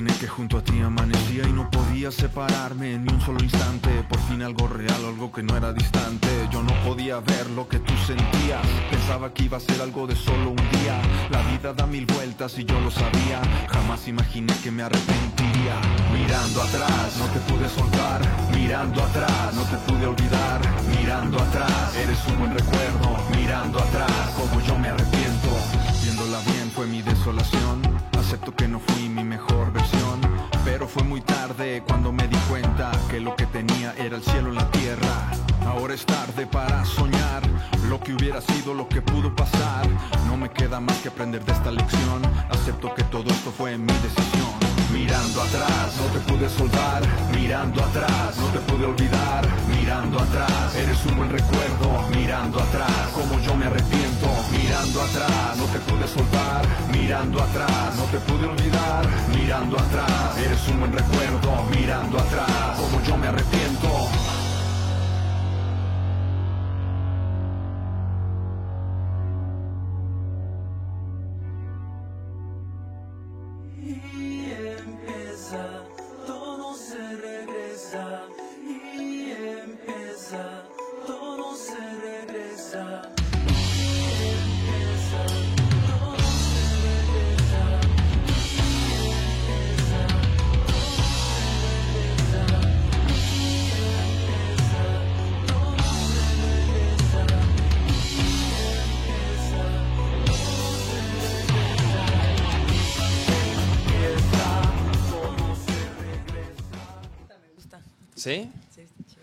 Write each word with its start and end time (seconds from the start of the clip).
Imaginé 0.00 0.18
que 0.18 0.28
junto 0.28 0.56
a 0.56 0.64
ti 0.64 0.80
amanecía 0.80 1.46
y 1.46 1.52
no 1.52 1.70
podía 1.70 2.10
separarme 2.10 2.96
ni 2.96 3.12
un 3.12 3.20
solo 3.20 3.38
instante. 3.44 3.90
Por 4.08 4.18
fin 4.20 4.40
algo 4.40 4.66
real, 4.66 5.04
algo 5.04 5.30
que 5.30 5.42
no 5.42 5.54
era 5.54 5.74
distante. 5.74 6.26
Yo 6.50 6.62
no 6.62 6.72
podía 6.86 7.20
ver 7.20 7.50
lo 7.50 7.68
que 7.68 7.80
tú 7.80 7.92
sentías. 8.06 8.66
Pensaba 8.90 9.34
que 9.34 9.44
iba 9.44 9.58
a 9.58 9.60
ser 9.60 9.78
algo 9.82 10.06
de 10.06 10.16
solo 10.16 10.52
un 10.52 10.56
día. 10.56 10.98
La 11.28 11.42
vida 11.50 11.74
da 11.74 11.86
mil 11.86 12.06
vueltas 12.06 12.58
y 12.58 12.64
yo 12.64 12.80
lo 12.80 12.90
sabía. 12.90 13.42
Jamás 13.68 14.08
imaginé 14.08 14.54
que 14.62 14.70
me 14.70 14.84
arrepentiría. 14.84 15.76
Mirando 16.14 16.62
atrás, 16.62 17.18
no 17.18 17.26
te 17.26 17.40
pude 17.52 17.68
soltar. 17.68 18.22
Mirando 18.54 19.02
atrás, 19.02 19.52
no 19.54 19.64
te 19.64 19.76
pude 19.84 20.06
olvidar. 20.06 20.62
Mirando 20.98 21.38
atrás, 21.42 21.94
eres 21.94 22.26
un 22.26 22.38
buen 22.38 22.54
recuerdo. 22.56 23.18
Mirando 23.36 23.78
atrás, 23.78 24.30
como 24.34 24.62
yo 24.62 24.78
me 24.78 24.88
arrepiento. 24.88 25.50
Viéndola 26.02 26.38
bien 26.46 26.70
fue 26.74 26.86
mi 26.86 27.02
desolación. 27.02 27.89
Acepto 28.30 28.54
que 28.54 28.68
no 28.68 28.78
fui 28.78 29.08
mi 29.08 29.24
mejor 29.24 29.72
versión. 29.72 30.20
Pero 30.64 30.86
fue 30.86 31.02
muy 31.02 31.20
tarde 31.20 31.82
cuando 31.84 32.12
me 32.12 32.28
di 32.28 32.36
cuenta 32.48 32.92
que 33.10 33.18
lo 33.18 33.34
que 33.34 33.44
tenía 33.46 33.92
era 33.98 34.18
el 34.18 34.22
cielo 34.22 34.50
en 34.50 34.54
la 34.54 34.70
tierra. 34.70 35.32
Ahora 35.66 35.94
es 35.94 36.06
tarde 36.06 36.46
para 36.46 36.84
soñar 36.84 37.42
lo 37.88 37.98
que 37.98 38.14
hubiera 38.14 38.40
sido, 38.40 38.72
lo 38.72 38.88
que 38.88 39.02
pudo 39.02 39.34
pasar. 39.34 39.84
No 40.28 40.36
me 40.36 40.48
queda 40.48 40.78
más 40.78 40.96
que 40.98 41.08
aprender 41.08 41.44
de 41.44 41.50
esta 41.50 41.72
lección. 41.72 42.22
Acepto 42.50 42.94
que 42.94 43.02
todo 43.02 43.28
esto 43.30 43.50
fue 43.50 43.76
mi 43.76 43.92
decisión. 43.94 44.54
Mirando 44.92 45.42
atrás, 45.42 45.96
no 45.98 46.06
te 46.12 46.32
pude 46.32 46.48
soltar. 46.48 47.02
Mirando 47.34 47.82
atrás, 47.82 48.36
no 48.36 48.46
te 48.46 48.60
pude 48.60 48.86
olvidar. 48.86 49.44
Mirando 49.76 50.20
atrás, 50.20 50.76
eres 50.76 51.04
un 51.06 51.16
buen 51.16 51.30
recuerdo. 51.30 52.08
Mirando 52.14 52.60
atrás, 52.60 53.08
como 53.12 53.40
yo 53.40 53.56
me 53.56 53.66
arrepiento. 53.66 54.29
Mirando 54.50 55.02
atrás, 55.02 55.56
no 55.56 55.64
te 55.66 55.78
pude 55.80 56.06
soltar. 56.08 56.66
Mirando 56.92 57.42
atrás, 57.42 57.96
no 57.96 58.04
te 58.04 58.18
pude 58.18 58.46
olvidar. 58.46 59.06
Mirando 59.34 59.78
atrás, 59.78 60.38
eres 60.38 60.68
un 60.68 60.80
buen 60.80 60.92
recuerdo. 60.92 61.64
Mirando 61.70 62.18
atrás, 62.18 62.78
como 62.78 63.02
yo 63.02 63.16
me 63.16 63.28
arrepiento. 63.28 64.19
¿Sí? 108.20 108.50
Sí, 108.74 108.82
está 108.82 109.02
chido. 109.08 109.22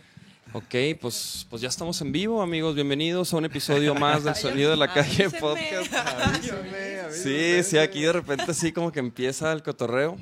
Ok, 0.54 1.00
pues, 1.00 1.46
pues 1.52 1.62
ya 1.62 1.68
estamos 1.68 2.02
en 2.02 2.12
vivo, 2.12 2.42
amigos. 2.42 2.74
Bienvenidos 2.74 3.32
a 3.32 3.38
un 3.38 3.46
episodio 3.46 3.94
más 3.94 4.24
del 4.24 4.34
Sonido 4.36 4.72
de 4.72 4.78
la 4.78 4.92
Calle. 4.92 5.30
Podcast. 5.30 5.94
Sí, 7.12 7.62
sí, 7.64 7.78
aquí 7.78 8.02
de 8.02 8.14
repente 8.14 8.52
sí 8.56 8.72
como 8.72 8.92
que 8.92 8.98
empieza 8.98 9.54
el 9.54 9.62
cotorreo. 9.62 10.18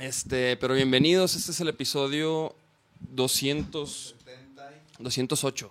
Este, 0.00 0.56
pero 0.56 0.74
bienvenidos, 0.74 1.36
este 1.36 1.52
es 1.52 1.60
el 1.60 1.68
episodio 1.68 2.56
200, 2.98 4.16
208. 4.98 5.70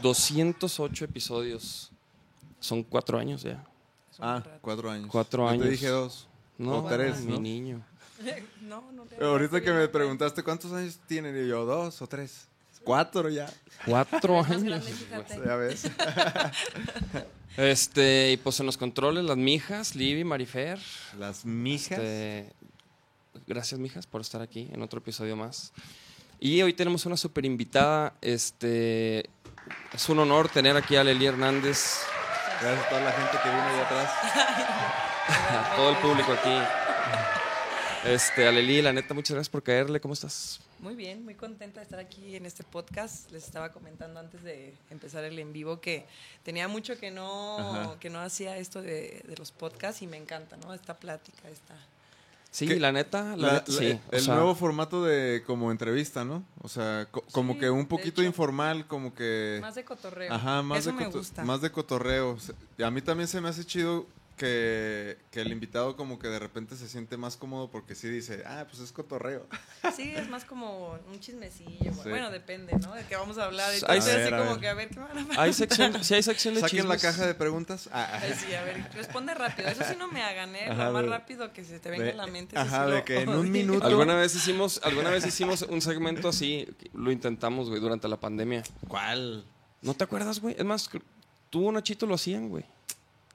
208 0.00 1.04
episodios. 1.04 1.92
Son 2.60 2.82
cuatro 2.82 3.18
años 3.18 3.42
ya. 3.42 3.62
Ah, 4.18 4.42
cuatro 4.62 4.90
años. 4.90 5.08
Cuatro 5.10 5.42
Yo 5.44 5.48
años. 5.50 5.64
Te 5.66 5.70
dije 5.70 5.88
dos. 5.88 6.28
No, 6.56 6.78
O 6.78 6.88
tres, 6.88 7.20
mi 7.20 7.32
¿no? 7.34 7.40
niño. 7.40 7.91
No, 8.62 8.90
no 8.92 9.04
te 9.04 9.16
Pero 9.16 9.30
ahorita 9.30 9.60
que 9.60 9.72
me 9.72 9.88
preguntaste 9.88 10.42
cuántos 10.42 10.72
años 10.72 10.98
tienen, 11.06 11.36
y 11.36 11.48
yo, 11.48 11.64
dos 11.64 12.00
o 12.02 12.06
tres. 12.06 12.46
Cuatro 12.84 13.28
ya. 13.28 13.52
Cuatro 13.86 14.42
años. 14.42 14.84
Ya 15.44 15.56
ves. 15.56 15.90
Este, 17.54 18.32
y 18.32 18.38
pues 18.38 18.58
en 18.60 18.66
los 18.66 18.78
controles, 18.78 19.24
las 19.24 19.36
mijas, 19.36 19.94
Libby, 19.94 20.24
Marifer. 20.24 20.78
Las 21.18 21.44
mijas. 21.44 21.98
Este, 21.98 22.50
gracias, 23.46 23.78
mijas, 23.78 24.06
por 24.06 24.22
estar 24.22 24.40
aquí 24.40 24.70
en 24.72 24.80
otro 24.80 25.00
episodio 25.00 25.36
más. 25.36 25.74
Y 26.40 26.62
hoy 26.62 26.72
tenemos 26.72 27.04
una 27.04 27.18
super 27.18 27.44
invitada. 27.44 28.14
Este, 28.22 29.28
es 29.92 30.08
un 30.08 30.18
honor 30.20 30.48
tener 30.48 30.78
aquí 30.78 30.96
a 30.96 31.04
Leli 31.04 31.26
Hernández, 31.26 31.98
Gracias 32.62 32.86
a 32.86 32.88
toda 32.88 33.00
la 33.02 33.12
gente 33.12 33.38
que 33.42 33.48
vino 33.50 33.62
ahí 33.62 33.80
atrás. 33.80 34.10
a 35.72 35.76
todo 35.76 35.90
el 35.90 35.96
público 35.96 36.32
aquí. 36.32 37.41
Este, 38.04 38.48
a 38.48 38.50
Leli, 38.52 38.82
la 38.82 38.92
neta, 38.92 39.14
muchas 39.14 39.34
gracias 39.34 39.48
por 39.48 39.62
caerle. 39.62 40.00
¿Cómo 40.00 40.14
estás? 40.14 40.60
Muy 40.80 40.96
bien, 40.96 41.24
muy 41.24 41.34
contenta 41.36 41.78
de 41.78 41.84
estar 41.84 42.00
aquí 42.00 42.34
en 42.34 42.46
este 42.46 42.64
podcast. 42.64 43.30
Les 43.30 43.44
estaba 43.44 43.70
comentando 43.70 44.18
antes 44.18 44.42
de 44.42 44.74
empezar 44.90 45.22
el 45.22 45.38
en 45.38 45.52
vivo 45.52 45.80
que 45.80 46.04
tenía 46.42 46.66
mucho 46.66 46.98
que 46.98 47.12
no, 47.12 47.58
Ajá. 47.58 48.00
que 48.00 48.10
no 48.10 48.18
hacía 48.20 48.56
esto 48.56 48.82
de, 48.82 49.22
de 49.26 49.36
los 49.36 49.52
podcasts 49.52 50.02
y 50.02 50.08
me 50.08 50.16
encanta, 50.16 50.56
¿no? 50.56 50.74
Esta 50.74 50.94
plática, 50.98 51.48
esta... 51.48 51.74
Sí, 52.50 52.66
¿Qué? 52.68 52.78
la 52.78 52.92
neta, 52.92 53.34
la, 53.34 53.46
La- 53.46 53.52
neta, 53.54 53.72
la- 53.72 53.78
sí. 53.78 54.00
o 54.10 54.14
el 54.16 54.20
sea, 54.20 54.34
nuevo 54.34 54.54
formato 54.54 55.04
de 55.04 55.42
como 55.46 55.70
entrevista, 55.70 56.22
¿no? 56.24 56.44
O 56.60 56.68
sea, 56.68 57.06
co- 57.10 57.24
como 57.32 57.54
Sí, 57.54 57.60
que 57.60 57.70
un 57.70 57.86
poquito 57.86 58.20
hecho. 58.20 58.28
informal, 58.28 58.86
como 58.86 59.14
que... 59.14 59.58
Más 59.62 59.74
de 59.76 59.84
cotorreo. 59.84 60.30
Ajá, 60.34 60.60
más 60.62 60.80
Eso 60.80 60.90
de, 60.90 60.96
me 60.96 61.06
gusta. 61.06 61.44
más 61.44 61.62
de 61.62 61.70
cotorreo. 61.70 62.36
A 62.84 62.90
mí 62.90 63.00
también 63.00 63.26
se 63.28 63.40
me 63.40 63.48
hace 63.48 63.64
chido 63.64 64.06
que, 64.36 65.18
que 65.30 65.40
el 65.40 65.52
invitado 65.52 65.96
como 65.96 66.18
que 66.18 66.28
de 66.28 66.38
repente 66.38 66.76
se 66.76 66.88
siente 66.88 67.16
más 67.16 67.36
cómodo 67.36 67.70
porque 67.70 67.94
sí 67.94 68.08
dice, 68.08 68.42
ah, 68.46 68.66
pues 68.68 68.80
es 68.82 68.92
cotorreo. 68.92 69.46
Sí, 69.96 70.14
es 70.14 70.28
más 70.30 70.44
como 70.44 70.98
un 71.12 71.20
chismecillo. 71.20 71.92
Sí. 71.92 72.08
Bueno, 72.08 72.30
depende, 72.30 72.72
¿no? 72.78 72.94
De 72.94 73.04
qué 73.04 73.16
vamos 73.16 73.36
a 73.36 73.44
hablar. 73.44 73.68
A 73.68 73.92
ver, 73.92 73.98
así 74.00 74.10
a 74.32 74.38
como 74.38 74.58
que 74.58 74.68
a 74.68 74.74
ver 74.74 74.88
qué 74.88 75.00
van 75.00 75.18
a 75.32 75.42
Hay 75.42 75.52
sección, 75.52 76.02
sí 76.04 76.14
hay 76.14 76.22
sección 76.22 76.54
de 76.54 76.60
Saquen 76.60 76.88
la 76.88 76.96
caja 76.98 77.26
de 77.26 77.34
preguntas. 77.34 77.88
Ah, 77.92 78.08
ah. 78.12 78.20
Ay, 78.22 78.32
sí, 78.34 78.54
a 78.54 78.62
ver, 78.62 78.90
responde 78.94 79.34
rápido. 79.34 79.68
Eso 79.68 79.82
sí 79.84 79.94
no 79.98 80.08
me 80.08 80.22
hagan, 80.22 80.54
¿eh? 80.56 80.66
Ajá, 80.70 80.86
Lo 80.86 80.92
más 80.92 81.02
de- 81.02 81.08
rápido 81.10 81.52
que 81.52 81.64
se 81.64 81.78
te 81.80 81.90
venga 81.90 82.04
de- 82.04 82.10
a 82.12 82.14
la 82.14 82.26
mente. 82.26 82.56
ajá, 82.56 82.86
de 82.86 83.02
que 83.04 83.20
en 83.20 83.28
un 83.30 83.50
minuto- 83.50 83.86
Alguna 83.86 84.14
vez 84.14 84.34
hicimos, 84.34 84.80
alguna 84.84 85.10
vez 85.10 85.26
hicimos 85.26 85.62
un 85.62 85.82
segmento 85.82 86.28
así, 86.28 86.66
lo 86.94 87.10
intentamos, 87.12 87.68
güey, 87.68 87.80
durante 87.80 88.08
la 88.08 88.18
pandemia. 88.18 88.62
¿Cuál? 88.88 89.44
¿No 89.82 89.94
te 89.94 90.04
acuerdas, 90.04 90.40
güey? 90.40 90.54
Es 90.58 90.64
más, 90.64 90.88
tú 91.50 91.66
o 91.68 91.72
Nachito 91.72 92.06
lo 92.06 92.14
hacían, 92.14 92.48
güey. 92.48 92.64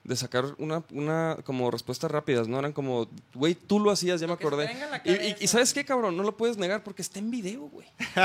De 0.08 0.16
sacar 0.16 0.46
una, 0.58 0.84
una 0.92 1.38
como 1.44 1.70
respuestas 1.70 2.10
rápidas, 2.10 2.48
¿no? 2.48 2.58
Eran 2.58 2.72
como, 2.72 3.10
güey, 3.34 3.56
tú 3.56 3.78
lo 3.80 3.92
hacías, 3.92 4.22
ya 4.22 4.26
Lo 4.26 4.36
me 4.36 4.40
acordé. 4.40 4.72
Y, 5.04 5.44
y- 5.44 5.48
¿sabes 5.48 5.74
qué, 5.74 5.84
cabrón? 5.84 6.16
No 6.16 6.24
lo 6.24 6.36
puedes 6.38 6.58
negar 6.58 6.82
porque 6.82 7.02
está 7.02 7.20
en 7.20 7.30
video, 7.30 7.64
güey. 7.68 7.88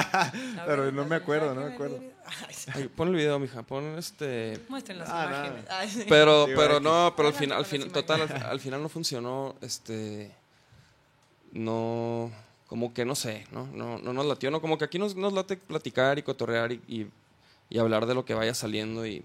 Pero 0.64 0.84
ver, 0.84 0.94
no 0.94 1.04
me 1.04 1.16
acuerdo, 1.16 1.52
no 1.54 1.62
me 1.62 1.74
acuerdo. 1.74 1.98
Ay, 2.72 2.88
pon 2.88 3.08
el 3.08 3.16
video, 3.16 3.36
mija, 3.40 3.62
pon 3.64 3.98
este... 3.98 4.60
Muestren 4.68 4.98
las 5.00 5.08
Ah, 5.10 5.26
imágenes. 5.28 5.64
Ay, 5.70 5.90
sí. 5.90 6.04
Pero, 6.08 6.46
pero 6.56 6.78
no, 6.78 7.12
pero 7.16 7.28
al 7.28 7.34
final, 7.34 7.58
al 7.58 7.64
final, 7.66 7.90
total, 7.90 8.22
al, 8.22 8.60
final 8.60 8.80
no 8.80 8.88
funcionó, 8.88 9.56
este, 9.60 10.30
no, 11.52 12.30
como 12.68 12.94
que 12.94 13.04
no 13.04 13.14
sé, 13.16 13.46
¿no? 13.50 13.66
No, 13.66 13.98
no 13.98 14.12
nos 14.12 14.24
latió, 14.26 14.50
¿no? 14.52 14.60
Como 14.60 14.78
que 14.78 14.84
aquí 14.84 14.98
nos, 15.00 15.16
nos 15.16 15.32
late 15.32 15.56
platicar 15.56 16.18
y 16.18 16.22
cotorrear 16.22 16.72
y, 16.72 16.80
y, 16.86 17.06
y 17.68 17.78
hablar 17.78 18.06
de 18.06 18.14
lo 18.14 18.24
que 18.24 18.34
vaya 18.34 18.54
saliendo 18.54 19.04
y, 19.06 19.24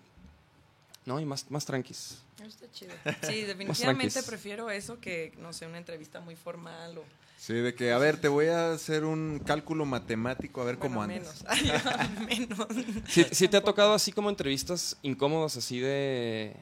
no, 1.07 1.21
y 1.21 1.25
más, 1.25 1.49
más 1.49 1.65
tranquis. 1.65 2.21
Eso 2.37 2.47
Está 2.47 2.69
chido. 2.69 2.93
Sí, 3.23 3.43
definitivamente 3.43 4.21
prefiero 4.23 4.69
eso 4.69 4.99
que, 4.99 5.31
no 5.39 5.53
sé, 5.53 5.65
una 5.65 5.77
entrevista 5.77 6.19
muy 6.19 6.35
formal 6.35 6.97
o... 6.97 7.05
Sí, 7.37 7.53
de 7.53 7.73
que, 7.73 7.93
a 7.93 7.97
ver, 7.97 8.19
te 8.19 8.27
voy 8.27 8.47
a 8.47 8.73
hacer 8.73 9.05
un 9.05 9.39
cálculo 9.39 9.85
matemático 9.85 10.59
a 10.61 10.65
ver 10.65 10.77
cómo 10.77 11.01
andas. 11.01 11.45
menos. 11.61 11.87
Menos. 12.27 12.67
¿Sí, 13.07 13.25
sí 13.31 13.47
te 13.47 13.55
ha 13.55 13.63
tocado 13.63 13.93
así 13.93 14.11
como 14.11 14.29
entrevistas 14.29 14.97
incómodas, 15.01 15.55
así 15.55 15.79
de, 15.79 16.57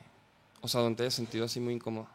o 0.62 0.68
sea, 0.68 0.82
donde 0.82 0.98
te 0.98 1.04
hayas 1.04 1.16
sentido 1.16 1.46
así 1.46 1.60
muy 1.60 1.74
incómodo? 1.74 2.08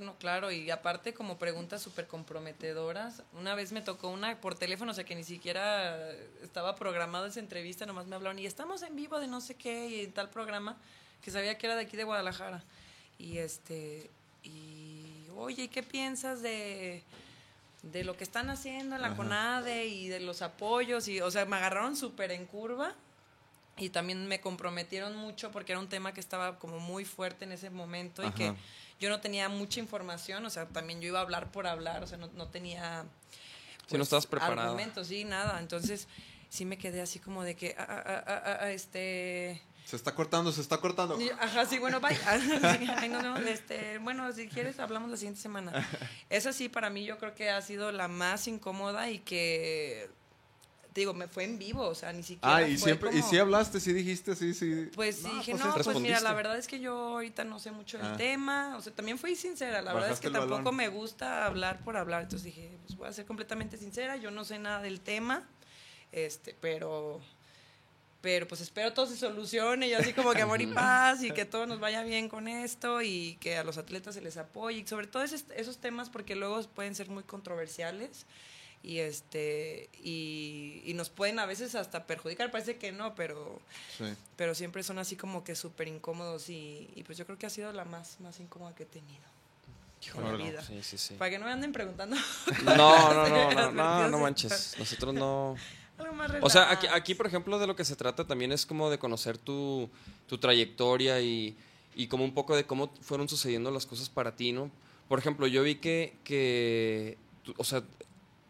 No, 0.00 0.16
claro, 0.16 0.50
y 0.50 0.70
aparte 0.70 1.12
como 1.12 1.38
preguntas 1.38 1.82
súper 1.82 2.06
comprometedoras. 2.06 3.22
Una 3.38 3.54
vez 3.54 3.72
me 3.72 3.82
tocó 3.82 4.08
una 4.08 4.40
por 4.40 4.54
teléfono, 4.54 4.92
o 4.92 4.94
sea 4.94 5.04
que 5.04 5.14
ni 5.14 5.24
siquiera 5.24 6.10
estaba 6.42 6.74
programada 6.74 7.28
esa 7.28 7.40
entrevista, 7.40 7.84
nomás 7.84 8.06
me 8.06 8.16
hablaron 8.16 8.38
y 8.38 8.46
estamos 8.46 8.80
en 8.82 8.96
vivo 8.96 9.20
de 9.20 9.26
no 9.26 9.42
sé 9.42 9.56
qué 9.56 9.88
y 9.88 10.00
en 10.04 10.12
tal 10.12 10.30
programa 10.30 10.78
que 11.22 11.30
sabía 11.30 11.58
que 11.58 11.66
era 11.66 11.76
de 11.76 11.82
aquí 11.82 11.96
de 11.96 12.04
Guadalajara. 12.04 12.62
Y 13.18 13.38
este, 13.38 14.10
y 14.42 15.26
oye, 15.36 15.64
¿y 15.64 15.68
¿qué 15.68 15.82
piensas 15.82 16.42
de, 16.42 17.02
de 17.82 18.04
lo 18.04 18.16
que 18.16 18.24
están 18.24 18.50
haciendo 18.50 18.96
en 18.96 19.02
la 19.02 19.08
Ajá. 19.08 19.16
CONADE 19.16 19.86
y 19.86 20.08
de 20.08 20.20
los 20.20 20.42
apoyos? 20.42 21.08
Y, 21.08 21.20
o 21.20 21.30
sea, 21.30 21.44
me 21.46 21.56
agarraron 21.56 21.96
súper 21.96 22.30
en 22.30 22.46
curva. 22.46 22.94
y 23.78 23.90
también 23.90 24.26
me 24.26 24.40
comprometieron 24.40 25.16
mucho 25.16 25.50
porque 25.50 25.72
era 25.72 25.78
un 25.80 25.88
tema 25.88 26.14
que 26.14 26.20
estaba 26.20 26.58
como 26.58 26.78
muy 26.80 27.04
fuerte 27.04 27.44
en 27.44 27.52
ese 27.52 27.68
momento 27.68 28.22
y 28.22 28.26
Ajá. 28.26 28.34
que 28.34 28.54
yo 28.98 29.10
no 29.10 29.20
tenía 29.20 29.50
mucha 29.50 29.80
información, 29.80 30.46
o 30.46 30.50
sea, 30.50 30.66
también 30.66 31.00
yo 31.02 31.08
iba 31.08 31.18
a 31.18 31.22
hablar 31.22 31.50
por 31.52 31.66
hablar, 31.66 32.02
o 32.02 32.06
sea, 32.06 32.16
no, 32.16 32.28
no 32.34 32.48
tenía... 32.48 33.04
Sí, 33.86 33.96
no 33.98 34.02
estabas 34.02 34.26
preparada. 34.26 34.64
Argumentos, 34.68 35.08
sí, 35.08 35.24
nada. 35.24 35.60
Entonces, 35.60 36.08
sí 36.48 36.64
me 36.64 36.78
quedé 36.78 37.02
así 37.02 37.18
como 37.18 37.44
de 37.44 37.54
que, 37.54 37.74
ah, 37.78 38.02
ah, 38.26 38.58
ah, 38.62 38.70
este... 38.70 39.60
Se 39.86 39.94
está 39.94 40.14
cortando, 40.16 40.50
se 40.50 40.60
está 40.60 40.78
cortando. 40.78 41.18
y- 41.20 41.30
Ajá, 41.30 41.64
sí, 41.64 41.78
bueno, 41.78 42.00
bye. 42.00 42.10
Sí, 42.80 42.86
ay, 42.96 43.08
no, 43.08 43.22
no, 43.22 43.36
este, 43.38 43.98
bueno, 43.98 44.32
si 44.32 44.48
quieres, 44.48 44.80
hablamos 44.80 45.08
la 45.10 45.16
siguiente 45.16 45.40
semana. 45.40 45.88
Esa 46.28 46.52
sí, 46.52 46.68
para 46.68 46.90
mí, 46.90 47.04
yo 47.04 47.18
creo 47.18 47.34
que 47.36 47.50
ha 47.50 47.62
sido 47.62 47.92
la 47.92 48.08
más 48.08 48.48
incómoda 48.48 49.08
y 49.10 49.20
que, 49.20 50.10
te 50.92 51.02
digo, 51.02 51.14
me 51.14 51.28
fue 51.28 51.44
en 51.44 51.58
vivo, 51.60 51.82
o 51.86 51.94
sea, 51.94 52.12
ni 52.12 52.24
siquiera. 52.24 52.56
Ah, 52.56 52.62
y 52.66 52.76
fue 52.78 52.86
siempre, 52.88 53.10
y 53.12 53.20
como- 53.20 53.30
sí 53.30 53.38
hablaste, 53.38 53.78
sí 53.78 53.92
dijiste, 53.92 54.34
sí, 54.34 54.54
sí. 54.54 54.90
Pues 54.96 55.22
No, 55.22 55.28
dije, 55.34 55.52
pues 55.52 55.64
no, 55.64 55.74
pues 55.74 56.00
mira, 56.00 56.18
la 56.20 56.32
verdad 56.32 56.58
es 56.58 56.66
que 56.66 56.80
yo 56.80 56.92
ahorita 56.96 57.44
no 57.44 57.60
sé 57.60 57.70
mucho 57.70 57.96
del 57.98 58.06
Ah. 58.08 58.16
tema. 58.16 58.76
O 58.76 58.80
sea, 58.80 58.92
también 58.92 59.18
fui 59.18 59.36
sincera. 59.36 59.82
La 59.82 59.92
verdad 59.92 60.08
es 60.10 60.18
Bajaste 60.18 60.26
que 60.28 60.32
tampoco 60.32 60.56
balón. 60.58 60.76
me 60.76 60.88
gusta 60.88 61.46
hablar 61.46 61.78
por 61.84 61.96
hablar. 61.96 62.22
Entonces 62.22 62.44
dije, 62.44 62.76
pues 62.86 62.96
voy 62.98 63.06
a 63.08 63.12
ser 63.12 63.24
completamente 63.24 63.76
sincera. 63.78 64.16
Yo 64.16 64.32
no 64.32 64.44
sé 64.44 64.58
nada 64.58 64.80
del 64.82 65.00
tema. 65.00 65.46
Este, 66.10 66.56
pero. 66.60 67.20
Pero 68.26 68.48
pues 68.48 68.60
espero 68.60 68.92
todo 68.92 69.06
se 69.06 69.16
solucione 69.16 69.86
y 69.86 69.94
así 69.94 70.12
como 70.12 70.32
que 70.32 70.42
amor 70.42 70.60
y 70.60 70.66
paz 70.66 71.22
y 71.22 71.30
que 71.30 71.44
todo 71.44 71.64
nos 71.64 71.78
vaya 71.78 72.02
bien 72.02 72.28
con 72.28 72.48
esto 72.48 73.00
y 73.00 73.36
que 73.38 73.56
a 73.56 73.62
los 73.62 73.78
atletas 73.78 74.16
se 74.16 74.20
les 74.20 74.36
apoye. 74.36 74.78
Y 74.78 74.86
sobre 74.88 75.06
todo 75.06 75.22
esos, 75.22 75.44
esos 75.54 75.78
temas 75.78 76.10
porque 76.10 76.34
luego 76.34 76.60
pueden 76.74 76.96
ser 76.96 77.08
muy 77.08 77.22
controversiales 77.22 78.26
y 78.82 78.98
este 78.98 79.88
y, 80.02 80.82
y 80.84 80.94
nos 80.94 81.08
pueden 81.08 81.38
a 81.38 81.46
veces 81.46 81.76
hasta 81.76 82.04
perjudicar. 82.08 82.50
Parece 82.50 82.78
que 82.78 82.90
no, 82.90 83.14
pero 83.14 83.60
Sí. 83.96 84.06
pero 84.34 84.56
siempre 84.56 84.82
son 84.82 84.98
así 84.98 85.14
como 85.14 85.44
que 85.44 85.54
súper 85.54 85.86
incómodos 85.86 86.48
y, 86.48 86.90
y 86.96 87.04
pues 87.04 87.16
yo 87.18 87.26
creo 87.26 87.38
que 87.38 87.46
ha 87.46 87.50
sido 87.50 87.72
la 87.72 87.84
más, 87.84 88.18
más 88.18 88.40
incómoda 88.40 88.74
que 88.74 88.82
he 88.82 88.86
tenido 88.86 89.22
Órale. 90.16 90.42
vida. 90.50 90.64
Sí, 90.64 90.82
sí, 90.82 90.98
sí. 90.98 91.14
Para 91.14 91.30
que 91.30 91.38
no 91.38 91.44
me 91.46 91.52
anden 91.52 91.72
preguntando 91.72 92.16
No, 92.64 92.74
no, 93.14 93.28
no, 93.28 93.52
no, 93.52 93.70
no, 93.70 94.08
no 94.08 94.18
manches. 94.18 94.74
Nosotros 94.80 95.14
no. 95.14 95.54
Algo 95.98 96.12
más 96.14 96.30
O 96.42 96.50
sea, 96.50 96.70
aquí, 96.94 97.14
por 97.14 97.26
ejemplo, 97.26 97.58
de 97.58 97.66
lo 97.66 97.76
que 97.76 97.84
se 97.84 97.96
trata 97.96 98.26
también 98.26 98.52
es 98.52 98.66
como 98.66 98.90
de 98.90 98.98
conocer 98.98 99.38
tu, 99.38 99.88
tu 100.26 100.38
trayectoria 100.38 101.20
y, 101.20 101.56
y 101.94 102.06
como 102.08 102.24
un 102.24 102.34
poco 102.34 102.54
de 102.56 102.64
cómo 102.64 102.92
fueron 103.00 103.28
sucediendo 103.28 103.70
las 103.70 103.86
cosas 103.86 104.08
para 104.08 104.34
ti, 104.36 104.52
¿no? 104.52 104.70
Por 105.08 105.18
ejemplo, 105.18 105.46
yo 105.46 105.62
vi 105.62 105.76
que, 105.76 106.14
que 106.24 107.16
tú- 107.44 107.54
o 107.56 107.64
sea, 107.64 107.82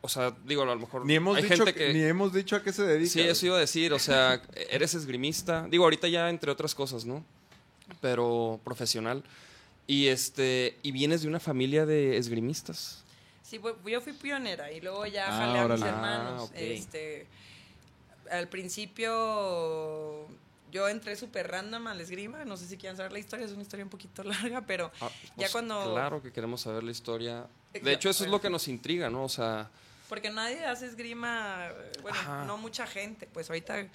o 0.01 0.09
sea, 0.09 0.35
digo, 0.47 0.63
a 0.63 0.67
lo 0.67 0.77
mejor 0.79 1.05
Ni 1.05 1.15
hemos, 1.17 1.37
hay 1.37 1.43
dicho, 1.43 1.57
gente 1.65 1.75
que... 1.75 1.93
ni 1.93 2.03
hemos 2.03 2.33
dicho 2.33 2.57
a 2.57 2.63
qué 2.63 2.73
se 2.73 2.85
dedica. 2.85 3.11
Sí, 3.11 3.21
eso 3.21 3.47
iba 3.47 3.57
a 3.57 3.61
decir, 3.61 3.93
o 3.93 3.99
sea, 3.99 4.41
eres 4.71 4.95
esgrimista, 4.95 5.67
digo, 5.71 5.85
ahorita 5.85 6.09
ya 6.09 6.31
entre 6.31 6.51
otras 6.51 6.75
cosas, 6.75 7.05
¿no? 7.05 7.25
Pero 8.01 8.61
profesional. 8.65 9.23
Y 9.87 10.07
este, 10.09 10.77
y 10.83 10.91
vienes 10.93 11.23
de 11.23 11.29
una 11.29 11.39
familia 11.41 11.87
de 11.87 12.17
esgrimistas. 12.17 13.05
Sí, 13.49 13.61
yo 13.87 14.01
fui 14.01 14.13
pionera 14.13 14.73
y 14.73 14.81
luego 14.81 15.07
ya 15.07 15.27
Ah, 15.29 15.39
jalé 15.39 15.59
a 15.61 15.69
mis 15.69 15.83
hermanos. 15.83 16.51
Ah, 16.53 16.59
este, 16.59 17.27
al 18.31 18.49
principio 18.49 20.27
yo 20.73 20.89
entré 20.89 21.15
súper 21.17 21.49
random 21.51 21.87
al 21.87 22.01
esgrima, 22.01 22.45
no 22.45 22.57
sé 22.57 22.67
si 22.67 22.77
quieran 22.77 22.97
saber 22.97 23.13
la 23.13 23.19
historia, 23.21 23.47
es 23.47 23.53
una 23.53 23.63
historia 23.63 23.85
un 23.85 23.91
poquito 23.91 24.23
larga, 24.25 24.63
pero 24.67 24.91
Ah, 25.01 25.09
Ya 25.29 25.35
pues, 25.37 25.53
cuando- 25.53 25.93
Claro 25.95 26.21
que 26.23 26.33
queremos 26.33 26.61
saber 26.61 26.83
la 26.83 26.91
historia. 26.91 27.47
De 27.73 27.93
hecho, 27.93 28.11
eso 28.11 28.25
es 28.25 28.31
lo 28.31 28.41
que 28.41 28.51
nos 28.51 28.69
intriga, 28.69 29.11
¿no? 29.11 29.25
O 29.25 29.29
sea, 29.29 29.69
Porque 30.09 30.31
nadie 30.31 30.65
hace 30.65 30.87
esgrima, 30.87 31.67
eh, 31.69 31.93
bueno, 32.03 32.19
Ajá. 32.19 32.45
no 32.47 32.57
mucha 32.57 32.87
gente. 32.87 33.27
Pues 33.33 33.51
ahorita, 33.51 33.87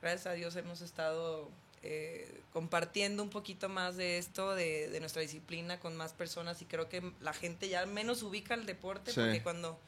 gracias 0.00 0.26
a 0.26 0.32
Dios, 0.32 0.56
hemos 0.56 0.80
estado 0.80 1.50
eh, 1.82 2.40
compartiendo 2.52 3.22
un 3.22 3.30
poquito 3.30 3.68
más 3.68 3.96
de 3.96 4.18
esto, 4.18 4.54
de, 4.54 4.88
de 4.90 5.00
nuestra 5.00 5.22
disciplina 5.22 5.78
con 5.78 5.96
más 5.96 6.12
personas 6.12 6.60
y 6.62 6.64
creo 6.64 6.88
que 6.88 7.02
la 7.20 7.32
gente 7.32 7.68
ya 7.68 7.84
menos 7.86 8.22
ubica 8.22 8.54
el 8.54 8.66
deporte 8.66 9.12
Sí. 9.12 9.20
porque 9.20 9.42
cuando, 9.42 9.78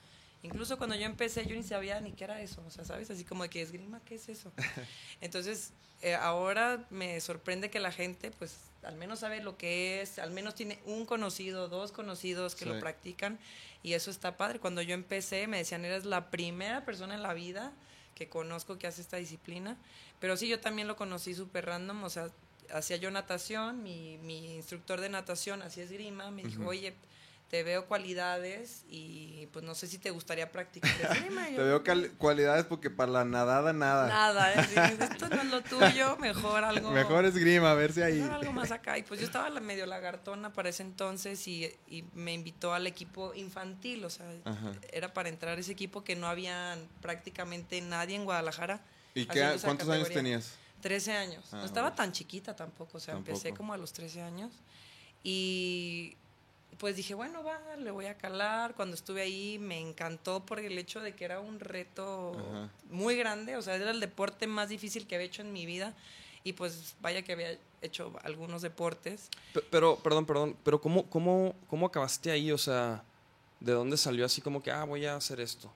incluso 0.42 0.76
cuando 0.78 0.94
yo 0.96 1.06
empecé, 1.06 1.46
yo 1.46 1.56
ni 1.56 1.62
sabía 1.62 2.00
ni 2.00 2.12
qué 2.12 2.24
era 2.24 2.40
eso, 2.40 2.62
o 2.66 2.70
sea, 2.70 2.84
¿sabes? 2.84 3.10
Así 3.10 3.24
como 3.24 3.42
de 3.42 3.48
que 3.50 3.62
esgrima, 3.62 4.00
¿qué 4.04 4.16
es 4.16 4.28
eso? 4.28 4.52
Entonces, 5.20 5.72
eh, 6.02 6.14
ahora 6.14 6.86
me 6.90 7.20
sorprende 7.20 7.70
que 7.70 7.80
la 7.80 7.90
gente, 7.90 8.30
pues, 8.32 8.56
al 8.84 8.94
menos 8.96 9.18
sabe 9.20 9.42
lo 9.42 9.56
que 9.58 10.00
es, 10.02 10.18
al 10.20 10.30
menos 10.30 10.54
tiene 10.54 10.78
un 10.84 11.04
conocido, 11.06 11.68
dos 11.68 11.90
conocidos 11.90 12.54
que 12.54 12.64
Sí. 12.64 12.70
lo 12.70 12.78
practican 12.78 13.38
y 13.82 13.94
eso 13.94 14.10
está 14.10 14.36
padre. 14.36 14.60
Cuando 14.60 14.82
yo 14.82 14.94
empecé 14.94 15.46
me 15.48 15.58
decían, 15.58 15.84
eres 15.84 16.04
la 16.04 16.30
primera 16.30 16.84
persona 16.84 17.14
en 17.14 17.22
la 17.22 17.34
vida 17.34 17.72
que 18.18 18.28
conozco 18.28 18.78
que 18.78 18.88
hace 18.88 19.00
esta 19.00 19.16
disciplina, 19.16 19.76
pero 20.18 20.36
sí, 20.36 20.48
yo 20.48 20.58
también 20.58 20.88
lo 20.88 20.96
conocí 20.96 21.34
súper 21.34 21.66
random, 21.66 22.02
o 22.02 22.10
sea, 22.10 22.28
hacía 22.74 22.96
yo 22.96 23.10
natación, 23.12 23.84
mi, 23.84 24.18
mi 24.18 24.56
instructor 24.56 25.00
de 25.00 25.08
natación 25.08 25.62
hacía 25.62 25.84
esgrima, 25.84 26.30
me 26.32 26.42
dijo, 26.42 26.66
oye, 26.66 26.94
te 27.48 27.62
veo 27.62 27.86
cualidades 27.86 28.84
y 28.90 29.48
pues 29.52 29.64
no 29.64 29.74
sé 29.74 29.86
si 29.86 29.96
te 29.98 30.10
gustaría 30.10 30.52
practicar 30.52 30.90
Te 31.56 31.62
veo 31.62 31.82
cualidades 32.18 32.66
porque 32.66 32.90
para 32.90 33.10
la 33.10 33.24
nadada 33.24 33.72
nada. 33.72 34.06
Nada, 34.06 34.52
es 34.52 34.74
decir, 34.74 35.02
esto 35.02 35.28
no 35.30 35.40
es 35.40 35.46
lo 35.46 35.62
tuyo, 35.62 36.16
mejor 36.20 36.64
algo. 36.64 36.90
Mejor 36.90 37.24
esgrima, 37.24 37.70
a 37.70 37.74
ver 37.74 37.92
si 37.92 38.02
ahí. 38.02 38.20
mejor 38.20 38.34
algo 38.34 38.52
más 38.52 38.70
acá. 38.70 38.98
Y 38.98 39.02
pues 39.02 39.20
yo 39.20 39.26
estaba 39.26 39.48
medio 39.60 39.86
lagartona 39.86 40.52
para 40.52 40.68
ese 40.68 40.82
entonces 40.82 41.48
y, 41.48 41.74
y 41.88 42.04
me 42.14 42.34
invitó 42.34 42.74
al 42.74 42.86
equipo 42.86 43.34
infantil, 43.34 44.04
o 44.04 44.10
sea, 44.10 44.26
Ajá. 44.44 44.72
era 44.92 45.14
para 45.14 45.30
entrar 45.30 45.56
a 45.56 45.60
ese 45.60 45.72
equipo 45.72 46.04
que 46.04 46.16
no 46.16 46.26
había 46.26 46.76
prácticamente 47.00 47.80
nadie 47.80 48.16
en 48.16 48.24
Guadalajara. 48.24 48.82
¿Y 49.14 49.24
qué, 49.24 49.56
cuántos 49.64 49.88
años 49.88 50.10
tenías? 50.10 50.52
13 50.82 51.12
años. 51.12 51.44
Ah, 51.52 51.56
no 51.56 51.64
estaba 51.64 51.88
bueno. 51.88 51.96
tan 51.96 52.12
chiquita 52.12 52.54
tampoco, 52.54 52.98
o 52.98 53.00
sea, 53.00 53.14
empecé 53.16 53.54
como 53.54 53.72
a 53.72 53.78
los 53.78 53.92
13 53.94 54.20
años. 54.20 54.52
Y 55.24 56.16
pues 56.78 56.96
dije, 56.96 57.14
bueno, 57.14 57.42
va, 57.44 57.58
le 57.76 57.90
voy 57.90 58.06
a 58.06 58.16
calar. 58.16 58.74
Cuando 58.74 58.94
estuve 58.94 59.22
ahí 59.22 59.58
me 59.58 59.78
encantó 59.78 60.44
por 60.46 60.60
el 60.60 60.78
hecho 60.78 61.00
de 61.00 61.14
que 61.14 61.24
era 61.24 61.40
un 61.40 61.60
reto 61.60 62.32
Ajá. 62.38 62.70
muy 62.90 63.16
grande, 63.16 63.56
o 63.56 63.62
sea, 63.62 63.74
era 63.76 63.90
el 63.90 64.00
deporte 64.00 64.46
más 64.46 64.68
difícil 64.68 65.06
que 65.06 65.14
había 65.16 65.26
hecho 65.26 65.42
en 65.42 65.52
mi 65.52 65.66
vida. 65.66 65.94
Y 66.44 66.52
pues 66.54 66.94
vaya 67.00 67.22
que 67.22 67.32
había 67.32 67.58
hecho 67.82 68.12
algunos 68.22 68.62
deportes. 68.62 69.28
pe- 69.52 69.62
pero, 69.70 69.96
perdón, 69.96 70.24
perdón, 70.24 70.56
pero 70.64 70.80
¿cómo, 70.80 71.04
cómo, 71.10 71.54
cómo 71.68 71.86
acabaste 71.86 72.30
ahí? 72.30 72.52
O 72.52 72.58
sea, 72.58 73.02
¿de 73.60 73.72
dónde 73.72 73.96
salió 73.96 74.24
así 74.24 74.40
como 74.40 74.62
que, 74.62 74.70
ah, 74.70 74.84
voy 74.84 75.04
a 75.04 75.16
hacer 75.16 75.40
esto? 75.40 75.70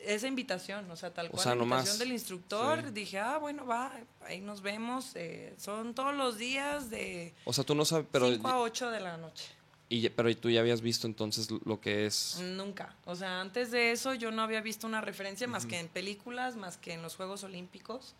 Esa 0.00 0.26
invitación, 0.26 0.90
o 0.90 0.96
sea, 0.96 1.14
tal 1.14 1.28
O 1.28 1.30
cual, 1.30 1.42
sea, 1.42 1.52
la 1.54 1.60
nomás. 1.60 1.78
invitación 1.78 1.98
del 2.00 2.12
instructor, 2.12 2.82
Sí. 2.84 2.90
dije, 2.90 3.18
ah, 3.20 3.38
bueno, 3.38 3.64
va, 3.64 3.92
ahí 4.26 4.40
nos 4.40 4.60
vemos. 4.60 5.12
eh, 5.14 5.54
son 5.58 5.94
todos 5.94 6.14
los 6.14 6.36
días 6.36 6.90
de 6.90 7.32
O 7.46 7.52
sea, 7.54 7.64
tú 7.64 7.74
no 7.74 7.84
sabes, 7.86 8.06
pero, 8.12 8.28
5 8.30 8.48
a 8.48 8.60
8 8.60 8.90
de 8.90 9.00
la 9.00 9.16
noche. 9.16 9.46
Y, 9.88 10.08
pero 10.10 10.34
tú 10.36 10.50
ya 10.50 10.60
habías 10.60 10.80
visto 10.80 11.06
entonces 11.06 11.48
lo 11.50 11.80
que 11.80 12.06
es... 12.06 12.38
Nunca. 12.40 12.94
O 13.04 13.14
sea, 13.14 13.40
antes 13.40 13.70
de 13.70 13.92
eso 13.92 14.14
yo 14.14 14.30
no 14.30 14.42
había 14.42 14.60
visto 14.60 14.86
una 14.86 15.00
referencia 15.00 15.46
más 15.46 15.66
que 15.66 15.78
en 15.78 15.88
películas, 15.88 16.56
más 16.56 16.76
que 16.78 16.92
en 16.94 17.02
los 17.02 17.16
Juegos 17.16 17.44
Olímpicos. 17.44 18.14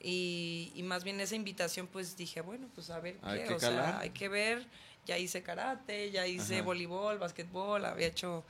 Y, 0.00 0.72
y 0.74 0.82
más 0.82 1.04
bien 1.04 1.20
esa 1.20 1.34
invitación, 1.34 1.86
pues 1.86 2.16
dije, 2.16 2.40
bueno, 2.40 2.68
pues 2.74 2.90
a 2.90 3.00
ver 3.00 3.18
Hay 3.22 3.40
qué. 3.40 3.46
que 3.48 3.54
o 3.54 3.60
sea, 3.60 4.00
hay 4.00 4.10
que 4.10 4.28
ver. 4.28 4.66
Ya 5.06 5.18
hice 5.18 5.42
karate, 5.42 6.10
ya 6.10 6.26
hice 6.26 6.56
Ajá. 6.56 6.64
voleibol, 6.64 7.18
basquetbol, 7.18 7.84
había 7.84 8.06
hecho. 8.06 8.44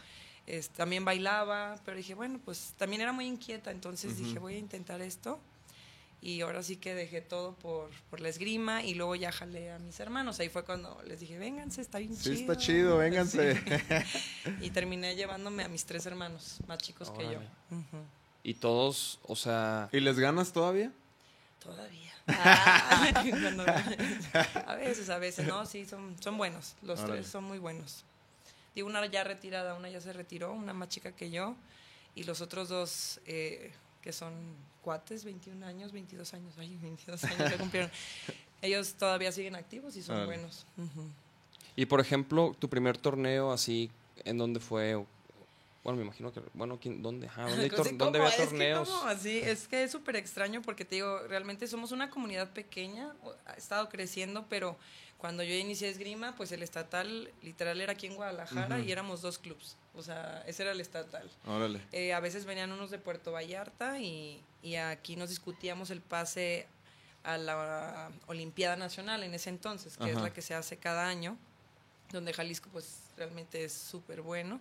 es- 0.47 0.69
también 0.71 1.05
bailaba, 1.05 1.77
pero 1.85 1.97
dije, 1.97 2.15
bueno, 2.15 2.39
pues 2.45 2.75
también 2.77 3.01
era 3.03 3.13
muy 3.13 3.27
inquieta, 3.27 3.71
entonces 3.71 4.19
dije, 4.19 4.39
voy 4.39 4.55
a 4.55 4.59
intentar 4.59 5.01
esto. 5.01 5.41
Y 6.27 6.41
ahora 6.41 6.63
sí 6.63 6.77
que 6.79 6.95
dejé 6.95 7.21
todo 7.21 7.53
por, 7.57 7.91
por 8.09 8.19
la 8.21 8.31
esgrima 8.31 8.83
y 8.83 8.95
luego 8.95 9.15
ya 9.15 9.31
jalé 9.31 9.71
a 9.71 9.79
mis 9.79 10.01
hermanos. 10.01 10.41
Ahí 10.41 10.49
fue 10.49 10.65
cuando 10.65 10.99
les 11.07 11.21
dije, 11.21 11.37
vénganse, 11.39 11.83
está 11.83 11.99
bien 11.99 12.17
Sí, 12.17 12.23
chido. 12.23 12.53
está 12.53 12.57
chido, 12.57 12.97
vénganse. 12.97 13.55
Sí. 13.55 14.51
Y 14.63 14.71
terminé 14.71 15.15
llevándome 15.17 15.65
a 15.65 15.69
mis 15.69 15.85
tres 15.85 16.07
hermanos 16.07 16.61
más 16.67 16.79
chicos 16.79 17.11
que 17.11 17.25
yo. 17.25 17.41
Y 18.43 18.55
todos, 18.55 19.21
o 19.25 19.37
sea... 19.37 19.91
¿Y 19.93 20.01
les 20.01 20.19
ganas 20.19 20.51
todavía? 20.55 20.91
Todavía. 21.63 22.11
Ah, 22.27 23.23
cuando- 23.29 23.65
a 24.67 24.75
veces, 24.77 25.11
a 25.11 25.19
veces, 25.19 25.47
no, 25.47 25.67
sí, 25.67 25.85
son, 25.85 26.17
son 26.23 26.39
buenos. 26.39 26.75
Los 26.81 27.01
Órale. 27.01 27.21
tres 27.21 27.31
son 27.31 27.45
muy 27.45 27.59
buenos. 27.59 28.03
Digo, 28.75 28.89
una 28.89 29.05
ya 29.07 29.25
retirada, 29.25 29.75
una 29.75 29.91
ya 29.91 30.01
se 30.01 30.13
retiró, 30.15 30.53
una 30.55 30.73
más 30.73 30.89
chica 30.89 31.13
que 31.13 31.31
yo. 31.31 31.55
Y 32.15 32.25
los 32.25 32.41
otros 32.41 32.71
dos, 32.71 33.21
eh, 33.27 33.73
que 34.01 34.13
son 34.13 34.33
cuates, 34.85 35.25
21 35.25 35.65
años, 35.67 35.93
22 35.93 36.35
años, 36.35 36.55
ay, 36.59 36.77
22 36.81 37.25
años 37.25 37.51
ya 37.51 37.59
cumplieron. 37.59 37.91
Ellos 38.63 38.95
todavía 38.95 39.33
siguen 39.33 39.57
activos 39.57 39.97
y 39.97 40.03
son 40.03 40.17
Órale. 40.17 40.27
buenos. 40.27 40.67
Ujú. 40.77 41.09
Y 41.77 41.87
por 41.87 42.01
ejemplo, 42.01 42.55
tu 42.59 42.69
primer 42.69 42.97
torneo 42.99 43.51
así, 43.51 43.91
¿en 44.25 44.39
dónde 44.39 44.61
fue? 44.61 45.05
Bueno, 45.83 45.99
me 45.99 46.05
imagino 46.05 46.33
que, 46.33 46.41
bueno, 46.55 46.79
¿quién, 46.81 47.03
¿dónde? 47.03 47.27
Ajá, 47.27 47.43
¿dónde, 47.49 47.69
Sí, 47.69 47.97
dónde 47.97 48.19
había 48.19 48.31
Es 48.31 48.37
que 48.37 48.45
torneos? 48.45 48.91
Así, 49.05 49.39
es 49.39 49.69
que 49.69 49.85
es 49.85 49.93
súper 49.93 50.17
extraño 50.17 50.63
porque 50.63 50.85
te 50.85 50.95
digo, 50.97 51.19
realmente 51.29 51.67
somos 51.67 51.93
una 51.93 52.09
comunidad 52.11 52.53
pequeña, 52.53 53.13
ha 53.47 53.53
estado 53.55 53.89
creciendo, 53.91 54.47
pero 54.49 54.77
cuando 55.19 55.43
yo 55.43 55.53
inicié 55.55 55.89
esgrima, 55.91 56.35
pues 56.37 56.53
el 56.53 56.63
estatal 56.63 57.31
literal 57.43 57.81
era 57.81 57.93
aquí 57.93 58.07
en 58.07 58.15
Guadalajara 58.15 58.81
y 58.81 58.93
éramos 58.93 59.21
dos 59.21 59.39
clubs, 59.39 59.77
o 59.97 60.03
sea, 60.03 60.43
ese 60.47 60.63
era 60.63 60.73
el 60.73 60.81
estatal. 60.81 61.31
Órale. 61.47 61.81
Eh, 61.93 62.13
a 62.13 62.21
veces 62.21 62.45
venían 62.45 62.73
unos 62.73 62.91
de 62.91 62.99
Puerto 62.99 63.33
Vallarta 63.33 63.99
y, 64.01 64.43
y 64.63 64.77
aquí 64.77 65.17
nos 65.17 65.29
discutíamos 65.31 65.91
el 65.91 66.01
pase 66.01 66.67
a 67.23 67.39
la 67.39 68.11
Olimpiada 68.27 68.77
Nacional 68.77 69.23
en 69.23 69.33
ese 69.35 69.49
entonces, 69.51 69.97
que 69.97 70.11
es 70.11 70.17
la 70.25 70.33
que 70.33 70.43
se 70.43 70.55
hace 70.55 70.77
cada 70.77 71.09
año, 71.09 71.39
donde 72.13 72.33
Jalisco 72.35 72.69
pues 72.73 72.99
realmente 73.17 73.65
es 73.65 73.73
súper 73.73 74.21
bueno. 74.21 74.61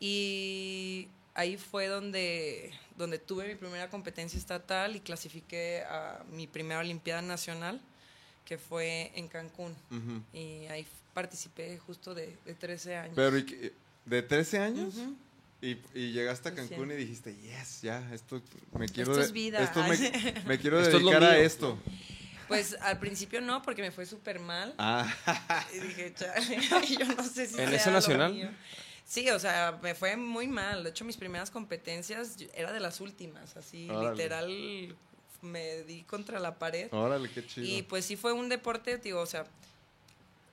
Y 0.00 1.08
ahí 1.34 1.56
fue 1.56 1.86
donde, 1.86 2.72
donde 2.96 3.18
tuve 3.18 3.46
mi 3.48 3.54
primera 3.54 3.88
competencia 3.90 4.38
estatal 4.38 4.96
y 4.96 5.00
clasifiqué 5.00 5.82
a 5.88 6.22
mi 6.30 6.46
primera 6.46 6.80
Olimpiada 6.80 7.22
Nacional, 7.22 7.80
que 8.44 8.58
fue 8.58 9.12
en 9.14 9.28
Cancún. 9.28 9.74
Y 10.32 10.66
ahí 10.66 10.86
participé 11.14 11.78
justo 11.78 12.14
de, 12.14 12.36
de 12.44 12.54
13 12.54 12.96
años. 12.96 13.12
Pero, 13.14 13.38
¿y 13.38 13.46
qué- 13.46 13.72
¿de 14.04 14.22
13 14.22 14.58
años? 14.58 14.94
Y, 15.60 15.78
y 15.94 16.12
llegaste 16.12 16.50
a 16.50 16.54
Cancún 16.54 16.90
y 16.92 16.94
dijiste, 16.94 17.34
yes, 17.36 17.80
ya, 17.82 18.06
esto 18.12 18.42
me 18.78 18.86
quiero... 18.88 19.12
Esto 19.12 19.24
es 19.24 19.32
vida. 19.32 19.62
Esto 19.62 19.82
me, 19.82 20.42
me 20.46 20.58
quiero 20.58 20.78
Esto 20.80 20.98
es 20.98 21.02
dedicar 21.02 21.24
a 21.24 21.38
esto. 21.38 21.78
Pues 22.48 22.76
al 22.82 22.98
principio 22.98 23.40
no, 23.40 23.62
porque 23.62 23.80
me 23.80 23.90
fue 23.90 24.04
súper 24.04 24.40
mal. 24.40 24.74
Ah, 24.76 25.10
Y 25.74 25.78
dije, 25.78 26.12
chale, 26.14 26.60
yo 26.98 27.06
no 27.14 27.22
sé 27.24 27.46
si 27.46 27.58
¿En 27.60 27.68
sea 27.68 27.74
ese 27.76 27.90
lo 27.90 27.96
nacional? 27.96 28.34
mío. 28.34 28.50
Sí, 29.06 29.30
o 29.30 29.38
sea, 29.38 29.78
me 29.82 29.94
fue 29.94 30.16
muy 30.16 30.48
mal. 30.48 30.84
De 30.84 30.90
hecho, 30.90 31.04
mis 31.06 31.16
primeras 31.16 31.50
competencias 31.50 32.36
era 32.54 32.72
de 32.72 32.80
las 32.80 33.00
últimas, 33.00 33.56
así, 33.56 33.88
Órale. 33.88 34.10
literal, 34.16 34.96
me 35.40 35.82
di 35.84 36.02
contra 36.02 36.38
la 36.40 36.58
pared. 36.58 36.88
órale, 36.92 37.30
qué 37.30 37.46
chido. 37.46 37.66
Y 37.66 37.82
pues 37.82 38.04
sí 38.04 38.16
fue 38.16 38.32
un 38.32 38.48
deporte, 38.50 38.98
digo, 38.98 39.20
o 39.20 39.26
sea, 39.26 39.46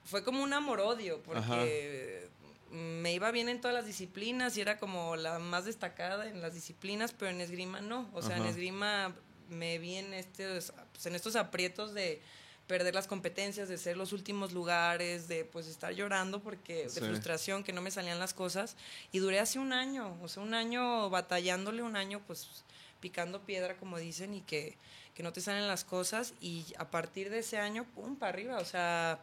fue 0.05 0.23
como 0.23 0.41
un 0.43 0.53
amor-odio, 0.53 1.21
porque 1.23 2.27
me 2.71 3.13
iba 3.13 3.31
bien 3.31 3.49
en 3.49 3.59
todas 3.59 3.75
las 3.75 3.85
disciplinas 3.85 4.55
y 4.57 4.61
era 4.61 4.77
como 4.77 5.15
la 5.15 5.39
más 5.39 5.65
destacada 5.65 6.27
en 6.27 6.41
las 6.41 6.53
disciplinas, 6.53 7.13
pero 7.13 7.29
en 7.31 7.41
esgrima 7.41 7.81
no. 7.81 8.09
O 8.13 8.21
sea, 8.21 8.37
en 8.37 8.45
esgrima 8.45 9.13
me 9.49 9.77
vi 9.77 9.95
en 9.97 10.13
estos, 10.13 10.73
pues, 10.93 11.05
en 11.05 11.15
estos 11.15 11.35
aprietos 11.35 11.93
de 11.93 12.21
perder 12.67 12.95
las 12.95 13.07
competencias, 13.07 13.67
de 13.67 13.77
ser 13.77 13.97
los 13.97 14.13
últimos 14.13 14.53
lugares, 14.53 15.27
de 15.27 15.43
pues 15.43 15.67
estar 15.67 15.91
llorando 15.93 16.41
porque 16.41 16.87
Sí. 16.89 17.01
de 17.01 17.07
frustración 17.07 17.63
que 17.65 17.73
no 17.73 17.81
me 17.81 17.91
salían 17.91 18.17
las 18.19 18.33
cosas 18.33 18.77
y 19.11 19.19
duré 19.19 19.39
así 19.39 19.59
un 19.59 19.73
año, 19.73 20.17
o 20.21 20.29
sea, 20.29 20.41
un 20.41 20.53
año 20.53 21.09
batallándole, 21.09 21.83
un 21.83 21.97
año 21.97 22.21
pues 22.25 22.63
picando 23.01 23.41
piedra 23.41 23.75
como 23.75 23.97
dicen 23.97 24.33
y 24.33 24.41
que, 24.41 24.77
que 25.15 25.23
no 25.23 25.33
te 25.33 25.41
salen 25.41 25.67
las 25.67 25.83
cosas 25.83 26.33
y 26.39 26.65
a 26.77 26.89
partir 26.89 27.29
de 27.29 27.39
ese 27.39 27.57
año, 27.57 27.83
pum, 27.93 28.15
para 28.15 28.29
arriba, 28.29 28.57
o 28.59 28.65
sea, 28.65 29.19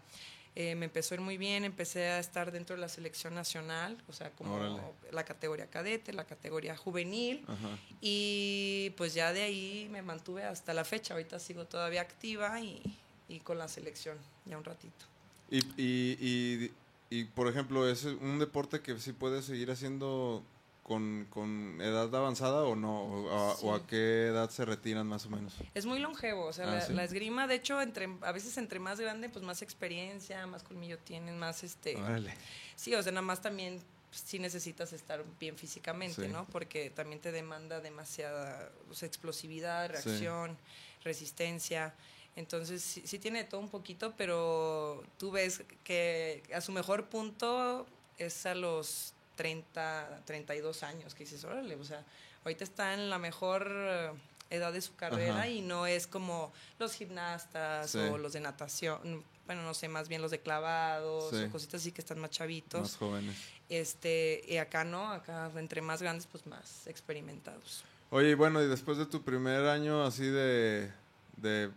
eh, 0.60 0.74
me 0.74 0.86
empezó 0.86 1.14
a 1.14 1.18
ir 1.18 1.20
muy 1.20 1.36
bien, 1.36 1.62
empecé 1.62 2.06
a 2.08 2.18
estar 2.18 2.50
dentro 2.50 2.74
de 2.74 2.80
la 2.82 2.88
selección 2.88 3.32
nacional, 3.32 3.96
o 4.08 4.12
sea, 4.12 4.32
como 4.32 4.56
Órale. 4.56 4.80
la 5.12 5.24
categoría 5.24 5.66
cadete, 5.70 6.12
la 6.12 6.24
categoría 6.24 6.76
juvenil 6.76 7.44
Ajá. 7.46 7.78
y 8.00 8.92
pues 8.96 9.14
ya 9.14 9.32
de 9.32 9.42
ahí 9.42 9.88
me 9.92 10.02
mantuve 10.02 10.42
hasta 10.42 10.74
la 10.74 10.84
fecha, 10.84 11.14
ahorita 11.14 11.38
sigo 11.38 11.64
todavía 11.66 12.00
activa 12.00 12.60
y, 12.60 12.82
y 13.28 13.38
con 13.38 13.56
la 13.56 13.68
selección 13.68 14.18
ya 14.46 14.58
un 14.58 14.64
ratito. 14.64 15.06
Y, 15.48 15.58
y, 15.76 16.18
y, 16.20 16.72
y, 17.08 17.24
por 17.26 17.46
ejemplo, 17.46 17.88
¿es 17.88 18.02
un 18.02 18.40
deporte 18.40 18.80
que 18.80 18.98
sí 18.98 19.12
puedes 19.12 19.44
seguir 19.44 19.70
haciendo 19.70 20.42
con, 20.88 21.26
con 21.28 21.78
edad 21.82 22.12
avanzada 22.16 22.64
o 22.64 22.74
no? 22.74 23.02
O 23.04 23.30
a, 23.30 23.52
o 23.54 23.74
a 23.74 23.78
Sí. 23.78 23.84
qué 23.88 24.26
edad 24.28 24.48
se 24.50 24.64
retiran 24.64 25.06
más 25.06 25.26
o 25.26 25.30
menos? 25.30 25.52
Es 25.74 25.84
muy 25.86 25.98
longevo, 25.98 26.46
o 26.46 26.52
sea, 26.52 26.64
Ah, 26.66 26.74
la, 26.76 26.80
¿sí? 26.80 26.92
la 26.94 27.04
esgrima, 27.04 27.46
de 27.46 27.54
hecho, 27.56 27.80
entre, 27.82 28.08
a 28.22 28.32
veces 28.32 28.56
entre 28.56 28.80
más 28.80 28.98
grande, 28.98 29.28
pues 29.28 29.44
más 29.44 29.60
experiencia, 29.62 30.46
más 30.46 30.62
colmillo 30.62 30.98
tienen, 30.98 31.38
más 31.38 31.62
este... 31.62 31.94
Órale. 31.96 32.34
Sí, 32.74 32.94
o 32.94 33.02
sea, 33.02 33.12
nada 33.12 33.22
más 33.22 33.40
también 33.42 33.80
pues, 34.08 34.22
sí 34.22 34.38
necesitas 34.38 34.92
estar 34.94 35.22
bien 35.38 35.56
físicamente, 35.58 36.26
Sí. 36.26 36.32
¿no? 36.32 36.46
Porque 36.46 36.88
también 36.90 37.20
te 37.20 37.30
demanda 37.30 37.80
demasiada 37.80 38.70
o 38.90 38.94
sea, 38.94 39.06
explosividad, 39.06 39.86
Sí. 39.94 40.08
reacción, 40.08 40.56
resistencia. 41.04 41.94
Entonces, 42.36 42.82
sí, 42.82 43.02
sí 43.04 43.18
tiene 43.18 43.44
todo 43.44 43.60
un 43.60 43.68
poquito, 43.68 44.14
pero 44.16 45.02
tú 45.18 45.30
ves 45.32 45.62
que 45.84 46.42
a 46.54 46.60
su 46.60 46.72
mejor 46.72 47.08
punto 47.08 47.84
es 48.16 48.46
a 48.46 48.54
los 48.54 49.12
30, 49.38 50.22
32 50.26 50.82
años, 50.82 51.14
que 51.14 51.24
dices, 51.24 51.44
órale, 51.44 51.76
o 51.76 51.84
sea, 51.84 52.04
ahorita 52.44 52.64
está 52.64 52.92
en 52.94 53.08
la 53.08 53.18
mejor 53.18 53.66
eh, 53.70 54.10
edad 54.50 54.72
de 54.72 54.80
su 54.80 54.94
carrera 54.96 55.34
Ajá. 55.36 55.48
y 55.48 55.60
no 55.62 55.86
es 55.86 56.06
como 56.08 56.52
los 56.80 56.92
gimnastas 56.94 57.90
Sí. 57.92 57.98
o 57.98 58.18
los 58.18 58.32
de 58.32 58.40
natación, 58.40 59.24
bueno, 59.46 59.62
no 59.62 59.72
sé, 59.74 59.88
más 59.88 60.08
bien 60.08 60.20
los 60.20 60.30
de 60.32 60.40
clavados 60.40 61.30
Sí. 61.30 61.44
o 61.44 61.50
cositas 61.50 61.80
así 61.80 61.92
que 61.92 62.00
están 62.00 62.18
más 62.18 62.30
chavitos. 62.30 62.80
Más 62.82 62.96
jóvenes. 62.96 63.36
Este, 63.68 64.42
y 64.48 64.56
acá 64.56 64.82
no, 64.84 65.10
acá 65.12 65.50
entre 65.56 65.80
más 65.82 66.02
grandes, 66.02 66.26
pues 66.26 66.44
más 66.46 66.86
experimentados. 66.88 67.84
Oye, 68.10 68.30
y 68.30 68.34
bueno, 68.34 68.60
y 68.62 68.66
después 68.66 68.98
de 68.98 69.06
tu 69.06 69.22
primer 69.22 69.66
año 69.66 70.02
así 70.04 70.24
de, 70.26 70.90
de 71.36 71.70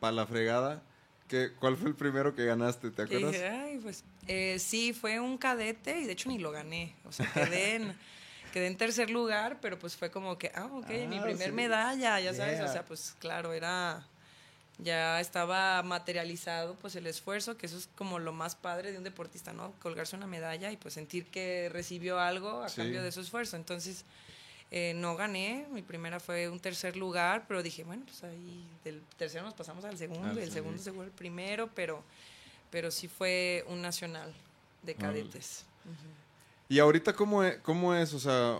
pa' 0.00 0.12
la 0.12 0.26
fregada, 0.26 0.82
¿qué, 1.28 1.52
¿cuál 1.58 1.76
fue 1.76 1.88
el 1.90 1.94
primero 1.94 2.34
que 2.34 2.44
ganaste? 2.44 2.90
¿Te 2.90 3.02
acuerdas? 3.02 3.32
dije, 3.32 3.46
ay, 3.48 3.78
pues, 3.78 4.04
eh, 4.26 4.58
sí, 4.58 4.92
fue 4.92 5.20
un 5.20 5.38
cadete 5.38 6.00
y 6.00 6.06
de 6.06 6.12
hecho 6.12 6.28
ni 6.28 6.38
lo 6.38 6.50
gané. 6.50 6.94
O 7.04 7.12
sea, 7.12 7.30
quedé 7.32 7.74
en, 7.76 7.96
quedé 8.52 8.66
en 8.66 8.76
tercer 8.76 9.10
lugar, 9.10 9.58
pero 9.60 9.78
pues 9.78 9.96
fue 9.96 10.10
como 10.10 10.38
que, 10.38 10.50
ah, 10.54 10.66
ok, 10.72 10.88
mi 11.08 11.18
Ah, 11.18 11.22
primer 11.22 11.50
sí. 11.50 11.54
medalla, 11.54 12.18
ya 12.20 12.34
sabes. 12.34 12.60
O 12.60 12.68
sea, 12.68 12.84
pues 12.84 13.14
claro, 13.18 13.52
era, 13.52 14.06
ya 14.78 15.20
estaba 15.20 15.82
materializado 15.82 16.76
pues 16.76 16.94
el 16.96 17.06
esfuerzo, 17.06 17.56
que 17.56 17.66
eso 17.66 17.76
es 17.78 17.88
como 17.96 18.18
lo 18.18 18.32
más 18.32 18.54
padre 18.54 18.92
de 18.92 18.98
un 18.98 19.04
deportista, 19.04 19.52
¿no? 19.52 19.72
Colgarse 19.80 20.16
una 20.16 20.26
medalla 20.26 20.70
y 20.72 20.76
pues 20.76 20.94
sentir 20.94 21.26
que 21.26 21.68
recibió 21.72 22.18
algo 22.20 22.62
a 22.62 22.68
Sí. 22.68 22.76
cambio 22.76 23.02
de 23.02 23.12
su 23.12 23.20
esfuerzo. 23.20 23.56
Entonces, 23.56 24.04
eh, 24.70 24.92
no 24.94 25.16
gané, 25.16 25.66
mi 25.72 25.82
primera 25.82 26.20
fue 26.20 26.48
un 26.48 26.60
tercer 26.60 26.96
lugar, 26.96 27.46
pero 27.48 27.62
dije, 27.62 27.84
bueno, 27.84 28.04
pues 28.04 28.22
ahí 28.24 28.66
del 28.84 29.02
tercero 29.16 29.44
nos 29.44 29.54
pasamos 29.54 29.84
al 29.84 29.96
segundo, 29.96 30.38
y 30.38 30.42
el 30.42 30.50
segundo 30.52 30.78
segundo. 30.78 30.82
se 30.82 30.92
fue 30.92 31.04
el 31.06 31.10
primero, 31.10 31.70
pero, 31.74 32.02
pero 32.70 32.90
sí 32.90 33.08
fue 33.08 33.64
un 33.68 33.80
nacional 33.80 34.32
de 34.82 34.94
cadetes. 34.94 35.64
¿Y 36.68 36.78
ahorita 36.78 37.14
cómo 37.14 37.42
es? 37.42 37.58
Cómo 37.58 37.94
es? 37.94 38.12
O 38.12 38.20
sea, 38.20 38.58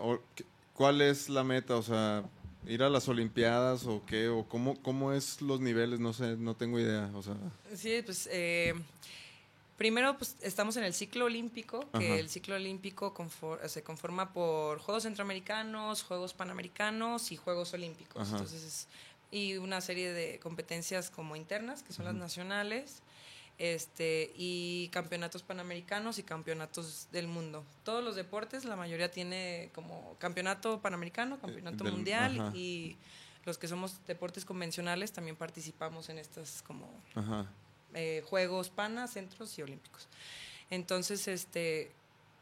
¿cuál 0.73 1.03
es 1.03 1.29
la 1.29 1.44
meta? 1.44 1.77
O 1.77 1.83
sea, 1.83 2.25
¿ir 2.66 2.83
a 2.83 2.88
las 2.88 3.07
Olimpiadas 3.09 3.85
o 3.85 4.03
qué? 4.07 4.29
¿O 4.29 4.44
cómo, 4.49 4.81
cómo 4.81 5.12
es 5.12 5.42
los 5.42 5.61
niveles? 5.61 6.01
No 6.01 6.14
sé, 6.14 6.37
no 6.37 6.55
tengo 6.55 6.81
idea. 6.81 7.11
O 7.14 7.23
sea, 7.23 7.37
Sí, 7.75 8.01
pues 8.03 8.29
eh, 8.33 8.73
primero 9.79 10.19
pues 10.19 10.37
estamos 10.43 10.77
en 10.77 10.85
el 10.85 10.93
ciclo 10.93 11.25
olímpico, 11.25 11.88
que 11.93 12.09
Ajá. 12.09 12.17
el 12.19 12.29
ciclo 12.29 12.57
olímpico 12.57 13.14
confor- 13.14 13.67
se 13.69 13.83
conforma 13.83 14.35
por 14.35 14.79
Juegos 14.81 15.05
Centroamericanos, 15.05 16.03
Juegos 16.03 16.35
Panamericanos 16.35 17.33
y 17.33 17.37
Juegos 17.37 17.73
Olímpicos. 17.73 18.21
Ajá. 18.29 18.33
Entonces, 18.37 18.62
es- 18.64 18.88
y 19.31 19.57
una 19.57 19.81
serie 19.81 20.12
de 20.12 20.38
competencias 20.41 21.09
como 21.11 21.37
internas, 21.37 21.83
que 21.83 21.93
son 21.95 22.05
las 22.05 22.14
nacionales, 22.14 23.03
este, 23.59 24.33
y 24.37 24.88
campeonatos 24.88 25.43
panamericanos 25.43 26.19
y 26.19 26.23
campeonatos 26.23 27.09
del 27.11 27.27
mundo. 27.27 27.64
Todos 27.85 28.05
los 28.05 28.14
deportes, 28.17 28.64
la 28.64 28.77
mayoría 28.77 29.11
tiene 29.11 29.71
como 29.75 30.17
campeonato 30.19 30.81
panamericano, 30.81 31.38
campeonato 31.41 31.85
del- 31.85 31.93
mundial 31.93 32.53
y 32.55 32.97
los 33.45 33.59
que 33.59 33.67
somos 33.69 34.05
deportes 34.07 34.45
convencionales 34.45 35.12
también 35.12 35.37
participamos 35.37 36.09
en 36.09 36.19
estas 36.19 36.62
como. 36.62 36.88
Eh, 37.94 38.22
Juegos 38.27 38.70
Panas, 38.70 39.12
Centros 39.12 39.57
y 39.59 39.62
Olímpicos. 39.62 40.09
Entonces, 40.70 41.29
este, 41.29 41.90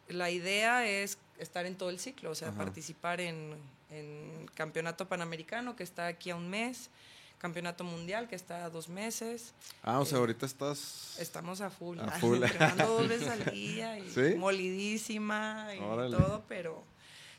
la 0.08 0.30
idea 0.30 0.86
es 0.86 1.18
estar 1.38 1.66
en 1.66 1.76
todo 1.76 1.90
el 1.90 1.98
ciclo, 2.00 2.30
o 2.30 2.34
sea, 2.34 2.48
Ajá. 2.48 2.58
participar 2.58 3.20
en, 3.20 3.56
en 3.90 4.46
Campeonato 4.54 5.06
Panamericano, 5.08 5.76
que 5.76 5.82
está 5.84 6.06
aquí 6.06 6.30
a 6.30 6.36
un 6.36 6.48
mes, 6.50 6.90
Campeonato 7.38 7.84
Mundial, 7.84 8.28
que 8.28 8.34
está 8.34 8.64
a 8.64 8.70
dos 8.70 8.88
meses. 8.88 9.52
Ah, 9.82 10.00
o 10.00 10.06
sea, 10.06 10.16
Eh, 10.16 10.20
ahorita 10.20 10.46
estás... 10.46 11.16
Estamos 11.20 11.60
a 11.60 11.70
full, 11.70 11.98
A 12.00 12.10
full. 12.20 12.42
entrenando 12.42 12.86
dos 12.86 13.08
veces 13.08 13.28
al 13.28 13.44
día 13.52 13.98
y 13.98 14.10
¿Sí? 14.10 14.34
molidísima 14.36 15.68
y 15.76 15.80
Órale. 15.80 16.16
todo, 16.16 16.44
pero 16.48 16.82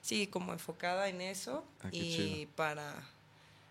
sí, 0.02 0.28
como 0.28 0.54
enfocada 0.54 1.10
en 1.10 1.22
eso 1.22 1.66
Ah, 1.84 1.90
y 1.92 2.46
para 2.56 2.94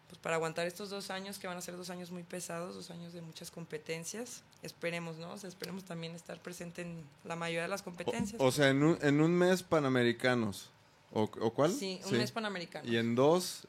pues 0.09 0.19
para 0.19 0.37
aguantar 0.37 0.67
estos 0.67 0.91
dos 0.91 1.11
años 1.11 1.39
que 1.39 1.47
van 1.47 1.57
a 1.57 1.61
ser 1.61 1.77
dos 1.77 1.91
años 1.91 2.11
muy 2.11 2.23
pesados, 2.23 2.75
dos 2.75 2.91
años 2.91 3.13
de 3.13 3.23
muchas 3.23 3.51
competencias. 3.51 4.43
Esperemos, 4.63 5.17
¿no? 5.17 5.33
O 5.33 5.39
sea, 5.39 5.49
esperemos 5.49 5.85
también 5.85 6.15
estar 6.15 6.41
presente 6.41 6.83
en 6.83 7.05
la 7.25 7.37
mayoría 7.37 7.63
de 7.63 7.69
las 7.69 7.83
competencias. 7.83 8.41
O, 8.41 8.45
o 8.47 8.53
sea, 8.53 8.69
en 8.69 8.83
un, 8.83 8.99
en 9.03 9.21
un 9.21 9.33
mes 9.33 9.63
Panamericanos. 9.63 10.71
¿O, 11.13 11.23
o 11.23 11.53
cuál? 11.53 11.73
sí, 11.73 12.01
un 12.07 12.19
mes 12.19 12.31
panamericano. 12.31 12.89
Y 12.89 12.97
en 12.97 13.15
dos... 13.15 13.67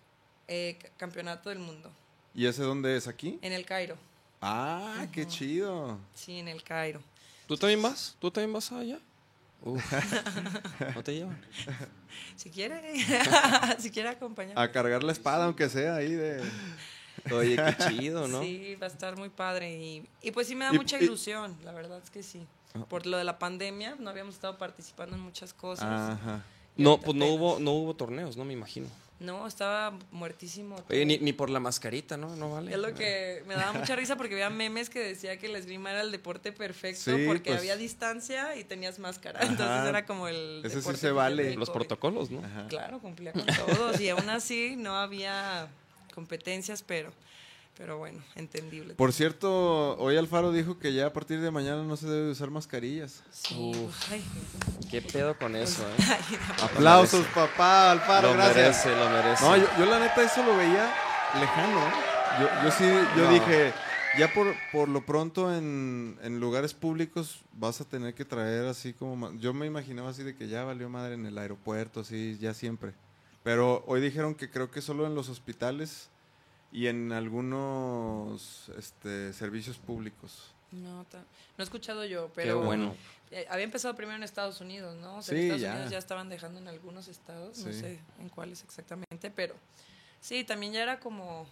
Eh, 0.48 0.78
campeonato 0.98 1.50
del 1.50 1.60
mundo. 1.60 1.92
¿Y 2.34 2.46
ese 2.46 2.64
dónde 2.64 2.96
es? 2.96 3.08
¿Aquí? 3.08 3.40
En 3.42 3.54
el 3.54 3.66
Cairo. 3.66 3.98
Ah, 4.42 5.08
qué 5.12 5.26
chido. 5.28 5.98
Sí, 6.14 6.40
en 6.40 6.48
el 6.48 6.64
Cairo. 6.64 7.02
¿Tú 7.48 7.58
también 7.58 7.82
vas? 7.82 8.16
¿Tú 8.20 8.30
también 8.30 8.54
vas 8.54 8.72
allá? 8.72 9.00
¿No 10.96 11.04
te 11.04 11.14
llevan? 11.16 11.40
Si 12.36 12.50
quiere, 12.50 12.82
si 13.80 13.92
quiere 13.92 14.10
acompañar. 14.10 14.58
A 14.58 14.72
cargar 14.72 15.04
la 15.04 15.12
espada, 15.12 15.46
aunque 15.46 15.70
sea 15.70 15.96
ahí 15.96 16.12
de... 16.14 16.42
Oye, 17.32 17.56
qué 17.56 17.76
chido, 17.90 18.28
¿no? 18.28 18.42
Sí, 18.42 18.76
va 18.82 18.86
a 18.86 18.90
estar 18.90 19.18
muy 19.18 19.30
padre. 19.30 19.76
Y, 19.78 20.08
y 20.22 20.32
pues 20.32 20.48
sí 20.48 20.56
me 20.56 20.66
da 20.66 20.74
Y- 20.74 20.78
mucha 20.78 21.00
y- 21.00 21.04
ilusión, 21.04 21.58
la 21.64 21.72
verdad 21.74 22.00
es 22.04 22.10
que 22.10 22.24
sí. 22.24 22.46
Ah. 22.76 22.86
Por 22.88 23.06
lo 23.08 23.18
de 23.18 23.24
la 23.24 23.40
pandemia, 23.40 23.96
no 24.00 24.10
habíamos 24.10 24.36
estado 24.36 24.58
participando 24.58 25.16
en 25.16 25.22
muchas 25.24 25.54
cosas. 25.54 25.86
Ajá. 26.20 26.44
No, 26.78 27.00
pues 27.00 27.18
no 27.18 27.26
hubo, 27.26 27.60
no 27.60 27.72
hubo 27.72 27.96
torneos, 27.96 28.38
¿no? 28.38 28.46
Me 28.46 28.54
imagino. 28.54 28.88
No, 29.20 29.48
estaba 29.48 29.98
muertísimo. 30.12 30.76
Oye, 30.90 31.04
ni, 31.04 31.18
ni 31.18 31.34
por 31.34 31.50
la 31.50 31.60
mascarita, 31.60 32.18
¿no? 32.18 32.36
No 32.36 32.52
vale. 32.52 32.72
Es 32.72 32.78
lo 32.78 32.94
que 32.94 33.44
me 33.48 33.56
daba 33.56 33.74
mucha 33.74 33.96
risa 33.96 34.16
porque 34.16 34.36
había 34.36 34.52
memes 34.52 34.92
que 34.92 35.00
decía 35.00 35.38
que 35.38 35.48
la 35.48 35.58
esgrima 35.58 35.90
era 35.90 36.02
el 36.02 36.12
deporte 36.12 36.52
perfecto 36.52 37.02
Sí, 37.18 37.24
porque 37.26 37.50
pues. 37.50 37.60
había 37.60 37.76
distancia 37.78 38.56
y 38.56 38.64
tenías 38.64 39.00
máscara. 39.00 39.40
Ajá. 39.40 39.50
Entonces 39.50 39.90
era 39.90 40.06
como 40.06 40.28
el. 40.28 40.60
Ese 40.64 40.70
sí 40.70 40.76
deporte 40.78 41.00
se 41.00 41.12
vale. 41.12 41.56
Los 41.56 41.70
COVID. 41.70 41.80
protocolos, 41.80 42.30
¿no? 42.30 42.46
Ajá. 42.46 42.68
Claro, 42.68 43.00
cumplía 43.00 43.34
con 43.34 43.46
todos 43.46 44.00
y 44.00 44.10
aún 44.10 44.30
así 44.30 44.76
no 44.78 44.96
había 44.96 45.68
competencias, 46.14 46.84
pero, 46.84 47.12
pero 47.78 47.98
bueno, 47.98 48.20
entendible. 48.36 48.96
Por 48.96 49.14
cierto, 49.14 49.98
hoy 49.98 50.18
Alfaro 50.18 50.52
dijo 50.52 50.80
que 50.80 50.94
ya 50.94 51.08
a 51.08 51.14
partir 51.14 51.40
de 51.42 51.52
mañana 51.52 51.84
no 51.84 51.96
se 51.98 52.08
debe 52.08 52.32
usar 52.32 52.50
mascarillas. 52.50 53.24
Sí, 53.32 53.56
Uf. 53.76 53.78
pues, 54.10 54.12
ay, 54.12 54.24
¿Qué 54.90 55.02
pedo 55.02 55.38
con 55.38 55.56
eso, 55.56 55.84
eh? 55.88 55.94
ay, 56.00 56.38
Aplausos, 56.64 57.26
papá, 57.28 57.92
Alfaro, 57.92 58.30
Lo 58.30 58.34
gracias. 58.34 58.86
merece, 58.86 58.90
lo 58.96 59.10
merece. 59.10 59.44
No, 59.46 59.58
yo, 59.58 59.66
yo 59.78 59.86
la 59.86 60.00
neta 60.00 60.24
eso 60.24 60.44
lo 60.46 60.56
veía 60.58 60.92
lejano. 61.40 61.80
¿eh? 61.80 61.92
Yo, 62.40 62.64
yo 62.64 62.72
sí, 62.72 62.86
yo 63.16 63.24
No. 63.26 63.32
dije, 63.32 63.74
ya 64.18 64.34
por, 64.34 64.56
por 64.72 64.90
lo 64.90 65.06
pronto 65.06 65.54
en, 65.56 66.18
en 66.24 66.40
lugares 66.40 66.74
públicos 66.74 67.42
vas 67.54 67.82
a 67.82 67.86
tener 67.86 68.14
que 68.16 68.26
traer 68.26 68.66
así 68.66 68.94
como... 68.94 69.32
Yo 69.34 69.54
me 69.54 69.66
imaginaba 69.66 70.10
así 70.10 70.24
de 70.24 70.36
que 70.36 70.48
ya 70.48 70.64
valió 70.64 70.90
madre 70.90 71.14
en 71.16 71.26
el 71.26 71.38
aeropuerto, 71.38 72.00
así, 72.00 72.38
ya 72.40 72.54
siempre. 72.54 72.94
Pero 73.44 73.84
hoy 73.88 74.02
dijeron 74.02 74.34
que 74.36 74.50
creo 74.50 74.72
que 74.72 74.82
solo 74.82 75.06
en 75.06 75.14
los 75.16 75.30
hospitales 75.30 76.10
y 76.72 76.88
en 76.88 77.12
algunos 77.12 78.70
este, 78.78 79.34
servicios 79.34 79.78
públicos. 79.78 80.52
No, 80.72 81.04
no 81.04 81.06
he 81.60 81.64
escuchado 81.64 82.04
yo, 82.06 82.28
Qué 82.28 82.32
pero 82.36 82.62
bueno. 82.62 82.94
eh, 83.32 83.46
había 83.50 83.64
empezado 83.64 83.96
primero 83.96 84.18
en 84.18 84.24
Estados 84.24 84.60
Unidos, 84.60 84.98
¿no? 84.98 85.18
O 85.18 85.22
sea, 85.22 85.34
Sí, 85.38 85.44
Estados 85.44 85.62
ya. 85.62 85.72
Unidos 85.74 85.92
ya 85.92 85.98
estaban 85.98 86.30
dejando 86.30 86.60
en 86.60 86.68
algunos 86.68 87.08
estados, 87.08 87.58
no 87.60 87.72
sé 87.72 88.00
en 88.20 88.30
cuáles 88.30 88.64
exactamente, 88.64 89.32
pero 89.34 89.56
sí, 90.20 90.44
también 90.44 90.74
ya 90.74 90.84
era 90.84 91.00
como, 91.00 91.48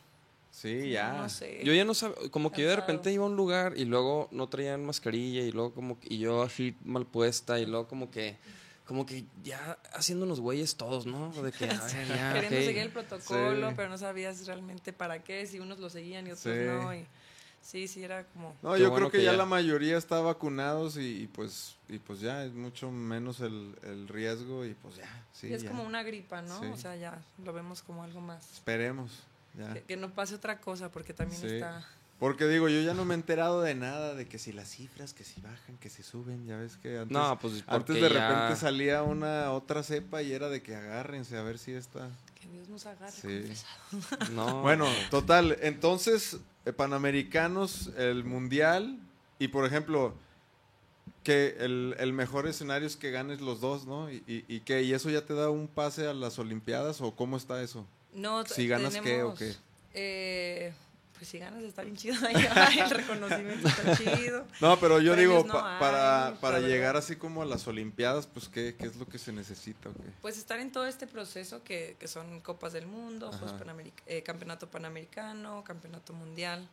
Sí, 0.52 0.90
ya. 0.90 1.14
no 1.14 1.30
sé. 1.30 1.62
Yo 1.64 1.74
ya 1.74 1.86
no 1.86 1.94
sabía, 1.94 2.30
como 2.30 2.52
que 2.52 2.62
yo 2.64 2.70
de 2.70 2.76
repente 2.76 3.12
iba 3.12 3.24
a 3.24 3.28
un 3.28 3.36
lugar 3.38 3.74
y 3.78 3.86
luego 3.86 4.28
no 4.32 4.48
traían 4.50 4.86
mascarilla 4.86 5.42
y 5.44 5.52
luego 5.52 5.74
como 5.74 5.98
que, 6.00 6.14
y 6.14 6.18
yo 6.20 6.44
así 6.44 6.76
mal 6.84 7.06
puesta 7.06 7.58
y 7.60 7.66
luego 7.66 7.88
como 7.88 8.12
que 8.12 8.38
como 8.86 9.06
que 9.06 9.26
ya 9.44 9.78
haciéndonos 9.94 10.40
güeyes 10.40 10.76
todos, 10.76 11.06
¿no? 11.06 11.32
De 11.42 11.52
que, 11.52 11.66
a 11.70 11.84
ver, 11.86 12.08
ya, 12.08 12.34
queriendo 12.34 12.58
seguir 12.66 12.78
el 12.84 12.92
protocolo, 12.92 13.70
Sí. 13.70 13.74
pero 13.76 13.90
no 13.90 13.98
sabías 13.98 14.46
realmente 14.46 14.94
para 14.94 15.24
qué, 15.24 15.46
si 15.48 15.60
unos 15.60 15.80
lo 15.80 15.90
seguían 15.90 16.28
y 16.28 16.32
otros 16.32 16.44
Sí. 16.56 16.62
no. 16.66 16.94
Y, 16.94 17.06
sí, 17.62 17.88
sí, 17.88 18.04
era 18.04 18.26
como... 18.26 18.56
No, 18.62 18.74
Qué 18.76 18.82
yo 18.82 18.90
bueno 18.92 18.96
creo 19.08 19.12
que, 19.12 19.18
que 19.20 19.24
ya, 19.24 19.32
ya- 19.32 19.38
la 19.38 19.46
mayoría 19.46 19.98
está 19.98 20.20
vacunados 20.22 20.98
y, 20.98 21.24
y 21.24 21.28
pues 21.28 21.76
y 21.90 21.98
pues 22.00 22.20
ya 22.20 22.44
es 22.46 22.54
mucho 22.54 22.90
menos 22.92 23.42
el, 23.42 23.76
el 23.84 24.08
riesgo 24.08 24.66
y 24.66 24.74
pues 24.76 24.96
ya, 24.98 25.26
sí, 25.34 25.48
y 25.48 25.54
es 25.54 25.64
ya. 25.64 25.70
como 25.70 25.84
una 25.84 26.04
gripa, 26.04 26.42
¿no? 26.44 26.60
Sí. 26.60 26.68
O 26.68 26.78
sea, 26.78 26.96
ya 26.96 27.20
lo 27.44 27.54
vemos 27.54 27.82
como 27.82 28.04
algo 28.04 28.22
más. 28.22 28.52
Esperemos, 28.54 29.12
ya. 29.58 29.74
Que, 29.74 29.82
que 29.84 29.98
no 29.98 30.12
pase 30.12 30.36
otra 30.36 30.60
cosa, 30.60 30.92
porque 30.92 31.14
también 31.14 31.42
Sí. 31.42 31.48
está... 31.48 31.88
Porque 32.20 32.46
digo, 32.48 32.70
yo 32.70 32.82
ya 32.82 32.94
no 32.94 33.04
me 33.04 33.14
he 33.14 33.18
enterado 33.18 33.62
de 33.62 33.76
nada, 33.76 34.14
de 34.16 34.26
que 34.28 34.40
si 34.40 34.54
las 34.54 34.70
cifras, 34.70 35.14
que 35.14 35.26
si 35.26 35.42
bajan, 35.42 35.78
que 35.78 35.90
si 35.90 36.02
suben, 36.02 36.46
ya 36.46 36.56
ves 36.58 36.78
que 36.78 36.98
antes, 37.00 37.12
No, 37.12 37.38
pues 37.40 37.62
antes 37.68 37.96
de 37.96 38.02
ya- 38.02 38.08
repente 38.08 38.56
salía 38.56 39.04
una 39.04 39.52
otra 39.52 39.84
cepa 39.84 40.22
y 40.24 40.32
era 40.32 40.48
de 40.48 40.62
que 40.64 40.76
agárrense 40.76 41.38
a 41.38 41.42
ver 41.44 41.60
si 41.60 41.74
esta... 41.74 42.10
Que 42.40 42.48
Dios 42.48 42.70
nos 42.70 42.86
agarre 42.86 43.12
Sí. 43.12 43.28
confesados. 43.92 44.30
No. 44.30 44.62
Bueno, 44.62 44.88
total, 45.12 45.58
entonces, 45.62 46.38
eh, 46.66 46.72
Panamericanos, 46.72 47.92
el 47.98 48.24
Mundial, 48.24 48.98
y 49.38 49.50
por 49.50 49.66
ejemplo, 49.66 50.14
que 51.24 51.58
el, 51.60 51.96
el 52.00 52.14
mejor 52.14 52.48
escenario 52.48 52.88
es 52.88 52.96
que 52.96 53.12
ganes 53.12 53.42
los 53.42 53.60
dos, 53.60 53.86
¿no? 53.88 54.10
Y, 54.10 54.24
y, 54.26 54.46
y 54.48 54.62
que, 54.62 54.84
¿y 54.84 54.94
eso 54.94 55.10
ya 55.10 55.26
te 55.26 55.34
da 55.34 55.50
un 55.50 55.68
pase 55.68 56.08
a 56.08 56.14
las 56.14 56.40
Olimpiadas 56.40 57.02
o 57.02 57.14
cómo 57.16 57.36
está 57.36 57.62
eso? 57.62 57.86
No, 58.14 58.46
Si 58.46 58.68
ganas, 58.70 58.96
¿qué 59.00 59.24
o 59.24 59.34
qué? 59.36 59.54
eh, 59.94 60.74
pues 61.18 61.30
si 61.30 61.40
ganas 61.40 61.64
está 61.64 61.82
bien 61.84 61.96
chido. 61.96 62.16
el 62.28 62.90
reconocimiento 62.90 63.68
está 63.68 63.96
chido. 63.98 64.46
No, 64.62 64.80
pero 64.80 65.00
yo 65.00 65.14
Premios 65.14 65.44
digo, 65.44 65.48
no 65.48 65.54
pa- 65.54 65.74
hay, 65.76 65.80
para, 65.80 66.38
para 66.42 66.60
llegar 66.60 66.96
así 66.98 67.16
como 67.16 67.42
a 67.42 67.46
las 67.46 67.68
Olimpiadas, 67.68 68.28
pues, 68.28 68.48
¿qué, 68.50 68.76
qué 68.78 68.86
es 68.88 68.96
lo 68.98 69.08
que 69.08 69.18
se 69.18 69.32
necesita? 69.32 69.90
Pues 70.22 70.38
estar 70.38 70.60
en 70.60 70.72
todo 70.72 70.86
este 70.86 71.08
proceso 71.08 71.64
que, 71.64 71.96
que 72.00 72.08
son 72.08 72.42
Copas 72.42 72.74
del 72.74 72.88
Mundo, 72.88 73.32
eh, 74.06 74.24
Campeonato 74.24 74.70
Panamericano, 74.70 75.64
Campeonato 75.64 76.14
Mundial. 76.14 76.68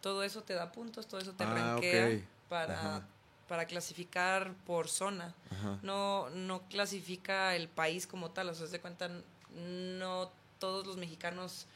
Todo 0.00 0.22
eso 0.22 0.42
te 0.42 0.54
da 0.54 0.70
puntos, 0.72 1.06
todo 1.08 1.20
eso 1.20 1.32
te 1.32 1.44
Ah, 1.44 1.54
rankea 1.54 2.06
ok. 2.06 2.22
para, 2.48 2.78
Ajá. 2.78 3.06
para 3.48 3.66
clasificar 3.66 4.52
por 4.66 4.88
zona. 4.88 5.34
Ajá. 5.50 5.78
No, 5.82 6.30
no 6.30 6.62
clasifica 6.68 7.56
el 7.56 7.68
país 7.68 8.06
como 8.06 8.30
tal, 8.30 8.48
o 8.50 8.54
sea, 8.54 8.66
haz 8.66 8.70
de 8.70 8.80
cuenta, 8.80 9.10
no 9.54 10.30
todos 10.58 10.86
los 10.86 10.96
mexicanos 10.96 11.66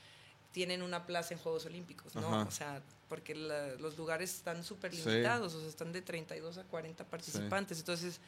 tienen 0.53 0.83
una 0.83 1.07
plaza 1.07 1.35
en 1.35 1.41
Juegos 1.41 1.67
Olímpicos, 1.67 2.15
¿no? 2.15 2.27
Ajá. 2.29 2.43
O 2.49 2.51
sea, 2.51 2.83
porque 3.09 3.35
la- 3.35 3.75
los 3.77 3.97
lugares 3.97 4.35
están 4.35 4.63
súper 4.65 4.95
Sí. 4.95 5.03
limitados, 5.05 5.55
o 5.55 5.61
sea, 5.61 5.69
están 5.69 5.93
de 5.93 6.03
32 6.03 6.59
a 6.59 6.65
40 6.65 7.05
participantes, 7.05 7.79
entonces, 7.79 8.21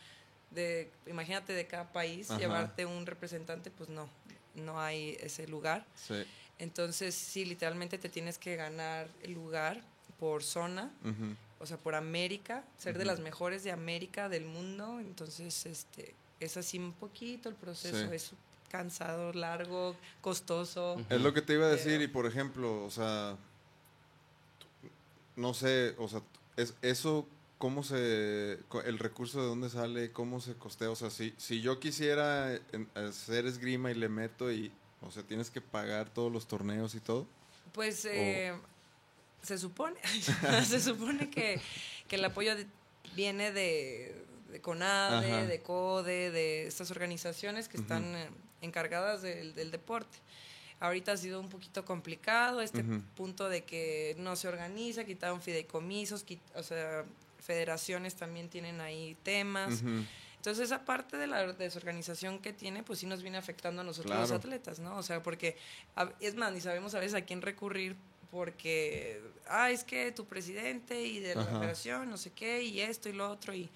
de, 0.50 0.90
imagínate 1.06 1.52
de 1.52 1.66
cada 1.66 1.92
país 1.92 2.30
Ajá. 2.30 2.40
llevarte 2.40 2.86
un 2.86 3.06
representante, 3.06 3.70
pues 3.70 3.88
no, 3.88 4.08
no 4.54 4.80
hay 4.80 5.16
ese 5.20 5.46
lugar. 5.48 5.86
Sí. 5.94 6.24
Entonces, 6.58 7.14
sí, 7.14 7.44
literalmente 7.44 7.98
te 7.98 8.08
tienes 8.08 8.38
que 8.38 8.56
ganar 8.56 9.08
el 9.22 9.32
lugar 9.32 9.82
por 10.18 10.42
zona, 10.44 10.92
o 11.58 11.66
sea, 11.66 11.76
por 11.76 11.94
América, 11.94 12.64
ser 12.78 12.96
de 12.96 13.04
las 13.04 13.18
mejores 13.20 13.64
de 13.64 13.72
América, 13.72 14.28
del 14.28 14.44
mundo. 14.44 15.00
Entonces, 15.00 15.66
este, 15.66 16.14
es 16.40 16.56
así 16.56 16.78
un 16.78 16.92
poquito 16.92 17.48
el 17.48 17.54
proceso. 17.56 18.08
Sí. 18.08 18.14
Es 18.14 18.32
cansado, 18.78 19.32
largo, 19.32 19.94
costoso. 20.20 20.96
Es 21.08 21.20
lo 21.20 21.32
que 21.32 21.42
te 21.42 21.52
iba 21.54 21.66
a 21.66 21.68
decir, 21.68 21.92
Pero- 21.92 22.02
y 22.02 22.08
por 22.08 22.26
ejemplo, 22.26 22.84
o 22.84 22.90
sea, 22.90 23.36
no 25.36 25.54
sé, 25.54 25.94
o 25.98 26.08
sea, 26.08 26.22
es, 26.56 26.74
eso, 26.82 27.28
¿cómo 27.58 27.84
se, 27.84 28.58
el 28.84 28.98
recurso 28.98 29.40
de 29.40 29.46
dónde 29.46 29.70
sale, 29.70 30.10
cómo 30.10 30.40
se 30.40 30.54
costea? 30.54 30.90
O 30.90 30.96
sea, 30.96 31.10
si, 31.10 31.34
si 31.36 31.60
yo 31.60 31.78
quisiera 31.78 32.58
hacer 32.96 33.46
esgrima 33.46 33.92
y 33.92 33.94
le 33.94 34.08
meto 34.08 34.50
y, 34.50 34.72
o 35.02 35.10
sea, 35.12 35.22
tienes 35.22 35.50
que 35.50 35.60
pagar 35.60 36.08
todos 36.12 36.32
los 36.32 36.48
torneos 36.48 36.96
y 36.96 37.00
todo. 37.00 37.28
Pues 37.72 38.04
eh, 38.06 38.52
se 39.42 39.56
supone, 39.56 40.00
se 40.66 40.80
supone 40.80 41.30
que, 41.30 41.60
que 42.08 42.16
el 42.16 42.24
apoyo 42.24 42.56
de- 42.56 42.66
viene 43.14 43.52
de, 43.52 44.24
de 44.50 44.60
CONADE, 44.60 45.32
Ajá. 45.32 45.46
de 45.46 45.62
CODE, 45.62 46.30
de 46.30 46.66
estas 46.66 46.90
organizaciones 46.90 47.68
que 47.68 47.76
están 47.76 48.04
encargadas 48.60 49.22
del, 49.22 49.54
del 49.54 49.70
deporte. 49.70 50.18
Ahorita 50.80 51.12
ha 51.12 51.16
sido 51.16 51.40
un 51.40 51.48
poquito 51.48 51.84
complicado 51.84 52.60
este 52.60 52.84
punto 53.16 53.48
de 53.48 53.64
que 53.64 54.16
no 54.18 54.36
se 54.36 54.48
organiza, 54.48 55.04
quitaron 55.04 55.40
fideicomisos, 55.40 56.26
quit- 56.26 56.40
o 56.54 56.62
sea, 56.62 57.04
federaciones 57.38 58.16
también 58.16 58.48
tienen 58.48 58.80
ahí 58.80 59.16
temas. 59.22 59.82
Entonces, 60.36 60.64
esa 60.66 60.84
parte 60.84 61.16
de 61.16 61.26
la 61.26 61.52
desorganización 61.54 62.38
que 62.38 62.52
tiene, 62.52 62.82
pues 62.82 62.98
sí 62.98 63.06
nos 63.06 63.22
viene 63.22 63.38
afectando 63.38 63.80
a 63.80 63.84
nosotros 63.84 64.14
los 64.18 64.30
atletas, 64.30 64.78
¿no? 64.78 64.96
O 64.98 65.02
sea, 65.02 65.22
porque, 65.22 65.56
es 66.20 66.34
más, 66.34 66.52
ni 66.52 66.60
sabemos 66.60 66.94
a 66.94 66.98
veces 67.00 67.14
a 67.14 67.22
quién 67.22 67.40
recurrir 67.40 67.96
porque, 68.30 69.22
ah, 69.48 69.70
es 69.70 69.84
que 69.84 70.10
tu 70.12 70.26
presidente 70.26 71.00
y 71.02 71.20
de 71.20 71.34
la 71.36 71.42
Ajá. 71.42 71.58
federación, 71.60 72.10
no 72.10 72.18
sé 72.18 72.30
qué, 72.32 72.62
y 72.62 72.80
esto 72.80 73.08
y 73.08 73.12
lo 73.12 73.30
otro, 73.30 73.54
y, 73.54 73.70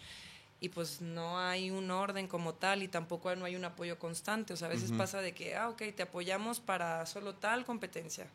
y 0.61 0.71
pues 0.71 1.01
no 1.01 1.39
hay 1.39 1.71
un 1.71 1.91
orden 1.91 2.27
como 2.27 2.55
tal 2.55 2.83
y 2.83 2.89
tampoco 2.89 3.35
no 3.37 3.45
hay 3.45 3.55
un 3.57 3.65
apoyo 3.65 3.99
constante. 3.99 4.53
O 4.53 4.57
sea, 4.57 4.67
a 4.67 4.71
veces 4.71 4.91
pasa 4.93 5.21
de 5.21 5.33
que, 5.33 5.55
ah, 5.57 5.69
ok, 5.69 5.83
te 5.95 6.03
apoyamos 6.03 6.59
para 6.61 7.07
solo 7.07 7.35
tal 7.35 7.65
competencia. 7.65 8.27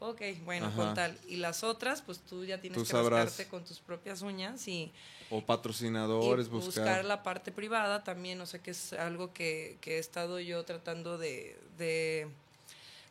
Ok, 0.00 0.20
bueno, 0.44 0.66
Ajá. 0.66 0.76
con 0.76 0.94
tal. 0.94 1.16
Y 1.28 1.36
las 1.36 1.62
otras, 1.62 2.02
pues 2.02 2.18
tú 2.18 2.44
ya 2.44 2.60
tienes 2.60 2.76
Tú 2.76 2.84
que 2.84 2.90
sabrás. 2.90 3.24
rascarte 3.26 3.48
con 3.50 3.64
tus 3.64 3.78
propias 3.78 4.20
uñas 4.22 4.66
y, 4.68 4.92
O 5.30 5.38
y 5.38 5.40
patrocinadores, 5.42 6.48
buscar. 6.48 6.84
buscar. 6.84 7.04
la 7.04 7.22
parte 7.22 7.52
privada 7.52 8.02
también, 8.02 8.40
o 8.40 8.46
sea 8.46 8.60
que 8.60 8.72
es 8.72 8.92
algo 8.94 9.32
que, 9.32 9.78
que 9.80 9.96
he 9.96 9.98
estado 9.98 10.40
yo 10.40 10.64
tratando 10.64 11.18
de, 11.18 11.56
de, 11.78 12.26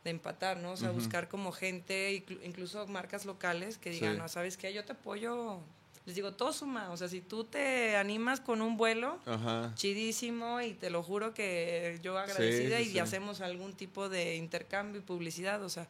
de 0.04 0.10
empatar, 0.10 0.58
¿no? 0.58 0.74
O 0.74 0.78
sea, 0.78 0.92
buscar 0.92 1.30
como 1.30 1.54
gente, 1.54 2.12
inclu- 2.12 2.42
incluso 2.44 2.86
marcas 2.88 3.26
locales 3.26 3.78
que 3.78 3.90
digan, 3.92 4.14
Sí. 4.16 4.20
no, 4.20 4.28
¿sabes 4.28 4.58
qué? 4.58 4.74
Yo 4.74 4.84
te 4.84 4.92
apoyo, 4.92 5.60
les 6.06 6.16
digo, 6.16 6.34
todo 6.34 6.52
suma, 6.52 6.90
o 6.92 6.98
sea, 6.98 7.08
si 7.08 7.22
tú 7.22 7.44
te 7.44 7.96
animas 7.96 8.40
con 8.40 8.62
un 8.62 8.76
vuelo, 8.76 9.20
Ajá. 9.26 9.72
chidísimo 9.76 10.62
y 10.62 10.74
te 10.74 10.90
lo 10.90 11.04
juro 11.04 11.34
que 11.34 12.00
yo 12.02 12.18
agradecida 12.18 12.78
sí, 12.78 12.84
y 12.84 12.92
sí. 12.94 13.00
hacemos 13.00 13.42
algún 13.42 13.74
tipo 13.74 14.10
de 14.10 14.36
intercambio 14.36 15.02
y 15.02 15.04
publicidad, 15.04 15.64
o 15.64 15.70
sea, 15.70 15.88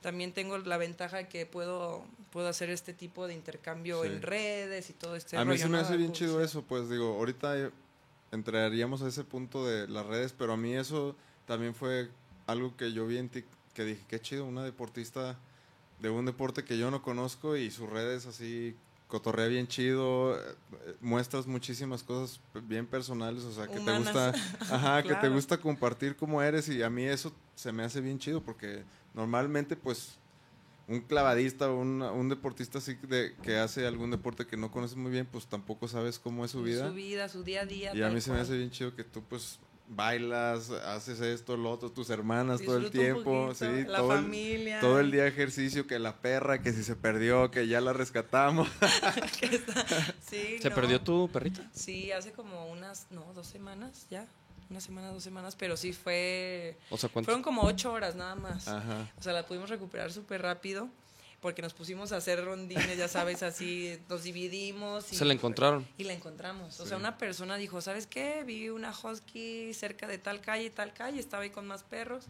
también 0.00 0.32
tengo 0.32 0.58
la 0.58 0.76
ventaja 0.76 1.24
que 1.24 1.44
puedo 1.44 2.04
puedo 2.30 2.48
hacer 2.48 2.70
este 2.70 2.92
tipo 2.92 3.26
de 3.26 3.34
intercambio 3.34 4.04
en 4.04 4.22
redes 4.22 4.90
y 4.90 4.92
todo 4.92 5.16
este 5.16 5.36
a 5.36 5.44
mí 5.44 5.52
rollo, 5.52 5.62
se 5.62 5.68
me 5.68 5.78
hace 5.78 5.96
bien 5.96 6.12
chido 6.12 6.34
Publicidad. 6.34 6.44
eso, 6.44 6.62
pues 6.62 6.88
digo, 6.88 7.16
ahorita 7.16 7.70
entraríamos 8.30 9.02
a 9.02 9.08
ese 9.08 9.24
punto 9.24 9.66
de 9.66 9.88
las 9.88 10.06
redes, 10.06 10.34
pero 10.36 10.52
a 10.52 10.56
mí 10.56 10.74
eso 10.74 11.16
también 11.46 11.74
fue 11.74 12.10
algo 12.46 12.76
que 12.76 12.92
yo 12.92 13.06
vi 13.06 13.18
en 13.18 13.28
ti, 13.28 13.44
que 13.74 13.84
dije, 13.84 14.04
qué 14.08 14.20
chido, 14.20 14.44
una 14.44 14.62
deportista 14.62 15.36
de 15.98 16.10
un 16.10 16.26
deporte 16.26 16.64
que 16.64 16.78
yo 16.78 16.90
no 16.90 17.02
conozco 17.02 17.56
y 17.56 17.70
sus 17.70 17.88
redes 17.88 18.26
así 18.26 18.76
cotorrea 19.08 19.46
bien 19.48 19.66
chido, 19.66 20.38
eh, 20.38 20.54
muestras 21.00 21.46
muchísimas 21.46 22.02
cosas 22.02 22.40
bien 22.62 22.86
personales, 22.86 23.42
o 23.42 23.52
sea, 23.52 23.66
que 23.66 23.78
Humanas. 23.78 24.04
te 24.04 24.04
gusta, 24.04 24.32
ajá, 24.74 25.02
que 25.02 25.14
te 25.14 25.28
gusta 25.28 25.56
compartir 25.58 26.14
cómo 26.14 26.42
eres 26.42 26.68
y 26.68 26.82
a 26.82 26.90
mí 26.90 27.04
eso 27.04 27.32
se 27.54 27.72
me 27.72 27.82
hace 27.82 28.00
bien 28.00 28.18
chido 28.18 28.42
porque 28.42 28.84
normalmente 29.14 29.74
pues 29.74 30.18
un 30.86 31.00
clavadista 31.00 31.70
o 31.70 31.78
un, 31.80 32.00
un 32.02 32.28
deportista 32.28 32.78
así 32.78 32.94
de, 32.94 33.34
que 33.42 33.58
hace 33.58 33.86
algún 33.86 34.10
deporte 34.10 34.46
que 34.46 34.56
no 34.56 34.70
conoces 34.70 34.96
muy 34.96 35.10
bien, 35.10 35.26
pues 35.26 35.46
tampoco 35.46 35.88
sabes 35.88 36.18
cómo 36.18 36.44
es 36.44 36.50
su 36.50 36.62
vida. 36.62 36.88
Su 36.88 36.94
vida, 36.94 37.28
su 37.28 37.42
día 37.42 37.62
a 37.62 37.66
día. 37.66 37.94
Y 37.94 38.02
a 38.02 38.08
mí 38.08 38.20
se 38.20 38.32
me 38.32 38.40
hace 38.40 38.56
bien 38.56 38.70
chido 38.70 38.94
que 38.94 39.04
tú 39.04 39.22
pues 39.22 39.58
bailas, 39.88 40.70
haces 40.70 41.20
esto, 41.20 41.56
lo 41.56 41.70
otro, 41.70 41.90
tus 41.90 42.10
hermanas 42.10 42.60
todo 42.62 42.76
el 42.76 42.90
tiempo, 42.90 43.48
poquito, 43.48 43.54
sí, 43.54 43.84
la 43.86 43.98
todo 43.98 44.14
el, 44.14 44.22
familia. 44.22 44.80
todo 44.80 45.00
el 45.00 45.10
día 45.10 45.26
ejercicio, 45.26 45.86
que 45.86 45.98
la 45.98 46.16
perra, 46.16 46.62
que 46.62 46.72
si 46.72 46.82
se 46.84 46.96
perdió, 46.96 47.50
que 47.50 47.66
ya 47.66 47.80
la 47.80 47.92
rescatamos. 47.92 48.68
Sí, 50.28 50.58
¿Se 50.60 50.68
no. 50.68 50.74
perdió 50.74 51.00
tu 51.00 51.28
perrita? 51.28 51.62
Sí, 51.72 52.12
hace 52.12 52.32
como 52.32 52.66
unas, 52.68 53.06
no, 53.10 53.24
dos 53.34 53.46
semanas 53.46 54.06
ya. 54.10 54.26
Una 54.70 54.80
semana, 54.80 55.08
dos 55.08 55.22
semanas, 55.22 55.56
pero 55.56 55.78
sí 55.78 55.94
fue. 55.94 56.76
O 56.90 56.98
sea, 56.98 57.08
¿cuánto? 57.08 57.24
Fueron 57.26 57.42
como 57.42 57.62
ocho 57.62 57.90
horas 57.90 58.14
nada 58.16 58.34
más. 58.34 58.68
Ajá. 58.68 59.10
O 59.18 59.22
sea, 59.22 59.32
la 59.32 59.46
pudimos 59.46 59.70
recuperar 59.70 60.12
súper 60.12 60.42
rápido 60.42 60.90
porque 61.40 61.62
nos 61.62 61.72
pusimos 61.74 62.10
a 62.12 62.16
hacer 62.16 62.44
rondines, 62.44 62.96
ya 62.98 63.06
sabes, 63.08 63.42
así, 63.42 63.98
nos 64.08 64.24
dividimos. 64.24 65.12
Y, 65.12 65.16
¿Se 65.16 65.24
la 65.24 65.32
encontraron? 65.34 65.86
Y 65.96 66.04
la 66.04 66.12
encontramos. 66.12 66.78
O 66.80 66.82
Sí. 66.82 66.88
sea, 66.88 66.96
una 66.98 67.16
persona 67.18 67.56
dijo, 67.56 67.80
¿sabes 67.80 68.06
qué? 68.06 68.42
Vi 68.44 68.70
una 68.70 68.90
husky 68.92 69.72
cerca 69.74 70.06
de 70.06 70.18
tal 70.18 70.40
calle, 70.40 70.70
tal 70.70 70.92
calle, 70.92 71.20
estaba 71.20 71.44
ahí 71.44 71.50
con 71.50 71.66
más 71.66 71.82
perros. 71.84 72.24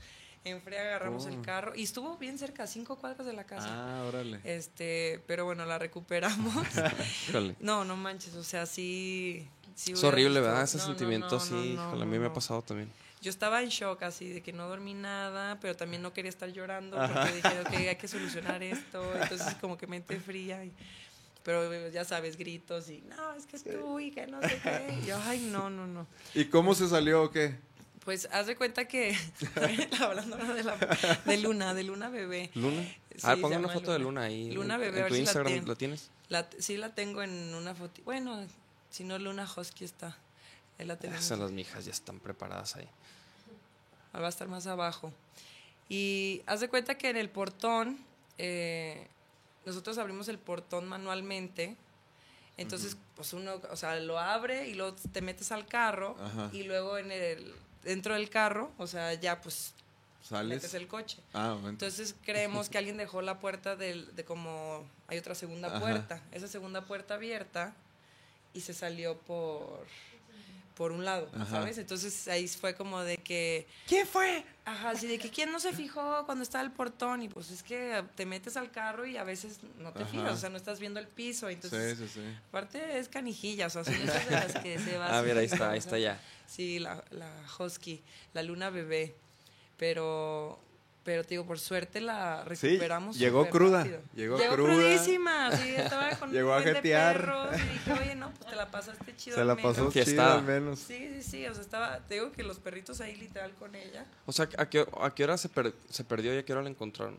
En 0.44 0.62
fría 0.62 0.80
agarramos 0.82 1.24
Oh. 1.26 1.28
el 1.30 1.40
carro 1.42 1.74
y 1.74 1.82
estuvo 1.82 2.16
bien 2.16 2.38
cerca, 2.38 2.66
cinco 2.66 2.96
cuadras 2.96 3.26
de 3.26 3.32
la 3.32 3.44
casa. 3.44 3.66
Ah, 3.70 4.04
órale. 4.06 4.40
Este, 4.44 5.20
pero 5.26 5.44
bueno, 5.44 5.64
la 5.66 5.78
recuperamos. 5.78 6.54
No, 7.60 7.84
no 7.84 7.96
manches, 7.96 8.34
o 8.34 8.44
sea, 8.44 8.66
sí. 8.66 9.46
sí 9.74 9.92
Es 9.92 10.04
horrible, 10.04 10.40
¿verdad? 10.40 10.62
Ese 10.62 10.78
no, 10.78 10.84
sentimiento 10.86 11.30
no, 11.30 11.36
así, 11.36 11.52
no, 11.52 11.60
no, 11.82 11.88
híjole, 11.88 12.02
a 12.02 12.06
mí 12.06 12.18
me 12.18 12.26
ha 12.26 12.32
pasado 12.32 12.62
también. 12.62 12.90
Yo 13.20 13.30
estaba 13.30 13.62
en 13.62 13.68
shock 13.68 14.02
así 14.04 14.28
de 14.30 14.42
que 14.42 14.52
no 14.52 14.68
dormí 14.68 14.94
nada, 14.94 15.58
pero 15.60 15.74
también 15.76 16.02
no 16.02 16.12
quería 16.12 16.28
estar 16.28 16.48
llorando 16.50 16.96
porque 16.96 17.32
dije, 17.34 17.60
ok, 17.60 17.72
hay 17.88 17.96
que 17.96 18.06
solucionar 18.08 18.62
esto. 18.62 19.02
Entonces 19.20 19.54
como 19.60 19.76
que 19.76 19.86
mente 19.86 20.18
fría. 20.20 20.64
y- 20.64 20.72
pero 21.44 21.88
ya 21.88 22.04
sabes, 22.04 22.36
gritos 22.36 22.90
y 22.90 23.00
no, 23.08 23.32
es 23.32 23.46
que 23.46 23.56
es 23.56 23.64
tú 23.64 23.98
y 23.98 24.10
que 24.10 24.26
no 24.26 24.40
sé 24.42 24.60
qué. 24.62 24.98
Y 25.02 25.06
yo, 25.06 25.18
ay, 25.24 25.40
no, 25.50 25.70
no, 25.70 25.86
no. 25.86 26.06
¿Y 26.34 26.44
cómo 26.46 26.74
se 26.74 26.86
salió 26.88 27.22
o 27.22 27.30
qué? 27.30 27.56
Pues 28.04 28.28
haz 28.32 28.46
de 28.46 28.56
cuenta 28.56 28.86
que, 28.86 29.16
hablando 30.00 30.36
de, 30.36 30.62
la, 30.62 30.76
de 31.24 31.36
Luna, 31.38 31.72
de 31.74 31.84
Luna 31.84 32.10
bebé. 32.10 32.50
¿Luna? 32.54 32.82
Sí, 32.82 33.20
ah, 33.22 33.34
se 33.34 33.40
ponga 33.40 33.58
una 33.58 33.68
foto 33.68 33.92
de 33.92 33.98
Luna. 33.98 34.22
Ahí. 34.22 34.50
Luna 34.52 34.76
bebé, 34.76 34.98
en 35.00 35.04
a 35.04 35.08
tu 35.08 35.14
ver 35.14 35.20
si 35.20 35.24
la 35.24 35.30
Instagram 35.32 35.64
lo 35.66 35.76
tienes? 35.76 36.10
La, 36.28 36.48
sí 36.58 36.76
la 36.76 36.94
tengo 36.94 37.22
en 37.22 37.54
una 37.54 37.74
foto. 37.74 38.00
Bueno, 38.04 38.46
si 38.90 39.04
no 39.04 39.18
Luna 39.18 39.48
Husky 39.56 39.84
está. 39.84 40.16
Ahí 40.78 40.86
la 40.86 40.96
tenemos. 40.96 41.24
Esas 41.24 41.38
las 41.38 41.50
mijas 41.50 41.84
ya 41.86 41.92
están 41.92 42.20
preparadas 42.20 42.76
ahí. 42.76 42.88
Va 44.14 44.26
a 44.26 44.28
estar 44.28 44.48
más 44.48 44.66
abajo. 44.66 45.12
Y 45.88 46.42
haz 46.46 46.60
de 46.60 46.68
cuenta 46.68 46.96
que 46.96 47.08
en 47.08 47.16
el 47.16 47.30
portón, 47.30 47.98
eh, 48.36 49.06
nosotros 49.64 49.98
abrimos 49.98 50.28
el 50.28 50.38
portón 50.38 50.86
manualmente. 50.86 51.76
Entonces, 52.56 52.96
pues 53.14 53.32
uno, 53.32 53.60
o 53.70 53.76
sea, 53.76 53.96
lo 54.00 54.18
abre 54.18 54.68
y 54.68 54.74
luego 54.74 54.96
te 55.12 55.22
metes 55.22 55.52
al 55.52 55.66
carro 55.66 56.16
Ajá. 56.20 56.50
y 56.52 56.64
luego 56.64 56.98
en 56.98 57.12
el, 57.12 57.54
dentro 57.84 58.14
del 58.14 58.28
carro, 58.28 58.72
o 58.78 58.86
sea, 58.86 59.14
ya 59.14 59.40
pues 59.40 59.74
¿Sales? 60.22 60.56
metes 60.56 60.74
el 60.74 60.88
coche. 60.88 61.18
Ah. 61.34 61.56
Entonces 61.66 62.16
creemos 62.24 62.68
que 62.68 62.78
alguien 62.78 62.96
dejó 62.96 63.22
la 63.22 63.38
puerta 63.38 63.76
del, 63.76 64.14
de 64.16 64.24
como 64.24 64.84
hay 65.06 65.18
otra 65.18 65.36
segunda 65.36 65.68
Ajá. 65.68 65.80
puerta, 65.80 66.22
esa 66.32 66.48
segunda 66.48 66.84
puerta 66.84 67.14
abierta 67.14 67.74
y 68.52 68.60
se 68.60 68.74
salió 68.74 69.16
por 69.18 69.86
por 70.78 70.92
un 70.92 71.04
lado, 71.04 71.28
Ajá. 71.34 71.46
¿sabes? 71.46 71.76
Entonces 71.76 72.28
ahí 72.28 72.46
fue 72.46 72.76
como 72.76 73.00
de 73.02 73.16
que 73.16 73.66
¿Quién 73.88 74.06
fue? 74.06 74.44
Ajá, 74.64 74.90
así 74.90 75.08
de 75.08 75.18
que 75.18 75.28
quién 75.28 75.50
no 75.50 75.58
se 75.58 75.72
fijó 75.72 76.24
cuando 76.24 76.44
estaba 76.44 76.62
el 76.62 76.70
portón 76.70 77.20
y 77.20 77.28
pues 77.28 77.50
es 77.50 77.64
que 77.64 78.04
te 78.14 78.24
metes 78.26 78.56
al 78.56 78.70
carro 78.70 79.04
y 79.04 79.16
a 79.16 79.24
veces 79.24 79.58
no 79.80 79.92
te 79.92 80.04
Ajá. 80.04 80.12
fijas, 80.12 80.32
o 80.34 80.36
sea, 80.36 80.50
no 80.50 80.56
estás 80.56 80.78
viendo 80.78 81.00
el 81.00 81.08
piso, 81.08 81.48
entonces 81.48 81.98
sí, 81.98 82.06
sí, 82.06 82.20
sí. 82.20 82.36
aparte 82.48 82.96
es 82.98 83.08
canijilla, 83.08 83.66
o 83.66 83.70
sea, 83.70 83.82
son 83.82 83.94
esas 83.94 84.28
de 84.28 84.30
las 84.36 84.54
que 84.60 84.78
se 84.78 84.96
va 84.98 85.18
Ah, 85.18 85.22
mira, 85.22 85.40
ahí 85.40 85.46
está, 85.46 85.72
ahí 85.72 85.78
está 85.78 85.98
ya. 85.98 86.20
Sí, 86.46 86.78
la, 86.78 87.02
la 87.10 87.28
husky, 87.58 88.00
la 88.32 88.44
luna 88.44 88.70
bebé, 88.70 89.16
pero 89.76 90.60
pero 91.08 91.22
te 91.24 91.30
digo, 91.30 91.46
por 91.46 91.58
suerte 91.58 92.02
la 92.02 92.44
Sí, 92.54 92.66
recuperamos. 92.68 93.18
llegó 93.18 93.38
súper 93.40 93.52
cruda, 93.52 93.78
rápido. 93.78 94.00
llegó 94.14 94.36
llegó 94.36 94.54
cruda. 94.56 94.74
crudísima, 94.74 95.56
sí, 95.56 95.70
estaba 95.74 96.10
con 96.18 96.30
Llegó 96.32 96.52
a 96.52 96.58
un 96.58 96.62
jetear. 96.64 97.34
y 97.54 97.72
dije, 97.72 97.92
oye, 97.94 98.14
no, 98.14 98.30
pues 98.32 98.50
te 98.50 98.56
la 98.56 98.70
pasaste 98.70 99.16
chido. 99.16 99.38
Se 99.38 99.44
la 99.46 99.52
al 99.52 99.56
menos". 99.56 99.76
pasó 99.78 99.90
chido 100.04 100.22
al 100.22 100.42
menos. 100.42 100.78
Sí, 100.80 101.08
sí, 101.14 101.22
sí, 101.22 101.46
o 101.46 101.54
sea, 101.54 101.62
estaba, 101.62 102.00
te 102.00 102.16
digo 102.16 102.30
que 102.30 102.42
los 102.42 102.58
perritos 102.58 103.00
ahí 103.00 103.16
literal 103.16 103.54
con 103.54 103.74
ella. 103.74 104.04
O 104.26 104.32
sea, 104.32 104.50
¿a 104.58 104.68
qué, 104.68 104.86
a 105.00 105.14
qué 105.14 105.24
hora 105.24 105.38
se, 105.38 105.48
per- 105.48 105.72
se 105.88 106.04
perdió 106.04 106.34
y 106.34 106.36
a 106.36 106.44
qué 106.44 106.52
hora 106.52 106.60
la 106.62 106.68
encontraron? 106.68 107.18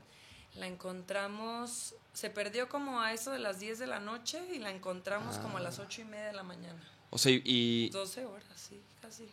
La 0.54 0.68
encontramos, 0.68 1.96
se 2.14 2.30
perdió 2.30 2.70
como 2.70 3.02
a 3.02 3.12
eso 3.12 3.32
de 3.32 3.40
las 3.40 3.60
10 3.60 3.80
de 3.80 3.88
la 3.88 4.00
noche 4.00 4.40
y 4.54 4.60
la 4.60 4.70
encontramos 4.70 5.40
como 5.40 5.58
a 5.58 5.62
las 5.62 5.80
8 5.80 6.02
y 6.02 6.06
media 6.06 6.28
de 6.28 6.34
la 6.34 6.44
mañana. 6.44 6.80
O 7.10 7.18
sea, 7.18 7.32
y- 7.32 7.42
y 7.44 7.90
12 7.90 8.24
horas, 8.26 8.46
sí, 8.56 8.80
casi. 9.02 9.28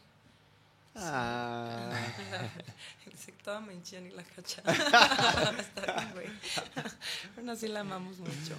Ah. 0.96 1.90
Toda 3.44 3.60
menchía 3.60 4.00
ni 4.00 4.10
la 4.10 4.24
cachada. 4.24 4.72
Está 5.58 5.92
bien, 6.00 6.12
güey. 6.14 6.26
Bueno, 7.36 7.52
así 7.52 7.68
la 7.68 7.80
amamos 7.80 8.18
mucho. 8.18 8.56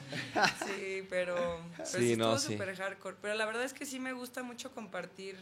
Sí, 0.66 1.06
pero, 1.10 1.62
pero 1.76 1.86
Sí, 1.90 1.98
sí, 2.12 2.16
no, 2.16 2.34
estuvo 2.36 2.38
sí. 2.40 2.54
súper 2.54 2.74
hardcore. 2.78 3.18
Pero 3.22 3.34
la 3.36 3.46
verdad 3.46 3.64
es 3.66 3.74
que 3.74 3.86
sí 3.86 4.00
me 4.00 4.14
gusta 4.14 4.44
mucho 4.44 4.72
compartir, 4.72 5.38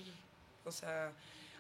o 0.64 0.72
sea, 0.72 1.12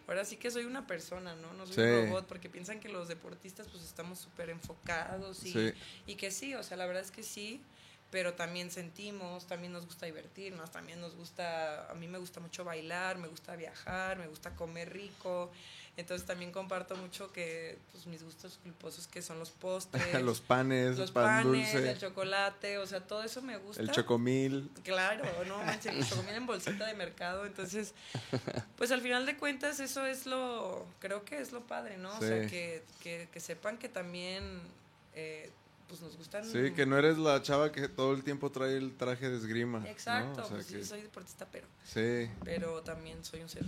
ahora 0.07 0.25
sí 0.25 0.37
que 0.37 0.49
soy 0.49 0.65
una 0.65 0.87
persona, 0.87 1.35
¿no? 1.35 1.53
No 1.53 1.67
soy 1.67 1.75
Sí. 1.75 1.81
un 1.81 2.07
robot, 2.07 2.25
porque 2.27 2.49
piensan 2.49 2.79
que 2.79 2.89
los 2.89 3.07
deportistas 3.07 3.67
pues 3.67 3.83
estamos 3.83 4.17
súper 4.17 4.49
enfocados 4.49 5.43
y, 5.45 5.51
Sí. 5.53 5.73
y 6.07 6.15
que 6.15 6.31
sí, 6.31 6.55
o 6.55 6.63
sea, 6.63 6.77
la 6.77 6.87
verdad 6.87 7.03
es 7.03 7.11
que 7.11 7.21
sí, 7.21 7.61
pero 8.11 8.33
también 8.33 8.71
sentimos, 8.71 9.45
también 9.47 9.73
nos 9.73 9.85
gusta 9.85 10.05
divertirnos, 10.05 10.71
también 10.71 11.01
nos 11.01 11.15
gusta, 11.15 11.89
a 11.89 11.93
mí 11.95 12.07
me 12.07 12.17
gusta 12.17 12.39
mucho 12.39 12.63
bailar, 12.63 13.17
me 13.17 13.27
gusta 13.27 13.55
viajar, 13.55 14.17
me 14.17 14.27
gusta 14.27 14.55
comer 14.55 14.93
rico, 14.93 15.51
entonces 15.97 16.27
también 16.27 16.51
comparto 16.51 16.95
mucho 16.97 17.31
que 17.31 17.77
pues 17.91 18.05
mis 18.05 18.23
gustos 18.23 18.59
culposos 18.63 19.07
que 19.07 19.21
son 19.21 19.39
los 19.39 19.49
postres, 19.49 20.21
los 20.23 20.39
panes, 20.39 20.97
los 20.97 21.11
pan 21.11 21.43
panes, 21.43 21.73
dulce, 21.73 21.89
el 21.89 21.97
chocolate, 21.97 22.77
o 22.77 22.85
sea, 22.85 23.01
todo 23.01 23.23
eso 23.23 23.41
me 23.41 23.57
gusta. 23.57 23.81
el 23.81 23.91
chocomil. 23.91 24.69
Claro, 24.83 25.25
no 25.47 25.57
manches, 25.65 25.93
el 25.93 26.07
chocomil 26.07 26.35
en 26.35 26.45
bolsita 26.45 26.85
de 26.85 26.93
mercado, 26.93 27.45
entonces, 27.45 27.93
pues 28.77 28.91
al 28.91 29.01
final 29.01 29.25
de 29.25 29.35
cuentas 29.37 29.79
eso 29.79 30.05
es 30.05 30.25
lo, 30.25 30.85
creo 30.99 31.25
que 31.25 31.39
es 31.39 31.51
lo 31.51 31.65
padre, 31.65 31.97
¿no? 31.97 32.15
O 32.15 32.19
sea, 32.19 32.45
que, 32.47 32.83
que 33.01 33.39
sepan 33.39 33.77
que 33.77 33.89
también, 33.89 34.61
eh, 35.15 35.49
pues 35.87 36.01
nos 36.01 36.17
gustan... 36.17 36.43
Sí, 36.45 36.71
que 36.75 36.85
no 36.85 36.97
eres 36.97 37.17
la 37.17 37.41
chava 37.41 37.71
que 37.71 37.87
todo 37.87 38.13
el 38.13 38.23
tiempo 38.23 38.51
trae 38.51 38.77
el 38.77 38.95
traje 38.95 39.29
de 39.29 39.37
esgrima. 39.37 39.79
¿no? 39.79 39.85
Exacto, 39.85 40.41
O 40.41 40.45
sea 40.45 40.55
pues 40.55 40.67
que- 40.67 40.77
sí, 40.79 40.85
soy 40.85 41.01
deportista, 41.01 41.47
pero, 41.51 41.67
sí. 41.83 42.29
pero 42.43 42.81
también 42.81 43.23
soy 43.23 43.41
un 43.41 43.49
ser. 43.49 43.63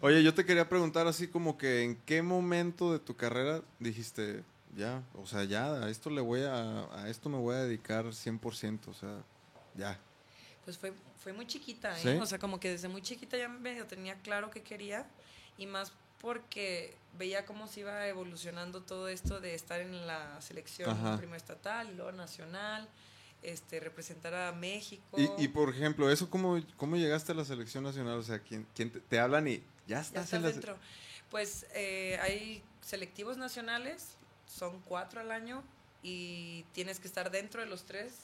Oye, 0.00 0.22
yo 0.22 0.34
te 0.34 0.44
quería 0.44 0.68
preguntar 0.68 1.06
así 1.06 1.28
como 1.28 1.56
que 1.56 1.82
en 1.82 1.96
qué 2.06 2.22
momento 2.22 2.92
de 2.92 2.98
tu 2.98 3.16
carrera 3.16 3.62
dijiste, 3.78 4.42
ya, 4.76 5.02
o 5.14 5.26
sea, 5.26 5.44
ya, 5.44 5.72
a 5.84 5.88
esto 5.90 6.10
le 6.10 6.20
voy 6.20 6.42
a, 6.42 6.84
a 6.94 7.08
esto 7.08 7.28
me 7.28 7.38
voy 7.38 7.54
a 7.54 7.58
dedicar 7.58 8.04
100%, 8.06 8.88
o 8.88 8.94
sea, 8.94 9.22
ya. 9.76 9.98
Pues 10.64 10.78
fue, 10.78 10.92
fue 11.22 11.32
muy 11.32 11.46
chiquita, 11.46 11.96
¿eh? 11.98 12.02
¿Sí? 12.02 12.08
O 12.20 12.26
sea, 12.26 12.38
como 12.38 12.58
que 12.60 12.70
desde 12.70 12.88
muy 12.88 13.02
chiquita 13.02 13.36
ya 13.36 13.48
medio 13.48 13.86
tenía 13.86 14.14
claro 14.22 14.50
qué 14.50 14.62
quería 14.62 15.06
y 15.58 15.66
más 15.66 15.92
porque 16.24 16.96
veía 17.18 17.44
cómo 17.44 17.68
se 17.68 17.80
iba 17.80 18.08
evolucionando 18.08 18.80
todo 18.80 19.08
esto 19.08 19.42
de 19.42 19.54
estar 19.54 19.82
en 19.82 20.06
la 20.06 20.40
selección 20.40 20.88
Ajá. 20.88 21.18
primero 21.18 21.36
estatal 21.36 21.90
y 21.90 21.94
luego 21.96 22.12
nacional, 22.12 22.88
este, 23.42 23.78
representar 23.78 24.34
a 24.34 24.50
México. 24.52 25.18
Y, 25.18 25.28
y 25.44 25.48
por 25.48 25.68
ejemplo, 25.68 26.10
eso 26.10 26.30
cómo, 26.30 26.58
cómo 26.78 26.96
llegaste 26.96 27.32
a 27.32 27.34
la 27.34 27.44
selección 27.44 27.84
nacional, 27.84 28.18
o 28.18 28.22
sea, 28.22 28.38
¿quién, 28.38 28.66
quién 28.74 28.90
te, 28.90 29.00
te 29.00 29.20
hablan 29.20 29.46
y 29.48 29.58
ya 29.58 29.64
ya 29.86 30.00
estás 30.00 30.24
estás 30.24 30.32
en 30.32 30.42
la 30.44 30.48
dentro. 30.50 30.78
Pues 31.30 31.66
eh, 31.74 32.18
hay 32.22 32.64
selectivos 32.80 33.36
nacionales, 33.36 34.16
son 34.46 34.80
cuatro 34.80 35.20
al 35.20 35.30
año 35.30 35.62
y 36.02 36.64
tienes 36.72 37.00
que 37.00 37.06
estar 37.06 37.30
dentro 37.30 37.60
de 37.60 37.66
los 37.66 37.84
tres 37.84 38.14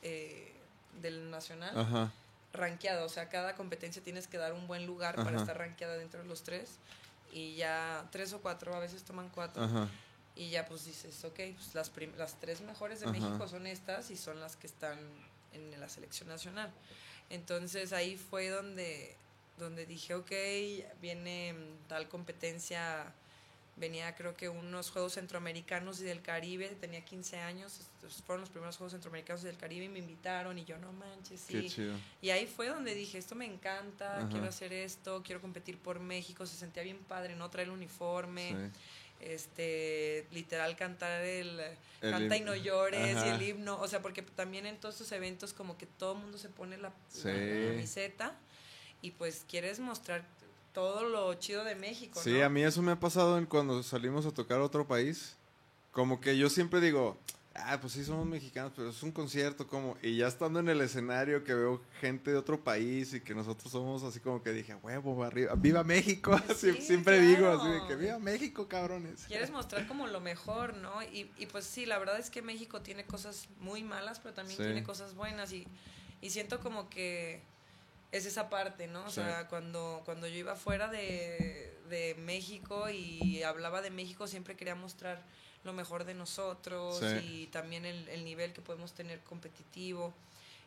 eh, 0.00 0.54
del 1.02 1.30
nacional. 1.30 1.78
Ajá. 1.78 2.10
rankeada, 2.54 3.04
o 3.04 3.10
sea, 3.10 3.28
cada 3.28 3.54
competencia 3.54 4.02
tienes 4.02 4.28
que 4.28 4.38
dar 4.38 4.54
un 4.54 4.66
buen 4.66 4.86
lugar 4.86 5.14
para 5.16 5.38
estar 5.38 5.58
rankeada 5.58 5.98
dentro 5.98 6.22
de 6.22 6.26
los 6.26 6.42
tres 6.42 6.78
y 7.32 7.54
ya 7.56 8.08
tres 8.10 8.32
o 8.32 8.40
cuatro, 8.40 8.74
a 8.74 8.78
veces 8.78 9.02
toman 9.04 9.28
cuatro 9.28 9.62
Ajá. 9.64 9.88
y 10.34 10.50
ya 10.50 10.66
pues 10.66 10.84
dices, 10.84 11.24
ok, 11.24 11.40
pues 11.54 11.74
las, 11.74 11.90
las 12.16 12.40
tres 12.40 12.60
mejores 12.60 13.00
de 13.00 13.06
Ajá. 13.06 13.12
México 13.18 13.48
son 13.48 13.66
estas 13.66 14.10
y 14.10 14.16
son 14.16 14.40
las 14.40 14.56
que 14.56 14.66
están 14.66 14.98
en 15.52 15.78
la 15.80 15.88
selección 15.88 16.28
nacional. 16.28 16.72
Entonces 17.28 17.92
ahí 17.92 18.16
fue 18.16 18.48
donde, 18.48 19.16
donde 19.58 19.86
dije, 19.86 20.14
ok, 20.14 20.30
viene 21.00 21.54
tal 21.88 22.08
competencia 22.08 23.12
venía 23.80 24.14
creo 24.14 24.36
que 24.36 24.48
unos 24.48 24.90
Juegos 24.90 25.14
Centroamericanos 25.14 26.00
y 26.00 26.04
del 26.04 26.22
Caribe, 26.22 26.68
tenía 26.80 27.04
15 27.04 27.38
años, 27.38 27.80
estos 27.80 28.22
fueron 28.22 28.42
los 28.42 28.50
primeros 28.50 28.76
Juegos 28.76 28.92
Centroamericanos 28.92 29.42
y 29.42 29.46
del 29.46 29.56
Caribe 29.56 29.86
y 29.86 29.88
me 29.88 29.98
invitaron 29.98 30.58
y 30.58 30.64
yo 30.64 30.78
no 30.78 30.92
manches, 30.92 31.40
sí. 31.40 31.52
Qué 31.62 31.68
chido. 31.68 31.94
Y 32.22 32.30
ahí 32.30 32.46
fue 32.46 32.68
donde 32.68 32.94
dije, 32.94 33.18
esto 33.18 33.34
me 33.34 33.46
encanta, 33.46 34.18
Ajá. 34.18 34.28
quiero 34.28 34.46
hacer 34.46 34.72
esto, 34.72 35.22
quiero 35.24 35.40
competir 35.40 35.78
por 35.78 35.98
México, 35.98 36.46
se 36.46 36.56
sentía 36.56 36.82
bien 36.82 36.98
padre, 36.98 37.34
no 37.34 37.50
traer 37.50 37.68
el 37.68 37.74
uniforme, 37.74 38.50
Sí. 38.50 39.24
este, 39.34 40.26
literal 40.30 40.76
cantar 40.76 41.22
el, 41.22 41.60
El 42.00 42.10
canta 42.10 42.36
y 42.36 42.40
no 42.40 42.54
llores 42.54 43.16
y 43.24 43.28
el 43.28 43.42
himno, 43.42 43.78
o 43.80 43.86
sea, 43.88 44.00
porque 44.02 44.22
también 44.22 44.66
en 44.66 44.78
todos 44.78 44.94
estos 44.96 45.12
eventos 45.12 45.52
como 45.52 45.76
que 45.76 45.86
todo 45.86 46.12
el 46.14 46.18
mundo 46.20 46.38
se 46.38 46.48
pone 46.48 46.76
la, 46.78 46.88
la 47.24 47.68
camiseta 47.68 48.34
y 49.02 49.12
pues 49.12 49.44
quieres 49.48 49.78
mostrar 49.80 50.24
todo 50.72 51.02
lo 51.08 51.34
chido 51.34 51.64
de 51.64 51.74
México, 51.74 52.20
Sí, 52.22 52.34
¿no? 52.38 52.44
a 52.44 52.48
mí 52.48 52.62
eso 52.62 52.82
me 52.82 52.92
ha 52.92 53.00
pasado 53.00 53.38
en 53.38 53.46
cuando 53.46 53.82
salimos 53.82 54.26
a 54.26 54.30
tocar 54.32 54.60
a 54.60 54.64
otro 54.64 54.86
país. 54.86 55.36
Como 55.92 56.20
que 56.20 56.38
yo 56.38 56.48
siempre 56.48 56.80
digo, 56.80 57.18
ah, 57.56 57.78
pues 57.80 57.94
sí 57.94 58.04
somos 58.04 58.24
mexicanos, 58.26 58.72
pero 58.76 58.90
es 58.90 59.02
un 59.02 59.10
concierto, 59.10 59.66
como. 59.66 59.96
Y 60.02 60.16
ya 60.18 60.28
estando 60.28 60.60
en 60.60 60.68
el 60.68 60.80
escenario 60.80 61.42
que 61.42 61.52
veo 61.52 61.82
gente 62.00 62.30
de 62.30 62.36
otro 62.36 62.62
país 62.62 63.12
y 63.12 63.20
que 63.20 63.34
nosotros 63.34 63.72
somos 63.72 64.04
así 64.04 64.20
como 64.20 64.40
que 64.42 64.52
dije, 64.52 64.76
huevo, 64.76 65.24
arriba, 65.24 65.54
viva 65.56 65.82
México. 65.82 66.40
Sí, 66.56 66.80
siempre 66.80 67.20
digo 67.20 67.48
así 67.50 67.68
de 67.68 67.86
que 67.88 67.96
viva 67.96 68.18
México, 68.20 68.68
cabrones. 68.68 69.24
Quieres 69.26 69.50
mostrar 69.58 69.88
como 69.88 70.06
lo 70.06 70.20
mejor, 70.20 70.76
¿no? 70.76 71.02
Y, 71.02 71.28
y 71.38 71.46
pues 71.46 71.64
sí, 71.64 71.86
la 71.86 71.98
verdad 71.98 72.20
es 72.20 72.30
que 72.30 72.40
México 72.42 72.80
tiene 72.82 73.04
cosas 73.04 73.48
muy 73.58 73.82
malas, 73.82 74.20
pero 74.20 74.32
también 74.34 74.56
Sí. 74.58 74.62
tiene 74.62 74.84
cosas 74.84 75.14
buenas 75.16 75.52
y, 75.52 75.66
y 76.20 76.30
siento 76.30 76.60
como 76.60 76.88
que 76.88 77.42
es 78.12 78.26
esa 78.26 78.48
parte, 78.50 78.86
¿no? 78.88 79.04
O 79.06 79.08
Sí. 79.10 79.16
sea, 79.16 79.46
cuando, 79.48 80.02
cuando 80.04 80.26
yo 80.26 80.34
iba 80.36 80.56
fuera 80.56 80.88
de, 80.88 81.76
de 81.88 82.14
México 82.16 82.88
y 82.90 83.42
hablaba 83.42 83.82
de 83.82 83.90
México, 83.90 84.26
siempre 84.26 84.56
quería 84.56 84.74
mostrar 84.74 85.22
lo 85.64 85.72
mejor 85.72 86.04
de 86.04 86.14
nosotros 86.14 86.98
Sí. 86.98 87.42
y 87.42 87.46
también 87.48 87.84
el, 87.86 88.08
el 88.08 88.24
nivel 88.24 88.52
que 88.52 88.60
podemos 88.62 88.92
tener 88.92 89.20
competitivo. 89.20 90.12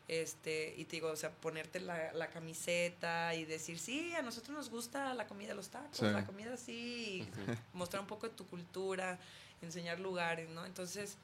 Este, 0.09 0.73
y 0.77 0.83
te 0.85 0.97
digo, 0.97 1.09
o 1.09 1.15
sea, 1.15 1.31
ponerte 1.31 1.79
la, 1.79 2.11
la 2.13 2.27
camiseta 2.27 3.33
y 3.35 3.45
decir, 3.45 3.79
sí, 3.79 4.13
a 4.15 4.21
nosotros 4.21 4.55
nos 4.55 4.69
gusta 4.69 5.13
la 5.13 5.27
comida, 5.27 5.53
los 5.53 5.69
tacos, 5.69 5.97
Sí. 5.97 6.05
la 6.05 6.25
comida 6.25 6.57
sí, 6.57 7.25
mostrar 7.73 8.01
un 8.01 8.07
poco 8.07 8.27
de 8.27 8.35
tu 8.35 8.45
cultura, 8.47 9.17
enseñar 9.61 9.99
lugares, 10.01 10.49
¿no? 10.49 10.65
Entonces, 10.65 11.15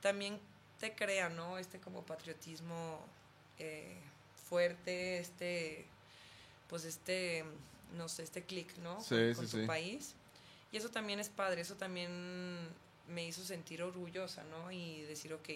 también 0.00 0.38
te 0.80 0.94
crea, 0.94 1.28
¿no? 1.28 1.58
Este 1.58 1.78
como 1.78 2.02
patriotismo 2.04 3.00
eh, 3.58 3.98
fuerte, 4.48 5.18
este, 5.18 5.84
pues 6.68 6.84
este, 6.84 7.44
no 7.96 8.08
sé, 8.08 8.22
este 8.22 8.42
clic, 8.42 8.76
¿no? 8.78 9.00
Sí, 9.00 9.32
con 9.34 9.46
sí, 9.46 9.50
tu 9.52 9.60
sí. 9.60 9.66
país. 9.66 10.14
Y 10.72 10.76
eso 10.76 10.88
también 10.90 11.20
es 11.20 11.28
padre, 11.28 11.60
eso 11.60 11.74
también 11.74 12.10
me 13.08 13.24
hizo 13.26 13.44
sentir 13.44 13.82
orgullosa, 13.82 14.42
¿no? 14.44 14.70
Y 14.72 15.02
decir, 15.02 15.32
ok, 15.32 15.48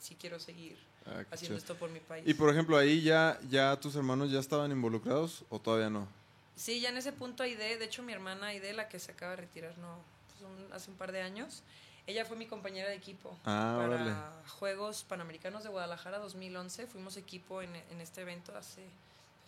sí 0.00 0.16
quiero 0.20 0.38
seguir 0.38 0.76
Ah, 1.04 1.24
haciendo 1.32 1.58
esto 1.58 1.74
por 1.76 1.90
mi 1.90 1.98
país. 1.98 2.24
Y 2.28 2.32
por 2.34 2.48
ejemplo, 2.48 2.76
ahí 2.76 3.02
ya, 3.02 3.36
ya 3.50 3.78
tus 3.80 3.96
hermanos 3.96 4.30
ya 4.30 4.38
estaban 4.38 4.70
involucrados 4.70 5.44
o 5.50 5.58
todavía 5.58 5.90
no? 5.90 6.06
Sí, 6.54 6.80
ya 6.80 6.90
en 6.90 6.96
ese 6.96 7.10
punto 7.12 7.42
Aide, 7.42 7.76
de 7.76 7.84
hecho 7.84 8.04
mi 8.04 8.12
hermana 8.12 8.48
Aide, 8.48 8.72
la 8.72 8.88
que 8.88 9.00
se 9.00 9.10
acaba 9.10 9.32
de 9.32 9.38
retirar, 9.38 9.76
no, 9.78 9.98
pues, 10.28 10.42
un- 10.48 10.72
hace 10.72 10.90
un 10.92 10.96
par 10.96 11.10
de 11.10 11.20
años, 11.22 11.62
ella 12.06 12.24
fue 12.24 12.36
mi 12.36 12.46
compañera 12.46 12.88
de 12.88 12.96
equipo 12.96 13.36
Ah, 13.44 13.76
para. 13.78 14.32
Juegos 14.58 15.04
Panamericanos 15.04 15.62
de 15.62 15.68
Guadalajara 15.70 16.18
2011. 16.18 16.86
Fuimos 16.86 17.16
equipo 17.16 17.62
en, 17.62 17.74
en 17.76 18.00
este 18.00 18.22
evento 18.22 18.56
hace 18.56 18.84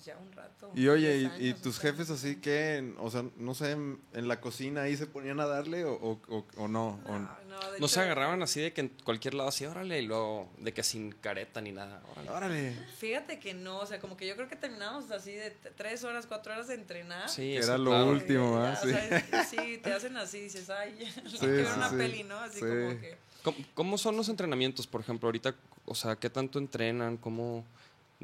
ya 0.05 0.17
un 0.19 0.33
rato. 0.33 0.71
Y 0.75 0.89
oye, 0.89 1.19
10 1.19 1.33
y, 1.41 1.55
tus 1.55 1.79
o 1.79 1.81
sea, 1.81 1.91
jefes 1.91 2.11
así 2.11 2.37
que, 2.37 2.95
o 2.99 3.11
sea, 3.11 3.25
no 3.37 3.55
sé, 3.55 3.73
en, 3.73 4.01
en 4.13 4.29
la 4.29 4.41
cocina 4.41 4.83
ahí 4.83 4.97
se 4.97 5.07
ponían 5.07 5.41
a 5.41 5.47
darle 5.47 5.85
o, 5.85 5.93
o, 5.95 6.21
o- 6.29 6.47
o 6.57 6.69
no? 6.69 7.01
o- 7.07 7.19
No, 7.19 7.37
no, 7.49 7.71
de 7.73 7.81
No 7.81 7.89
se 7.89 8.01
agarraban 8.01 8.43
así 8.43 8.61
de 8.61 8.73
que 8.73 8.81
en 8.83 8.89
cualquier 9.05 9.35
lado 9.35 9.49
así, 9.49 9.65
órale, 9.67 10.01
y 10.01 10.07
luego 10.07 10.51
de 10.59 10.73
que 10.73 10.83
sin 10.83 11.13
careta 11.13 11.61
ni 11.61 11.73
nada. 11.73 12.03
órale. 12.13 12.31
Órale. 12.31 12.73
Fíjate 12.99 13.39
que 13.39 13.55
no, 13.55 13.79
o 13.79 13.87
sea, 13.87 13.99
como 14.01 14.17
que 14.17 14.27
yo 14.27 14.35
creo 14.37 14.49
que 14.49 14.57
terminamos 14.57 15.11
así 15.11 15.33
de 15.33 15.51
tres 15.77 16.05
horas, 16.05 16.27
cuatro 16.27 16.53
horas 16.53 16.69
de 16.69 16.75
entrenar. 16.75 17.29
Sí, 17.29 17.57
era 17.57 17.79
lo 17.79 17.91
claro. 17.91 18.09
último, 18.09 18.59
Eh, 18.63 18.67
¿ah? 18.67 18.77
Sí. 18.77 18.89
o 18.89 18.91
sea, 18.93 19.17
es- 19.19 19.49
sí, 19.49 19.79
te 19.83 19.93
hacen 19.93 20.17
así, 20.17 20.41
dices, 20.41 20.69
ay, 20.71 20.99
Sí, 21.31 21.39
quiero 21.39 21.69
sí, 21.69 21.77
una 21.77 21.91
sí. 21.91 21.97
peli, 21.97 22.23
¿no? 22.25 22.39
Así 22.39 22.55
Sí. 22.61 22.67
como 22.67 23.01
que... 23.01 23.17
¿Cómo, 23.45 23.57
cómo 23.75 23.99
son 23.99 24.17
los 24.17 24.31
entrenamientos, 24.31 24.87
por 24.87 25.03
ejemplo, 25.03 25.29
ahorita? 25.29 25.55
O 25.85 25.95
sea, 25.95 26.17
¿qué 26.17 26.31
tanto 26.31 26.59
entrenan? 26.59 27.19
¿Cómo? 27.19 27.65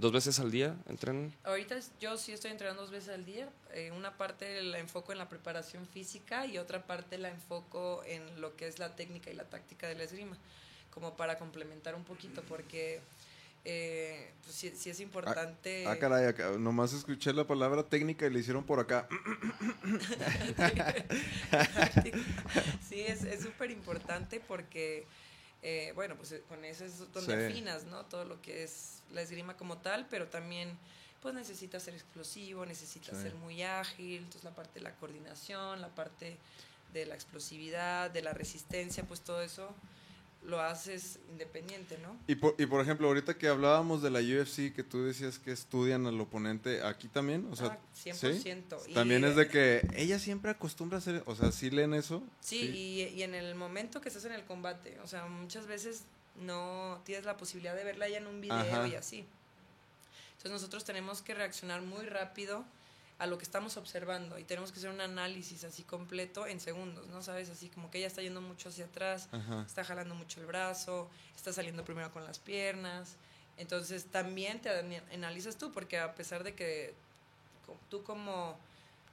¿Dos 0.00 0.12
veces 0.12 0.40
al 0.40 0.50
día 0.50 0.74
entrenan? 0.88 1.30
Ahorita 1.44 1.76
yo 2.00 2.16
sí 2.16 2.32
estoy 2.32 2.50
entrenando 2.50 2.80
dos 2.80 2.90
veces 2.90 3.10
al 3.10 3.26
día. 3.26 3.50
Eh, 3.74 3.92
una 3.94 4.16
parte 4.16 4.62
la 4.62 4.78
enfoco 4.78 5.12
en 5.12 5.18
la 5.18 5.28
preparación 5.28 5.86
física 5.86 6.46
y 6.46 6.56
otra 6.56 6.86
parte 6.86 7.18
la 7.18 7.28
enfoco 7.28 8.02
en 8.06 8.40
lo 8.40 8.56
que 8.56 8.66
es 8.66 8.78
la 8.78 8.96
técnica 8.96 9.30
y 9.30 9.34
la 9.34 9.44
táctica 9.44 9.86
de 9.88 9.96
la 9.96 10.04
esgrima, 10.04 10.38
como 10.90 11.18
para 11.18 11.36
complementar 11.36 11.94
un 11.94 12.04
poquito, 12.04 12.42
porque 12.48 13.02
eh, 13.66 14.32
pues 14.42 14.56
sí, 14.56 14.72
sí 14.74 14.88
es 14.88 15.00
importante. 15.00 15.86
Ah, 15.86 15.98
caray, 15.98 16.24
acá, 16.26 16.52
nomás 16.58 16.94
escuché 16.94 17.34
la 17.34 17.46
palabra 17.46 17.82
técnica 17.82 18.26
y 18.26 18.30
le 18.30 18.40
hicieron 18.40 18.64
por 18.64 18.80
acá. 18.80 19.06
sí, 22.88 23.02
es 23.02 23.24
es 23.24 23.42
súper 23.42 23.70
importante 23.70 24.40
porque, 24.40 25.06
eh, 25.62 25.92
bueno, 25.94 26.16
pues 26.16 26.32
eh, 26.32 26.42
con 26.48 26.64
eso 26.64 26.84
es 26.84 27.12
donde 27.12 27.36
Sí. 27.48 27.52
afinas, 27.52 27.84
¿no? 27.84 28.04
Todo 28.06 28.24
lo 28.24 28.40
que 28.42 28.62
es 28.64 29.02
la 29.12 29.22
esgrima 29.22 29.56
como 29.56 29.78
tal, 29.78 30.06
pero 30.08 30.28
también, 30.28 30.76
pues 31.20 31.34
necesitas 31.34 31.82
ser 31.82 31.94
explosivo, 31.94 32.64
necesitas 32.66 33.16
Sí. 33.16 33.24
ser 33.24 33.34
muy 33.34 33.62
ágil, 33.62 34.18
entonces 34.18 34.44
la 34.44 34.54
parte 34.54 34.74
de 34.78 34.84
la 34.84 34.94
coordinación, 34.96 35.80
la 35.80 35.88
parte 35.94 36.38
de 36.92 37.06
la 37.06 37.14
explosividad, 37.14 38.10
de 38.10 38.22
la 38.22 38.32
resistencia, 38.32 39.04
pues 39.04 39.20
todo 39.20 39.42
eso 39.42 39.74
lo 40.42 40.60
haces 40.60 41.18
independiente, 41.30 41.98
¿no? 41.98 42.16
Y 42.26 42.34
por, 42.34 42.54
y 42.58 42.64
por 42.66 42.80
ejemplo, 42.80 43.06
ahorita 43.08 43.36
que 43.36 43.48
hablábamos 43.48 44.00
de 44.02 44.10
la 44.10 44.20
UFC, 44.20 44.74
que 44.74 44.82
tú 44.82 45.02
decías 45.04 45.38
que 45.38 45.52
estudian 45.52 46.06
al 46.06 46.18
oponente, 46.20 46.82
aquí 46.82 47.08
también, 47.08 47.46
o 47.50 47.56
sea, 47.56 47.78
Ah, 47.78 47.78
100%. 47.94 48.78
¿sí? 48.80 48.90
Y, 48.90 48.94
También 48.94 49.24
es 49.24 49.36
de 49.36 49.48
que 49.48 49.86
ella 49.94 50.18
siempre 50.18 50.50
acostumbra 50.50 50.96
a 50.96 51.00
hacer, 51.00 51.22
o 51.26 51.34
sea, 51.36 51.52
¿sí 51.52 51.70
leen 51.70 51.92
eso? 51.94 52.22
Sí, 52.40 52.70
Y, 52.70 53.02
y 53.18 53.22
en 53.22 53.34
el 53.34 53.54
momento 53.54 54.00
que 54.00 54.08
estás 54.08 54.24
en 54.24 54.32
el 54.32 54.44
combate, 54.44 54.98
o 55.04 55.06
sea, 55.06 55.26
muchas 55.26 55.66
veces 55.66 56.04
no 56.36 57.02
tienes 57.04 57.26
la 57.26 57.36
posibilidad 57.36 57.76
de 57.76 57.84
verla 57.84 58.08
ya 58.08 58.16
en 58.18 58.26
un 58.26 58.40
video 58.40 58.56
Ajá. 58.56 58.88
y 58.88 58.94
así. 58.94 59.26
Entonces 60.32 60.52
nosotros 60.52 60.84
tenemos 60.84 61.20
que 61.20 61.34
reaccionar 61.34 61.82
muy 61.82 62.06
rápido 62.06 62.64
a 63.20 63.26
lo 63.26 63.36
que 63.38 63.44
estamos 63.44 63.76
observando 63.76 64.38
y 64.38 64.44
tenemos 64.44 64.72
que 64.72 64.78
hacer 64.78 64.90
un 64.90 65.00
análisis 65.00 65.62
así 65.64 65.82
completo 65.84 66.46
en 66.46 66.58
segundos, 66.58 67.06
¿no? 67.08 67.22
Sabes, 67.22 67.50
así 67.50 67.68
como 67.68 67.90
que 67.90 67.98
ella 67.98 68.06
está 68.06 68.22
yendo 68.22 68.40
mucho 68.40 68.70
hacia 68.70 68.86
atrás, 68.86 69.28
Ajá. 69.30 69.62
está 69.66 69.84
jalando 69.84 70.14
mucho 70.14 70.40
el 70.40 70.46
brazo, 70.46 71.08
está 71.36 71.52
saliendo 71.52 71.84
primero 71.84 72.10
con 72.12 72.24
las 72.24 72.38
piernas. 72.38 73.16
Entonces 73.58 74.06
también 74.06 74.60
te 74.60 74.70
ana- 74.70 75.04
analizas 75.12 75.56
tú, 75.56 75.70
porque 75.70 75.98
a 75.98 76.14
pesar 76.14 76.44
de 76.44 76.54
que 76.54 76.94
tú 77.90 78.02
como 78.02 78.58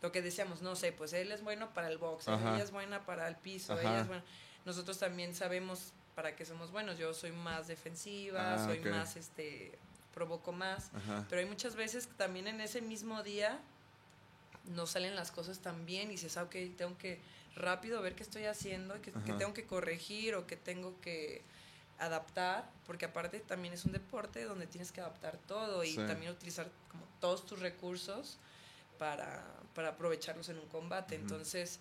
lo 0.02 0.12
que 0.12 0.22
decíamos, 0.22 0.62
no 0.62 0.76
sé, 0.76 0.92
pues 0.94 1.12
él 1.14 1.32
es 1.32 1.44
bueno 1.44 1.74
para 1.74 1.90
el 1.90 1.98
box, 1.98 2.28
Ajá. 2.30 2.56
ella 2.56 2.64
es 2.64 2.72
buena 2.72 3.06
para 3.06 3.28
el 3.28 3.36
piso, 3.36 3.74
Ajá. 3.74 3.82
ella 3.82 4.02
es 4.02 4.08
buena. 4.08 4.24
Nosotros 4.66 4.98
también 5.00 5.36
sabemos 5.36 5.92
para 6.16 6.36
qué 6.36 6.46
somos 6.46 6.72
buenos. 6.72 6.98
Yo 6.98 7.14
soy 7.14 7.32
más 7.32 7.68
defensiva, 7.68 8.54
Ah, 8.56 8.66
soy 8.66 8.80
más, 8.80 9.16
este, 9.18 9.78
provoco 10.14 10.52
más. 10.54 10.92
Ajá. 10.96 11.26
Pero 11.30 11.42
hay 11.42 11.46
muchas 11.48 11.76
veces 11.76 12.08
que 12.08 12.14
también 12.14 12.48
en 12.48 12.62
ese 12.62 12.82
mismo 12.82 13.22
día 13.24 13.60
no 14.68 14.86
salen 14.88 15.16
las 15.16 15.32
cosas 15.32 15.60
tan 15.60 15.86
bien 15.86 16.10
y 16.10 16.12
dices, 16.14 16.38
ah, 16.38 16.44
ok, 16.44 16.56
tengo 16.78 16.98
que 16.98 17.20
rápido 17.56 18.02
ver 18.02 18.16
qué 18.16 18.24
estoy 18.24 18.46
haciendo, 18.46 19.02
que, 19.02 19.12
tengo 19.12 19.54
que 19.54 19.66
corregir 19.66 20.36
o 20.36 20.46
que 20.46 20.56
tengo 20.56 21.00
que 21.02 21.42
adaptar, 22.00 22.70
porque 22.86 23.06
aparte 23.06 23.40
también 23.40 23.74
es 23.74 23.86
un 23.86 23.92
deporte 23.92 24.44
donde 24.44 24.68
tienes 24.68 24.92
que 24.92 25.02
adaptar 25.02 25.38
todo 25.48 25.84
y 25.84 25.90
Sí. 25.96 25.98
también 26.08 26.32
utilizar 26.32 26.70
como 26.92 27.04
todos 27.20 27.46
tus 27.46 27.60
recursos 27.60 28.38
para, 29.00 29.44
para 29.74 29.90
aprovecharlos 29.90 30.50
en 30.50 30.60
un 30.60 30.68
combate. 30.68 31.16
Entonces, 31.16 31.80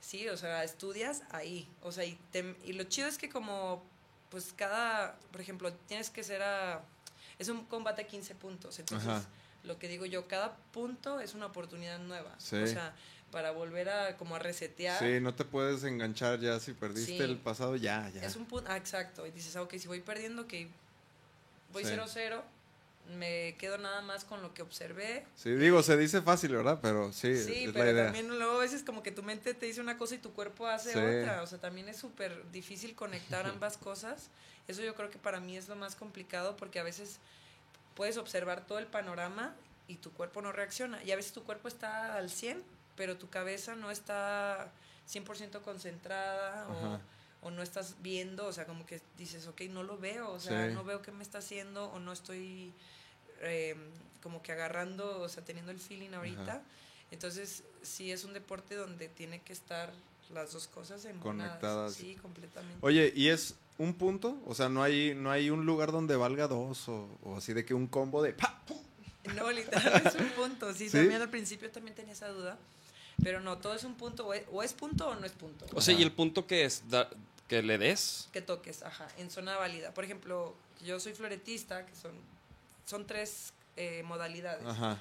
sí, 0.00 0.28
o 0.28 0.36
sea, 0.36 0.64
estudias 0.64 1.22
ahí. 1.30 1.68
O 1.82 1.92
sea, 1.92 2.04
y, 2.04 2.14
te- 2.32 2.56
y 2.64 2.72
lo 2.72 2.84
chido 2.84 3.08
es 3.08 3.18
que 3.18 3.28
como, 3.28 3.82
pues 4.30 4.54
cada, 4.56 5.18
por 5.32 5.40
ejemplo, 5.40 5.72
tienes 5.88 6.08
que 6.10 6.22
ser 6.24 6.42
a... 6.42 6.82
Es 7.38 7.48
un 7.48 7.64
combate 7.66 8.02
a 8.02 8.06
15 8.06 8.34
puntos. 8.34 8.78
Entonces, 8.78 9.08
Ajá. 9.08 9.28
Lo 9.64 9.78
que 9.78 9.88
digo 9.88 10.06
yo, 10.06 10.26
cada 10.28 10.56
punto 10.72 11.20
es 11.20 11.34
una 11.34 11.46
oportunidad 11.46 11.98
nueva. 11.98 12.34
Sí. 12.38 12.56
O 12.56 12.66
sea, 12.66 12.94
para 13.30 13.52
volver 13.52 13.88
a 13.88 14.16
como 14.16 14.34
a 14.36 14.38
resetear. 14.38 14.98
Sí, 14.98 15.20
no 15.20 15.34
te 15.34 15.44
puedes 15.44 15.84
enganchar 15.84 16.40
ya 16.40 16.58
si 16.58 16.72
perdiste 16.72 17.16
Sí. 17.16 17.22
el 17.22 17.36
pasado, 17.38 17.76
ya, 17.76 18.10
ya. 18.14 18.22
Es 18.24 18.36
un 18.36 18.46
punto, 18.46 18.68
ah, 18.70 18.76
exacto. 18.76 19.26
Y 19.26 19.30
dices, 19.30 19.54
ah, 19.56 19.62
ok, 19.62 19.74
si 19.76 19.86
voy 19.86 20.00
perdiendo, 20.00 20.46
que 20.48 20.68
voy 21.72 21.84
Sí. 21.84 21.90
0-0, 21.90 22.42
me 23.16 23.56
quedo 23.58 23.78
nada 23.78 24.02
más 24.02 24.24
con 24.24 24.40
lo 24.42 24.52
que 24.54 24.62
observé. 24.62 25.24
Sí, 25.36 25.50
digo, 25.54 25.82
se 25.82 25.96
dice 25.96 26.22
fácil, 26.22 26.54
¿verdad? 26.56 26.78
Pero 26.82 27.12
sí, 27.12 27.36
Sí, 27.36 27.64
es 27.64 27.66
la 27.68 27.72
pero 27.72 27.90
idea. 27.92 28.04
también 28.06 28.28
luego 28.38 28.56
a 28.56 28.60
veces 28.60 28.82
como 28.82 29.02
que 29.02 29.10
tu 29.12 29.22
mente 29.22 29.54
te 29.54 29.66
dice 29.66 29.80
una 29.80 29.96
cosa 29.98 30.14
y 30.14 30.18
tu 30.18 30.32
cuerpo 30.32 30.66
hace 30.66 30.90
otra. 30.90 31.42
O 31.42 31.46
sea, 31.46 31.58
también 31.58 31.88
es 31.88 31.96
súper 31.98 32.50
difícil 32.52 32.94
conectar 32.94 33.46
ambas 33.60 33.76
cosas. 33.78 34.28
Eso 34.68 34.82
yo 34.82 34.94
creo 34.94 35.10
que 35.10 35.18
para 35.18 35.40
mí 35.40 35.56
es 35.56 35.68
lo 35.68 35.76
más 35.76 35.96
complicado 35.96 36.56
porque 36.56 36.78
a 36.78 36.84
veces 36.84 37.18
puedes 38.00 38.16
observar 38.16 38.64
todo 38.66 38.78
el 38.78 38.86
panorama 38.86 39.54
y 39.86 39.96
tu 39.96 40.10
cuerpo 40.12 40.40
no 40.40 40.52
reacciona. 40.52 41.04
Y 41.04 41.10
a 41.12 41.16
veces 41.16 41.32
tu 41.34 41.42
cuerpo 41.44 41.68
está 41.68 42.16
al 42.16 42.30
100, 42.30 42.62
pero 42.96 43.18
tu 43.18 43.28
cabeza 43.28 43.74
no 43.76 43.90
está 43.90 44.72
100% 45.06 45.60
concentrada 45.60 46.66
o, 47.42 47.46
o 47.46 47.50
no 47.50 47.62
estás 47.62 47.96
viendo, 48.00 48.46
o 48.46 48.54
sea, 48.54 48.64
como 48.64 48.86
que 48.86 49.02
dices, 49.18 49.46
ok, 49.48 49.60
no 49.68 49.82
lo 49.82 49.98
veo, 49.98 50.30
o 50.32 50.40
sea, 50.40 50.68
Sí. 50.68 50.72
no 50.74 50.82
veo 50.82 51.02
qué 51.02 51.12
me 51.12 51.22
está 51.22 51.38
haciendo 51.40 51.90
o 51.92 51.98
no 51.98 52.12
estoy 52.14 52.72
eh, 53.42 53.76
como 54.22 54.42
que 54.42 54.52
agarrando, 54.52 55.20
o 55.20 55.28
sea, 55.28 55.44
teniendo 55.44 55.70
el 55.70 55.78
feeling 55.78 56.14
ahorita. 56.14 56.52
Ajá. 56.52 56.62
Entonces, 57.10 57.64
sí 57.82 58.10
es 58.12 58.24
un 58.24 58.32
deporte 58.32 58.76
donde 58.76 59.08
tiene 59.10 59.42
que 59.42 59.52
estar 59.52 59.92
las 60.32 60.52
dos 60.54 60.68
cosas 60.68 61.04
en 61.04 61.18
Conectadas. 61.18 61.92
Sí, 61.92 62.16
completamente. 62.22 62.78
Oye, 62.80 63.12
¿y 63.14 63.28
es 63.28 63.56
un 63.80 63.94
punto? 63.94 64.38
O 64.46 64.54
sea, 64.54 64.68
no 64.68 64.82
hay, 64.82 65.14
no 65.14 65.30
hay 65.30 65.48
un 65.50 65.64
lugar 65.64 65.90
donde 65.90 66.14
valga 66.16 66.46
dos 66.48 66.88
o, 66.88 67.08
o 67.22 67.36
así 67.36 67.52
de 67.54 67.64
que 67.64 67.72
un 67.74 67.86
combo 67.86 68.22
de 68.22 68.32
¡pa! 68.34 68.60
¡pum! 68.66 68.78
No, 69.34 69.50
literal 69.50 70.02
es 70.06 70.14
un 70.14 70.28
punto. 70.30 70.72
Sí, 70.74 70.88
¿Sí? 70.90 70.96
también 70.98 71.22
al 71.22 71.30
principio 71.30 71.70
también 71.70 71.94
tenía 71.94 72.12
esa 72.12 72.28
duda. 72.28 72.58
Pero 73.22 73.40
no, 73.40 73.58
todo 73.58 73.74
es 73.74 73.84
un 73.84 73.94
punto. 73.94 74.26
O 74.26 74.34
es, 74.34 74.44
o 74.52 74.62
es 74.62 74.72
punto 74.74 75.08
o 75.08 75.14
no 75.14 75.24
es 75.26 75.32
punto. 75.32 75.66
O 75.74 75.80
sea, 75.80 75.92
Ajá. 75.94 76.00
¿y 76.00 76.04
el 76.04 76.12
punto 76.12 76.46
que 76.46 76.64
es? 76.64 76.88
Da- 76.88 77.08
que 77.48 77.62
le 77.62 77.78
des. 77.78 78.28
Que 78.32 78.40
toques, 78.42 78.82
ajá, 78.82 79.08
en 79.18 79.30
zona 79.30 79.56
válida. 79.56 79.92
Por 79.92 80.04
ejemplo, 80.04 80.54
yo 80.84 81.00
soy 81.00 81.14
floretista, 81.14 81.84
que 81.84 81.94
son, 81.96 82.12
son 82.86 83.06
tres 83.06 83.52
eh, 83.76 84.02
modalidades. 84.04 84.64
Ajá. 84.66 84.98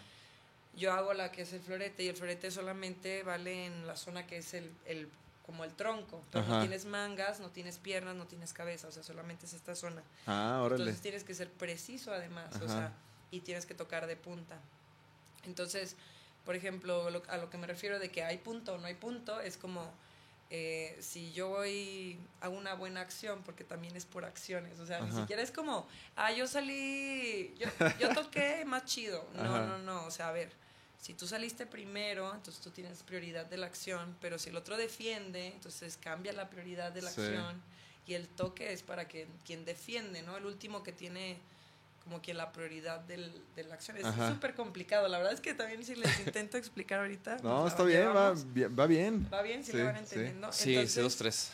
Yo 0.75 0.93
hago 0.93 1.13
la 1.13 1.31
que 1.31 1.43
es 1.43 1.53
el 1.53 1.61
florete 1.61 2.03
y 2.03 2.07
el 2.07 2.15
florete 2.15 2.49
solamente 2.49 3.23
vale 3.23 3.65
en 3.67 3.85
la 3.85 3.95
zona 3.95 4.25
que 4.25 4.37
es 4.37 4.53
el, 4.53 4.71
el 4.85 5.07
como 5.49 5.63
el 5.63 5.73
tronco. 5.73 6.21
Pero 6.31 6.45
no 6.45 6.59
tienes 6.59 6.85
mangas, 6.85 7.39
no 7.39 7.49
tienes 7.49 7.79
piernas, 7.79 8.15
no 8.15 8.27
tienes 8.27 8.53
cabeza, 8.53 8.87
o 8.87 8.91
sea, 8.91 9.01
solamente 9.01 9.47
es 9.47 9.53
esta 9.53 9.73
zona. 9.75 10.03
Ah, 10.27 10.59
órale. 10.63 10.83
Entonces 10.83 11.01
tienes 11.01 11.23
que 11.23 11.33
ser 11.33 11.49
preciso 11.51 12.13
además, 12.13 12.53
o 12.57 12.67
sea, 12.67 12.93
y 13.31 13.39
tienes 13.39 13.65
que 13.65 13.73
tocar 13.73 14.05
de 14.05 14.15
punta. 14.15 14.59
Entonces, 15.45 15.95
por 16.45 16.55
ejemplo, 16.55 17.09
lo- 17.09 17.23
a 17.29 17.37
lo 17.37 17.49
que 17.49 17.57
me 17.57 17.65
refiero 17.65 17.97
de 17.97 18.09
que 18.11 18.23
hay 18.23 18.37
punto 18.37 18.75
o 18.75 18.77
no 18.77 18.85
hay 18.85 18.93
punto, 18.93 19.41
es 19.41 19.57
como 19.57 19.91
eh, 20.51 20.97
si 20.99 21.31
yo 21.33 21.49
voy, 21.49 22.19
hago 22.41 22.55
una 22.57 22.73
buena 22.75 23.01
acción, 23.01 23.41
porque 23.43 23.63
también 23.63 23.95
es 23.95 24.05
por 24.05 24.25
acciones, 24.25 24.79
o 24.79 24.85
sea, 24.85 24.99
ni 25.01 25.11
siquiera 25.21 25.41
es 25.43 25.51
como, 25.51 25.87
ah, 26.15 26.31
yo 26.31 26.47
salí, 26.47 27.55
yo, 27.59 27.67
yo 27.99 28.09
toqué 28.13 28.65
más 28.65 28.85
chido. 28.85 29.25
No, 29.35 29.43
no, 29.67 29.77
no, 29.79 30.05
o 30.05 30.11
sea, 30.11 30.29
a 30.29 30.31
ver. 30.31 30.51
Si 30.99 31.13
tú 31.13 31.27
saliste 31.27 31.65
primero, 31.65 32.33
entonces 32.35 32.61
tú 32.61 32.71
tienes 32.71 33.03
prioridad 33.03 33.45
de 33.45 33.57
la 33.57 33.67
acción, 33.67 34.15
pero 34.19 34.37
si 34.37 34.49
el 34.49 34.57
otro 34.57 34.75
defiende, 34.77 35.47
entonces 35.47 35.97
cambia 35.97 36.33
la 36.33 36.49
prioridad 36.49 36.91
de 36.91 37.01
la 37.01 37.09
Sí. 37.09 37.21
acción 37.21 37.61
y 38.05 38.13
el 38.15 38.27
toque 38.27 38.73
es 38.73 38.83
para 38.83 39.07
que, 39.07 39.27
quien 39.45 39.63
defiende, 39.65 40.21
¿no? 40.23 40.35
El 40.37 40.45
último 40.45 40.83
que 40.83 40.91
tiene 40.91 41.37
como 42.03 42.21
que 42.21 42.33
la 42.33 42.51
prioridad 42.51 42.99
del, 43.01 43.31
de 43.55 43.63
la 43.65 43.75
acción. 43.75 43.95
Es 43.97 44.05
súper 44.33 44.55
complicado. 44.55 45.07
La 45.07 45.17
verdad 45.19 45.33
es 45.33 45.41
que 45.41 45.53
también 45.53 45.83
si 45.85 45.95
les 45.95 46.19
intento 46.21 46.57
explicar 46.57 46.99
ahorita. 47.01 47.37
No, 47.43 47.63
nos 47.63 47.71
está 47.71 47.83
bien, 47.83 48.07
va 48.07 48.33
bien, 48.33 48.75
va 48.79 48.87
bien. 48.87 49.29
Va 49.31 49.41
bien, 49.43 49.63
si 49.63 49.71
Sí, 49.73 49.77
lo 49.77 49.85
van 49.85 49.95
sí. 49.95 50.01
entendiendo. 50.03 50.51
Sí, 50.51 50.75
entonces, 50.75 51.05
C2, 51.05 51.17
3. 51.17 51.51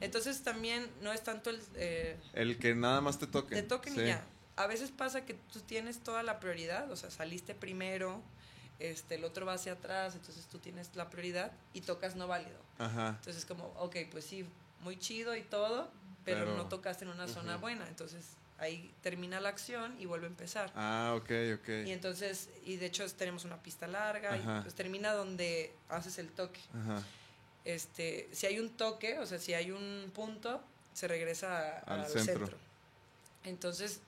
entonces 0.00 0.42
también 0.42 0.88
no 1.02 1.12
es 1.12 1.22
tanto 1.22 1.50
el... 1.50 1.60
eh, 1.74 2.16
El 2.34 2.58
que 2.58 2.74
nada 2.74 3.00
más 3.00 3.18
te 3.18 3.26
toque. 3.26 3.56
te 3.56 3.62
toquen 3.62 3.94
Sí. 3.94 4.00
y 4.02 4.06
ya. 4.06 4.24
A 4.56 4.66
veces 4.66 4.90
pasa 4.90 5.24
que 5.24 5.34
tú 5.34 5.60
tienes 5.60 5.98
toda 6.00 6.22
la 6.22 6.38
prioridad, 6.40 6.90
o 6.90 6.96
sea, 6.96 7.10
saliste 7.10 7.54
primero, 7.54 8.22
este, 8.80 9.14
el 9.16 9.24
otro 9.24 9.46
va 9.46 9.52
hacia 9.54 9.72
atrás, 9.74 10.14
entonces 10.14 10.46
tú 10.46 10.58
tienes 10.58 10.94
la 10.96 11.08
prioridad 11.10 11.52
y 11.74 11.82
tocas 11.82 12.16
no 12.16 12.26
válido. 12.26 12.58
Ajá. 12.78 13.10
Entonces 13.18 13.44
como, 13.46 13.66
ok, 13.78 13.96
pues 14.10 14.24
sí, 14.24 14.44
muy 14.80 14.98
chido 14.98 15.36
y 15.36 15.42
todo, 15.42 15.90
pero, 16.24 16.56
no 16.56 16.66
tocaste 16.68 17.04
en 17.04 17.10
una 17.10 17.28
zona 17.28 17.56
buena. 17.56 17.86
Entonces 17.88 18.24
ahí 18.58 18.92
termina 19.02 19.40
la 19.40 19.48
acción 19.48 19.98
y 20.00 20.06
vuelve 20.06 20.26
a 20.26 20.30
empezar. 20.30 20.70
Ah, 20.74 21.14
ok, 21.16 21.30
ok. 21.60 21.68
Y 21.86 21.92
entonces, 21.92 22.48
y 22.64 22.76
de 22.76 22.86
hecho 22.86 23.06
tenemos 23.14 23.44
una 23.44 23.62
pista 23.62 23.86
larga 23.86 24.34
Ajá. 24.34 24.58
y 24.58 24.62
pues 24.62 24.74
termina 24.74 25.12
donde 25.12 25.74
haces 25.88 26.18
el 26.18 26.28
toque. 26.30 26.60
Ajá. 26.74 27.02
Este, 27.64 28.28
si 28.32 28.46
hay 28.46 28.58
un 28.58 28.70
toque, 28.70 29.18
o 29.18 29.26
sea, 29.26 29.38
si 29.38 29.54
hay 29.54 29.70
un 29.70 30.10
punto, 30.14 30.62
se 30.94 31.06
regresa 31.08 31.58
a- 31.58 31.78
Al 31.80 32.00
al, 32.00 32.06
centro. 32.10 32.34
centro. 32.46 32.58
Entonces, 33.44 34.00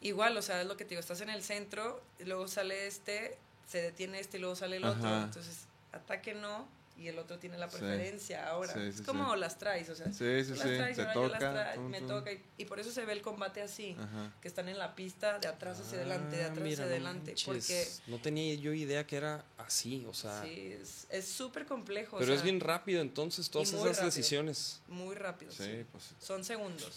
igual, 0.00 0.36
o 0.36 0.42
sea, 0.42 0.60
es 0.60 0.66
lo 0.66 0.76
que 0.76 0.84
te 0.84 0.90
digo, 0.90 1.00
estás 1.00 1.20
en 1.20 1.30
el 1.30 1.42
centro, 1.42 2.02
y 2.18 2.24
luego 2.24 2.48
sale 2.48 2.86
este, 2.86 3.38
se 3.66 3.82
detiene 3.82 4.20
este 4.20 4.36
y 4.38 4.40
luego 4.40 4.56
sale 4.56 4.76
el 4.76 4.84
otro. 4.84 5.22
Entonces, 5.22 5.64
ataque 5.92 6.34
no 6.34 6.68
y 6.98 7.08
el 7.08 7.18
otro 7.18 7.38
tiene 7.38 7.58
la 7.58 7.68
Sí. 7.68 7.76
preferencia 7.76 8.48
ahora. 8.48 8.72
Sí, 8.72 8.80
es 8.80 9.02
como 9.02 9.34
sí. 9.34 9.38
las 9.40 9.58
traes, 9.58 9.90
o 9.90 9.94
sea, 9.94 10.06
Sí, 10.06 10.44
sí, 10.44 10.52
tú 10.52 10.58
sí. 10.58 10.64
las 10.68 10.76
traes, 10.78 10.98
ahora 10.98 11.14
yo 11.14 11.28
las 11.28 11.74
tum, 11.74 11.88
me 11.90 11.98
tum. 11.98 12.08
toca 12.08 12.32
y, 12.32 12.42
y 12.56 12.64
por 12.64 12.80
eso 12.80 12.90
se 12.90 13.04
ve 13.04 13.12
el 13.12 13.20
combate 13.20 13.60
así, 13.60 13.94
Ajá. 14.00 14.32
que 14.40 14.48
están 14.48 14.70
en 14.70 14.78
la 14.78 14.94
pista 14.94 15.38
de 15.38 15.46
atrás 15.46 15.78
hacia 15.78 15.98
adelante, 15.98 16.36
de 16.36 16.44
Ah, 16.44 16.46
atrás 16.46 16.62
mira, 16.64 16.72
hacia 16.72 16.84
no 16.86 16.90
adelante, 16.92 17.34
porque 17.44 17.86
No 18.06 18.18
tenía 18.22 18.54
yo 18.54 18.72
idea 18.72 19.06
que 19.06 19.16
era 19.16 19.44
así, 19.58 20.06
o 20.08 20.14
sea... 20.14 20.42
sí, 20.42 20.74
es- 21.10 21.28
súper 21.28 21.66
complejo. 21.66 22.16
o 22.16 22.18
Pero 22.18 22.32
es 22.32 22.42
bien 22.42 22.60
rápido 22.60 23.02
entonces 23.02 23.50
todas 23.50 23.68
esas 23.68 23.82
rápido. 23.84 24.04
decisiones. 24.06 24.80
muy 24.88 25.14
rápido. 25.16 25.52
Sí, 25.52 25.64
sí. 25.64 25.84
pues. 25.92 26.14
son 26.18 26.44
segundos. 26.44 26.92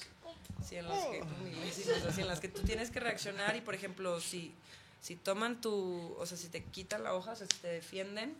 Sí, 0.66 0.76
en, 0.78 0.86
los 0.88 0.98
que, 1.08 1.24
milísimos, 1.44 2.04
así, 2.04 2.22
en 2.22 2.28
las 2.28 2.40
que 2.40 2.48
tú 2.48 2.62
tienes 2.62 2.90
que 2.90 3.00
reaccionar 3.02 3.56
y, 3.56 3.62
por 3.62 3.76
ejemplo, 3.76 4.20
si, 4.22 4.54
si 5.02 5.16
toman 5.16 5.62
tu, 5.62 6.16
o 6.18 6.26
sea, 6.26 6.38
si 6.38 6.50
te 6.50 6.64
quitan 6.64 7.04
la 7.04 7.14
hoja, 7.14 7.32
o 7.32 7.36
sea, 7.36 7.48
si 7.48 7.58
te 7.60 7.68
defienden, 7.68 8.36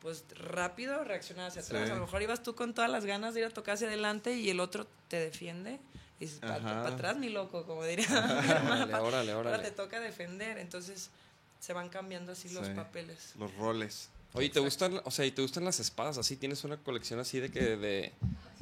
pues 0.00 0.24
rápido 0.36 1.02
reaccionar 1.04 1.48
hacia 1.48 1.62
atrás. 1.62 1.86
Sí. 1.86 1.92
A 1.92 1.94
lo 1.94 2.02
mejor 2.02 2.22
ibas 2.22 2.42
tú 2.42 2.54
con 2.54 2.74
todas 2.74 2.90
las 2.90 3.04
ganas 3.06 3.34
de 3.34 3.40
ir 3.40 3.46
a 3.46 3.50
tocar 3.50 3.74
hacia 3.74 3.86
adelante 3.86 4.34
y 4.34 4.50
el 4.50 4.60
otro 4.60 4.86
te 5.08 5.18
defiende. 5.18 5.80
Y 6.20 6.26
dices, 6.26 6.40
para 6.40 6.86
atrás, 6.86 7.16
mi 7.16 7.28
loco, 7.28 7.64
como 7.64 7.84
diría 7.84 8.06
hermana. 8.06 9.02
Órale, 9.02 9.34
órale, 9.34 9.56
Ahora 9.56 9.62
te 9.62 9.70
toca 9.70 10.00
defender. 10.00 10.58
Entonces 10.58 11.10
se 11.58 11.72
van 11.72 11.88
cambiando 11.88 12.32
así 12.32 12.50
los 12.50 12.68
papeles. 12.70 13.34
Los 13.38 13.54
roles. 13.56 14.10
Oye, 14.36 14.48
¿te 14.50 14.58
gustan, 14.58 15.00
o 15.04 15.10
sea, 15.12 15.24
y 15.24 15.30
te 15.30 15.42
gustan 15.42 15.64
las 15.64 15.78
espadas 15.78 16.18
así? 16.18 16.36
¿Tienes 16.36 16.64
una 16.64 16.76
colección 16.76 17.20
así 17.20 17.38
de 17.38 17.50
que 17.52 17.76
de 17.76 18.12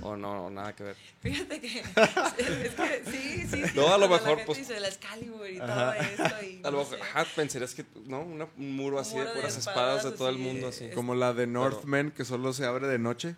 o 0.02 0.16
no, 0.16 0.50
nada 0.50 0.74
que 0.76 0.82
ver? 0.84 0.96
Fíjate 1.22 1.60
que, 1.62 1.80
es 1.80 2.74
que 2.74 3.02
sí, 3.10 3.46
sí. 3.50 3.62
sí, 3.68 3.72
No, 3.74 3.86
a 3.94 3.96
lo 3.96 4.06
la 4.06 4.08
mejor, 4.18 4.44
pues- 4.44 4.58
dice 4.58 4.78
la 4.78 4.88
Excalibur 4.88 5.48
y 5.48 5.58
Ajá. 5.58 5.94
todo 5.94 6.02
esto. 6.26 6.44
Y 6.44 6.60
A 6.62 6.70
lo 6.70 6.72
no 6.72 6.78
mejor, 6.78 7.00
ajá, 7.00 7.24
pensarías 7.34 7.74
que, 7.74 7.86
¿no? 8.04 8.20
Una- 8.20 8.48
un 8.58 8.76
muro 8.76 8.98
así 8.98 9.14
muro 9.14 9.24
de 9.24 9.30
de 9.30 9.36
puras 9.40 9.56
espadas, 9.56 9.96
espadas 9.96 10.04
de 10.12 10.18
todo 10.18 10.28
el 10.28 10.36
mundo 10.38 10.68
así. 10.68 10.84
es- 10.84 10.94
Como 10.94 11.14
la 11.14 11.32
de 11.32 11.46
Northmen, 11.46 12.10
que 12.10 12.26
solo 12.26 12.52
se 12.52 12.66
abre 12.66 12.86
de 12.86 12.98
noche. 12.98 13.36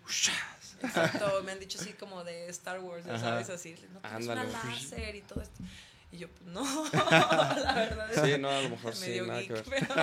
Exacto, 0.83 1.41
me 1.45 1.53
han 1.53 1.59
dicho 1.59 1.79
así 1.79 1.93
como 1.93 2.23
de 2.25 2.49
Star 2.49 2.81
Wars, 2.81 3.05
ya 3.05 3.17
sabes, 3.17 3.49
así. 3.49 3.71
No 3.93 4.01
tienes 4.01 4.29
Ándale. 4.29 4.49
una 4.49 4.63
láser 4.65 5.15
y 5.15 5.21
todo 5.21 5.41
esto. 5.41 5.63
Y 6.15 6.17
yo, 6.17 6.29
pues, 6.29 6.45
no, 6.45 6.63
la 6.93 7.73
verdad 7.75 8.13
es 8.13 8.21
Sí, 8.21 8.37
no, 8.39 8.49
a 8.49 8.61
lo 8.61 8.69
mejor 8.69 8.95
sí, 8.95 9.01
medio 9.09 9.27
nada 9.27 9.41
geek, 9.41 9.47
que 9.63 9.69
ver. 9.69 9.87
pero, 9.87 9.93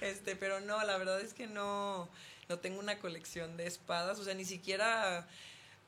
este, 0.00 0.34
pero 0.34 0.60
no, 0.60 0.82
la 0.84 0.96
verdad 0.96 1.20
es 1.20 1.34
que 1.34 1.46
no, 1.46 2.08
no 2.48 2.58
tengo 2.58 2.80
una 2.80 2.98
colección 2.98 3.56
de 3.56 3.68
espadas, 3.68 4.18
o 4.18 4.24
sea, 4.24 4.34
ni 4.34 4.44
siquiera 4.44 5.28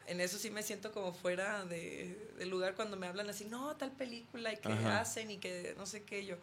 en 0.07 0.21
eso 0.21 0.39
sí 0.39 0.51
me 0.51 0.63
siento 0.63 0.93
como 0.93 1.13
fuera 1.13 1.65
de, 1.65 2.33
del 2.39 2.51
lugar 2.51 2.75
cuando 2.77 2.97
me 2.97 3.09
hablan 3.09 3.29
así, 3.29 3.47
no, 3.47 3.75
tal 3.77 3.91
película 3.91 4.53
y 4.53 4.59
que 4.59 4.73
Ajá. 4.73 5.01
hacen 5.01 5.31
y 5.31 5.39
que 5.39 5.75
no 5.77 5.87
sé 5.87 6.05
qué, 6.05 6.25
yo, 6.25 6.37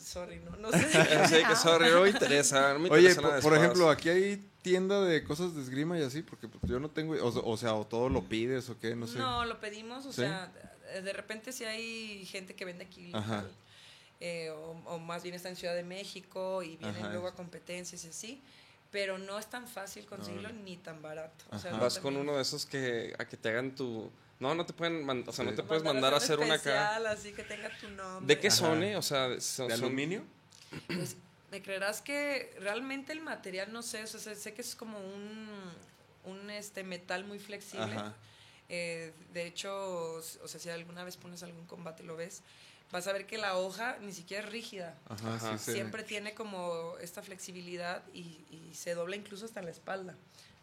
sorry, 0.00 0.38
no, 0.38 0.56
no 0.56 0.70
sé. 0.72 0.88
Sí, 1.28 1.44
que 1.48 1.56
sorry, 1.56 1.90
no 1.90 2.02
me 2.02 2.10
interesa, 2.10 2.74
no 2.74 2.78
me 2.78 2.90
Oye, 2.90 3.10
interesa 3.10 3.40
por, 3.40 3.56
ejemplo, 3.56 3.90
aquí 3.90 4.08
hay 4.08 4.50
tienda 4.62 5.00
de 5.02 5.24
cosas 5.24 5.54
de 5.56 5.62
esgrima 5.62 5.98
y 5.98 6.02
así, 6.02 6.22
porque 6.22 6.46
pues, 6.46 6.62
yo 6.70 6.78
no 6.78 6.90
tengo, 6.90 7.14
o, 7.14 7.50
o 7.52 7.56
sea, 7.56 7.74
o 7.74 7.86
todo 7.86 8.08
lo 8.08 8.22
pides 8.22 8.68
o 8.68 8.78
qué, 8.78 8.94
no 8.94 9.08
sé. 9.08 9.18
No, 9.18 9.44
lo 9.44 9.58
pedimos, 9.58 10.06
o 10.06 10.12
¿Sí? 10.12 10.20
sea, 10.20 10.52
de- 10.94 11.02
de 11.02 11.12
repente 11.12 11.52
si 11.52 11.64
hay 11.64 12.24
gente 12.26 12.54
que 12.54 12.64
vende 12.64 12.84
aquí 12.84 13.06
local, 13.12 13.22
Ajá. 13.22 13.44
eh, 14.20 14.50
o, 14.50 14.70
o 14.86 14.98
más 14.98 15.22
bien 15.22 15.34
está 15.34 15.48
en 15.48 15.56
Ciudad 15.56 15.74
de 15.74 15.84
México 15.84 16.62
y 16.62 16.76
vienen 16.76 17.04
Ajá. 17.04 17.12
luego 17.12 17.28
a 17.28 17.34
competencias 17.34 18.04
y 18.04 18.08
así, 18.08 18.42
pero 18.90 19.18
no 19.18 19.38
es 19.38 19.46
tan 19.48 19.66
fácil 19.68 20.06
conseguirlo 20.06 20.50
ni 20.50 20.76
tan 20.76 21.02
barato. 21.02 21.44
O 21.50 21.58
sea, 21.58 21.70
Ajá. 21.70 21.78
no 21.78 21.84
Vas 21.84 21.98
con 21.98 22.16
uno 22.16 22.36
de 22.36 22.42
esos 22.42 22.64
que 22.66 23.14
a 23.18 23.24
que 23.26 23.36
te 23.36 23.48
hagan 23.50 23.74
tu 23.74 24.10
no, 24.40 24.54
no 24.54 24.64
te 24.64 24.72
pueden 24.72 25.04
mandar, 25.04 25.28
o 25.30 25.32
sea, 25.32 25.44
no 25.44 25.52
te 25.52 25.62
puedes 25.64 25.82
mandar 25.82 26.14
a 26.14 26.18
hacer 26.18 26.38
una 26.38 26.54
acá. 26.54 26.96
así 27.10 27.32
que 27.32 27.42
tenga 27.42 27.76
tu 27.78 27.88
nombre. 27.90 28.34
¿De 28.34 28.40
qué 28.40 28.50
son, 28.52 28.82
eh? 28.84 28.96
O 28.96 29.02
sea, 29.02 29.40
son, 29.40 29.66
¿De 29.68 29.74
aluminio? 29.74 30.22
Pues, 30.86 31.16
¿Me 31.50 31.60
creerás 31.62 32.02
que 32.02 32.54
realmente 32.60 33.12
el 33.12 33.20
material, 33.20 33.72
no 33.72 33.82
sé, 33.82 34.02
o 34.04 34.06
sea, 34.06 34.20
sé, 34.20 34.36
sé 34.36 34.54
que 34.54 34.60
es 34.62 34.76
como 34.76 34.98
un, 35.00 35.48
un 36.26 36.50
este 36.50 36.84
metal 36.84 37.24
muy 37.24 37.38
flexible. 37.40 37.96
Ajá. 37.96 38.14
Eh, 38.68 39.12
de 39.32 39.46
hecho, 39.46 40.14
o 40.14 40.22
sea, 40.22 40.60
si 40.60 40.68
alguna 40.70 41.04
vez 41.04 41.16
pones 41.16 41.42
algún 41.42 41.64
combate 41.66 42.02
y 42.02 42.06
lo 42.06 42.16
ves, 42.16 42.42
vas 42.92 43.06
a 43.06 43.12
ver 43.12 43.26
que 43.26 43.38
la 43.38 43.56
hoja 43.56 43.96
ni 44.00 44.12
siquiera 44.12 44.44
es 44.44 44.50
rígida. 44.52 44.94
Ajá, 45.08 45.34
Ajá. 45.36 45.58
sí, 45.58 45.64
sí. 45.64 45.72
Siempre 45.72 46.02
tiene 46.02 46.34
como 46.34 46.94
esta 47.00 47.22
flexibilidad 47.22 48.02
y, 48.12 48.40
y 48.50 48.74
se 48.74 48.94
dobla 48.94 49.16
incluso 49.16 49.44
hasta 49.46 49.62
la 49.62 49.70
espalda, 49.70 50.14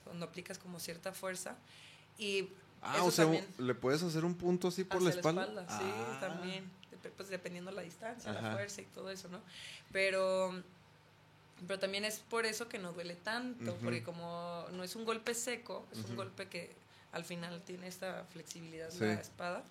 cuando 0.04 0.26
aplicas 0.26 0.58
como 0.60 0.80
cierta 0.80 1.12
fuerza. 1.14 1.56
Y 2.18 2.50
Ah, 2.88 2.98
eso 2.98 3.06
o 3.06 3.12
sea, 3.12 3.44
¿le 3.58 3.74
puedes 3.74 4.04
hacer 4.04 4.24
un 4.26 4.36
punto 4.36 4.68
así 4.68 4.84
por 4.84 5.02
la 5.02 5.10
espalda? 5.10 5.46
Sí, 5.68 5.84
Ah. 5.92 6.18
también. 6.20 6.70
Pues 7.18 7.30
dependiendo 7.30 7.72
la 7.72 7.82
distancia, 7.82 8.30
Ajá. 8.32 8.42
la 8.42 8.52
fuerza 8.54 8.82
y 8.82 8.86
todo 8.86 9.10
eso, 9.10 9.28
¿no? 9.30 9.40
Pero, 9.92 10.54
pero 11.68 11.80
también 11.80 12.06
es 12.06 12.20
por 12.20 12.46
eso 12.46 12.68
que 12.68 12.78
no 12.78 12.94
duele 12.94 13.16
tanto, 13.16 13.76
porque 13.84 14.04
como 14.04 14.66
no 14.72 14.84
es 14.84 14.96
un 14.96 15.06
golpe 15.06 15.34
seco, 15.34 15.86
es 15.92 16.00
un 16.10 16.16
golpe 16.16 16.48
que 16.48 16.76
al 17.16 17.26
final 17.26 17.62
tiene 17.64 17.88
esta 17.88 18.26
flexibilidad 18.32 18.90
Sí. 18.92 19.00
la 19.00 19.14
espada, 19.14 19.64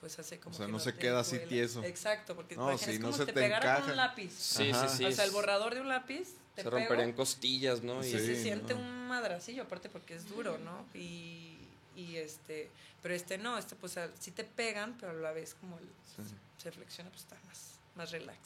pues 0.00 0.18
hace 0.18 0.38
como 0.40 0.54
O 0.54 0.56
sea, 0.56 0.66
que 0.66 0.72
no 0.72 0.78
se 0.80 0.94
queda 0.94 1.20
así 1.20 1.38
tieso. 1.48 1.84
Exacto, 1.84 2.34
porque 2.34 2.56
No, 2.56 2.68
imagina, 2.70 2.86
sí, 2.86 2.92
es 2.94 3.00
no 3.00 3.06
como 3.06 3.16
se 3.16 3.22
si 3.22 3.26
te, 3.26 3.32
te 3.34 3.40
pegara 3.40 3.80
con 3.80 3.90
un 3.90 3.96
lápiz. 3.96 4.32
Sí, 4.32 4.70
Ajá. 4.70 4.88
sí, 4.88 4.96
sí. 4.98 5.04
o 5.04 5.12
sea, 5.12 5.24
el 5.24 5.30
borrador 5.30 5.74
de 5.74 5.80
un 5.80 5.88
lápiz 5.88 6.28
te 6.54 6.62
se 6.62 6.70
pego 6.70 6.78
romperían 6.78 7.12
costillas, 7.12 7.82
¿no? 7.82 8.02
Y 8.02 8.08
y 8.08 8.10
se 8.10 8.34
Sí, 8.36 8.42
siente 8.42 8.74
no. 8.74 8.80
un 8.80 9.06
madracillo, 9.08 9.62
aparte 9.64 9.88
porque 9.88 10.14
es 10.14 10.28
duro, 10.28 10.58
¿no? 10.58 10.86
Y, 10.94 11.58
y 11.96 12.16
este, 12.16 12.70
pero 13.02 13.14
este 13.14 13.38
no, 13.38 13.58
este 13.58 13.74
pues 13.76 13.96
sí 14.18 14.30
te 14.30 14.44
pegan, 14.44 14.96
pero 14.98 15.12
a 15.12 15.14
la 15.14 15.32
vez 15.32 15.54
como 15.60 15.78
el- 15.78 15.84
Sí. 16.16 16.34
se 16.62 16.72
flexiona, 16.72 17.10
pues 17.10 17.22
está 17.22 17.36
más, 17.46 17.74
más 17.96 18.10
relax. 18.10 18.38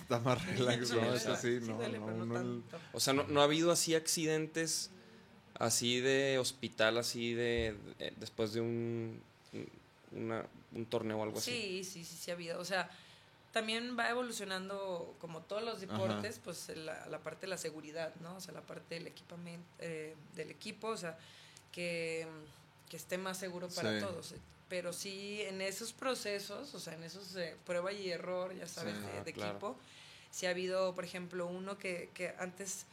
Está 0.00 0.18
más 0.20 0.44
relax, 0.46 0.88
Sí, 0.88 0.94
¿no? 0.94 1.10
así, 1.12 1.60
sí 1.60 1.66
no, 1.66 1.76
duele, 1.76 1.98
no, 1.98 2.06
pero 2.06 2.18
no 2.18 2.24
no 2.26 2.36
el- 2.38 2.62
tanto. 2.62 2.78
O 2.92 3.00
sea, 3.00 3.12
no, 3.14 3.24
no 3.24 3.40
ha 3.40 3.44
habido 3.44 3.72
así 3.72 3.94
accidentes 3.94 4.90
así 5.58 6.00
de 6.00 6.38
hospital, 6.38 6.98
así 6.98 7.34
de, 7.34 7.74
de- 7.98 8.12
después 8.18 8.52
de 8.52 8.60
un, 8.60 9.20
una- 10.12 10.44
un 10.72 10.86
torneo 10.86 11.18
o 11.18 11.22
algo 11.22 11.38
así. 11.38 11.50
Sí, 11.50 11.84
sí, 11.84 12.04
sí, 12.04 12.16
sí 12.16 12.30
ha 12.30 12.34
habido. 12.34 12.58
O 12.60 12.64
sea, 12.64 12.90
también 13.52 13.96
va 13.98 14.08
evolucionando, 14.10 15.14
como 15.20 15.40
todos 15.42 15.62
los 15.62 15.80
deportes, 15.80 16.40
pues 16.44 16.68
la, 16.76 17.06
la 17.06 17.18
parte 17.18 17.42
de 17.42 17.46
la 17.48 17.58
seguridad, 17.58 18.14
¿no? 18.20 18.36
O 18.36 18.40
sea, 18.40 18.52
la 18.54 18.60
parte 18.60 18.94
del 18.96 19.06
equipamiento, 19.06 19.66
eh, 19.80 20.14
del 20.36 20.50
equipo, 20.50 20.88
o 20.88 20.96
sea, 20.96 21.18
que, 21.72 22.26
que 22.88 22.96
esté 22.96 23.18
más 23.18 23.38
seguro 23.38 23.68
para 23.68 23.98
Sí. 23.98 24.04
todos. 24.04 24.34
Pero 24.68 24.92
sí, 24.92 25.40
en 25.42 25.62
esos 25.62 25.94
procesos, 25.94 26.74
o 26.74 26.78
sea, 26.80 26.92
en 26.94 27.02
esos 27.02 27.34
eh, 27.36 27.56
prueba 27.64 27.90
y 27.90 28.10
error, 28.10 28.54
ya 28.54 28.66
sabes, 28.68 28.94
Sí. 28.96 29.00
de, 29.06 29.18
Ah, 29.18 29.24
de 29.24 29.32
claro. 29.32 29.50
equipo, 29.52 29.76
sí 30.30 30.44
ha 30.44 30.50
habido, 30.50 30.94
por 30.94 31.04
ejemplo, 31.04 31.46
uno 31.46 31.78
que, 31.78 32.10
que 32.12 32.34
antes, 32.38 32.84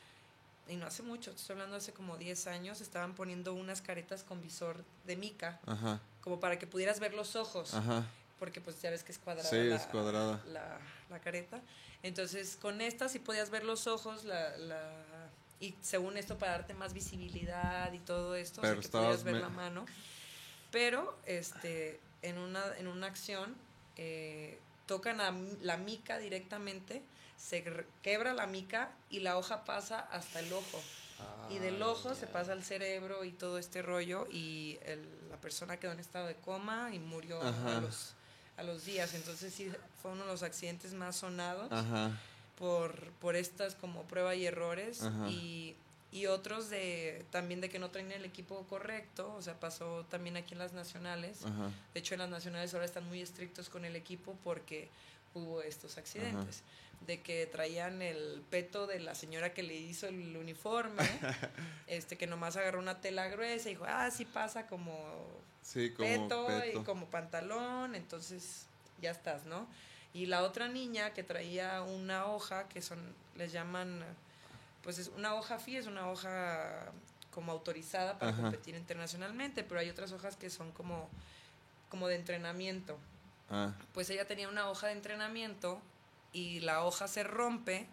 y 0.67 0.75
no 0.77 0.85
hace 0.87 1.03
mucho, 1.03 1.31
estoy 1.31 1.53
hablando 1.53 1.75
hace 1.75 1.93
como 1.93 2.17
10 2.17 2.47
años, 2.47 2.81
estaban 2.81 3.13
poniendo 3.15 3.53
unas 3.53 3.81
caretas 3.81 4.23
con 4.23 4.41
visor 4.41 4.83
de 5.05 5.15
mica, 5.15 5.59
Ajá, 5.65 5.99
como 6.21 6.39
para 6.39 6.57
que 6.57 6.65
pudieras 6.67 6.99
ver 6.99 7.13
los 7.13 7.35
ojos 7.35 7.73
ajá. 7.73 8.05
porque 8.39 8.61
pues 8.61 8.81
ya 8.81 8.89
ves 8.89 9.03
que 9.03 9.11
es 9.11 9.19
cuadrada, 9.19 9.49
Sí, 9.49 9.63
la, 9.63 9.75
es 9.75 9.83
cuadrada. 9.83 10.41
La, 10.47 10.79
la 11.09 11.19
careta. 11.19 11.61
Entonces, 12.03 12.57
con 12.61 12.81
esta 12.81 13.09
sí 13.09 13.19
podías 13.19 13.49
ver 13.49 13.63
los 13.63 13.87
ojos, 13.87 14.25
la, 14.25 14.57
la, 14.57 14.91
y 15.59 15.73
según 15.81 16.17
esto 16.17 16.37
para 16.37 16.51
darte 16.53 16.73
más 16.73 16.93
visibilidad 16.93 17.91
y 17.93 17.99
todo 17.99 18.35
esto, 18.35 18.61
o 18.61 18.63
sea, 18.63 18.71
Pero 18.71 18.81
que 18.81 18.89
podías 18.89 19.23
ver 19.23 19.35
me- 19.35 19.39
la 19.41 19.49
mano. 19.49 19.85
Pero 20.71 21.17
este, 21.25 21.99
en, 22.21 22.37
una, 22.37 22.63
en 22.77 22.87
una 22.87 23.07
acción 23.07 23.55
eh, 23.97 24.59
tocan 24.87 25.21
a 25.21 25.33
la 25.61 25.77
mica 25.77 26.17
directamente, 26.17 27.01
se 27.37 27.63
quebra 28.01 28.33
la 28.33 28.47
mica 28.47 28.91
y 29.09 29.19
la 29.19 29.37
hoja 29.37 29.63
pasa 29.65 29.99
hasta 29.99 30.39
el 30.39 30.51
ojo. 30.53 30.81
Y 31.49 31.59
del 31.59 31.81
ojo 31.81 32.13
se 32.15 32.27
pasa 32.27 32.51
al 32.51 32.63
cerebro 32.63 33.23
y 33.23 33.31
todo 33.31 33.57
este 33.57 33.81
rollo 33.81 34.27
y 34.31 34.77
el- 34.85 35.07
la 35.29 35.37
persona 35.37 35.77
quedó 35.77 35.91
en 35.93 35.99
estado 35.99 36.27
de 36.27 36.35
coma 36.35 36.89
y 36.93 36.99
murió 36.99 37.41
Ajá. 37.41 37.77
a 37.77 37.81
los, 37.81 38.13
a 38.57 38.63
los 38.63 38.83
días. 38.85 39.13
Entonces 39.13 39.53
sí 39.53 39.71
fue 40.01 40.11
uno 40.11 40.23
de 40.25 40.31
los 40.31 40.43
accidentes 40.43 40.93
más 40.93 41.15
sonados 41.17 41.71
Ajá. 41.71 42.11
por, 42.57 43.11
por 43.21 43.35
estas 43.35 43.75
como 43.75 44.03
prueba 44.03 44.35
y 44.35 44.45
errores 44.45 45.03
Ajá. 45.03 45.27
y, 45.29 45.75
y 46.11 46.25
otros 46.25 46.69
de 46.69 47.25
también 47.31 47.61
de 47.61 47.69
que 47.69 47.79
no 47.79 47.91
traen 47.91 48.11
el 48.11 48.25
equipo 48.25 48.65
correcto. 48.67 49.33
O 49.35 49.41
sea, 49.41 49.57
pasó 49.59 50.05
también 50.09 50.35
aquí 50.37 50.53
en 50.53 50.59
las 50.59 50.73
nacionales. 50.73 51.39
De 51.93 51.99
hecho, 51.99 52.15
en 52.15 52.19
las 52.21 52.29
nacionales 52.29 52.73
ahora 52.73 52.85
están 52.85 53.07
muy 53.07 53.21
estrictos 53.21 53.69
con 53.69 53.85
el 53.85 53.95
equipo 53.95 54.35
porque 54.43 54.89
hubo 55.33 55.61
estos 55.61 55.97
accidentes. 55.97 56.61
De 57.01 57.21
que 57.21 57.45
traían 57.45 58.01
el 58.01 58.41
peto 58.49 58.87
de 58.87 58.99
la 58.99 59.13
señora 59.15 59.53
que 59.53 59.61
le 59.63 59.75
hizo 59.75 60.07
el 60.07 60.35
uniforme, 60.37 61.03
este 61.87 62.17
que 62.17 62.25
nomás 62.27 62.57
agarró 62.57 62.79
una 62.79 62.99
tela 63.01 63.27
gruesa 63.27 63.69
y 63.69 63.73
dijo, 63.73 63.85
ah, 63.87 64.09
sí 64.11 64.25
pasa 64.25 64.65
como 64.67 64.95
Sí, 65.61 65.91
como 65.91 66.07
peto, 66.09 66.47
peto. 66.47 66.81
y 66.81 66.83
como 66.83 67.05
pantalón, 67.07 67.95
entonces 67.95 68.65
ya 69.01 69.11
estás, 69.11 69.45
¿no? 69.45 69.67
Y 70.13 70.27
la 70.27 70.43
otra 70.43 70.67
niña 70.67 71.13
que 71.13 71.23
traía 71.23 71.81
una 71.81 72.25
hoja 72.27 72.67
que 72.69 72.81
son, 72.81 72.99
les 73.35 73.51
llaman, 73.51 74.03
pues 74.81 74.97
es 74.97 75.09
una 75.09 75.35
hoja 75.35 75.59
FI, 75.59 75.77
es 75.77 75.87
una 75.87 76.09
hoja 76.09 76.91
como 77.31 77.51
autorizada 77.51 78.17
para 78.17 78.31
Ajá. 78.31 78.41
competir 78.43 78.75
internacionalmente, 78.75 79.63
pero 79.63 79.79
hay 79.81 79.89
otras 79.89 80.11
hojas 80.13 80.37
que 80.37 80.49
son 80.49 80.71
como, 80.71 81.09
como 81.89 82.07
de 82.07 82.15
entrenamiento. 82.15 82.97
Ah, 83.49 83.73
Pues 83.93 84.09
ella 84.09 84.25
tenía 84.25 84.47
una 84.47 84.69
hoja 84.69 84.87
de 84.87 84.93
entrenamiento 84.93 85.81
y 86.35 86.59
la 86.59 86.83
hoja 86.83 87.07
se 87.07 87.23
rompe. 87.23 87.87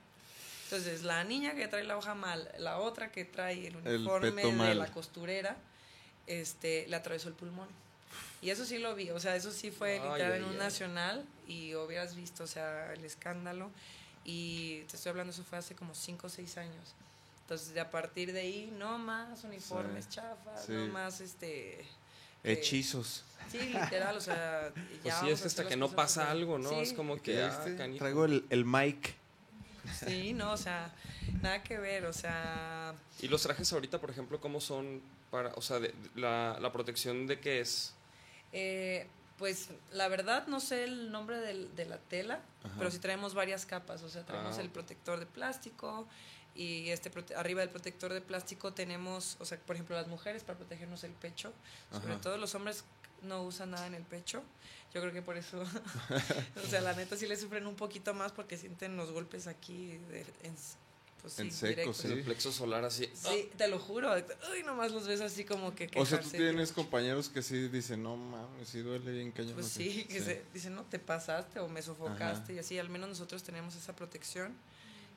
Entonces, 0.64 1.02
la 1.02 1.22
niña 1.24 1.54
que 1.54 1.68
trae 1.68 1.84
la 1.84 1.96
hoja 1.96 2.14
mal, 2.14 2.50
la 2.58 2.78
otra 2.78 3.12
que 3.12 3.24
trae 3.24 3.68
el 3.68 3.76
El 3.84 3.96
uniforme 3.96 4.42
peto 4.42 4.64
de 4.64 4.74
la 4.74 4.86
costurera, 4.90 5.56
este, 6.26 6.86
le 6.88 6.96
atravesó 6.96 7.28
el 7.28 7.34
pulmón. 7.34 7.68
Y 8.40 8.50
eso 8.50 8.64
sí 8.64 8.78
lo 8.78 8.94
vi, 8.94 9.10
o 9.10 9.20
sea, 9.20 9.36
eso 9.36 9.52
sí 9.52 9.70
fue 9.70 10.00
Ay, 10.00 10.08
literal 10.08 10.32
ay, 10.32 10.38
en 10.38 10.44
un 10.44 10.52
ay. 10.52 10.58
nacional 10.58 11.24
y 11.46 11.74
hubieras 11.76 12.16
visto, 12.16 12.44
o 12.44 12.46
sea, 12.46 12.92
el 12.92 13.04
escándalo. 13.04 13.70
Y 14.24 14.80
te 14.88 14.96
estoy 14.96 15.10
hablando, 15.10 15.32
eso 15.32 15.44
fue 15.44 15.58
hace 15.58 15.74
como 15.76 15.94
5 15.94 16.26
o 16.26 16.30
6 16.30 16.56
años. 16.58 16.94
Entonces, 17.42 17.76
a 17.76 17.90
partir 17.90 18.32
de 18.32 18.40
ahí, 18.40 18.74
no 18.78 18.98
más 18.98 19.44
uniformes 19.44 20.04
Sí, 20.06 20.10
chafas, 20.12 20.64
sí. 20.66 20.72
no 20.72 20.86
más 20.88 21.20
este. 21.20 21.84
Hechizos. 22.44 23.24
Sí, 23.50 23.58
literal, 23.58 24.16
o 24.16 24.20
sea. 24.20 24.72
Pues 24.74 25.04
ya 25.04 25.12
sí, 25.20 25.26
vamos 25.26 25.40
es 25.40 25.46
hasta 25.46 25.66
que 25.68 25.76
no 25.76 25.90
pasa 25.90 26.30
algo, 26.30 26.58
¿no? 26.58 26.68
Sí, 26.70 26.76
Es 26.80 26.92
como 26.92 27.20
que, 27.20 27.34
¿Ya 27.36 27.48
ah. 27.48 27.64
Traigo 27.98 28.24
el, 28.24 28.44
el 28.50 28.64
mic. 28.64 29.14
Sí, 30.06 30.32
no, 30.32 30.52
o 30.52 30.56
sea, 30.56 30.94
nada 31.42 31.62
que 31.62 31.76
ver, 31.76 32.06
o 32.06 32.12
sea, 32.12 32.94
Y 33.20 33.28
los 33.28 33.42
trajes 33.42 33.72
ahorita, 33.72 34.00
por 34.00 34.10
ejemplo, 34.10 34.40
¿cómo 34.40 34.60
son 34.60 35.02
para, 35.30 35.52
o 35.54 35.60
sea, 35.62 35.80
de- 35.80 35.88
de- 35.88 36.20
la, 36.20 36.56
la 36.60 36.70
protección 36.72 37.26
de 37.26 37.40
qué 37.40 37.60
es? 37.60 37.94
eh, 38.52 39.06
pues 39.38 39.70
la 39.90 40.06
verdad 40.06 40.46
no 40.46 40.60
sé 40.60 40.84
el 40.84 41.10
nombre 41.10 41.38
del- 41.38 41.74
de 41.74 41.84
la 41.86 41.98
tela, 41.98 42.40
Ajá. 42.62 42.74
pero 42.78 42.90
sí 42.92 42.98
traemos 43.00 43.34
varias 43.34 43.66
capas, 43.66 44.02
o 44.02 44.08
sea, 44.08 44.24
traemos 44.24 44.56
Ah. 44.58 44.60
el 44.60 44.68
protector 44.70 45.18
de 45.18 45.26
plástico 45.26 46.06
y 46.54 46.90
este 46.90 47.10
prote- 47.10 47.34
arriba 47.36 47.60
del 47.60 47.70
protector 47.70 48.12
de 48.12 48.20
plástico 48.20 48.72
tenemos, 48.72 49.36
o 49.40 49.44
sea, 49.44 49.58
por 49.58 49.76
ejemplo, 49.76 49.96
las 49.96 50.06
mujeres 50.08 50.42
para 50.44 50.58
protegernos 50.58 51.02
el 51.04 51.12
pecho, 51.12 51.52
sobre 51.90 52.12
Ajá. 52.14 52.20
todo 52.20 52.36
los 52.38 52.54
hombres 52.54 52.84
no 53.22 53.42
usan 53.42 53.70
nada 53.70 53.86
en 53.86 53.94
el 53.94 54.02
pecho. 54.02 54.42
Yo 54.92 55.00
creo 55.00 55.12
que 55.12 55.22
por 55.22 55.36
eso, 55.38 55.62
o 56.64 56.66
sea, 56.68 56.80
la 56.82 56.92
neta 56.92 57.16
sí 57.16 57.26
le 57.26 57.36
sufren 57.36 57.66
un 57.66 57.76
poquito 57.76 58.12
más 58.14 58.32
porque 58.32 58.58
sienten 58.58 58.96
los 58.96 59.10
golpes 59.10 59.46
aquí 59.46 59.96
de- 60.10 60.26
en, 60.42 60.54
pues, 61.22 61.38
En 61.38 61.50
sí, 61.52 61.56
seco, 61.56 61.68
directos. 61.70 61.96
Sí. 61.98 62.08
El 62.08 62.22
plexo 62.24 62.52
solar 62.52 62.84
así. 62.84 63.08
Sí, 63.14 63.48
te 63.56 63.68
lo 63.68 63.78
juro. 63.78 64.12
Uy, 64.52 64.62
nomás 64.64 64.90
los 64.92 65.06
ves 65.06 65.20
así 65.20 65.44
como 65.44 65.72
que. 65.74 65.88
O 65.96 66.04
sea, 66.04 66.20
tú 66.20 66.30
tienes 66.30 66.72
compañeros 66.72 67.28
que 67.28 67.42
sí 67.42 67.68
dicen, 67.68 68.02
no 68.02 68.16
mames, 68.16 68.68
sí 68.68 68.80
duele 68.80 69.12
bien 69.12 69.30
cañón. 69.32 69.54
Pues 69.54 69.66
así". 69.66 69.90
sí, 69.90 70.04
que 70.04 70.20
se 70.20 70.42
dicen, 70.52 70.74
no, 70.74 70.82
te 70.82 70.98
pasaste 70.98 71.60
o 71.60 71.68
me 71.68 71.80
sofocaste 71.80 72.54
y 72.54 72.58
así. 72.58 72.78
Al 72.78 72.88
menos 72.90 73.08
nosotros 73.08 73.42
tenemos 73.44 73.76
esa 73.76 73.94
protección. 73.96 74.54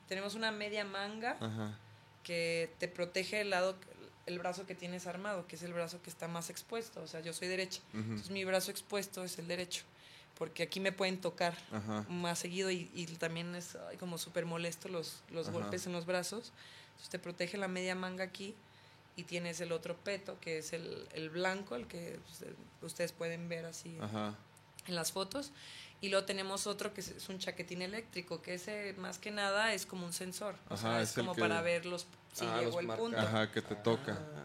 Tenemos 0.08 0.36
una 0.36 0.52
media 0.52 0.86
manga 0.86 1.38
Ajá. 1.40 1.78
que 2.24 2.72
te 2.80 2.88
protege 2.88 3.42
el 3.42 3.50
lado, 3.50 3.76
el 4.26 4.40
brazo 4.40 4.66
que 4.66 4.76
tienes 4.76 5.08
armado, 5.08 5.48
que 5.48 5.56
es 5.56 5.64
el 5.64 5.74
brazo 5.74 6.02
que 6.02 6.10
está 6.10 6.28
más 6.28 6.50
expuesto. 6.50 7.02
O 7.02 7.08
sea, 7.08 7.20
yo 7.22 7.34
soy 7.34 7.48
derecha. 7.48 7.82
ujú, 7.90 8.00
Entonces 8.02 8.30
mi 8.32 8.44
brazo 8.46 8.72
expuesto 8.72 9.24
es 9.24 9.38
el 9.40 9.48
derecho. 9.48 9.84
Porque 10.38 10.64
aquí 10.64 10.80
me 10.82 10.92
pueden 10.92 11.22
tocar 11.22 11.56
Ajá. 11.72 12.06
más 12.10 12.40
seguido 12.40 12.70
y, 12.70 12.92
y 12.94 13.06
también 13.06 13.56
es 13.56 13.78
ay, 13.90 13.96
como 13.98 14.18
súper 14.18 14.46
molesto 14.46 14.90
los, 14.90 15.24
los 15.32 15.48
Ajá. 15.48 15.58
golpes 15.60 15.86
en 15.88 15.94
los 15.94 16.06
brazos. 16.06 16.52
Entonces 16.88 17.10
te 17.10 17.20
protege 17.20 17.58
la 17.58 17.68
media 17.70 17.96
manga 17.96 18.24
aquí 18.26 18.54
y 19.16 19.24
tienes 19.24 19.62
el 19.62 19.72
otro 19.72 19.96
peto 19.96 20.38
que 20.42 20.58
es 20.58 20.74
el, 20.74 21.08
el 21.14 21.30
blanco, 21.30 21.76
el 21.76 21.88
que 21.88 22.20
pues, 22.28 22.52
ustedes 22.82 23.14
pueden 23.14 23.48
ver 23.48 23.66
así 23.66 23.98
Ajá. 24.02 24.36
en 24.88 24.96
las 24.96 25.14
fotos. 25.14 25.52
Y 26.06 26.10
luego 26.10 26.24
tenemos 26.24 26.68
otro 26.68 26.94
que 26.94 27.02
es, 27.02 27.30
un 27.30 27.40
chaquetín 27.40 27.82
eléctrico, 27.82 28.40
que 28.40 28.54
ese 28.54 28.94
más 29.00 29.18
que 29.18 29.32
nada 29.32 29.74
es 29.74 29.88
como 29.88 30.06
un 30.06 30.14
sensor. 30.14 30.56
O 30.70 30.76
Ajá, 30.76 30.82
sea, 30.98 31.02
es 31.02 31.14
como 31.14 31.34
que- 31.34 31.42
para 31.42 31.64
ver 31.64 31.88
los, 31.88 32.06
si 32.32 32.46
Ah, 32.46 32.60
llegó 32.60 32.72
los 32.74 32.80
el 32.82 32.86
marca- 32.88 33.02
punto. 33.02 33.18
Ajá, 33.20 33.52
que 33.52 33.62
te 33.64 33.76
toca. 33.76 34.12
Ah. 34.14 34.44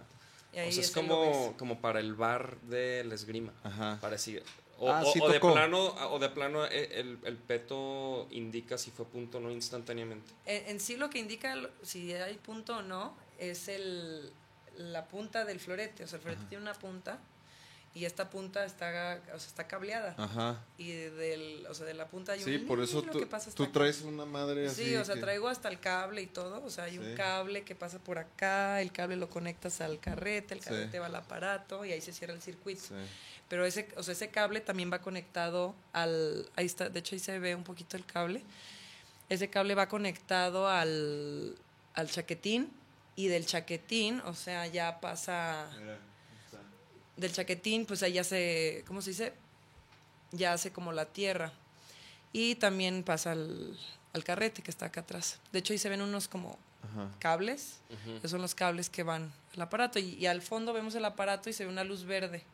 Y 0.55 0.59
ahí 0.59 0.69
o 0.71 0.73
sea, 0.73 0.83
es 0.85 0.91
como, 0.91 1.55
como 1.59 1.83
para 1.83 2.01
el 2.01 2.15
bar 2.15 2.57
de 2.63 3.05
la 3.05 3.15
esgrima. 3.15 3.53
Ajá. 3.63 3.99
Parecido. 4.01 4.43
O, 4.79 4.91
Ah, 4.91 5.03
o- 5.05 5.13
sí 5.13 5.21
o 5.21 5.29
de 5.29 5.39
plano, 5.39 5.89
o 6.11 6.19
de 6.19 6.31
plano 6.31 6.65
eh, 6.65 6.93
el, 6.95 7.19
el 7.25 7.37
peto 7.37 8.27
indica 8.31 8.79
si 8.79 8.91
fue 8.91 9.05
punto 9.05 9.37
o 9.37 9.41
no 9.43 9.51
instantáneamente. 9.51 10.33
En, 10.47 10.67
en 10.71 10.81
sí 10.81 10.97
lo 10.97 11.11
que 11.11 11.19
indica 11.19 11.55
si 11.83 12.15
hay 12.15 12.37
punto 12.39 12.79
o 12.79 12.83
no 12.83 13.15
es 13.39 13.69
el, 13.69 14.33
la 14.79 15.07
punta 15.09 15.45
del 15.45 15.61
florete. 15.61 16.05
O 16.05 16.07
sea, 16.09 16.17
el 16.17 16.23
florete 16.23 16.47
tiene 16.49 16.63
una 16.63 16.73
punta 16.73 17.19
y 17.93 18.05
esta 18.05 18.30
punta 18.30 18.64
está, 18.64 19.20
o 19.34 19.38
sea, 19.38 19.49
está 19.49 19.66
cableada. 19.66 20.14
Ajá. 20.16 20.62
Y 20.78 20.93
del, 20.93 21.66
o 21.68 21.74
sea, 21.74 21.86
de 21.86 21.95
la 21.95 22.07
punta 22.07 22.32
hay 22.32 22.38
un 22.38 22.45
Sí, 22.45 22.59
por 22.59 22.80
eso 22.80 23.03
tú, 23.03 23.18
que 23.18 23.26
pasa 23.26 23.49
hasta 23.51 23.57
tú 23.64 23.70
traes 23.72 24.03
una 24.03 24.24
madre 24.24 24.68
así. 24.68 24.84
Sí, 24.84 24.97
o 24.97 25.05
sea, 25.05 25.16
que- 25.16 25.20
traigo 25.22 25.49
hasta 25.49 25.68
el 25.68 25.80
cable 25.80 26.22
y 26.22 26.26
todo. 26.26 26.62
O 26.64 26.70
sea, 26.70 26.84
hay 26.84 26.93
Sí. 26.93 26.99
un 26.99 27.14
cable 27.16 27.62
que 27.64 27.74
pasa 27.74 27.99
por 27.99 28.18
acá, 28.18 28.80
el 28.80 28.93
cable 28.93 29.16
lo 29.16 29.28
conectas 29.28 29.80
al 29.80 29.99
carrete, 29.99 30.55
el 30.55 30.61
Sí. 30.61 30.68
carrete 30.68 30.99
va 31.01 31.07
al 31.07 31.16
aparato 31.16 31.84
y 31.84 31.91
ahí 31.93 32.01
se 32.01 32.12
cierra 32.12 32.32
el 32.34 32.41
circuito. 32.43 32.80
Sí. 32.82 32.95
Pero 33.49 33.64
ese, 33.66 33.88
o 33.97 34.03
sea, 34.05 34.12
ese 34.12 34.28
cable 34.28 34.61
también 34.61 34.93
va 34.93 35.01
conectado 35.01 35.74
al. 35.93 36.49
Ahí 36.55 36.66
está, 36.66 36.88
de 36.88 37.01
hecho 37.01 37.16
ahí 37.16 37.18
se 37.18 37.41
ve 37.41 37.57
un 37.57 37.64
poquito 37.64 37.97
el 37.97 38.07
cable. 38.07 38.45
Ese 39.28 39.51
cable 39.51 39.74
va 39.74 39.88
conectado 39.88 40.68
al, 40.68 41.57
al 41.95 42.09
chaquetín 42.09 42.70
y 43.16 43.26
del 43.26 43.47
chaquetín, 43.47 44.20
o 44.20 44.34
sea, 44.34 44.68
ya 44.68 45.01
pasa. 45.01 45.68
Mira. 45.80 45.99
Del 47.21 47.33
chaquetín, 47.33 47.87
pues 47.87 48.03
ahí 48.03 48.14
ya 48.14 48.25
se. 48.25 48.85
¿Cómo 48.87 49.03
se 49.03 49.11
dice? 49.11 49.33
ya 50.33 50.53
hace 50.53 50.73
como 50.73 50.93
la 50.93 51.07
tierra. 51.07 51.53
Y 52.33 52.55
también 52.57 53.03
pasa 53.03 53.33
al, 53.33 53.77
al 54.12 54.25
carrete 54.25 54.62
que 54.62 54.71
está 54.71 54.87
acá 54.87 55.01
atrás. 55.01 55.39
De 55.53 55.59
hecho, 55.59 55.73
ahí 55.73 55.79
se 55.79 55.89
ven 55.89 56.03
unos 56.03 56.29
como 56.29 56.59
Ajá. 56.93 57.11
cables. 57.18 57.81
Esos 58.18 58.31
son 58.31 58.41
los 58.41 58.55
cables 58.55 58.89
que 58.89 59.03
van 59.03 59.33
al 59.55 59.62
aparato. 59.62 59.99
Y, 59.99 60.14
y 60.14 60.27
al 60.27 60.43
fondo 60.43 60.73
vemos 60.73 60.95
el 60.95 61.05
aparato 61.05 61.51
y 61.51 61.53
se 61.53 61.64
ve 61.64 61.71
una 61.71 61.85
luz 61.85 62.05
verde. 62.05 62.45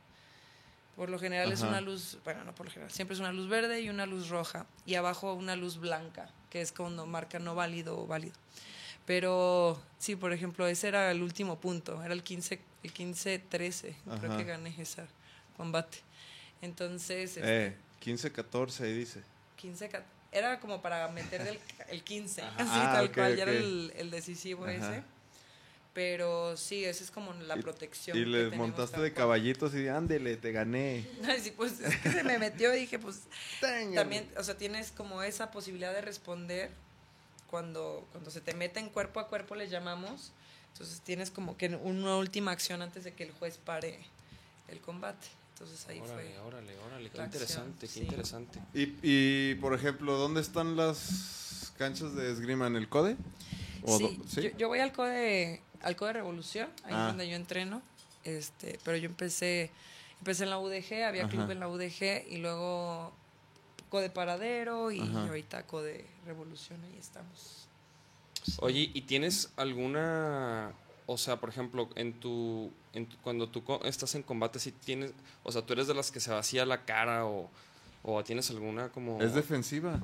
Por 0.96 1.10
lo 1.10 1.18
general 1.18 1.52
es 1.52 1.60
una 1.60 1.82
luz, 1.82 2.16
bueno, 2.24 2.42
no 2.44 2.54
por 2.54 2.64
lo 2.64 2.72
general, 2.72 2.90
siempre 2.90 3.12
es 3.12 3.20
una 3.20 3.30
luz 3.30 3.50
verde 3.50 3.82
y 3.82 3.90
una 3.90 4.06
luz 4.06 4.30
roja. 4.30 4.64
Y 4.86 4.94
abajo 4.94 5.34
una 5.34 5.54
luz 5.54 5.76
blanca, 5.76 6.30
que 6.48 6.62
es 6.62 6.72
cuando 6.72 7.04
marca 7.04 7.38
no 7.38 7.54
válido 7.54 7.98
o 8.00 8.06
válido. 8.06 8.34
Pero 9.04 9.78
sí, 9.98 10.16
por 10.16 10.32
ejemplo, 10.32 10.66
ese 10.66 10.88
era 10.88 11.10
el 11.10 11.22
último 11.22 11.60
punto, 11.60 12.02
era 12.02 12.14
el 12.14 12.22
15, 12.22 12.60
el 12.86 12.94
15-13, 12.94 13.94
creo 14.20 14.36
que 14.36 14.44
gané 14.44 14.74
ese 14.78 15.02
combate. 15.56 15.98
Entonces, 16.62 17.36
este, 17.36 17.66
Eh, 17.66 17.76
15-14 18.04 18.80
ahí 18.84 18.94
dice. 18.94 19.22
15, 19.56 19.88
ca- 19.88 20.04
era 20.32 20.60
como 20.60 20.82
para 20.82 21.08
meter 21.08 21.42
del, 21.44 21.58
el 21.88 22.02
15, 22.02 22.42
así 22.56 22.56
Ah, 22.58 22.90
tal 22.94 23.06
ok, 23.06 23.14
cual, 23.14 23.36
ya 23.36 23.42
era 23.44 23.52
el, 23.52 23.92
el 23.96 24.10
decisivo 24.10 24.64
Ajá. 24.64 24.74
ese. 24.74 25.02
Pero 25.94 26.58
sí, 26.58 26.84
esa 26.84 27.02
es 27.02 27.10
como 27.10 27.32
la 27.32 27.56
Y- 27.56 27.62
protección. 27.62 28.16
Y 28.18 28.20
que 28.20 28.26
le 28.26 28.44
tenemos 28.44 28.68
montaste 28.68 29.00
de 29.00 29.14
caballitos 29.14 29.74
y 29.74 29.88
ándele, 29.88 30.36
te 30.36 30.52
gané. 30.52 31.08
Sí, 31.42 31.52
pues 31.56 31.80
es 31.80 31.96
que 31.96 32.10
se 32.12 32.22
me 32.22 32.38
metió 32.38 32.74
y 32.74 32.80
dije, 32.80 32.98
pues 32.98 33.22
Téngale. 33.60 33.94
también, 33.96 34.30
o 34.36 34.42
sea, 34.42 34.56
tienes 34.58 34.90
como 34.92 35.22
esa 35.22 35.50
posibilidad 35.50 35.94
de 35.94 36.02
responder 36.02 36.70
cuando, 37.46 38.06
cuando 38.12 38.30
se 38.30 38.42
te 38.42 38.52
mete 38.54 38.78
en 38.80 38.90
cuerpo 38.90 39.20
a 39.20 39.28
cuerpo, 39.28 39.54
le 39.54 39.68
llamamos. 39.68 40.32
Entonces 40.76 41.00
tienes 41.00 41.30
como 41.30 41.56
que 41.56 41.68
una 41.68 42.16
última 42.16 42.50
acción 42.50 42.82
antes 42.82 43.02
de 43.04 43.14
que 43.14 43.22
el 43.24 43.32
juez 43.32 43.56
pare 43.56 43.98
el 44.68 44.78
combate. 44.80 45.26
Entonces 45.54 45.86
ahí 45.88 46.00
Órale, 46.00 46.12
fue. 46.34 46.38
órale, 46.40 46.78
órale, 46.80 47.10
qué 47.10 47.18
acción, 47.22 47.24
interesante, 47.24 47.86
qué 47.86 47.92
sí. 47.92 48.00
interesante. 48.00 48.60
Y, 48.74 48.94
y, 49.02 49.54
por 49.54 49.72
ejemplo, 49.72 50.18
¿dónde 50.18 50.42
están 50.42 50.76
las 50.76 51.72
canchas 51.78 52.14
de 52.14 52.30
esgrima? 52.30 52.66
¿En 52.66 52.76
el 52.76 52.90
CODE? 52.90 53.16
¿O 53.84 53.96
Sí, 53.96 54.20
do- 54.34 54.40
Yo, 54.42 54.50
yo 54.58 54.68
voy 54.68 54.80
al 54.80 54.92
CODE, 54.92 55.62
al 55.80 55.96
CODE 55.96 56.12
Revolución, 56.12 56.68
ahí 56.84 56.92
Ah. 56.94 57.00
es 57.04 57.06
donde 57.08 57.26
yo 57.30 57.36
entreno. 57.36 57.80
Este, 58.24 58.78
pero 58.84 58.98
yo 58.98 59.06
empecé, 59.06 59.70
empecé 60.18 60.44
en 60.44 60.50
la 60.50 60.58
UDG, 60.58 61.04
había 61.04 61.22
Ajá. 61.22 61.30
club 61.30 61.50
en 61.52 61.60
la 61.60 61.68
UDG 61.68 62.26
y 62.28 62.36
luego 62.36 63.14
CODE 63.88 64.10
Paradero 64.10 64.90
y 64.90 65.00
Ajá. 65.00 65.26
ahorita 65.28 65.62
CODE 65.66 66.04
Revolución, 66.26 66.84
ahí 66.84 66.98
estamos. 67.00 67.65
Oye, 68.58 68.90
¿y 68.94 69.02
tienes 69.02 69.50
alguna, 69.56 70.72
o 71.06 71.18
sea, 71.18 71.36
por 71.40 71.48
ejemplo, 71.48 71.88
en 71.96 72.12
tu, 72.20 72.70
en 72.92 73.06
tu- 73.06 73.16
cuando 73.18 73.48
tú 73.48 73.64
co- 73.64 73.84
estás 73.84 74.14
en 74.14 74.22
combate, 74.22 74.58
si 74.58 74.72
tienes, 74.72 75.12
o 75.42 75.52
sea, 75.52 75.62
tú 75.62 75.72
eres 75.72 75.86
de 75.86 75.94
las 75.94 76.10
que 76.10 76.20
se 76.20 76.30
vacía 76.30 76.64
la 76.66 76.84
cara 76.84 77.26
o, 77.26 77.50
o 78.02 78.22
tienes 78.24 78.50
alguna 78.50 78.88
como... 78.90 79.20
Es 79.20 79.34
defensiva. 79.34 80.00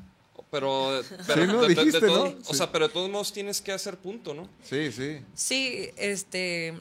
Pero, 0.51 1.01
pero 1.27 1.47
¿no? 1.47 1.63
de- 1.63 1.69
de- 1.69 1.75
de 1.75 1.85
Dijiste, 1.85 2.07
todo- 2.07 2.25
¿no? 2.31 2.37
o 2.41 2.45
Sí. 2.45 2.55
sea, 2.57 2.71
pero 2.73 2.89
de 2.89 2.95
todos 2.95 3.09
modos 3.11 3.33
tienes 3.33 3.61
que 3.61 3.73
hacer 3.73 3.97
punto, 3.99 4.35
¿no? 4.35 4.49
Sí, 4.65 4.91
sí. 4.93 5.21
Sí, 5.35 5.91
este, 5.97 6.75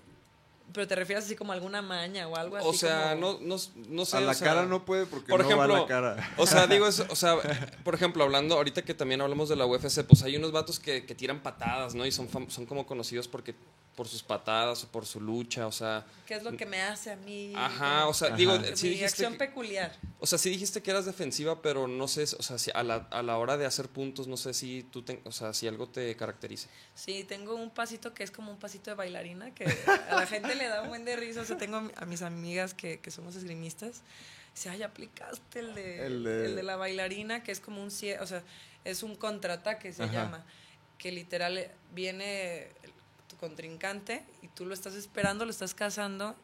pero 0.74 0.88
te 0.88 0.96
refieres 0.96 1.26
así 1.26 1.36
como 1.36 1.52
a 1.52 1.56
alguna 1.56 1.82
maña 1.82 2.28
o 2.28 2.36
algo 2.36 2.58
así. 2.58 2.68
O 2.68 2.74
sea, 2.74 3.16
como- 3.16 3.34
no, 3.42 3.56
no, 3.58 3.62
no 3.90 4.06
sé. 4.06 4.18
a 4.18 4.22
la 4.22 4.32
o 4.32 4.34
sea, 4.34 4.48
cara 4.48 4.66
no 4.66 4.86
puede 4.86 5.06
porque 5.06 5.30
por 5.30 5.42
no 5.42 5.48
va 5.58 5.64
a 5.64 5.68
ejemplo, 5.68 5.82
la 5.82 5.88
cara. 5.88 6.34
O 6.38 6.48
sea, 6.48 6.68
digo, 6.68 6.88
eso, 6.88 7.06
o 7.10 7.16
sea, 7.16 7.36
por 7.84 7.96
ejemplo, 7.96 8.24
hablando, 8.24 8.56
ahorita 8.56 8.82
que 8.84 8.94
también 8.94 9.22
hablamos 9.22 9.50
de 9.50 9.56
la 9.56 9.66
UFC, 9.66 10.04
pues 10.04 10.24
hay 10.24 10.36
unos 10.38 10.52
vatos 10.52 10.80
que, 10.80 11.06
que 11.06 11.16
tiran 11.16 11.42
patadas, 11.42 11.96
¿no? 11.96 12.06
Y 12.06 12.12
son, 12.12 12.28
son 12.50 12.66
como 12.66 12.86
conocidos 12.86 13.28
porque 13.28 13.56
por 13.96 14.08
sus 14.08 14.24
patadas 14.24 14.84
o 14.84 14.88
por 14.88 15.06
su 15.06 15.20
lucha, 15.20 15.68
o 15.68 15.72
sea, 15.72 16.06
¿Qué 16.26 16.36
es 16.36 16.44
lo 16.44 16.56
que 16.56 16.66
me 16.66 16.82
hace 16.82 17.12
a 17.12 17.16
mí? 17.18 17.54
ajá, 17.56 18.08
o 18.08 18.14
sea, 18.14 18.30
Ajá. 18.30 18.38
digo, 18.38 18.58
mi 18.58 18.66
sí 18.76 18.88
dijiste, 18.90 19.06
acción 19.06 19.34
que- 19.34 19.40
peculiar. 19.40 19.96
o 20.20 20.26
sea, 20.26 20.38
sí 20.40 20.50
dijiste 20.50 20.82
que 20.82 20.92
eras 20.92 21.06
defensiva, 21.06 21.62
pero 21.62 21.88
no 21.88 22.08
sé, 22.08 22.24
o 22.24 22.42
sea, 22.42 22.58
si 22.58 22.72
a 22.74 22.84
la, 22.84 23.08
a 23.12 23.22
la 23.22 23.38
hora 23.38 23.58
de 23.58 23.66
hacer 23.66 23.90
puntos, 23.90 24.28
no 24.28 24.38
sé 24.38 24.54
si 24.54 24.84
tú, 24.84 25.04
te- 25.04 25.22
o 25.26 25.32
sea, 25.32 25.54
si 25.54 25.68
algo 25.68 25.88
te 25.90 26.16
caracteriza. 26.16 26.70
Sí, 26.96 27.26
tengo 27.26 27.54
un 27.56 27.70
pasito 27.70 28.14
que 28.14 28.24
es 28.24 28.32
como 28.32 28.52
un 28.52 28.58
pasito 28.60 28.90
de 28.92 28.96
bailarina 28.96 29.54
que 29.54 29.66
a 30.10 30.16
la 30.16 30.26
gente 30.26 30.56
le 30.56 30.68
da 30.68 30.84
un 30.84 30.88
buen 30.90 31.04
de 31.06 31.18
risa. 31.18 31.42
O 31.42 31.46
sea, 31.46 31.58
tengo 31.58 31.78
a 31.78 31.82
mi- 31.82 31.92
mis 32.08 32.22
amigas 32.22 32.74
que, 32.74 33.00
que 33.02 33.12
somos 33.12 33.36
esgrimistas. 33.36 34.02
Dice, 34.56 34.70
ay, 34.70 34.84
aplicaste 34.84 35.60
el 35.60 35.76
de, 35.76 36.06
El 36.06 36.26
el 36.28 36.56
de- 36.56 36.64
la 36.64 36.78
bailarina, 36.78 37.44
que 37.44 37.52
es 37.52 37.60
como 37.60 37.84
un 37.84 37.90
cie- 37.90 38.20
o 38.22 38.26
sea, 38.26 38.42
es 38.86 39.04
un 39.04 39.16
contraataque, 39.16 39.92
se 39.94 40.04
Ajá. 40.04 40.14
llama. 40.14 40.46
Que 40.98 41.12
literal 41.12 41.58
eh, 41.58 41.72
viene 41.94 42.68
contrincante 43.42 44.24
y 44.42 44.48
tú 44.48 44.66
lo 44.66 44.74
estás 44.74 44.94
esperando, 44.94 45.44
lo 45.44 45.52
estás 45.52 45.74
cazando 45.74 46.36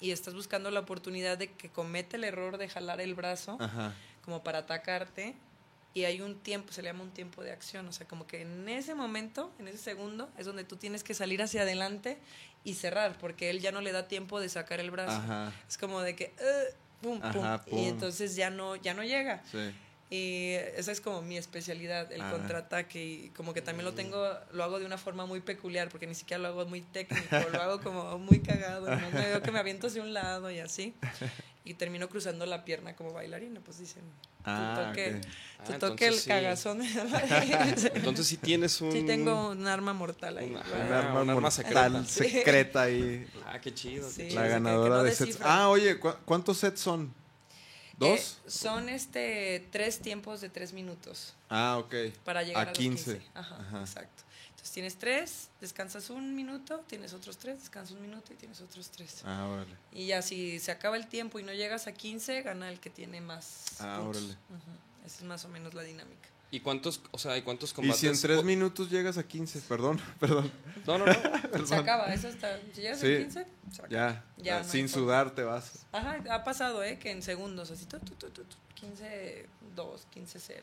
y 0.00 0.10
estás 0.10 0.34
buscando 0.34 0.70
la 0.70 0.80
oportunidad 0.80 1.38
de 1.38 1.52
que 1.52 1.70
comete 1.70 2.16
el 2.16 2.24
error 2.24 2.58
de 2.58 2.68
jalar 2.68 3.00
el 3.00 3.14
brazo 3.14 3.56
Ajá. 3.60 3.94
como 4.24 4.42
para 4.42 4.58
atacarte 4.58 5.34
y 5.94 6.04
hay 6.04 6.20
un 6.20 6.38
tiempo, 6.40 6.72
se 6.72 6.82
le 6.82 6.88
llama 6.88 7.02
un 7.04 7.10
tiempo 7.12 7.42
de 7.42 7.52
acción, 7.52 7.86
o 7.88 7.92
sea, 7.92 8.06
como 8.06 8.26
que 8.26 8.42
en 8.42 8.68
ese 8.68 8.94
momento, 8.94 9.52
en 9.58 9.68
ese 9.68 9.78
segundo, 9.78 10.28
es 10.38 10.46
donde 10.46 10.64
tú 10.64 10.76
tienes 10.76 11.02
que 11.04 11.14
salir 11.14 11.40
hacia 11.42 11.62
adelante 11.62 12.18
y 12.64 12.74
cerrar, 12.74 13.16
porque 13.18 13.50
él 13.50 13.60
ya 13.60 13.72
no 13.72 13.80
le 13.80 13.90
da 13.92 14.06
tiempo 14.08 14.38
de 14.40 14.48
sacar 14.48 14.78
el 14.80 14.90
brazo. 14.90 15.16
Ajá. 15.16 15.52
Es 15.68 15.78
como 15.78 16.00
de 16.00 16.14
que, 16.14 16.24
"Eh", 16.38 16.74
pum, 17.00 17.20
pum. 17.20 17.58
y 17.72 17.86
entonces 17.86 18.36
ya 18.36 18.50
no, 18.50 18.76
ya 18.76 18.94
no 18.94 19.02
llega. 19.02 19.42
Sí. 19.50 19.72
Y 20.12 20.54
esa 20.76 20.90
es 20.90 21.00
como 21.00 21.22
mi 21.22 21.36
especialidad, 21.36 22.10
el 22.10 22.20
Ah. 22.20 22.32
contraataque. 22.32 23.04
Y 23.04 23.28
como 23.30 23.54
que 23.54 23.62
también 23.62 23.84
lo 23.84 23.94
tengo, 23.94 24.28
lo 24.52 24.64
hago 24.64 24.80
de 24.80 24.84
una 24.86 24.98
forma 24.98 25.24
muy 25.24 25.40
peculiar, 25.40 25.88
porque 25.88 26.08
ni 26.08 26.16
siquiera 26.16 26.42
lo 26.42 26.48
hago 26.48 26.66
muy 26.66 26.80
técnico, 26.80 27.36
lo 27.52 27.62
hago 27.62 27.80
como 27.80 28.18
muy 28.18 28.40
cagado. 28.40 28.90
¿no? 28.90 29.10
Me 29.10 29.20
veo 29.26 29.40
que 29.40 29.52
me 29.52 29.60
aviento 29.60 29.86
hacia 29.86 30.02
un 30.02 30.12
lado 30.12 30.50
y 30.50 30.58
así. 30.58 30.94
Y 31.62 31.74
termino 31.74 32.08
cruzando 32.08 32.46
la 32.46 32.64
pierna 32.64 32.96
como 32.96 33.12
bailarina, 33.12 33.60
pues 33.60 33.78
dicen. 33.78 34.02
Ah, 34.46 34.74
tu 34.74 34.86
toque, 34.88 35.14
ok. 35.16 35.66
tu 35.66 35.72
Ah, 35.74 35.78
toque 35.78 36.06
el 36.06 36.14
sí. 36.14 36.26
cagazón. 36.28 36.80
Entonces 37.94 38.26
sí 38.26 38.38
tienes 38.38 38.80
un... 38.80 38.90
sí, 38.90 39.02
tengo 39.02 39.50
un 39.50 39.66
arma 39.66 39.92
mortal 39.92 40.38
ahí. 40.38 40.48
Una-. 40.50 40.60
Un 40.62 40.92
arma 40.92 41.20
un 41.22 41.30
arma 41.30 41.40
mortal 41.40 41.52
secreta. 41.52 42.04
secreta 42.06 42.82
ahí. 42.82 43.26
Ah, 43.46 43.60
qué 43.60 43.74
chido. 43.74 44.08
qué 44.08 44.14
Sí. 44.14 44.28
chido. 44.30 44.40
La 44.40 44.48
ganadora 44.48 44.94
que 44.94 44.96
no 44.96 45.02
de 45.04 45.14
sets. 45.14 45.38
Ah, 45.42 45.68
oye, 45.68 45.98
¿cu- 46.00 46.14
¿cuántos 46.24 46.56
sets 46.58 46.80
son? 46.80 47.12
¿Dos? 48.00 48.18
Eh, 48.46 48.50
son 48.50 48.88
este 48.88 49.68
tres 49.70 50.00
tiempos 50.00 50.40
de 50.40 50.48
tres 50.48 50.72
minutos. 50.72 51.34
ah, 51.50 51.76
ok. 51.78 51.94
para 52.24 52.42
llegar 52.42 52.58
A 52.66 52.70
a, 52.70 52.70
los 52.70 52.78
15. 52.78 53.12
15. 53.18 53.30
Ajá, 53.34 53.56
Ajá. 53.60 53.80
exacto. 53.80 54.24
Entonces 54.50 54.72
tienes 54.72 54.96
tres, 54.98 55.48
descansas 55.60 56.10
un 56.10 56.34
minuto, 56.34 56.82
tienes 56.86 57.12
otros 57.14 57.38
tres, 57.38 57.60
descansas 57.60 57.92
un 57.96 58.02
minuto 58.02 58.32
y 58.32 58.36
tienes 58.36 58.60
otros 58.60 58.90
tres. 58.90 59.22
Ah, 59.24 59.46
órale. 59.46 59.74
Y 59.92 60.06
ya 60.06 60.20
si 60.22 60.58
se 60.58 60.70
acaba 60.70 60.96
el 60.96 61.06
tiempo 61.06 61.38
y 61.38 61.42
no 61.42 61.52
llegas 61.52 61.86
a 61.86 61.92
15, 61.92 62.42
gana 62.42 62.68
el 62.70 62.78
que 62.80 62.90
tiene 62.90 63.20
más. 63.20 63.64
Ah, 63.80 63.98
puntos. 64.02 64.22
órale. 64.22 64.36
Esa 65.06 65.16
es 65.18 65.22
más 65.24 65.44
o 65.46 65.48
menos 65.48 65.72
la 65.74 65.82
dinámica. 65.82 66.28
¿Y 66.52 66.60
cuántos, 66.60 67.00
o 67.12 67.18
sea, 67.18 67.36
y 67.36 67.42
cuántos 67.42 67.70
Y 67.70 67.74
combates? 67.74 68.00
si 68.00 68.08
en 68.08 68.20
tres 68.20 68.42
minutos 68.42 68.90
llegas 68.90 69.16
a 69.18 69.22
15, 69.26 69.60
perdón, 69.68 70.00
perdón. 70.20 70.50
No, 70.86 70.98
no, 70.98 71.06
no. 71.06 71.66
Se 71.66 71.74
acaba, 71.76 72.12
eso 72.12 72.28
está. 72.28 72.58
Si 72.74 72.80
llegas 72.82 72.98
Sí. 73.00 73.14
a 73.14 73.18
15, 73.18 73.46
se 73.70 73.82
acaba. 73.82 73.88
Ya, 73.88 74.24
Ya, 74.38 74.62
no 74.62 74.68
sin 74.68 74.88
sudar 74.88 75.34
te 75.34 75.42
vas. 75.44 75.86
Ajá, 75.92 76.18
ha 76.30 76.42
pasado, 76.44 76.82
¿eh? 76.82 76.98
Que 76.98 77.12
en 77.12 77.22
segundos, 77.22 77.70
así, 77.70 77.86
tu, 77.86 77.98
tu, 78.00 78.14
tu, 78.14 78.30
tu, 78.30 78.42
tu, 78.44 78.56
15, 78.74 79.46
2, 79.76 80.06
15, 80.10 80.38
0. 80.40 80.62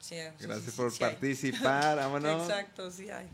Sí, 0.00 0.16
Gracias 0.38 0.62
sí, 0.64 0.70
por 0.76 0.96
participar, 0.98 1.96
vámonos. 1.96 2.42
Exacto, 2.42 2.90
sí 2.90 3.08
hay. 3.10 3.26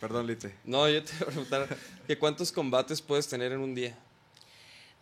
Perdón, 0.00 0.26
Lite. 0.26 0.54
No, 0.64 0.88
yo 0.88 1.02
te 1.02 1.12
iba 1.14 1.22
a 1.22 1.26
preguntar 1.26 1.76
que 2.06 2.18
cuántos 2.18 2.52
combates 2.52 3.00
puedes 3.00 3.26
tener 3.28 3.52
en 3.52 3.60
un 3.60 3.74
día. 3.74 3.96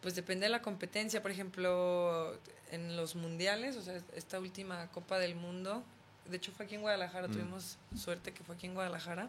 Pues 0.00 0.14
depende 0.14 0.44
de 0.46 0.50
la 0.50 0.62
competencia. 0.62 1.20
Por 1.20 1.30
ejemplo, 1.30 2.38
en 2.70 2.96
los 2.96 3.16
mundiales, 3.16 3.76
o 3.76 3.82
sea, 3.82 4.00
esta 4.14 4.38
última 4.38 4.86
Copa 4.92 5.18
del 5.18 5.34
Mundo, 5.34 5.82
de 6.26 6.36
hecho 6.36 6.52
fue 6.52 6.66
aquí 6.66 6.74
en 6.76 6.82
Guadalajara, 6.82 7.28
Mm. 7.28 7.32
tuvimos 7.32 7.76
suerte 7.96 8.32
que 8.32 8.42
fue 8.44 8.54
aquí 8.56 8.66
en 8.66 8.74
Guadalajara. 8.74 9.28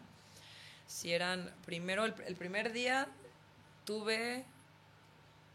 Si 0.88 1.14
eran, 1.14 1.50
primero, 1.66 2.04
el, 2.06 2.14
el 2.28 2.36
primer 2.36 2.74
día 2.74 3.08
tuve 3.86 4.44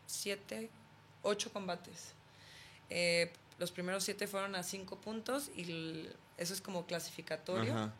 siete, 0.07 0.71
ocho 1.23 1.53
combates. 1.53 2.13
Eh, 2.91 3.33
los 3.59 3.73
primeros 3.73 4.05
siete 4.05 4.27
fueron 4.27 4.55
a 4.55 4.63
cinco 4.63 4.97
puntos 4.99 5.51
y 5.57 5.63
el- 5.71 6.17
eso 6.39 6.53
es 6.55 6.61
como 6.61 6.87
clasificatorio. 6.87 7.75
Ajá. 7.75 7.93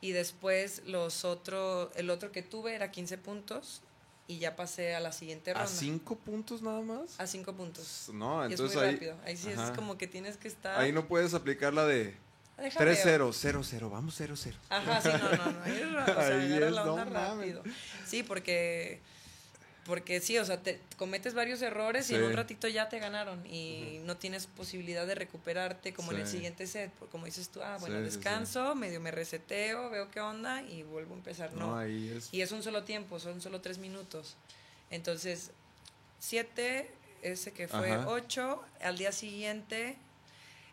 Y 0.00 0.12
después 0.12 0.82
los 0.86 1.24
otro, 1.24 1.90
el 1.96 2.10
otro 2.10 2.30
que 2.30 2.42
tuve 2.42 2.74
era 2.74 2.90
15 2.92 3.18
puntos 3.18 3.80
y 4.28 4.38
ya 4.38 4.54
pasé 4.54 4.94
a 4.94 5.00
la 5.00 5.10
siguiente 5.10 5.50
¿A 5.52 5.54
ronda. 5.54 5.68
cinco 5.68 6.16
puntos 6.16 6.62
nada 6.62 6.80
más? 6.82 7.18
A 7.18 7.26
cinco 7.26 7.52
puntos. 7.54 8.08
No, 8.12 8.42
y 8.44 8.46
es 8.46 8.52
entonces 8.52 8.76
muy 8.76 8.86
ahí, 8.86 8.92
rápido. 8.94 9.16
Ahí 9.24 9.36
sí 9.36 9.50
Ajá. 9.52 9.64
es 9.64 9.70
como 9.72 9.96
que 9.98 10.06
tienes 10.06 10.36
que 10.36 10.46
estar. 10.48 10.78
ahí 10.78 10.92
no 10.92 11.06
puedes 11.08 11.34
aplicar 11.34 11.72
la 11.74 11.84
de 11.86 12.14
Deja 12.58 12.80
3-0, 12.80 13.28
0-0, 13.30 13.90
vamos 13.90 14.20
0-0. 14.20 14.54
Ajá, 14.68 15.00
sí, 15.00 15.08
no, 15.08 15.18
no, 15.44 15.52
no. 15.52 15.62
Ahí, 15.64 15.72
es 15.80 15.92
ra- 15.92 16.02
o 16.02 16.06
sea, 16.06 16.26
Ahí 16.38 16.52
es, 16.54 16.72
la 16.72 16.84
no 16.84 16.94
onda 16.94 17.04
mames. 17.06 17.54
rápido. 17.54 17.62
Sí, 18.06 18.22
porque. 18.22 19.00
Porque 19.84 20.20
sí, 20.20 20.36
o 20.36 20.44
sea, 20.44 20.60
te 20.62 20.78
cometes 20.98 21.32
varios 21.32 21.62
errores 21.62 22.10
y 22.10 22.14
en 22.14 22.22
un 22.24 22.34
ratito 22.34 22.68
ya 22.68 22.90
te 22.90 22.98
ganaron 22.98 23.42
y 23.46 24.00
no 24.04 24.18
tienes 24.18 24.46
posibilidad 24.46 25.06
de 25.06 25.14
recuperarte 25.14 25.94
como 25.94 26.12
en 26.12 26.18
el 26.20 26.26
siguiente 26.26 26.66
set. 26.66 26.90
Como 27.10 27.24
dices 27.24 27.48
tú, 27.48 27.62
ah, 27.62 27.78
bueno, 27.80 27.96
Sí, 27.96 28.02
descanso, 28.02 28.74
medio 28.74 29.00
me 29.00 29.10
reseteo, 29.12 29.88
veo 29.88 30.10
qué 30.10 30.20
onda 30.20 30.60
y 30.60 30.82
vuelvo 30.82 31.14
a 31.14 31.16
empezar. 31.16 31.54
No, 31.54 31.68
No, 31.68 31.78
ahí 31.78 32.12
es. 32.14 32.28
Y 32.32 32.42
es 32.42 32.52
un 32.52 32.62
solo 32.62 32.84
tiempo, 32.84 33.18
son 33.18 33.40
solo 33.40 33.62
tres 33.62 33.78
minutos. 33.78 34.36
Entonces, 34.90 35.52
siete, 36.18 36.90
ese 37.22 37.52
que 37.52 37.66
fue 37.66 37.90
Ajá. 37.92 38.08
8. 38.08 38.62
Al 38.82 38.98
día 38.98 39.10
siguiente 39.12 39.96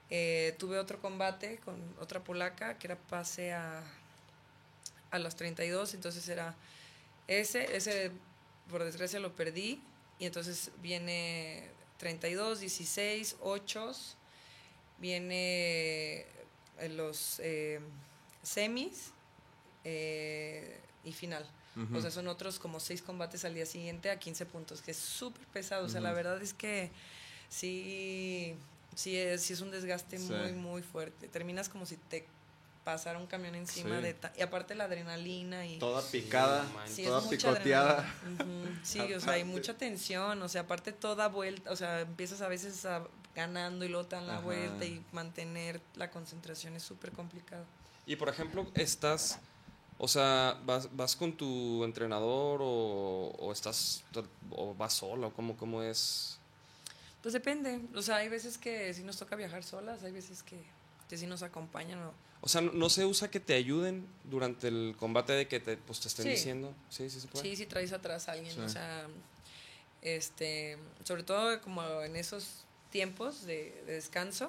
eh, 0.09 0.55
tuve 0.59 0.77
otro 0.77 0.99
combate 0.99 1.59
con 1.63 1.75
otra 1.99 2.23
polaca 2.23 2.77
que 2.77 2.87
era 2.87 2.97
pase 2.97 3.53
a, 3.53 3.83
a 5.11 5.19
los 5.19 5.35
32. 5.35 5.93
Entonces 5.93 6.27
era 6.29 6.55
ese, 7.27 7.75
ese 7.75 8.11
por 8.69 8.83
desgracia 8.83 9.19
lo 9.19 9.35
perdí. 9.35 9.81
Y 10.19 10.25
entonces 10.25 10.71
viene 10.81 11.69
32, 11.97 12.59
16, 12.59 13.37
8. 13.41 13.91
Viene 14.99 16.25
eh, 16.79 16.89
los 16.89 17.39
eh, 17.39 17.79
semis 18.41 19.11
eh, 19.83 20.79
y 21.03 21.11
final. 21.11 21.45
O 21.93 21.99
sea, 21.99 22.09
son 22.09 22.29
otros 22.29 22.57
como 22.57 22.79
seis 22.79 23.01
combates 23.01 23.43
al 23.43 23.53
día 23.53 23.65
siguiente 23.65 24.09
a 24.09 24.17
15 24.17 24.45
puntos, 24.45 24.81
que 24.81 24.91
es 24.91 24.97
súper 24.97 25.45
pesado. 25.47 25.85
O 25.85 25.89
sea, 25.89 25.99
la 25.99 26.13
verdad 26.13 26.41
es 26.41 26.53
que 26.53 26.89
sí, 27.49 28.55
sí 28.95 29.15
es, 29.15 29.43
sí 29.43 29.53
es 29.53 29.61
un 29.61 29.71
desgaste 29.71 30.17
Sí. 30.17 30.31
muy, 30.33 30.53
muy 30.53 30.81
fuerte. 30.81 31.27
Terminas 31.27 31.69
como 31.69 31.85
si 31.85 31.97
te 31.97 32.25
pasara 32.83 33.17
un 33.17 33.25
camión 33.27 33.55
encima 33.55 33.97
Sí. 33.97 34.03
de... 34.03 34.13
ta- 34.13 34.31
y 34.37 34.41
aparte 34.41 34.75
la 34.75 34.83
adrenalina 34.85 35.65
y... 35.65 35.79
Toda 35.79 36.01
picada, 36.03 36.65
toda 37.03 37.19
mucha 37.21 37.49
picoteada. 37.49 37.99
adrenalina. 38.23 38.43
Ujú, 38.69 38.75
Sí, 38.83 38.99
o 39.13 39.19
sea, 39.19 39.33
hay 39.33 39.43
mucha 39.43 39.75
tensión, 39.75 40.41
o 40.41 40.47
sea, 40.49 40.61
aparte 40.61 40.91
toda 40.91 41.27
vuelta, 41.29 41.71
o 41.71 41.75
sea, 41.75 42.01
empiezas 42.01 42.41
a 42.41 42.47
veces 42.47 42.85
a- 42.85 43.07
ganando 43.33 43.83
y 43.85 43.89
luego 43.89 44.07
te 44.07 44.15
dan 44.15 44.27
la 44.27 44.33
Ajá. 44.35 44.43
vuelta 44.43 44.85
y 44.85 45.03
mantener 45.11 45.81
la 45.95 46.09
concentración 46.11 46.75
es 46.75 46.83
súper 46.83 47.11
complicado. 47.11 47.65
Y 48.05 48.15
por 48.17 48.29
ejemplo, 48.29 48.65
estás, 48.75 49.39
o 49.97 50.07
sea, 50.07 50.57
vas, 50.63 50.95
vas 50.95 51.15
con 51.15 51.33
tu 51.35 51.83
entrenador 51.83 52.59
o, 52.61 53.33
o 53.39 53.51
estás, 53.51 54.03
o 54.51 54.75
vas 54.75 54.93
sola, 54.93 55.27
o 55.27 55.33
cómo, 55.33 55.57
cómo 55.57 55.81
es. 55.81 56.39
Pues 57.25 57.33
depende, 57.33 57.81
o 57.95 58.03
sea, 58.03 58.17
hay 58.17 58.29
veces 58.29 58.59
que 58.59 58.93
sí 58.93 59.01
nos 59.01 59.17
toca 59.17 59.35
viajar 59.35 59.63
solas, 59.63 60.03
hay 60.03 60.11
veces 60.11 60.43
que, 60.43 60.59
que 61.09 61.17
sí 61.17 61.25
nos 61.25 61.41
acompañan 61.41 61.97
o... 62.03 62.13
O 62.41 62.47
sea, 62.47 62.61
no, 62.61 62.71
no 62.73 62.87
se 62.87 63.03
usa 63.03 63.31
que 63.31 63.39
te 63.39 63.55
ayuden 63.55 64.05
durante 64.25 64.67
el 64.67 64.93
combate 64.95 65.33
de 65.33 65.47
que 65.47 65.59
te, 65.59 65.75
pues, 65.75 65.99
te 66.01 66.07
estén 66.07 66.25
Sí. 66.25 66.29
diciendo. 66.29 66.71
Sí, 66.89 67.09
sí 67.09 67.19
se 67.19 67.27
puede. 67.27 67.43
Sí, 67.43 67.55
sí 67.55 67.65
traes 67.65 67.93
atrás 67.93 68.29
a 68.29 68.33
alguien, 68.33 68.53
Sí. 68.53 68.59
o 68.59 68.69
sea, 68.69 69.07
este, 70.03 70.77
sobre 71.03 71.23
todo 71.23 71.59
como 71.61 71.81
en 72.03 72.15
esos 72.15 72.63
tiempos 72.91 73.43
de, 73.47 73.81
de 73.87 73.93
descanso, 73.93 74.47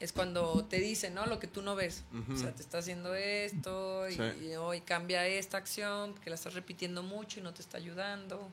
es 0.00 0.12
cuando 0.12 0.66
te 0.66 0.78
dicen, 0.80 1.14
¿no? 1.14 1.24
Lo 1.24 1.40
que 1.40 1.46
tú 1.46 1.62
no 1.62 1.74
ves. 1.74 2.04
O 2.30 2.36
sea, 2.36 2.54
te 2.54 2.60
está 2.60 2.76
haciendo 2.76 3.14
esto 3.14 4.06
y, 4.06 4.12
Sí. 4.16 4.22
y 4.50 4.54
hoy 4.56 4.82
cambia 4.82 5.26
esta 5.26 5.56
acción 5.56 6.14
que 6.16 6.28
la 6.28 6.34
estás 6.36 6.52
repitiendo 6.52 7.02
mucho 7.02 7.40
y 7.40 7.42
no 7.42 7.54
te 7.54 7.62
está 7.62 7.78
ayudando. 7.78 8.52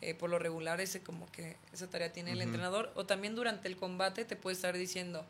Eh, 0.00 0.14
por 0.14 0.28
lo 0.28 0.38
regular 0.38 0.80
ese 0.80 1.02
como 1.02 1.30
que 1.32 1.56
esa 1.72 1.88
tarea 1.88 2.12
tiene 2.12 2.32
el 2.32 2.42
entrenador 2.42 2.92
o 2.94 3.06
también 3.06 3.34
durante 3.34 3.68
el 3.68 3.76
combate 3.76 4.24
te 4.26 4.36
puede 4.36 4.54
estar 4.54 4.76
diciendo 4.76 5.24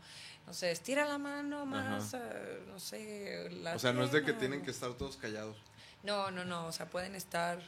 no 0.46 0.52
sé 0.54 0.72
estira 0.72 1.06
la 1.06 1.16
mano 1.18 1.64
más 1.64 2.14
eh, 2.14 2.60
no 2.66 2.80
sé 2.80 3.50
la 3.62 3.76
O 3.76 3.78
sea, 3.78 3.92
no 3.92 4.02
es 4.02 4.10
de 4.10 4.24
que 4.24 4.32
tienen 4.32 4.62
que 4.62 4.70
estar 4.72 4.92
todos 4.94 5.16
callados. 5.16 5.56
no, 6.02 6.30
no, 6.32 6.44
no, 6.44 6.66
o 6.66 6.72
sea, 6.72 6.86
pueden 6.86 7.14
estar 7.14 7.60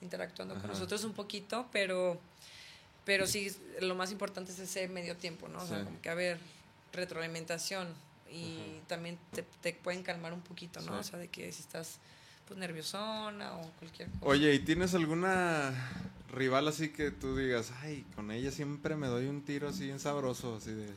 interactuando 0.00 0.54
con 0.56 0.66
nosotros 0.68 1.04
un 1.04 1.12
poquito, 1.12 1.68
pero, 1.70 2.18
pero 3.04 3.26
sí, 3.26 3.54
lo 3.80 3.94
más 3.94 4.10
importante 4.10 4.50
es 4.50 4.58
ese 4.58 4.88
medio 4.88 5.16
tiempo, 5.16 5.46
¿no? 5.48 5.62
O 5.62 5.66
sea, 5.66 5.78
Sí. 5.78 5.84
como 5.84 6.00
que 6.02 6.10
haber 6.10 6.38
retroalimentación 6.92 7.88
y 8.30 8.80
también 8.88 9.18
te, 9.32 9.42
te 9.62 9.72
pueden 9.74 10.02
calmar 10.02 10.32
un 10.32 10.40
poquito, 10.42 10.80
¿no? 10.80 10.94
Sí. 10.94 10.98
O 11.00 11.02
sea, 11.04 11.18
de 11.18 11.28
que 11.28 11.50
si 11.52 11.62
estás 11.62 11.98
pues 12.46 12.58
nerviosona 12.58 13.54
o 13.58 13.70
cualquier 13.78 14.08
cosa. 14.10 14.24
Oye, 14.26 14.54
¿y 14.54 14.58
tienes 14.60 14.94
alguna 14.94 15.72
rival 16.30 16.68
así 16.68 16.90
que 16.90 17.10
tú 17.10 17.36
digas, 17.36 17.72
ay, 17.82 18.04
con 18.14 18.30
ella 18.30 18.50
siempre 18.50 18.96
me 18.96 19.06
doy 19.06 19.26
un 19.26 19.42
tiro 19.44 19.68
así 19.68 19.84
bien 19.86 20.00
sabroso, 20.00 20.56
así 20.56 20.72
de... 20.72 20.88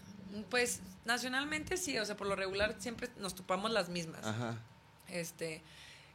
Pues 0.49 0.79
nacionalmente 1.05 1.77
sí, 1.77 1.97
o 1.97 2.05
sea, 2.05 2.15
por 2.15 2.27
lo 2.27 2.35
regular 2.35 2.75
siempre 2.79 3.09
nos 3.17 3.35
topamos 3.35 3.71
las 3.71 3.89
mismas. 3.89 4.25
Ajá, 4.25 4.57
este 5.09 5.61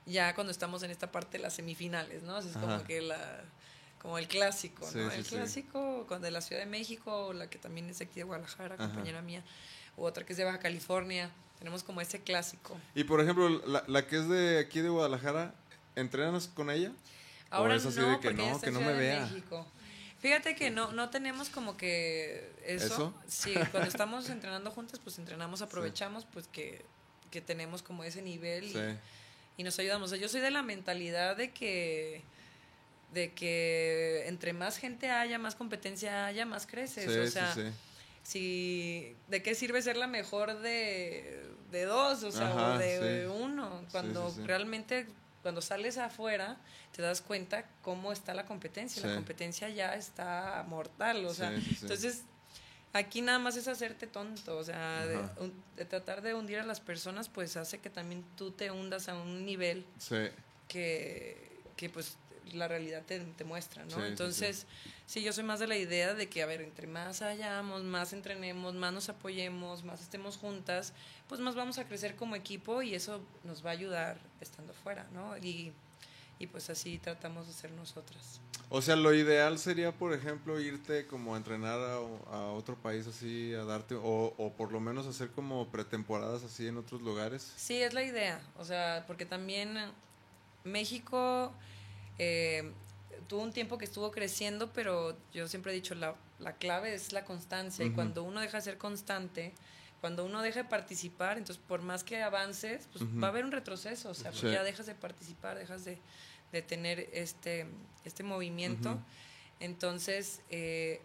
ya 0.07 0.35
cuando 0.35 0.51
estamos 0.53 0.83
en 0.85 0.91
esta 0.91 1.11
parte 1.11 1.37
de 1.39 1.43
las 1.43 1.55
semifinales, 1.55 2.23
¿no? 2.23 2.37
O 2.37 2.43
sea, 2.43 2.51
es 2.51 2.57
como 2.57 2.85
que 2.85 3.03
la 3.03 3.43
como 4.01 4.19
el 4.19 4.29
clásico, 4.29 4.87
Sí, 4.89 4.99
¿no? 4.99 5.11
sí, 5.11 5.17
el 5.17 5.25
sí. 5.25 5.35
clásico 5.35 6.07
con 6.07 6.23
de 6.23 6.31
la 6.31 6.41
Ciudad 6.41 6.63
de 6.63 6.67
México, 6.71 7.33
la 7.33 7.51
que 7.51 7.59
también 7.59 7.91
es 7.91 8.01
aquí 8.01 8.15
de 8.15 8.23
Guadalajara, 8.23 8.77
Ajá. 8.77 8.87
compañera 8.87 9.21
mía, 9.21 9.43
u 9.97 10.05
otra 10.05 10.25
que 10.25 10.33
es 10.33 10.37
de 10.37 10.45
Baja 10.45 10.61
California. 10.61 11.31
Tenemos 11.59 11.83
como 11.83 12.01
ese 12.01 12.21
clásico. 12.21 12.77
Y 12.95 13.05
por 13.05 13.21
ejemplo, 13.21 13.49
la, 13.67 13.83
la 13.89 14.07
que 14.07 14.19
es 14.19 14.29
de 14.29 14.59
aquí 14.61 14.81
de 14.81 14.91
Guadalajara, 14.91 15.55
¿entrenas 15.97 16.47
con 16.49 16.71
ella? 16.71 16.93
Ahora 17.57 17.77
es 17.77 17.87
así 17.87 18.01
no, 18.01 18.11
de 18.11 18.21
que 18.21 18.35
no, 18.35 18.61
que 18.61 18.71
no 18.71 18.81
me 18.81 18.93
vea? 18.93 19.27
México. 19.27 19.67
Fíjate 20.19 20.55
que 20.55 20.71
no, 20.71 20.93
no 20.93 21.11
tenemos 21.11 21.51
como 21.51 21.77
que 21.77 22.51
eso. 22.65 22.87
¿Eso? 22.87 23.15
Sí, 23.29 23.55
cuando 23.71 23.89
estamos 23.89 24.29
entrenando 24.31 24.71
juntas, 24.71 24.99
pues 25.03 25.19
entrenamos, 25.19 25.63
aprovechamos, 25.63 26.25
pues 26.25 26.49
que, 26.49 26.85
que 27.31 27.41
tenemos 27.41 27.83
como 27.83 28.03
ese 28.03 28.23
nivel 28.23 28.65
y, 28.65 28.73
Sí. 28.73 28.81
y 29.59 29.63
nos 29.63 29.79
ayudamos. 29.79 30.07
O 30.07 30.15
sea, 30.15 30.19
yo 30.19 30.29
soy 30.29 30.41
de 30.41 30.51
la 30.51 30.63
mentalidad 30.63 31.37
de 31.37 31.53
que 31.53 32.23
de 33.13 33.33
que 33.33 34.25
entre 34.27 34.53
más 34.53 34.79
gente 34.79 35.11
haya, 35.11 35.39
más 35.39 35.55
competencia 35.55 36.27
haya, 36.27 36.45
más 36.45 36.67
creces. 36.67 37.05
Sí, 37.11 37.19
o 37.19 37.31
sea, 37.31 37.55
si 38.23 39.15
de 39.29 39.43
qué 39.43 39.55
sirve 39.55 39.81
ser 39.81 39.97
la 39.97 40.09
mejor 40.09 40.61
de, 40.61 41.47
de 41.71 41.85
dos, 41.85 42.25
o 42.25 42.33
sea, 42.33 42.49
Ajá, 42.49 42.75
o 42.75 42.79
de 42.79 43.29
uno, 43.29 43.85
cuando 43.93 44.35
realmente 44.45 45.07
cuando 45.47 45.63
sales 45.63 45.97
afuera 45.97 46.57
te 46.91 47.03
das 47.03 47.21
cuenta 47.21 47.67
cómo 47.83 48.11
está 48.11 48.35
la 48.35 48.47
competencia, 48.47 49.01
la 49.07 49.15
competencia 49.15 49.69
ya 49.69 49.95
está 49.95 50.65
mortal, 50.67 51.25
o 51.25 51.33
sea, 51.33 51.51
Sí, 51.55 51.61
sí, 51.63 51.75
sí. 51.77 51.79
entonces 51.83 52.23
aquí 52.93 53.21
nada 53.23 53.39
más 53.39 53.55
es 53.57 53.69
hacerte 53.69 54.09
tonto, 54.09 54.57
o 54.59 54.65
sea, 54.65 55.07
de, 55.07 55.19
un- 55.39 55.55
de 55.77 55.85
tratar 55.85 56.21
de 56.23 56.35
hundir 56.35 56.59
a 56.59 56.65
las 56.65 56.81
personas, 56.81 57.29
pues 57.29 57.57
hace 57.57 57.79
que 57.79 57.91
también 57.91 58.25
tú 58.37 58.51
te 58.51 58.73
hundas 58.73 59.09
a 59.09 59.15
un 59.15 59.47
nivel 59.47 59.87
que, 60.67 61.61
que 61.77 61.91
pues 61.91 62.17
la 62.53 62.69
realidad 62.69 63.03
te, 63.05 63.21
te 63.21 63.45
muestra, 63.45 63.85
¿no? 63.85 63.91
Sí, 63.91 63.97
sí, 63.97 64.03
sí. 64.03 64.09
Entonces, 64.09 64.67
sí. 65.07 65.23
yo 65.23 65.33
soy 65.33 65.45
más 65.45 65.61
de 65.61 65.67
la 65.67 65.77
idea 65.77 66.15
de 66.15 66.29
que, 66.29 66.43
a 66.43 66.47
ver, 66.47 66.61
entre 66.61 66.87
más 66.87 67.23
hayamos, 67.23 67.83
más 67.85 68.13
entrenemos, 68.13 68.75
más 68.75 68.93
nos 68.93 69.09
apoyemos, 69.09 69.85
más 69.85 70.01
estemos 70.01 70.37
juntas, 70.37 70.93
pues 71.29 71.41
más 71.41 71.55
vamos 71.55 71.79
a 71.79 71.85
crecer 71.85 72.17
como 72.17 72.37
equipo 72.37 72.83
y 72.83 72.95
eso 72.95 73.21
nos 73.45 73.65
va 73.65 73.71
a 73.71 73.73
ayudar 73.73 74.19
estando 74.41 74.73
fuera, 74.73 75.07
¿no? 75.13 75.37
Y, 75.39 75.73
y 76.39 76.47
pues 76.47 76.71
así 76.71 76.99
tratamos 76.99 77.47
de 77.47 77.53
ser 77.53 77.71
nosotras. 77.73 78.41
O 78.69 78.83
sea, 78.83 78.97
lo 78.97 79.15
ideal 79.15 79.59
sería, 79.61 79.93
por 79.93 80.13
ejemplo, 80.13 80.59
irte 80.61 81.07
como 81.07 81.35
a 81.35 81.37
entrenar 81.37 81.79
a, 81.79 81.95
a 82.33 82.53
otro 82.53 82.75
país 82.75 83.07
así, 83.07 83.55
a 83.55 83.65
darte, 83.65 83.95
o, 83.95 84.35
o 84.37 84.53
por 84.55 84.73
lo 84.73 84.81
menos 84.81 85.07
hacer 85.07 85.31
como 85.31 85.69
pretemporadas 85.69 86.43
así 86.43 86.67
en 86.67 86.77
otros 86.77 87.01
lugares. 87.01 87.53
Sí, 87.57 87.81
es 87.81 87.95
la 87.95 88.03
idea, 88.03 88.41
o 88.59 88.65
sea, 88.65 89.05
porque 89.07 89.25
también 89.25 89.77
México 90.65 91.53
eh, 92.19 92.73
tuvo 93.29 93.43
un 93.43 93.53
tiempo 93.53 93.79
que 93.79 93.85
estuvo 93.85 94.11
creciendo, 94.11 94.73
pero 94.73 95.17
yo 95.33 95.49
siempre 95.49 95.73
he 95.73 95.75
dicho, 95.75 95.95
la, 95.95 96.15
la 96.39 96.53
clave 96.55 96.95
es 96.95 97.13
la 97.13 97.25
constancia, 97.25 97.85
y 97.85 97.91
cuando 97.91 98.23
uno 98.23 98.41
deja 98.41 98.59
de 98.59 98.63
ser 98.63 98.79
constante, 98.79 99.53
cuando 100.01 100.25
uno 100.25 100.43
deja 100.43 100.63
de 100.63 100.69
participar, 100.69 101.39
entonces 101.39 101.63
por 101.67 101.83
más 101.83 102.05
que 102.05 102.23
avances, 102.23 102.87
pues 102.93 103.05
va 103.23 103.27
a 103.29 103.31
haber 103.31 103.45
un 103.45 103.53
retroceso, 103.53 104.11
o 104.11 104.15
sea, 104.15 104.33
Sí. 104.33 104.51
ya 104.51 104.63
dejas 104.63 104.87
de 104.87 104.95
participar, 104.95 105.59
dejas 105.59 105.85
de, 105.85 105.99
de 106.53 106.63
tener 106.63 107.09
este, 107.13 107.67
este 108.05 108.23
movimiento. 108.23 108.99
Entonces, 109.59 110.43
eh, 110.51 111.01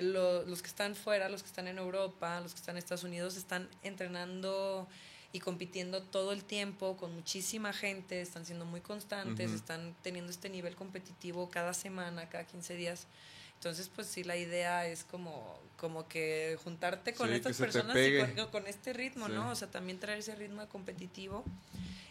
lo- 0.00 0.42
los 0.44 0.60
que 0.62 0.68
están 0.68 0.96
fuera, 0.96 1.28
los 1.28 1.42
que 1.42 1.48
están 1.48 1.68
en 1.68 1.78
Europa, 1.78 2.40
los 2.40 2.52
que 2.54 2.58
están 2.60 2.74
en 2.76 2.78
Estados 2.78 3.04
Unidos, 3.04 3.36
están 3.36 3.68
entrenando 3.82 4.88
y 5.34 5.40
compitiendo 5.40 6.00
todo 6.00 6.30
el 6.32 6.44
tiempo 6.44 6.96
con 6.96 7.12
muchísima 7.12 7.72
gente, 7.72 8.20
están 8.22 8.46
siendo 8.46 8.64
muy 8.64 8.80
constantes, 8.80 9.48
Ujú. 9.48 9.56
están 9.56 9.96
teniendo 10.00 10.30
este 10.30 10.48
nivel 10.48 10.76
competitivo 10.76 11.50
cada 11.50 11.74
semana, 11.74 12.28
cada 12.28 12.44
15 12.46 12.76
días. 12.76 13.08
Entonces, 13.54 13.90
pues 13.92 14.06
sí, 14.06 14.22
la 14.22 14.36
idea 14.36 14.86
es 14.86 15.02
como, 15.02 15.58
como 15.76 16.06
que 16.06 16.56
juntarte 16.62 17.14
con 17.14 17.28
Sí, 17.30 17.34
estas 17.34 17.56
personas 17.56 17.96
y 17.96 18.34
con, 18.36 18.46
con 18.50 18.66
este 18.68 18.92
ritmo, 18.92 19.26
Sí. 19.26 19.32
¿no? 19.32 19.50
O 19.50 19.54
sea, 19.56 19.68
también 19.68 19.98
traer 19.98 20.20
ese 20.20 20.36
ritmo 20.36 20.68
competitivo. 20.68 21.44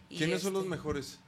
Y 0.09 0.17
¿Quiénes 0.17 0.41
son 0.41 0.51
los 0.53 0.63
este, 0.63 0.75
mejores? 0.75 1.19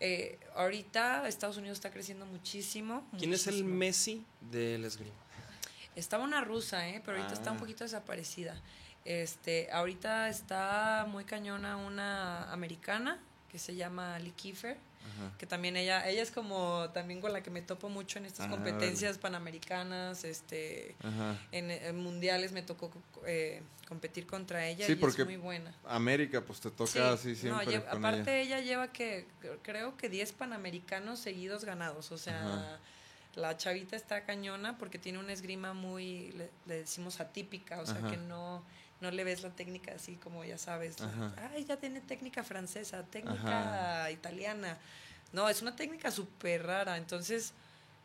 eh, 0.00 0.38
ahorita 0.54 1.26
Estados 1.28 1.56
Unidos 1.56 1.78
está 1.78 1.90
creciendo 1.90 2.26
muchísimo. 2.26 3.08
¿Quién 3.18 3.32
es 3.32 3.46
el 3.46 3.54
muchísimo. 3.54 3.74
Messi 3.78 4.24
del 4.50 4.84
esgrima? 4.84 5.14
Estaba 5.96 6.24
una 6.24 6.42
rusa, 6.42 6.88
¿eh? 6.90 7.00
pero 7.06 7.16
ahorita 7.16 7.32
está 7.34 7.52
un 7.52 7.56
Ah. 7.56 7.60
poquito 7.60 7.84
desaparecida. 7.84 8.60
Este, 9.04 9.70
ahorita 9.72 10.28
está 10.28 11.06
muy 11.08 11.24
cañona 11.24 11.76
una 11.76 12.50
americana 12.52 13.18
que 13.50 13.58
se 13.58 13.74
llama 13.74 14.18
Lee 14.20 14.30
Kiefer, 14.32 14.76
Ajá. 15.00 15.36
que 15.38 15.46
también 15.46 15.76
ella, 15.76 16.08
ella 16.08 16.22
es 16.22 16.30
como 16.30 16.88
también 16.94 17.20
con 17.20 17.32
la 17.32 17.42
que 17.42 17.50
me 17.50 17.60
topo 17.62 17.88
mucho 17.88 18.18
en 18.18 18.26
estas 18.26 18.46
Ah, 18.46 18.50
competencias 18.50 19.18
panamericanas, 19.18 20.24
este, 20.24 20.94
en, 21.50 21.70
en 21.70 21.96
mundiales 22.02 22.52
me 22.52 22.62
tocó 22.62 22.90
eh, 23.26 23.60
competir 23.88 24.26
contra 24.26 24.66
ella 24.68 24.86
Sí, 24.86 24.92
y 24.92 24.94
porque 24.96 25.22
es 25.22 25.26
muy 25.28 25.36
buena. 25.36 25.74
América, 25.86 26.40
pues 26.40 26.60
te 26.60 26.70
toca 26.70 26.90
Sí, 26.90 26.98
así 27.00 27.28
no, 27.30 27.34
siempre 27.60 27.66
lle- 27.66 27.84
con 27.90 27.98
aparte 27.98 28.40
ella. 28.40 28.58
ella. 28.58 28.64
lleva 28.64 28.92
que 28.92 29.26
creo 29.62 29.96
que 29.96 30.08
10 30.08 30.32
panamericanos 30.32 31.18
seguidos 31.18 31.64
ganados, 31.64 32.12
o 32.12 32.18
sea, 32.18 32.40
Ajá. 32.40 32.78
La 33.34 33.56
chavita 33.56 33.96
está 33.96 34.24
cañona 34.24 34.76
porque 34.76 34.98
tiene 34.98 35.18
una 35.18 35.32
esgrima 35.32 35.72
muy, 35.72 36.32
le, 36.32 36.50
le 36.66 36.74
decimos 36.80 37.18
atípica, 37.18 37.80
o 37.80 37.86
sea, 37.86 37.96
Ajá. 37.96 38.10
que 38.10 38.18
no, 38.18 38.62
no 39.02 39.10
le 39.10 39.24
ves 39.24 39.42
la 39.42 39.50
técnica 39.50 39.92
así 39.94 40.14
como 40.16 40.44
ya 40.44 40.56
sabes. 40.56 41.00
Ajá. 41.00 41.34
Ay, 41.52 41.64
ya 41.64 41.76
tiene 41.76 42.00
técnica 42.00 42.42
francesa, 42.44 43.02
técnica 43.02 44.10
italiana. 44.10 44.78
No, 45.32 45.48
es 45.48 45.60
una 45.60 45.74
técnica 45.76 46.10
súper 46.10 46.64
rara. 46.64 46.96
Entonces, 46.96 47.52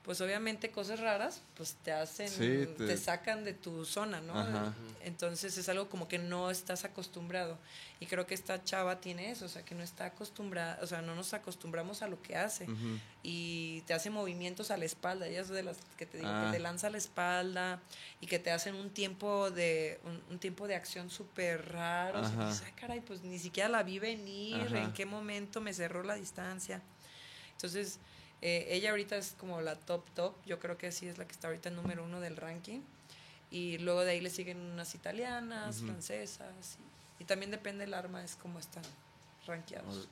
pues 0.08 0.22
obviamente 0.22 0.72
cosas 0.72 1.02
raras, 1.02 1.42
pues 1.56 1.76
te 1.84 1.92
hacen, 1.92 2.30
Sí, 2.30 2.38
te... 2.78 2.88
te- 2.88 2.98
sacan 2.98 3.44
de 3.44 3.54
tu 3.54 3.84
zona, 3.84 4.22
¿no? 4.22 4.40
Ajá. 4.40 4.74
Entonces 5.04 5.58
es 5.58 5.68
algo 5.68 5.90
como 5.90 6.08
que 6.08 6.18
no 6.18 6.50
estás 6.50 6.84
acostumbrado. 6.86 7.60
Y 8.00 8.06
creo 8.06 8.26
que 8.26 8.34
esta 8.34 8.64
chava 8.64 9.02
tiene 9.02 9.32
eso, 9.32 9.46
o 9.46 9.50
sea, 9.50 9.64
que 9.66 9.76
no 9.76 9.84
está 9.84 10.06
acostumbrada, 10.06 10.80
o 10.82 10.88
sea, 10.88 11.02
no 11.02 11.14
nos 11.14 11.34
acostumbramos 11.34 12.02
a 12.04 12.08
lo 12.08 12.22
que 12.22 12.38
hace. 12.38 12.68
Y 13.22 13.82
te 13.82 13.94
hace 13.94 14.10
movimientos 14.10 14.72
a 14.72 14.78
la 14.78 14.86
espalda. 14.86 15.28
Ella 15.28 15.42
es 15.42 15.50
de 15.50 15.62
las 15.64 15.78
que 15.98 16.06
te 16.06 16.20
digo, 16.20 16.30
Ah. 16.32 16.46
que 16.52 16.58
te 16.58 16.64
lanza 16.64 16.88
a 16.88 16.90
la 16.90 16.98
espalda 17.00 17.82
y 18.22 18.28
que 18.28 18.40
te 18.40 18.50
hacen 18.52 18.76
un 18.76 18.92
tiempo 18.92 19.52
de, 19.52 20.00
un, 20.06 20.24
un 20.30 20.40
tiempo 20.40 20.68
de 20.70 20.76
acción 20.76 21.10
súper 21.10 21.74
raro. 21.74 22.22
O 22.22 22.24
sea, 22.30 22.48
dices, 22.48 22.64
"Ay, 22.66 22.72
caray, 22.80 23.02
pues 23.02 23.24
ni 23.24 23.40
siquiera 23.40 23.68
la 23.68 23.84
vi 23.84 24.00
venir, 24.00 24.56
Ajá. 24.56 24.84
en 24.84 24.94
qué 24.94 25.06
momento 25.06 25.60
me 25.60 25.74
cerró 25.74 26.02
la 26.04 26.16
distancia. 26.16 26.82
Entonces, 27.52 28.00
eh, 28.42 28.68
ella 28.70 28.92
ahorita 28.92 29.18
es 29.18 29.36
como 29.40 29.62
la 29.62 29.76
top 29.76 30.04
top. 30.16 30.34
Yo 30.46 30.60
creo 30.60 30.78
que 30.78 30.92
sí 30.92 31.08
es 31.08 31.18
la 31.18 31.26
que 31.26 31.32
está 31.34 31.48
ahorita 31.48 31.70
en 31.70 31.76
número 31.76 32.04
uno 32.04 32.20
del 32.20 32.36
ranking. 32.38 32.82
Y 33.50 33.78
luego 33.78 34.02
de 34.04 34.12
ahí 34.12 34.22
le 34.22 34.30
siguen 34.30 34.60
unas 34.60 34.94
italianas, 34.96 35.78
Ujú. 35.78 35.88
francesas. 35.88 36.78
Y, 37.20 37.24
y 37.24 37.26
también 37.26 37.50
depende 37.52 37.86
del 37.86 37.94
arma, 37.94 38.24
es 38.24 38.36
como 38.36 38.60
están 38.60 38.84
rankeados. 39.46 40.08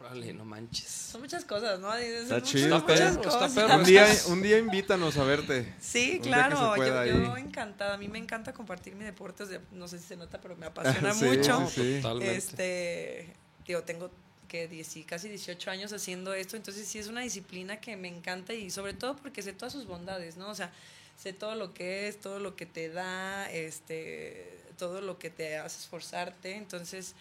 Órale, 0.00 0.32
no 0.34 0.44
manches. 0.44 0.88
Son 0.90 1.20
muchas 1.20 1.44
cosas, 1.44 1.78
¿no? 1.80 1.90
Son 1.92 2.00
Está 2.00 2.34
muchas- 2.34 2.50
chido, 2.50 2.80
muchas 2.80 3.00
está 3.00 3.10
perro, 3.10 3.20
está 3.22 3.38
cosas. 3.38 3.52
perro. 3.54 3.76
Un 3.76 3.84
día, 3.84 4.06
un 4.28 4.42
día 4.42 4.58
invítanos 4.58 5.16
a 5.16 5.24
verte. 5.24 5.72
Sí, 5.80 6.18
claro, 6.22 6.76
yo, 6.76 7.04
yo 7.06 7.36
encantada. 7.36 7.94
A 7.94 7.96
mí 7.96 8.08
me 8.08 8.18
encanta 8.18 8.52
compartir 8.52 8.94
mi 8.96 9.04
deporte. 9.04 9.44
o 9.44 9.46
sea, 9.46 9.60
no 9.72 9.88
sé 9.88 9.98
si 9.98 10.04
se 10.08 10.16
nota, 10.16 10.40
pero 10.40 10.56
me 10.56 10.66
apasiona 11.06 11.14
Sí, 11.14 11.24
mucho. 11.24 11.66
sí, 11.68 11.74
sí. 11.96 12.02
Totalmente. 12.02 12.36
Este, 12.36 13.32
digo, 13.66 13.82
tengo 13.84 14.10
que 14.44 14.68
10 14.68 14.94
casi 15.06 15.28
18 15.28 15.70
años 15.70 15.92
haciendo 15.92 16.32
esto, 16.34 16.56
entonces 16.56 16.86
sí 16.86 16.98
es 16.98 17.08
una 17.08 17.20
disciplina 17.22 17.80
que 17.80 17.96
me 17.96 18.08
encanta 18.08 18.52
y 18.54 18.70
sobre 18.70 18.94
todo 18.94 19.16
porque 19.16 19.42
sé 19.42 19.52
todas 19.52 19.72
sus 19.72 19.86
bondades, 19.86 20.36
¿no? 20.36 20.48
O 20.48 20.54
sea, 20.54 20.72
sé 21.16 21.32
todo 21.32 21.54
lo 21.54 21.74
que 21.74 22.08
es, 22.08 22.20
todo 22.20 22.38
lo 22.40 22.56
que 22.56 22.66
te 22.66 22.88
da, 22.88 23.50
este, 23.50 24.58
todo 24.78 25.00
lo 25.00 25.18
que 25.18 25.30
te 25.30 25.56
hace 25.56 25.78
esforzarte, 25.80 26.56
entonces 26.56 27.14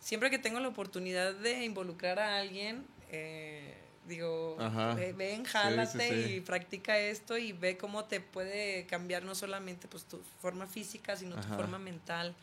siempre 0.00 0.30
que 0.30 0.38
tengo 0.38 0.60
la 0.60 0.68
oportunidad 0.68 1.34
de 1.34 1.64
involucrar 1.64 2.18
a 2.18 2.38
alguien, 2.38 2.84
eh, 3.10 3.74
digo, 4.08 4.56
ve- 4.94 5.12
ven, 5.12 5.44
jálate 5.44 6.08
sí, 6.08 6.24
sí. 6.28 6.34
y 6.36 6.40
practica 6.40 6.98
esto 6.98 7.36
y 7.38 7.52
ve 7.52 7.76
cómo 7.76 8.04
te 8.04 8.20
puede 8.20 8.86
cambiar 8.86 9.24
no 9.24 9.34
solamente 9.34 9.88
pues 9.88 10.04
tu 10.04 10.20
forma 10.40 10.66
física, 10.66 11.16
sino 11.16 11.34
tu 11.36 11.48
forma 11.56 11.78
mental. 11.78 12.34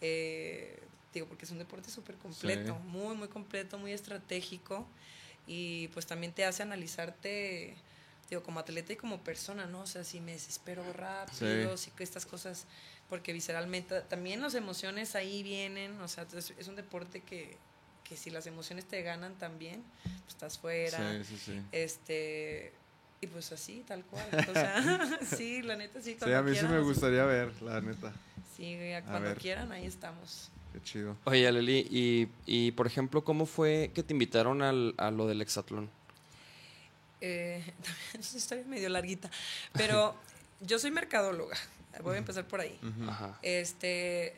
Eh, 0.00 0.80
digo, 1.14 1.26
porque 1.28 1.44
es 1.44 1.50
un 1.50 1.58
deporte 1.58 1.90
súper 1.90 2.16
completo, 2.16 2.74
Sí. 2.80 2.88
muy, 2.88 3.16
muy 3.16 3.28
completo, 3.28 3.78
muy 3.78 3.92
estratégico 3.92 4.86
y 5.46 5.88
pues 5.88 6.06
también 6.06 6.32
te 6.32 6.44
hace 6.44 6.62
analizarte, 6.62 7.74
digo, 8.30 8.42
como 8.42 8.60
atleta 8.60 8.92
y 8.92 8.96
como 8.96 9.22
persona, 9.22 9.66
¿no? 9.66 9.80
O 9.82 9.86
sea, 9.86 10.04
si 10.04 10.20
me 10.20 10.32
desespero 10.32 10.82
rápido, 10.92 11.76
si 11.76 11.90
que 11.90 12.02
estas 12.04 12.24
cosas, 12.26 12.66
porque 13.08 13.32
visceralmente 13.32 14.00
también 14.02 14.40
las 14.40 14.54
emociones 14.54 15.14
ahí 15.14 15.42
vienen, 15.42 16.00
o 16.00 16.08
sea, 16.08 16.26
es, 16.34 16.68
un 16.68 16.76
deporte 16.76 17.20
que, 17.20 17.56
que 18.04 18.16
si 18.16 18.30
las 18.30 18.46
emociones 18.46 18.86
te 18.86 19.02
ganan 19.02 19.34
también, 19.38 19.82
pues 20.02 20.28
estás 20.34 20.58
fuera, 20.58 21.12
Sí, 21.24 21.24
sí, 21.24 21.38
sí. 21.38 21.60
este... 21.72 22.72
Y 23.20 23.26
pues 23.26 23.52
así, 23.52 23.82
tal 23.88 24.04
cual. 24.04 24.26
O 24.50 24.52
sea, 24.52 25.18
sí, 25.36 25.62
la 25.62 25.76
neta 25.76 26.02
sí. 26.02 26.12
Sí, 26.12 26.16
cuando 26.18 26.36
a 26.38 26.42
mí 26.42 26.50
sí 26.50 26.54
quieran, 26.56 26.72
me 26.72 26.76
así- 26.78 26.86
gustaría 26.86 27.24
ver, 27.24 27.62
la 27.62 27.80
neta. 27.80 28.12
Sí, 28.54 28.76
cuando 29.06 29.34
quieran, 29.36 29.72
ahí 29.72 29.86
estamos. 29.86 30.50
Qué 30.74 30.82
chido. 30.82 31.16
Oye, 31.22 31.46
Aleli, 31.46 31.86
y, 31.88 32.28
y 32.46 32.72
por 32.72 32.88
ejemplo, 32.88 33.22
¿cómo 33.22 33.46
fue 33.46 33.92
que 33.94 34.02
te 34.02 34.12
invitaron 34.12 34.60
al, 34.60 34.94
a 34.98 35.12
lo 35.12 35.28
del 35.28 35.40
hexatlón? 35.40 35.88
Eh, 37.20 37.62
también 37.84 38.20
es 38.20 38.30
una 38.32 38.38
historia 38.38 38.64
medio 38.66 38.88
larguita. 38.88 39.30
Pero 39.72 40.16
yo 40.60 40.80
soy 40.80 40.90
mercadóloga. 40.90 41.56
Voy 42.02 42.16
a 42.16 42.18
empezar 42.18 42.48
por 42.48 42.60
ahí. 42.60 42.76
Ajá. 43.08 43.38
Este. 43.42 44.34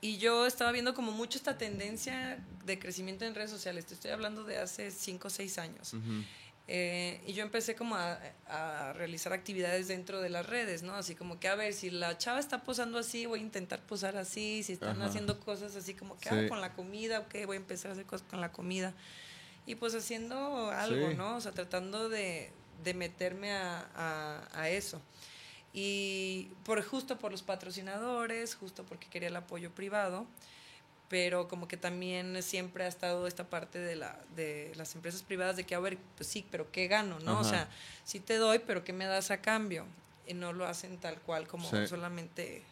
Y 0.00 0.16
yo 0.16 0.46
estaba 0.46 0.72
viendo 0.72 0.94
como 0.94 1.12
mucho 1.12 1.36
esta 1.36 1.58
tendencia 1.58 2.42
de 2.64 2.78
crecimiento 2.78 3.26
en 3.26 3.34
redes 3.34 3.50
sociales. 3.50 3.84
Te 3.84 3.92
estoy 3.92 4.12
hablando 4.12 4.44
de 4.44 4.56
hace 4.56 4.90
5 4.90 5.28
o 5.28 5.30
6 5.30 5.58
años. 5.58 5.92
Ujú. 5.92 6.24
Eh, 6.68 7.20
y 7.26 7.32
yo 7.32 7.42
empecé 7.42 7.74
como 7.74 7.96
a, 7.96 8.18
a 8.46 8.92
realizar 8.92 9.32
actividades 9.32 9.88
dentro 9.88 10.20
de 10.20 10.28
las 10.30 10.46
redes, 10.46 10.82
¿no? 10.82 10.94
Así 10.94 11.14
como 11.14 11.40
que, 11.40 11.48
a 11.48 11.54
ver, 11.56 11.74
si 11.74 11.90
la 11.90 12.16
chava 12.18 12.38
está 12.38 12.62
posando 12.62 12.98
así, 12.98 13.26
voy 13.26 13.40
a 13.40 13.42
intentar 13.42 13.80
posar 13.82 14.16
así. 14.16 14.62
Si 14.62 14.74
están 14.74 14.96
Ajá. 15.00 15.06
haciendo 15.06 15.40
cosas 15.40 15.74
así 15.76 15.94
como 15.94 16.16
que 16.18 16.28
Sí. 16.28 16.34
hago 16.34 16.48
con 16.48 16.60
la 16.60 16.72
comida, 16.72 17.18
ok, 17.20 17.34
voy 17.46 17.56
a 17.56 17.60
empezar 17.60 17.90
a 17.90 17.92
hacer 17.94 18.06
cosas 18.06 18.26
con 18.28 18.40
la 18.40 18.52
comida. 18.52 18.94
Y 19.66 19.74
pues 19.74 19.94
haciendo 19.94 20.70
algo, 20.70 21.10
Sí. 21.10 21.16
¿no? 21.16 21.36
O 21.36 21.40
sea, 21.40 21.52
tratando 21.52 22.08
de, 22.08 22.52
de 22.84 22.94
meterme 22.94 23.52
a, 23.52 23.86
a- 23.94 24.48
a 24.62 24.68
eso. 24.70 25.00
Y 25.72 26.48
por, 26.64 26.82
justo 26.82 27.18
por 27.18 27.32
los 27.32 27.42
patrocinadores, 27.42 28.54
justo 28.54 28.84
porque 28.84 29.08
quería 29.08 29.28
el 29.28 29.36
apoyo 29.36 29.70
privado, 29.74 30.26
pero 31.12 31.46
como 31.46 31.68
que 31.68 31.76
también 31.76 32.42
siempre 32.42 32.84
ha 32.84 32.88
estado 32.88 33.26
esta 33.26 33.44
parte 33.44 33.78
de, 33.78 33.96
la, 33.96 34.18
de 34.34 34.72
las 34.76 34.94
empresas 34.94 35.22
privadas 35.22 35.56
de 35.56 35.64
que, 35.64 35.74
a 35.74 35.78
ver, 35.78 35.98
pues 36.16 36.26
sí, 36.26 36.42
pero 36.50 36.72
¿qué 36.72 36.88
gano? 36.88 37.20
¿no? 37.20 37.38
O 37.38 37.44
sea, 37.44 37.68
sí 38.02 38.18
te 38.18 38.36
doy, 38.36 38.60
pero 38.60 38.82
¿qué 38.82 38.94
me 38.94 39.04
das 39.04 39.30
a 39.30 39.42
cambio? 39.42 39.84
Y 40.26 40.32
no 40.32 40.54
lo 40.54 40.64
hacen 40.64 40.96
tal 40.96 41.20
cual 41.20 41.46
como 41.46 41.68
Sí. 41.68 41.86
solamente... 41.86 42.62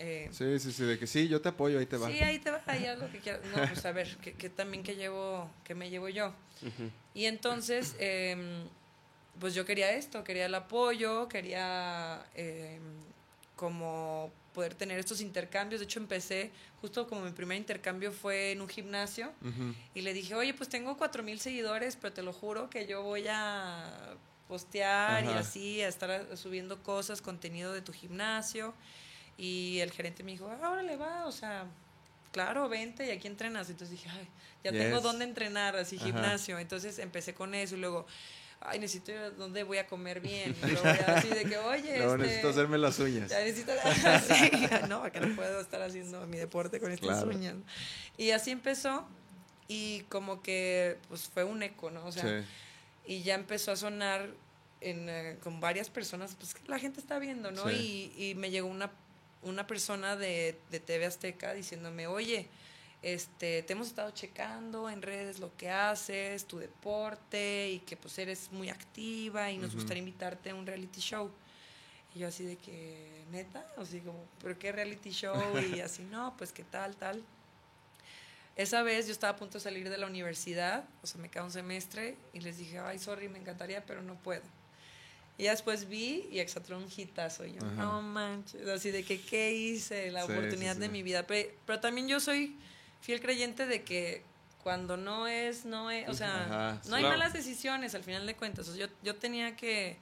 eh, 0.00 0.28
Sí, 0.32 0.58
sí, 0.58 0.72
sí, 0.72 0.82
de 0.82 0.98
que 0.98 1.06
sí, 1.06 1.28
yo 1.28 1.40
te 1.40 1.50
apoyo, 1.50 1.78
ahí 1.78 1.86
te 1.86 1.96
va. 1.96 2.08
Sí, 2.10 2.18
ahí 2.20 2.40
te 2.40 2.50
va, 2.50 2.60
ahí 2.66 2.84
haz 2.84 2.98
lo 2.98 3.08
que 3.12 3.20
quieras. 3.20 3.42
No, 3.44 3.64
pues 3.68 3.86
a 3.86 3.92
ver, 3.92 4.16
que, 4.16 4.32
que 4.32 4.50
también 4.50 4.82
que 4.82 4.96
llevo, 4.96 5.48
que 5.62 5.76
me 5.76 5.88
llevo 5.88 6.08
yo. 6.08 6.34
Y 7.14 7.26
entonces, 7.26 7.94
em, 8.00 8.64
pues 9.38 9.54
yo 9.54 9.64
quería 9.64 9.92
esto, 9.92 10.24
quería 10.24 10.46
el 10.46 10.54
apoyo, 10.56 11.28
quería 11.28 12.26
em, 12.34 12.80
como 13.54 14.32
poder 14.54 14.74
tener 14.74 14.98
estos 14.98 15.20
intercambios. 15.20 15.80
De 15.80 15.84
hecho, 15.84 15.98
empecé, 15.98 16.50
justo 16.80 17.06
como 17.06 17.22
mi 17.22 17.32
primer 17.32 17.58
intercambio 17.58 18.12
fue 18.12 18.52
en 18.52 18.62
un 18.62 18.68
gimnasio. 18.68 19.32
Ujú. 19.42 19.74
Y 19.94 20.00
le 20.00 20.14
dije, 20.14 20.34
oye, 20.34 20.54
pues 20.54 20.70
tengo 20.70 20.96
cuatro 20.96 21.22
mil 21.22 21.38
seguidores, 21.40 21.96
pero 21.96 22.14
te 22.14 22.22
lo 22.22 22.32
juro 22.32 22.70
que 22.70 22.86
yo 22.86 23.02
voy 23.02 23.26
a 23.28 24.16
postear 24.48 25.24
y 25.24 25.28
así, 25.28 25.82
a 25.82 25.88
estar 25.88 26.36
subiendo 26.36 26.82
cosas, 26.82 27.20
contenido 27.20 27.72
de 27.72 27.82
tu 27.82 27.92
gimnasio. 27.92 28.72
Y 29.36 29.80
el 29.80 29.90
gerente 29.90 30.22
me 30.22 30.32
dijo, 30.32 30.48
ah, 30.48 30.70
órale, 30.70 30.96
va, 30.96 31.26
o 31.26 31.32
sea, 31.32 31.66
claro, 32.30 32.68
vente 32.68 33.06
y 33.06 33.10
aquí 33.10 33.26
entrenas. 33.26 33.68
Entonces 33.68 33.98
dije, 33.98 34.08
ay, 34.08 34.28
ya 34.62 34.70
tengo 34.70 35.00
dónde 35.00 35.24
entrenar, 35.24 35.74
así 35.76 35.96
Ajá. 35.96 36.06
gimnasio. 36.06 36.58
Entonces 36.58 36.98
empecé 37.00 37.34
con 37.34 37.54
eso 37.54 37.74
y 37.74 37.80
luego, 37.80 38.06
ay, 38.64 38.78
necesito 38.78 39.12
ir 39.12 39.18
a 39.18 39.30
dónde 39.30 39.62
voy 39.62 39.78
a 39.78 39.86
comer 39.86 40.20
bien. 40.20 40.54
Y 40.62 40.66
luego 40.72 40.82
ya 40.84 41.14
así 41.18 41.28
de 41.28 41.44
que, 41.44 41.56
oye, 41.58 41.98
Luego 41.98 42.14
este, 42.14 42.26
necesito 42.26 42.48
hacerme 42.48 42.78
las 42.78 42.98
uñas. 42.98 43.30
ya 43.30 43.40
necesito, 43.40 43.72
sí, 44.28 44.68
no, 44.88 45.04
acá 45.04 45.20
no 45.20 45.34
puedo 45.36 45.60
estar 45.60 45.80
haciendo 45.82 46.26
mi 46.26 46.38
deporte 46.38 46.80
con 46.80 46.90
estas 46.92 47.22
Claro. 47.22 47.28
uñas. 47.36 47.54
Y 48.16 48.30
así 48.30 48.50
empezó 48.50 49.06
y 49.68 50.00
como 50.08 50.42
que 50.42 50.98
pues 51.08 51.22
fue 51.28 51.44
un 51.44 51.62
eco, 51.62 51.90
¿no? 51.90 52.04
O 52.06 52.12
sea, 52.12 52.22
Sí. 52.22 52.46
y 53.06 53.22
ya 53.22 53.34
empezó 53.34 53.72
a 53.72 53.76
sonar 53.76 54.28
en, 54.80 55.08
eh, 55.08 55.36
con 55.42 55.60
varias 55.60 55.88
personas, 55.88 56.34
pues 56.38 56.54
que 56.54 56.60
la 56.68 56.78
gente 56.78 57.00
está 57.00 57.18
viendo, 57.18 57.50
¿no? 57.50 57.68
Sí. 57.68 58.12
Y, 58.16 58.30
y 58.30 58.34
me 58.34 58.50
llegó 58.50 58.68
una, 58.68 58.90
una 59.42 59.66
persona 59.66 60.16
de, 60.16 60.58
de 60.70 60.80
TV 60.80 61.06
Azteca 61.06 61.54
diciéndome, 61.54 62.06
oye, 62.06 62.48
este, 63.04 63.62
te 63.62 63.74
hemos 63.74 63.88
estado 63.88 64.10
checando 64.12 64.88
en 64.88 65.02
redes 65.02 65.38
lo 65.38 65.54
que 65.58 65.68
haces, 65.68 66.46
tu 66.46 66.58
deporte, 66.58 67.70
y 67.70 67.80
que 67.80 67.98
pues 67.98 68.18
eres 68.18 68.50
muy 68.50 68.70
activa 68.70 69.50
y 69.50 69.58
nos 69.58 69.74
gustaría 69.74 69.98
invitarte 69.98 70.48
a 70.48 70.54
un 70.54 70.66
reality 70.66 71.00
show. 71.00 71.30
Y 72.14 72.20
yo 72.20 72.28
así 72.28 72.44
de 72.44 72.56
que, 72.56 73.24
neta, 73.30 73.66
así 73.76 74.00
como, 74.00 74.24
¿pero 74.42 74.58
qué 74.58 74.72
reality 74.72 75.10
show? 75.10 75.36
Y 75.70 75.80
así, 75.80 76.02
no, 76.04 76.34
pues 76.38 76.50
qué 76.50 76.64
tal, 76.64 76.96
tal. 76.96 77.22
Esa 78.56 78.82
vez 78.82 79.06
yo 79.06 79.12
estaba 79.12 79.34
a 79.34 79.36
punto 79.36 79.58
de 79.58 79.64
salir 79.64 79.90
de 79.90 79.98
la 79.98 80.06
universidad, 80.06 80.84
o 81.02 81.06
sea, 81.06 81.20
me 81.20 81.28
queda 81.28 81.44
un 81.44 81.50
semestre 81.50 82.16
y 82.32 82.40
les 82.40 82.56
dije, 82.56 82.78
ay, 82.78 82.98
sorry, 82.98 83.28
me 83.28 83.38
encantaría, 83.38 83.84
pero 83.84 84.00
no 84.00 84.14
puedo. 84.14 84.42
Y 85.36 85.42
ya 85.42 85.50
después 85.50 85.88
vi 85.88 86.26
y 86.32 86.38
Exatlón 86.38 86.84
un 86.84 86.88
hitazo. 86.96 87.44
Y 87.44 87.52
yo, 87.54 87.60
Ajá. 87.66 87.82
no 87.82 88.00
manches, 88.00 88.66
así 88.68 88.92
de 88.92 89.04
que, 89.04 89.20
¿qué 89.20 89.52
hice? 89.52 90.10
La 90.10 90.24
Sí, 90.24 90.32
oportunidad 90.32 90.74
sí, 90.76 90.80
de 90.80 90.88
mi 90.88 91.02
vida. 91.02 91.26
Pero, 91.26 91.50
pero 91.66 91.80
también 91.80 92.08
yo 92.08 92.18
soy 92.18 92.56
fiel 93.04 93.20
creyente 93.20 93.66
de 93.66 93.82
que 93.82 94.22
cuando 94.62 94.96
no 94.96 95.26
es, 95.26 95.66
no 95.66 95.90
es, 95.90 96.08
o 96.08 96.14
sea, 96.14 96.44
Ajá, 96.44 96.80
no 96.88 96.96
hay 96.96 97.02
claro. 97.02 97.18
malas 97.18 97.34
decisiones 97.34 97.94
al 97.94 98.02
final 98.02 98.26
de 98.26 98.34
cuentas. 98.34 98.66
O 98.68 98.74
sea, 98.74 98.86
yo, 98.86 98.92
yo 99.02 99.14
tenía 99.16 99.54
que 99.56 99.98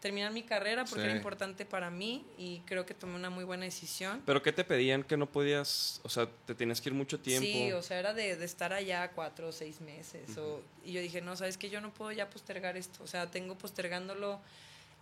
terminar 0.00 0.32
mi 0.32 0.42
carrera 0.42 0.84
porque 0.86 1.02
Sí. 1.02 1.08
era 1.08 1.16
importante 1.16 1.66
para 1.66 1.90
mí 1.90 2.24
y 2.38 2.60
creo 2.60 2.86
que 2.86 2.94
tomé 2.94 3.14
una 3.16 3.28
muy 3.28 3.44
buena 3.44 3.64
decisión. 3.64 4.22
¿Pero 4.24 4.42
qué 4.42 4.52
te 4.52 4.64
pedían 4.64 5.02
que 5.02 5.18
no 5.18 5.26
podías, 5.26 6.00
o 6.02 6.08
sea, 6.08 6.28
te 6.46 6.54
tenías 6.54 6.80
que 6.80 6.88
ir 6.88 6.94
mucho 6.94 7.20
tiempo? 7.20 7.46
Sí, 7.46 7.72
o 7.72 7.82
sea, 7.82 7.98
era 7.98 8.14
de, 8.14 8.36
de 8.36 8.44
estar 8.46 8.72
allá 8.72 9.10
cuatro 9.10 9.48
o 9.48 9.52
seis 9.52 9.82
meses. 9.82 10.38
o- 10.38 10.62
y 10.82 10.92
yo 10.92 11.00
dije, 11.02 11.20
no, 11.20 11.36
sabes 11.36 11.58
que 11.58 11.68
yo 11.68 11.82
no 11.82 11.92
puedo 11.92 12.10
ya 12.12 12.30
postergar 12.30 12.78
esto. 12.78 13.02
O 13.04 13.06
sea, 13.06 13.30
tengo 13.30 13.58
postergándolo 13.58 14.40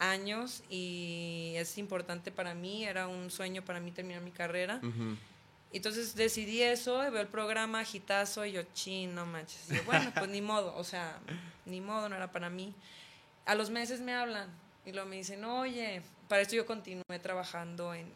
años 0.00 0.64
y 0.70 1.52
es 1.56 1.78
importante 1.78 2.32
para 2.32 2.54
mí, 2.54 2.84
era 2.84 3.06
un 3.06 3.30
sueño 3.30 3.62
para 3.64 3.78
mí 3.78 3.92
terminar 3.92 4.22
mi 4.22 4.32
carrera. 4.32 4.80
Ujú. 4.82 5.16
Entonces 5.76 6.14
decidí 6.14 6.62
eso, 6.62 6.98
veo 6.98 7.20
el 7.20 7.26
programa, 7.28 7.80
agitazo, 7.80 8.44
y 8.46 8.52
yo, 8.52 8.62
chin, 8.74 9.14
no 9.14 9.26
manches. 9.26 9.70
Y 9.70 9.74
yo, 9.76 9.84
bueno, 9.84 10.12
pues 10.16 10.28
ni 10.30 10.40
modo, 10.40 10.74
o 10.76 10.84
sea, 10.84 11.18
ni 11.66 11.80
modo, 11.80 12.08
no 12.08 12.16
era 12.16 12.30
para 12.30 12.48
mí. 12.48 12.74
A 13.44 13.54
los 13.54 13.70
meses 13.70 14.00
me 14.00 14.14
hablan 14.14 14.48
y 14.86 14.92
luego 14.92 15.08
me 15.08 15.16
dicen, 15.16 15.44
oye, 15.44 16.02
para 16.28 16.42
esto 16.42 16.54
yo 16.54 16.64
continué 16.66 17.02
trabajando 17.20 17.92
en, 17.94 18.06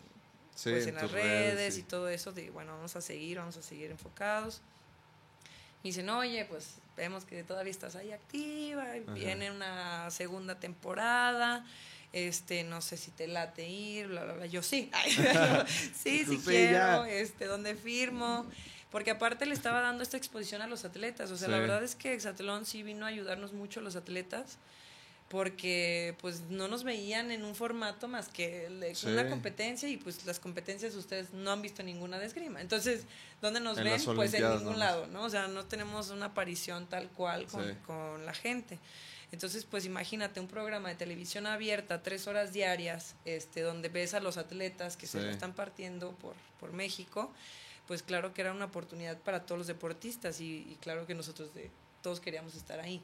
Sí, 0.54 0.70
pues, 0.70 0.86
en 0.86 0.94
las 0.94 1.04
tus 1.04 1.12
redes, 1.12 1.74
sí. 1.74 1.80
y 1.80 1.82
todo 1.84 2.08
eso, 2.08 2.32
de 2.32 2.50
bueno, 2.50 2.74
vamos 2.76 2.94
a 2.96 3.00
seguir, 3.00 3.38
vamos 3.38 3.56
a 3.56 3.62
seguir 3.62 3.90
enfocados. 3.90 4.60
Me 5.82 5.90
dicen, 5.90 6.08
oye, 6.10 6.44
pues 6.46 6.74
vemos 6.96 7.24
que 7.24 7.44
todavía 7.44 7.70
estás 7.70 7.94
ahí 7.94 8.10
activa, 8.12 8.82
Ajá. 8.82 9.12
viene 9.14 9.50
una 9.52 10.10
segunda 10.10 10.58
temporada, 10.58 11.64
este, 12.12 12.64
no 12.64 12.80
sé 12.80 12.96
si 12.96 13.10
te 13.10 13.26
late 13.26 13.68
ir, 13.68 14.08
bla, 14.08 14.24
bla, 14.24 14.32
bla. 14.34 14.46
Yo 14.46 14.62
sí, 14.62 14.90
Ay, 14.94 15.12
yo, 15.16 15.64
sí, 15.94 16.24
sí 16.24 16.40
quiero, 16.44 17.06
ya. 17.06 17.10
este, 17.10 17.44
¿dónde 17.46 17.74
firmo? 17.74 18.46
Porque 18.90 19.10
aparte 19.10 19.44
le 19.44 19.52
estaba 19.54 19.80
dando 19.82 20.02
esta 20.02 20.16
exposición 20.16 20.62
a 20.62 20.66
los 20.66 20.84
atletas, 20.86 21.30
o 21.30 21.36
sea, 21.36 21.48
la 21.48 21.58
verdad 21.58 21.84
es 21.84 21.94
que 21.94 22.14
Exatlón 22.14 22.64
sí 22.64 22.82
vino 22.82 23.04
a 23.04 23.08
ayudarnos 23.10 23.52
mucho 23.52 23.80
los 23.82 23.96
atletas 23.96 24.56
porque 25.28 26.16
pues 26.22 26.40
no 26.48 26.68
nos 26.68 26.84
veían 26.84 27.30
en 27.30 27.44
un 27.44 27.54
formato 27.54 28.08
más 28.08 28.28
que 28.28 28.66
Sí. 28.94 29.06
una 29.08 29.28
competencia 29.28 29.86
y 29.88 29.98
pues 29.98 30.24
las 30.24 30.40
competencias 30.40 30.94
ustedes 30.94 31.34
no 31.34 31.50
han 31.52 31.60
visto 31.60 31.82
ninguna 31.82 32.18
de 32.18 32.24
esgrima. 32.24 32.62
Entonces, 32.62 33.02
¿dónde 33.42 33.60
nos 33.60 33.76
En 33.76 33.84
ven? 33.84 34.02
Pues 34.14 34.32
en 34.32 34.42
ningún 34.44 34.62
nomás. 34.64 34.78
lado, 34.78 35.06
¿no? 35.08 35.24
O 35.24 35.28
sea, 35.30 35.46
no 35.48 35.66
tenemos 35.66 36.08
una 36.08 36.26
aparición 36.26 36.86
tal 36.86 37.08
cual 37.10 37.46
con, 37.46 37.62
Sí. 37.68 37.74
con 37.86 38.24
la 38.24 38.32
gente. 38.32 38.78
Entonces, 39.30 39.64
pues 39.66 39.84
imagínate 39.84 40.40
un 40.40 40.48
programa 40.48 40.88
de 40.88 40.94
televisión 40.94 41.46
abierta, 41.46 42.02
tres 42.02 42.26
horas 42.26 42.52
diarias, 42.52 43.14
este, 43.24 43.60
donde 43.60 43.88
ves 43.90 44.14
a 44.14 44.20
los 44.20 44.38
atletas 44.38 44.96
que 44.96 45.06
se 45.06 45.18
Sí. 45.20 45.24
lo 45.26 45.30
están 45.30 45.52
partiendo 45.52 46.12
por, 46.12 46.34
por 46.58 46.72
México, 46.72 47.30
pues 47.86 48.02
claro 48.02 48.32
que 48.32 48.40
era 48.40 48.52
una 48.52 48.66
oportunidad 48.66 49.18
para 49.18 49.44
todos 49.44 49.58
los 49.58 49.66
deportistas 49.66 50.40
y, 50.40 50.66
y 50.70 50.76
claro 50.80 51.06
que 51.06 51.14
nosotros 51.14 51.52
de, 51.54 51.70
todos 52.02 52.20
queríamos 52.20 52.54
estar 52.54 52.80
ahí. 52.80 53.02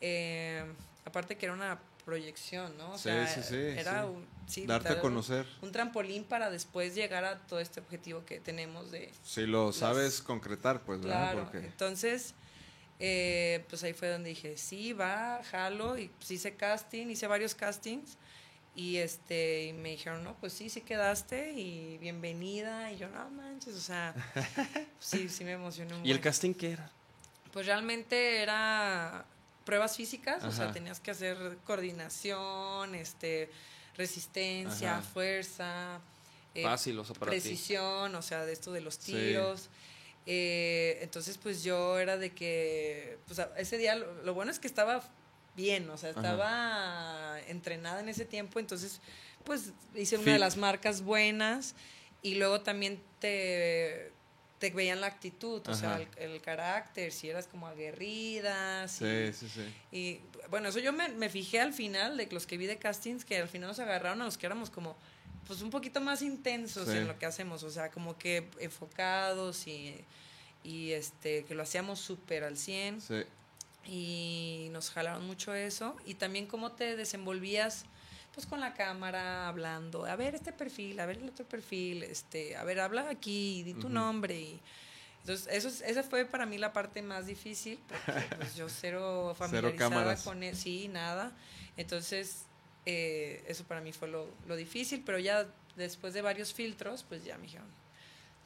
Eh, 0.00 0.64
aparte 1.04 1.36
que 1.36 1.46
era 1.46 1.54
una 1.54 1.78
proyección, 2.04 2.76
¿no? 2.78 2.92
O 2.92 2.96
Sí, 2.96 3.04
sea, 3.04 3.26
sí, 3.26 3.42
sí, 3.42 3.54
era 3.56 4.06
un, 4.06 4.26
Darte 4.66 4.88
a 4.90 5.00
conocer. 5.00 5.46
un 5.60 5.72
trampolín 5.72 6.24
para 6.24 6.50
después 6.50 6.94
llegar 6.94 7.24
a 7.26 7.38
todo 7.46 7.60
este 7.60 7.80
objetivo 7.80 8.24
que 8.24 8.40
tenemos 8.40 8.90
de, 8.90 9.12
Si 9.22 9.42
lo 9.44 9.66
Las- 9.66 9.76
sabes 9.76 10.22
concretar, 10.22 10.80
pues, 10.82 11.00
¿verdad? 11.00 11.32
Claro, 11.32 11.44
Porque 11.50 11.66
entonces, 11.66 12.34
eh, 13.00 13.64
pues 13.68 13.82
ahí 13.84 13.92
fue 13.92 14.08
donde 14.08 14.30
dije, 14.30 14.56
sí, 14.56 14.92
va, 14.92 15.40
jalo, 15.50 15.98
y 15.98 16.08
pues 16.08 16.30
hice 16.30 16.54
casting, 16.56 17.06
hice 17.08 17.26
varios 17.26 17.54
castings, 17.54 18.16
y 18.74 18.96
este, 18.96 19.66
y 19.66 19.72
me 19.72 19.90
dijeron, 19.90 20.22
no, 20.24 20.34
pues 20.36 20.52
sí, 20.52 20.68
sí 20.68 20.80
quedaste, 20.80 21.52
y 21.52 21.98
bienvenida, 21.98 22.92
y 22.92 22.98
yo, 22.98 23.08
no 23.08 23.28
manches, 23.30 23.74
o 23.74 23.80
sea, 23.80 24.14
sí, 25.00 25.28
sí 25.28 25.44
me 25.44 25.52
emocionó 25.52 25.96
un 25.98 26.06
¿Y 26.06 26.10
el 26.10 26.20
casting 26.20 26.54
qué 26.54 26.72
era? 26.72 26.90
Pues 27.52 27.66
realmente 27.66 28.42
era 28.42 29.24
pruebas 29.64 29.96
físicas, 29.96 30.44
o 30.44 30.52
sea, 30.52 30.72
tenías 30.72 30.98
que 31.00 31.10
hacer 31.10 31.58
coordinación, 31.64 32.94
este, 32.94 33.50
resistencia, 33.96 34.98
Ajá. 34.98 35.02
fuerza, 35.02 36.00
eh, 36.54 36.62
Fácil, 36.62 36.98
o 36.98 37.04
sea, 37.04 37.14
para 37.14 37.32
ti. 37.32 37.40
precisión, 37.40 38.14
o 38.14 38.22
sea, 38.22 38.44
de 38.46 38.52
esto 38.52 38.72
de 38.72 38.80
los 38.80 38.94
Sí. 38.94 39.36
Eh, 40.30 40.98
entonces, 41.00 41.38
pues 41.38 41.62
yo 41.64 41.98
era 41.98 42.18
de 42.18 42.32
que, 42.34 43.16
pues 43.26 43.40
ese 43.56 43.78
día, 43.78 43.94
lo, 43.94 44.12
lo 44.24 44.34
bueno 44.34 44.50
es 44.50 44.58
que 44.58 44.66
estaba 44.66 45.02
bien, 45.56 45.88
o 45.88 45.96
sea, 45.96 46.10
Ajá. 46.10 46.20
estaba 46.20 47.40
entrenada 47.48 48.00
en 48.00 48.10
ese 48.10 48.26
tiempo, 48.26 48.60
entonces, 48.60 49.00
pues 49.44 49.72
hice 49.94 50.18
una 50.18 50.34
de 50.34 50.38
las 50.38 50.58
marcas 50.58 51.00
buenas 51.00 51.74
y 52.20 52.34
luego 52.34 52.60
también 52.60 53.00
te, 53.20 54.12
te 54.58 54.68
veían 54.70 55.00
la 55.00 55.06
actitud, 55.06 55.66
o 55.66 55.74
sea, 55.74 55.98
el 56.18 56.40
carácter, 56.42 57.10
si 57.10 57.30
eras 57.30 57.46
como 57.46 57.66
aguerrida, 57.66 58.86
si, 58.86 59.32
Sí, 59.32 59.32
sí, 59.32 59.48
sí. 59.48 59.74
y 59.90 60.20
bueno, 60.50 60.68
eso 60.68 60.78
yo 60.78 60.92
me, 60.92 61.08
me 61.08 61.30
fijé 61.30 61.58
al 61.60 61.72
final 61.72 62.18
de 62.18 62.26
los 62.30 62.46
que 62.46 62.58
vi 62.58 62.66
de 62.66 62.76
castings, 62.76 63.24
que 63.24 63.38
al 63.38 63.48
final 63.48 63.68
nos 63.68 63.78
agarraron 63.78 64.20
a 64.20 64.26
los 64.26 64.36
que 64.36 64.44
éramos 64.44 64.68
como, 64.68 64.94
pues 65.46 65.62
un 65.62 65.70
poquito 65.70 66.00
más 66.00 66.22
intensos 66.22 66.88
Sí. 66.88 66.96
en 66.96 67.08
lo 67.08 67.18
que 67.18 67.26
hacemos, 67.26 67.62
o 67.62 67.70
sea, 67.70 67.90
como 67.90 68.16
que 68.18 68.48
enfocados 68.60 69.66
y, 69.66 69.94
y 70.64 70.92
este, 70.92 71.44
que 71.44 71.54
lo 71.54 71.62
hacíamos 71.62 72.00
súper 72.00 72.44
al 72.44 72.56
100 72.58 73.00
Sí. 73.00 73.22
y 73.86 74.68
nos 74.72 74.90
jalaron 74.90 75.26
mucho 75.26 75.54
eso 75.54 75.96
y 76.04 76.14
también 76.14 76.46
cómo 76.46 76.72
te 76.72 76.96
desenvolvías 76.96 77.84
pues 78.34 78.46
con 78.46 78.60
la 78.60 78.74
cámara 78.74 79.48
hablando, 79.48 80.04
a 80.04 80.14
ver 80.14 80.34
este 80.36 80.52
perfil, 80.52 81.00
a 81.00 81.06
ver 81.06 81.16
el 81.18 81.28
otro 81.30 81.44
perfil, 81.46 82.04
este, 82.04 82.56
a 82.56 82.62
ver, 82.62 82.78
habla 82.78 83.08
aquí, 83.08 83.62
di 83.64 83.72
tu 83.74 83.86
Ujú. 83.86 83.88
nombre 83.88 84.38
y 84.38 84.60
entonces 85.20 85.48
eso 85.50 85.68
es- 85.68 85.80
esa 85.80 86.02
fue 86.04 86.24
para 86.24 86.46
mí 86.46 86.56
la 86.58 86.72
parte 86.72 87.02
más 87.02 87.26
difícil 87.26 87.80
porque 87.88 88.36
pues 88.36 88.54
yo 88.54 88.68
cero 88.68 89.34
familiarizada 89.38 89.90
cámaras. 89.90 90.22
con 90.22 90.42
él, 90.42 90.54
sí, 90.56 90.88
nada. 90.88 91.32
Entonces 91.76 92.42
eh, 92.90 93.44
eso 93.46 93.64
para 93.64 93.82
mí 93.82 93.92
fue 93.92 94.08
lo, 94.08 94.26
lo 94.46 94.56
difícil, 94.56 95.02
pero 95.04 95.18
ya 95.18 95.46
después 95.76 96.14
de 96.14 96.22
varios 96.22 96.54
filtros, 96.54 97.04
pues 97.06 97.22
ya 97.24 97.36
me 97.36 97.42
dijeron, 97.44 97.66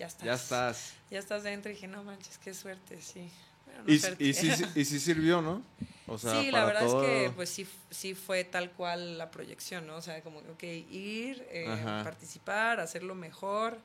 ya 0.00 0.06
estás. 0.08 0.24
Ya 0.26 0.34
estás. 0.34 0.92
Ya 1.10 1.18
estás 1.20 1.42
dentro 1.44 1.70
y 1.70 1.74
dije, 1.74 1.86
no 1.86 2.02
manches, 2.02 2.38
qué 2.38 2.52
suerte, 2.52 3.00
sí. 3.00 3.30
Bueno, 3.66 3.84
no 3.84 3.92
Y, 3.92 3.98
suerte. 4.00 4.24
y, 4.24 4.34
sí, 4.34 4.50
y 4.74 4.84
sí 4.84 4.98
sirvió, 4.98 5.40
¿no? 5.40 5.62
O 6.08 6.18
sea, 6.18 6.40
sí, 6.40 6.50
la 6.50 6.64
verdad 6.64 6.82
todo- 6.86 6.98
es 6.98 7.06
que 7.28 7.30
pues 7.36 7.50
sí, 7.50 7.66
sí 7.90 8.14
fue 8.14 8.42
tal 8.42 8.72
cual 8.72 9.16
la 9.16 9.30
proyección, 9.30 9.86
¿no? 9.86 9.96
O 9.96 10.02
sea, 10.02 10.20
como, 10.22 10.38
ok, 10.40 10.62
ir, 10.64 11.46
eh, 11.50 11.84
participar, 12.02 12.80
hacerlo 12.80 13.14
mejor. 13.14 13.78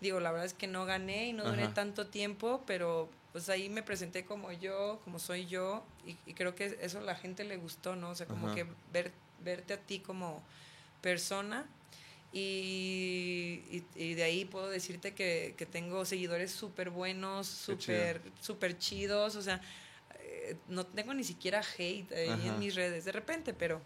Digo, 0.00 0.20
la 0.20 0.30
verdad 0.30 0.46
es 0.46 0.54
que 0.54 0.66
no 0.68 0.86
gané 0.86 1.28
y 1.28 1.32
no 1.34 1.44
duré 1.44 1.64
Ajá. 1.64 1.74
tanto 1.74 2.06
tiempo, 2.06 2.62
pero 2.66 3.10
pues 3.32 3.48
ahí 3.50 3.68
me 3.68 3.82
presenté 3.82 4.24
como 4.24 4.52
yo, 4.52 5.00
como 5.04 5.18
soy 5.18 5.46
yo, 5.46 5.84
y, 6.06 6.16
y 6.24 6.34
creo 6.34 6.54
que 6.54 6.78
eso 6.80 6.98
a 6.98 7.02
la 7.02 7.14
gente 7.14 7.44
le 7.44 7.56
gustó, 7.58 7.94
¿no? 7.96 8.10
O 8.10 8.14
sea, 8.14 8.26
como 8.26 8.46
Ajá. 8.46 8.54
que 8.54 8.66
ver, 8.92 9.12
verte 9.44 9.74
a 9.74 9.78
ti 9.78 10.00
como 10.00 10.42
persona. 11.00 11.66
Y, 12.32 13.62
y- 13.70 13.84
y 13.94 14.14
de 14.14 14.22
ahí 14.22 14.44
puedo 14.44 14.68
decirte 14.68 15.14
que, 15.14 15.54
que 15.56 15.64
tengo 15.66 16.04
seguidores 16.04 16.50
súper 16.52 16.90
buenos, 16.90 17.46
súper 17.46 18.20
súper 18.40 18.78
chidos, 18.78 19.34
o 19.36 19.42
sea, 19.42 19.60
eh, 20.20 20.56
no 20.68 20.84
tengo 20.84 21.14
ni 21.14 21.24
siquiera 21.24 21.62
hate 21.78 22.12
ahí 22.12 22.28
Ajá. 22.30 22.48
en 22.48 22.58
mis 22.58 22.74
redes 22.74 23.06
de 23.06 23.12
repente, 23.12 23.54
pero 23.54 23.80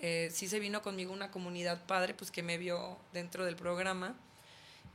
eh, 0.00 0.28
sí 0.32 0.48
se 0.48 0.58
vino 0.58 0.82
conmigo 0.82 1.12
una 1.12 1.30
comunidad 1.30 1.86
padre, 1.86 2.14
pues 2.14 2.32
que 2.32 2.42
me 2.42 2.58
vio 2.58 2.98
dentro 3.12 3.44
del 3.44 3.54
programa 3.54 4.16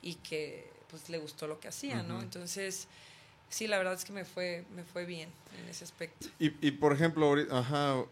y 0.01 0.15
que 0.15 0.69
pues 0.89 1.09
le 1.09 1.17
gustó 1.19 1.47
lo 1.47 1.59
que 1.61 1.69
hacía, 1.69 2.03
¿no? 2.03 2.21
Entonces, 2.21 2.88
sí, 3.49 3.67
la 3.67 3.78
verdad 3.78 3.93
es 3.93 4.03
que 4.05 4.11
me 4.13 4.25
fue, 4.25 4.65
me 4.75 4.84
fue 4.84 5.05
bien 5.05 5.30
en 5.61 5.69
ese 5.69 5.86
aspecto. 5.86 6.28
Y, 6.39 6.51
y 6.65 6.71
por 6.71 6.91
ejemplo, 6.93 7.34
ajá, 7.51 8.03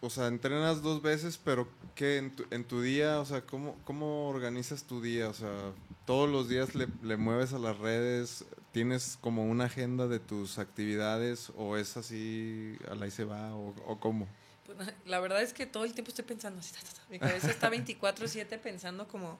o 0.00 0.10
sea, 0.10 0.26
entrenas 0.26 0.82
dos 0.82 1.02
veces, 1.02 1.38
pero 1.42 1.68
¿qué 1.94 2.18
en 2.18 2.36
tu, 2.36 2.44
en 2.50 2.64
tu 2.64 2.82
día? 2.82 3.20
O 3.20 3.24
sea, 3.24 3.42
¿cómo, 3.42 3.76
¿cómo 3.84 4.28
organizas 4.28 4.84
tu 4.84 5.00
día? 5.00 5.28
O 5.28 5.34
sea, 5.34 5.72
todos 6.04 6.28
los 6.28 6.48
días 6.48 6.74
le, 6.74 6.86
le 7.02 7.16
mueves 7.16 7.52
a 7.52 7.58
las 7.58 7.78
redes, 7.78 8.44
¿tienes 8.72 9.18
como 9.20 9.44
una 9.44 9.64
agenda 9.64 10.06
de 10.06 10.18
tus 10.18 10.58
actividades 10.58 11.50
o 11.56 11.76
es 11.76 11.96
así, 11.96 12.76
a 12.90 12.94
la 12.94 13.06
ahí 13.06 13.10
se 13.10 13.24
va 13.24 13.54
o, 13.54 13.74
o 13.86 13.98
cómo? 13.98 14.28
Pues, 14.66 14.78
la 15.06 15.20
verdad 15.20 15.42
es 15.42 15.52
que 15.52 15.64
todo 15.66 15.84
el 15.84 15.92
tiempo 15.94 16.10
estoy 16.10 16.24
pensando 16.24 16.60
así, 16.60 16.72
ta, 16.74 16.80
ta, 16.80 16.92
ta. 16.92 17.02
mi 17.08 17.18
cabeza 17.18 17.50
está 17.50 17.70
24/7 17.70 18.58
pensando 18.58 19.06
como, 19.08 19.38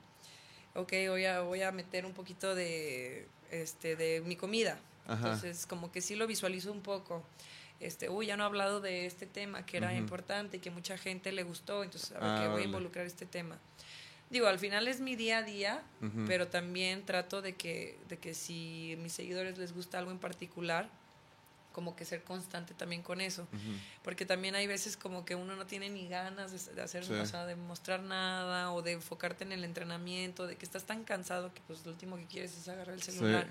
ok, 0.75 0.93
voy 1.09 1.25
a, 1.25 1.41
voy 1.41 1.63
a 1.63 1.73
meter 1.73 2.07
un 2.07 2.13
poquito 2.13 2.55
de, 2.55 3.29
este, 3.51 3.97
de 3.97 4.23
mi 4.23 4.37
comida. 4.37 4.79
Ajá. 5.07 5.35
Entonces, 5.35 5.67
como 5.67 5.93
que 5.93 6.01
sí 6.01 6.15
lo 6.15 6.27
visualizo 6.27 6.73
un 6.73 6.81
poco. 6.81 7.23
Este, 7.81 8.09
uy, 8.09 8.27
ya 8.27 8.37
no 8.37 8.45
he 8.45 8.47
hablado 8.47 8.81
de 8.81 9.07
este 9.07 9.27
tema 9.27 9.67
que 9.67 9.77
era 9.77 9.95
importante 9.95 10.57
y 10.57 10.61
que 10.61 10.71
mucha 10.71 10.97
gente 10.97 11.31
le 11.33 11.43
gustó, 11.43 11.85
entonces, 11.85 12.11
a 12.13 12.15
ver, 12.21 12.23
Ah, 12.25 12.39
¿qué 12.43 12.49
voy 12.49 12.63
a 12.63 12.65
involucrar 12.65 13.05
este 13.07 13.27
tema? 13.27 13.59
Digo, 14.31 14.47
al 14.49 14.59
final 14.59 14.89
es 14.89 15.01
mi 15.01 15.15
día 15.15 15.39
a 15.39 15.43
día, 15.43 15.83
pero 16.27 16.49
también 16.49 17.05
trato 17.05 17.43
de 17.43 17.55
que, 17.55 17.99
de 18.09 18.17
que 18.19 18.35
si 18.35 18.95
a 18.95 18.97
mis 18.97 19.13
seguidores 19.13 19.57
les 19.59 19.73
gusta 19.73 19.99
algo 19.99 20.11
en 20.11 20.19
particular, 20.19 20.89
como 21.73 21.95
que 21.95 22.07
ser 22.07 22.23
constante 22.25 22.73
también 22.73 23.03
con 23.03 23.21
eso. 23.21 23.47
Porque 24.03 24.25
también 24.25 24.55
hay 24.55 24.67
veces 24.67 24.97
como 24.97 25.27
que 25.27 25.35
uno 25.35 25.55
no 25.55 25.67
tiene 25.67 25.91
ni 25.91 26.09
ganas 26.09 26.51
de, 26.67 26.75
de 26.75 26.81
hacer, 26.83 27.05
Sí. 27.05 27.13
o 27.13 27.27
sea, 27.27 27.45
de 27.45 27.55
mostrar 27.55 28.01
nada 28.01 28.73
o 28.73 28.81
de 28.81 28.93
enfocarte 28.93 29.45
en 29.45 29.53
el 29.53 29.63
entrenamiento, 29.63 30.47
de 30.47 30.57
que 30.57 30.65
estás 30.65 30.85
tan 30.85 31.05
cansado 31.05 31.53
que 31.53 31.61
pues 31.67 31.85
lo 31.85 31.93
último 31.93 32.17
que 32.17 32.25
quieres 32.25 32.57
es 32.57 32.67
agarrar 32.69 32.95
el 32.95 33.03
celular. 33.03 33.47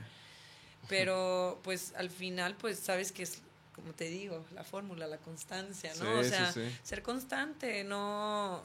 Pero 0.89 1.59
pues 1.63 1.93
al 1.95 2.09
final 2.09 2.55
pues 2.55 2.79
sabes 2.79 3.11
que 3.11 3.23
es, 3.23 3.41
como 3.75 3.93
te 3.93 4.05
digo, 4.05 4.45
la 4.53 4.63
fórmula, 4.63 5.05
la 5.05 5.17
constancia, 5.17 5.93
¿no? 5.95 6.05
Sí, 6.05 6.05
o 6.05 6.23
sea, 6.23 6.51
sí. 6.53 6.61
ser 6.81 7.03
constante, 7.03 7.83
no... 7.83 8.63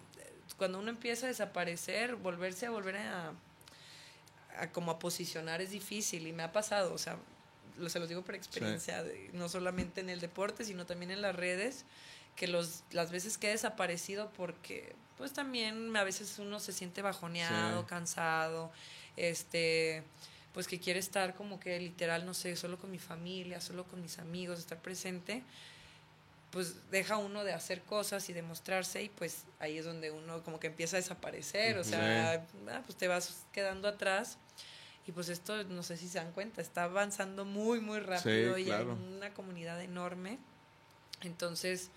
cuando 0.56 0.78
uno 0.78 0.88
empieza 0.90 1.26
a 1.26 1.28
desaparecer, 1.28 2.14
volverse 2.16 2.66
a 2.66 2.70
volver 2.70 2.96
a, 2.96 3.32
a 4.58 4.70
como 4.72 4.92
a 4.92 4.98
posicionar 4.98 5.60
es 5.60 5.70
difícil 5.70 6.26
y 6.26 6.32
me 6.32 6.42
ha 6.44 6.52
pasado, 6.52 6.92
o 6.94 6.98
sea, 6.98 7.16
lo, 7.78 7.88
se 7.88 7.98
los 7.98 8.08
digo 8.08 8.22
por 8.22 8.34
experiencia, 8.34 9.02
de- 9.02 9.30
no 9.32 9.48
solamente 9.48 10.00
en 10.00 10.10
el 10.10 10.20
deporte, 10.20 10.64
sino 10.64 10.86
también 10.86 11.10
en 11.10 11.22
las 11.22 11.34
redes, 11.34 11.84
que 12.36 12.46
los, 12.46 12.84
las 12.92 13.10
veces 13.10 13.36
que 13.36 13.48
he 13.48 13.50
desaparecido 13.50 14.30
porque 14.36 14.94
pues 15.18 15.32
también 15.32 15.94
a 15.96 16.04
veces 16.04 16.38
uno 16.38 16.60
se 16.60 16.72
siente 16.72 17.02
bajoneado, 17.02 17.86
cansado, 17.86 18.70
este 19.16 20.02
pues 20.52 20.66
que 20.66 20.80
quiere 20.80 20.98
estar 20.98 21.34
como 21.34 21.60
que 21.60 21.78
literal, 21.78 22.26
no 22.26 22.34
sé, 22.34 22.56
solo 22.56 22.78
con 22.78 22.90
mi 22.90 22.98
familia, 22.98 23.60
solo 23.60 23.84
con 23.84 24.02
mis 24.02 24.18
amigos, 24.18 24.58
estar 24.58 24.78
presente, 24.80 25.42
pues 26.50 26.90
deja 26.90 27.16
uno 27.16 27.44
de 27.44 27.52
hacer 27.52 27.82
cosas 27.82 28.28
y 28.28 28.32
de 28.32 28.42
mostrarse 28.42 29.02
y 29.02 29.08
pues 29.08 29.44
ahí 29.60 29.78
es 29.78 29.84
donde 29.84 30.10
uno 30.10 30.42
como 30.42 30.58
que 30.58 30.66
empieza 30.66 30.96
a 30.96 31.00
desaparecer, 31.00 31.78
o 31.78 31.84
sea, 31.84 32.44
ah, 32.68 32.82
pues 32.84 32.98
te 32.98 33.06
vas 33.06 33.44
quedando 33.52 33.86
atrás 33.86 34.38
y 35.06 35.12
pues 35.12 35.28
esto 35.28 35.62
no 35.64 35.82
sé 35.82 35.96
si 35.96 36.08
se 36.08 36.18
dan 36.18 36.32
cuenta, 36.32 36.60
está 36.60 36.84
avanzando 36.84 37.44
muy 37.44 37.80
muy 37.80 38.00
rápido 38.00 38.58
y 38.58 38.64
claro. 38.64 38.92
hay 38.92 39.16
una 39.16 39.32
comunidad 39.32 39.80
enorme. 39.80 40.38
Entonces, 41.22 41.90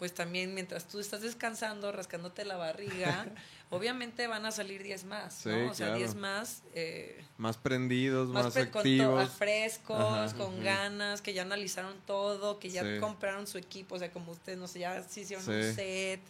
pues 0.00 0.14
también 0.14 0.54
mientras 0.54 0.88
tú 0.88 0.98
estás 0.98 1.20
descansando, 1.20 1.92
rascándote 1.92 2.46
la 2.46 2.56
barriga, 2.56 3.26
obviamente 3.70 4.26
van 4.26 4.46
a 4.46 4.50
salir 4.50 4.82
10 4.82 5.04
más, 5.04 5.44
¿no? 5.44 5.70
O 5.70 5.74
sea, 5.74 5.88
claro. 5.88 5.98
10 5.98 6.14
más 6.14 6.62
eh, 6.72 7.22
Más 7.36 7.58
prendidos, 7.58 8.30
más, 8.30 8.50
pre- 8.54 8.70
con 8.70 8.72
to- 8.72 8.78
activos. 8.88 9.30
frescos, 9.32 10.00
Ajá. 10.00 10.34
con 10.38 10.64
ganas, 10.64 11.20
que 11.20 11.34
ya 11.34 11.42
analizaron 11.42 11.98
todo, 12.06 12.58
que 12.58 12.70
ya 12.70 12.82
Sí. 12.82 12.98
compraron 12.98 13.46
su 13.46 13.58
equipo, 13.58 13.96
o 13.96 13.98
sea, 13.98 14.10
como 14.10 14.32
ustedes, 14.32 14.56
no 14.58 14.66
sé, 14.68 14.78
ya 14.78 15.02
se 15.02 15.20
hicieron 15.20 15.44
Sí. 15.44 15.50
un 15.52 15.74
set, 15.74 16.20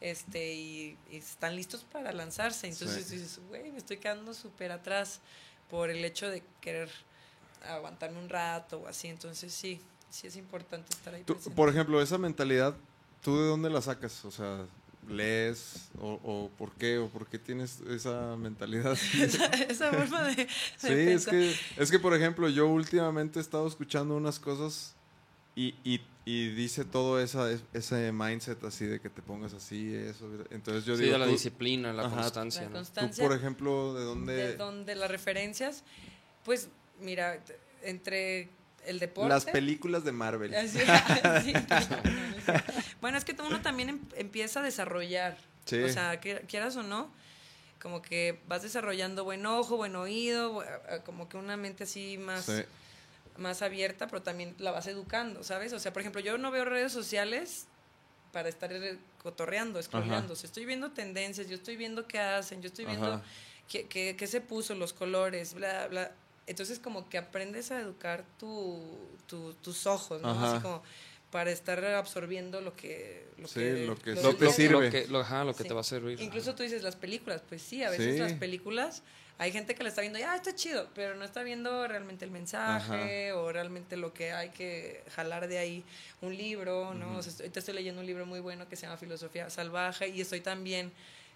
este, 0.00 0.52
y, 0.54 0.98
y 1.12 1.18
están 1.18 1.54
listos 1.54 1.84
para 1.84 2.10
lanzarse. 2.10 2.66
Entonces 2.66 3.10
dices, 3.10 3.38
güey, 3.48 3.70
me 3.70 3.78
estoy 3.78 3.98
quedando 3.98 4.34
súper 4.34 4.72
atrás 4.72 5.20
por 5.70 5.88
el 5.88 6.04
hecho 6.04 6.28
de 6.28 6.42
querer 6.60 6.90
aguantarme 7.68 8.18
un 8.18 8.28
rato 8.28 8.78
o 8.78 8.88
así. 8.88 9.06
Entonces 9.06 9.52
sí, 9.54 9.80
sí 10.10 10.26
es 10.26 10.34
importante 10.34 10.92
estar 10.92 11.14
ahí 11.14 11.22
Tú, 11.22 11.36
por 11.54 11.68
ejemplo, 11.68 12.02
esa 12.02 12.18
mentalidad, 12.18 12.74
¿tú 13.22 13.36
de 13.38 13.46
dónde 13.48 13.70
la 13.70 13.80
sacas? 13.82 14.24
O 14.24 14.30
sea, 14.30 14.66
¿lees? 15.08 15.88
¿O, 16.00 16.20
o 16.22 16.50
por 16.56 16.72
qué? 16.72 16.98
¿O 16.98 17.08
por 17.08 17.26
qué 17.26 17.38
tienes 17.38 17.80
esa 17.88 18.36
mentalidad? 18.36 18.92
esa, 19.20 19.46
esa 19.46 19.90
forma 19.92 20.22
de, 20.24 20.34
de 20.36 20.48
Sí, 20.78 20.88
es 20.92 21.26
que, 21.26 21.54
es 21.76 21.90
que, 21.90 21.98
por 21.98 22.14
ejemplo, 22.14 22.48
yo 22.48 22.66
últimamente 22.68 23.38
he 23.38 23.42
estado 23.42 23.66
escuchando 23.66 24.16
unas 24.16 24.38
cosas 24.38 24.94
y, 25.56 25.74
y, 25.84 26.00
y 26.24 26.48
dice 26.50 26.84
todo 26.84 27.20
esa, 27.20 27.50
ese 27.72 28.12
mindset 28.12 28.62
así 28.64 28.86
de 28.86 29.00
que 29.00 29.10
te 29.10 29.20
pongas 29.22 29.52
así, 29.52 29.92
eso. 29.94 30.28
Entonces 30.50 30.84
yo 30.84 30.96
Sí, 30.96 31.02
digo, 31.02 31.14
de 31.14 31.18
la 31.18 31.26
tú, 31.26 31.32
disciplina, 31.32 31.92
la 31.92 32.02
Ajá. 32.06 32.16
constancia. 32.16 32.62
La 32.62 32.68
¿no? 32.68 32.72
tú, 32.72 32.78
constancia. 32.78 33.26
por 33.26 33.36
ejemplo, 33.36 33.94
¿de 33.94 34.04
dónde? 34.04 34.32
de 34.34 34.56
donde 34.56 34.94
las 34.94 35.10
referencias, 35.10 35.82
pues 36.44 36.68
mira, 37.00 37.42
entre 37.82 38.48
el 38.86 38.98
deporte. 38.98 39.28
Las 39.28 39.44
películas 39.44 40.04
de 40.04 40.12
Marvel. 40.12 40.54
Así- 40.54 40.78
sí. 41.44 41.52
bueno, 43.00 43.18
es 43.18 43.24
que 43.24 43.34
uno 43.42 43.60
también 43.62 43.88
em- 43.90 44.00
empieza 44.16 44.60
a 44.60 44.62
desarrollar. 44.62 45.36
Sí. 45.64 45.80
O 45.82 45.88
sea, 45.88 46.18
quieras 46.20 46.76
o 46.76 46.82
no, 46.82 47.12
como 47.80 48.02
que 48.02 48.40
vas 48.48 48.62
desarrollando 48.62 49.24
buen 49.24 49.44
ojo, 49.46 49.76
buen 49.76 49.94
oído, 49.96 50.64
como 51.04 51.28
que 51.28 51.36
una 51.36 51.56
mente 51.56 51.84
así 51.84 52.18
más, 52.18 52.46
Sí. 52.46 52.62
más 53.36 53.62
abierta, 53.62 54.06
pero 54.06 54.22
también 54.22 54.54
la 54.58 54.70
vas 54.72 54.86
educando, 54.86 55.44
¿sabes? 55.44 55.72
O 55.72 55.78
sea, 55.78 55.92
por 55.92 56.00
ejemplo, 56.00 56.20
yo 56.20 56.38
no 56.38 56.50
veo 56.50 56.64
redes 56.64 56.92
sociales 56.92 57.66
para 58.32 58.48
estar 58.48 58.70
cotorreando, 59.22 59.82
scrolleando. 59.82 60.32
O 60.32 60.36
sea, 60.36 60.46
estoy 60.48 60.64
viendo 60.64 60.90
tendencias, 60.92 61.48
yo 61.48 61.54
estoy 61.56 61.76
viendo 61.76 62.06
qué 62.06 62.18
hacen, 62.18 62.62
yo 62.62 62.68
estoy 62.68 62.86
viendo 62.86 63.22
qué, 63.68 63.86
qué- 63.86 64.16
qué 64.16 64.26
se 64.26 64.40
puso, 64.40 64.74
los 64.74 64.92
colores, 64.92 65.54
bla, 65.54 65.86
bla. 65.88 66.12
Entonces 66.46 66.78
como 66.78 67.08
que 67.08 67.18
aprendes 67.18 67.70
a 67.70 67.80
educar 67.80 68.24
tu, 68.38 68.82
tu- 69.26 69.54
tus 69.54 69.86
ojos, 69.86 70.20
¿no? 70.20 70.30
Ajá. 70.30 70.52
Así 70.54 70.62
como 70.62 70.82
para 71.30 71.50
estar 71.52 71.84
absorbiendo 71.84 72.60
lo 72.60 72.74
que... 72.74 73.28
Lo 73.38 73.46
Sí, 73.46 73.60
que, 73.60 73.86
lo 73.86 73.96
que 73.96 74.16
sí 74.16 74.22
Lo 74.22 74.34
te 74.34 74.50
sirve. 74.50 74.84
lo 74.86 74.90
que, 74.90 75.06
lo- 75.06 75.20
ajá, 75.20 75.44
lo 75.44 75.54
que 75.54 75.62
Sí. 75.62 75.68
te 75.68 75.74
va 75.74 75.80
a 75.82 75.84
servir. 75.84 76.20
Incluso 76.20 76.54
tú 76.56 76.64
dices 76.64 76.82
las 76.82 76.96
películas, 76.96 77.40
pues 77.48 77.62
sí, 77.62 77.84
a 77.84 77.90
veces 77.90 78.14
Sí. 78.16 78.20
las 78.20 78.32
películas, 78.32 79.02
hay 79.38 79.52
gente 79.52 79.76
que 79.76 79.84
la 79.84 79.90
está 79.90 80.00
viendo 80.00 80.18
y, 80.18 80.22
ah, 80.22 80.34
está 80.34 80.54
chido, 80.56 80.88
pero 80.92 81.14
no 81.14 81.24
está 81.24 81.44
viendo 81.44 81.86
realmente 81.86 82.24
el 82.24 82.32
mensaje 82.32 83.32
o 83.32 83.52
realmente 83.52 83.96
lo 83.96 84.12
que 84.12 84.32
hay 84.32 84.50
que 84.50 85.04
jalar 85.14 85.46
de 85.46 85.58
ahí. 85.58 85.84
Un 86.20 86.36
libro, 86.36 86.94
¿no? 86.94 87.18
O 87.18 87.22
sea, 87.22 87.30
estoy- 87.30 87.44
ahorita 87.44 87.60
estoy 87.60 87.74
leyendo 87.74 88.00
un 88.00 88.06
libro 88.08 88.26
muy 88.26 88.40
bueno 88.40 88.68
que 88.68 88.74
se 88.74 88.82
llama 88.86 88.96
Filosofía 88.96 89.48
Salvaje 89.50 90.08
y 90.08 90.20
estoy 90.20 90.40
también 90.40 90.92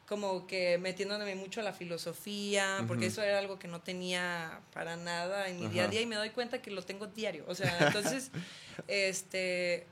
como 0.06 0.46
que 0.46 0.76
metiéndome 0.78 1.34
mucho 1.34 1.60
a 1.60 1.62
la 1.64 1.72
filosofía, 1.72 2.84
porque 2.86 3.06
eso 3.06 3.22
era 3.22 3.38
algo 3.38 3.58
que 3.58 3.68
no 3.68 3.80
tenía 3.80 4.60
para 4.72 4.96
nada 4.96 5.48
en 5.48 5.58
mi 5.60 5.68
día 5.68 5.84
a 5.84 5.88
día 5.88 6.00
y 6.02 6.06
me 6.06 6.16
doy 6.16 6.30
cuenta 6.30 6.60
que 6.60 6.70
lo 6.70 6.82
tengo 6.82 7.06
diario. 7.06 7.44
O 7.48 7.54
sea, 7.54 7.86
entonces, 7.86 8.30
este, 8.88 9.86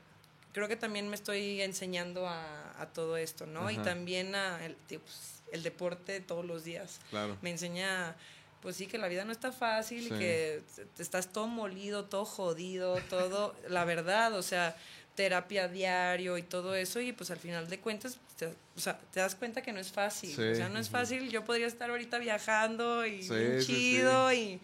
creo 0.51 0.67
que 0.67 0.75
también 0.75 1.09
me 1.09 1.15
estoy 1.15 1.61
enseñando 1.61 2.27
a, 2.27 2.79
a 2.79 2.87
todo 2.93 3.17
esto, 3.17 3.45
¿no? 3.47 3.71
Y 3.71 3.77
también 3.77 4.35
a 4.35 4.63
el, 4.65 4.75
pues, 4.75 5.41
el 5.51 5.63
deporte 5.63 6.19
todos 6.19 6.45
los 6.45 6.63
días. 6.63 6.99
Claro. 7.09 7.37
Me 7.41 7.49
enseña, 7.49 8.15
pues 8.61 8.75
sí, 8.75 8.85
que 8.87 8.97
la 8.99 9.07
vida 9.07 9.25
no 9.25 9.31
está 9.31 9.51
fácil 9.51 10.07
Sí. 10.07 10.13
y 10.13 10.17
que 10.19 10.61
estás 10.99 11.31
todo 11.33 11.47
molido, 11.47 12.05
todo 12.05 12.25
jodido, 12.25 12.97
todo, 13.09 13.55
la 13.67 13.83
verdad, 13.85 14.33
o 14.33 14.43
sea, 14.43 14.75
terapia 15.15 15.67
diario 15.67 16.37
y 16.37 16.43
todo 16.43 16.75
eso 16.75 16.99
y 16.99 17.11
pues 17.13 17.29
al 17.31 17.37
final 17.39 17.69
de 17.69 17.79
cuentas, 17.79 18.17
te, 18.37 18.47
o 18.47 18.79
sea, 18.79 18.97
te 19.13 19.19
das 19.19 19.35
cuenta 19.35 19.61
que 19.61 19.71
no 19.71 19.79
es 19.79 19.91
fácil. 19.91 20.29
Sí, 20.35 20.41
O 20.41 20.55
sea, 20.55 20.69
no 20.69 20.79
es 20.79 20.89
fácil, 20.89 21.29
yo 21.29 21.43
podría 21.45 21.67
estar 21.67 21.89
ahorita 21.89 22.17
viajando 22.17 23.05
y 23.05 23.21
Sí, 23.23 23.33
bien 23.35 23.61
sí, 23.61 23.65
sí. 23.67 23.73
chido 23.73 24.33
y... 24.33 24.59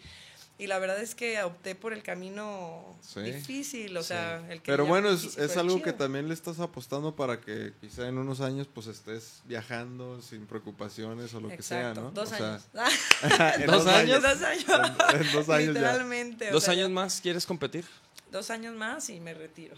Y 0.58 0.66
la 0.66 0.78
verdad 0.78 1.00
es 1.00 1.14
que 1.14 1.42
opté 1.42 1.74
por 1.74 1.94
el 1.94 2.02
camino 2.02 2.84
Sí. 3.00 3.20
difícil, 3.22 3.96
o 3.96 4.02
sea, 4.02 4.44
el 4.50 4.60
que 4.60 4.70
Pero 4.70 4.84
bueno, 4.84 5.08
es, 5.08 5.38
es 5.38 5.56
algo 5.56 5.76
que 5.78 5.84
chido. 5.84 5.94
también 5.94 6.28
le 6.28 6.34
estás 6.34 6.60
apostando 6.60 7.16
para 7.16 7.40
que 7.40 7.72
quizá 7.80 8.06
en 8.08 8.18
unos 8.18 8.42
años 8.42 8.68
pues 8.70 8.86
estés 8.86 9.40
viajando 9.46 10.20
sin 10.20 10.44
preocupaciones 10.46 11.32
o 11.32 11.40
lo 11.40 11.48
que 11.48 11.62
sea, 11.62 11.92
Exacto, 11.92 12.02
¿no? 12.02 12.10
dos 12.10 12.30
O 12.30 12.36
sea, 12.36 12.54
años. 12.56 12.64
en 13.58 13.66
¿Dos 13.68 13.86
años? 13.86 14.22
Dos 14.22 14.42
años. 14.42 14.64
En, 15.14 15.20
en 15.22 15.32
dos 15.32 15.48
años 15.48 15.48
ya. 15.48 15.80
Literalmente. 15.80 16.48
o 16.50 16.52
¿Dos 16.52 16.64
sea, 16.64 16.74
años 16.74 16.90
más 16.90 17.20
quieres 17.22 17.46
competir? 17.46 17.86
Dos 18.30 18.50
años 18.50 18.74
más 18.74 19.08
y 19.08 19.18
me 19.18 19.32
retiro. 19.32 19.76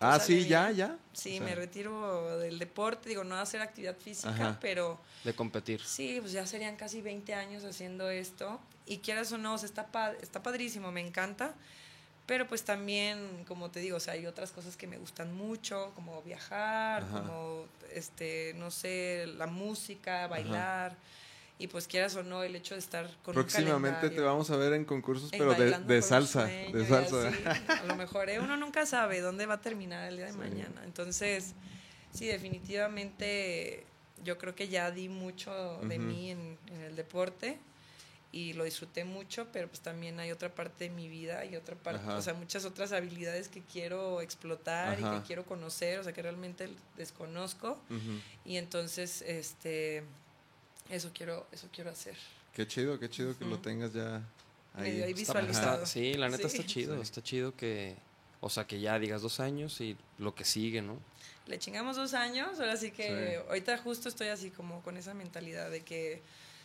Ah, 0.00 0.20
sí, 0.20 0.46
ya, 0.46 0.70
ya. 0.70 0.96
Sí, 1.12 1.34
O 1.34 1.38
sea, 1.38 1.46
me 1.46 1.54
retiro 1.54 2.38
del 2.38 2.58
deporte, 2.58 3.08
digo, 3.08 3.24
no 3.24 3.36
hacer 3.36 3.60
actividad 3.60 3.96
física, 3.96 4.30
Ajá. 4.30 4.58
pero 4.60 5.00
De 5.24 5.34
competir. 5.34 5.80
sí, 5.84 6.18
pues 6.20 6.32
ya 6.32 6.46
serían 6.46 6.76
casi 6.76 7.00
20 7.02 7.34
años 7.34 7.64
haciendo 7.64 8.08
esto. 8.10 8.60
Y 8.86 8.98
quieras 8.98 9.30
o 9.32 9.38
no, 9.38 9.54
o 9.54 9.58
sea, 9.58 9.66
está, 9.66 9.86
pa- 9.86 10.12
está 10.20 10.42
padrísimo, 10.42 10.90
me 10.92 11.00
encanta. 11.00 11.54
Pero 12.26 12.46
pues 12.46 12.62
también, 12.64 13.44
como 13.46 13.70
te 13.70 13.80
digo, 13.80 13.96
o 13.96 14.00
sea, 14.00 14.12
hay 14.14 14.26
otras 14.26 14.52
cosas 14.52 14.76
que 14.76 14.86
me 14.86 14.98
gustan 14.98 15.34
mucho, 15.34 15.90
como 15.96 16.22
viajar, 16.22 17.02
Ajá. 17.02 17.20
como, 17.22 17.66
este, 17.92 18.52
no 18.56 18.70
sé, 18.70 19.26
la 19.36 19.46
música, 19.46 20.28
bailar. 20.28 20.96
Y 21.60 21.66
pues 21.68 21.86
quieras 21.86 22.16
o 22.16 22.22
no, 22.22 22.42
el 22.42 22.56
hecho 22.56 22.74
de 22.74 22.80
estar 22.80 23.04
con 23.22 23.36
un 23.36 23.42
Próximamente 23.44 24.08
te 24.08 24.20
vamos 24.22 24.50
a 24.50 24.56
ver 24.56 24.72
en 24.72 24.86
concursos, 24.86 25.30
En 25.32 25.38
pero 25.38 25.52
de, 25.54 26.00
salsa. 26.02 26.44
De 26.46 26.86
salsa. 26.88 27.28
así. 27.28 27.38
A 27.68 27.84
lo 27.84 27.96
mejor 27.96 28.30
¿eh? 28.30 28.40
uno 28.40 28.56
nunca 28.56 28.86
sabe 28.86 29.20
dónde 29.20 29.44
va 29.44 29.54
a 29.54 29.60
terminar 29.60 30.08
el 30.08 30.16
día 30.16 30.24
de 30.26 30.32
Sí. 30.32 30.38
mañana. 30.38 30.80
Entonces, 30.84 31.52
sí, 32.14 32.26
definitivamente 32.26 33.84
yo 34.24 34.38
creo 34.38 34.54
que 34.54 34.68
ya 34.68 34.90
di 34.90 35.08
mucho 35.08 35.78
de 35.82 35.98
mí 35.98 36.30
en, 36.30 36.58
en 36.72 36.80
el 36.82 36.96
deporte 36.96 37.58
y 38.32 38.52
lo 38.52 38.64
disfruté 38.64 39.04
mucho, 39.04 39.46
pero 39.52 39.66
pues 39.68 39.80
también 39.80 40.20
hay 40.20 40.30
otra 40.30 40.54
parte 40.54 40.84
de 40.84 40.90
mi 40.90 41.08
vida 41.08 41.44
y 41.44 41.56
otra 41.56 41.74
parte, 41.76 42.00
Ajá. 42.02 42.16
o 42.16 42.22
sea, 42.22 42.32
muchas 42.34 42.64
otras 42.64 42.92
habilidades 42.92 43.48
que 43.48 43.60
quiero 43.62 44.20
explotar 44.20 44.98
y 45.00 45.02
que 45.02 45.22
quiero 45.26 45.44
conocer, 45.44 45.98
o 45.98 46.04
sea, 46.04 46.12
que 46.12 46.22
realmente 46.22 46.68
desconozco 46.96 47.78
y 48.44 48.56
entonces, 48.56 49.22
este, 49.22 50.04
eso 50.90 51.10
quiero, 51.14 51.46
eso 51.52 51.68
quiero 51.72 51.90
hacer. 51.90 52.16
Qué 52.54 52.66
chido, 52.66 52.98
qué 52.98 53.08
chido 53.08 53.36
que 53.38 53.44
lo 53.44 53.58
tengas 53.58 53.92
ya 53.92 54.22
Medio 54.76 55.04
ahí 55.04 55.12
ahí. 55.14 55.20
Está- 55.22 55.40
visualizado. 55.40 55.74
está- 55.82 55.86
sí, 55.86 56.14
la 56.14 56.28
neta 56.28 56.48
Sí. 56.48 56.56
está 56.58 56.66
chido. 56.68 56.96
Sí. 56.96 57.02
Está 57.02 57.22
chido 57.22 57.56
que. 57.56 57.96
O 58.42 58.48
sea, 58.48 58.66
que 58.66 58.80
ya 58.80 58.98
digas 58.98 59.20
dos 59.22 59.38
años 59.40 59.80
y 59.82 59.96
lo 60.18 60.34
que 60.34 60.44
sigue, 60.44 60.80
¿no? 60.80 60.98
Le 61.46 61.58
chingamos 61.58 61.96
dos 61.96 62.14
años, 62.14 62.58
ahora 62.58 62.76
sí 62.76 62.90
que 62.90 63.06
Sí. 63.42 63.44
ahorita 63.48 63.76
justo 63.78 64.08
estoy 64.08 64.28
así 64.28 64.50
como 64.50 64.82
con 64.82 64.96
esa 64.96 65.12
mentalidad 65.14 65.70
de 65.70 65.82
que 65.82 66.22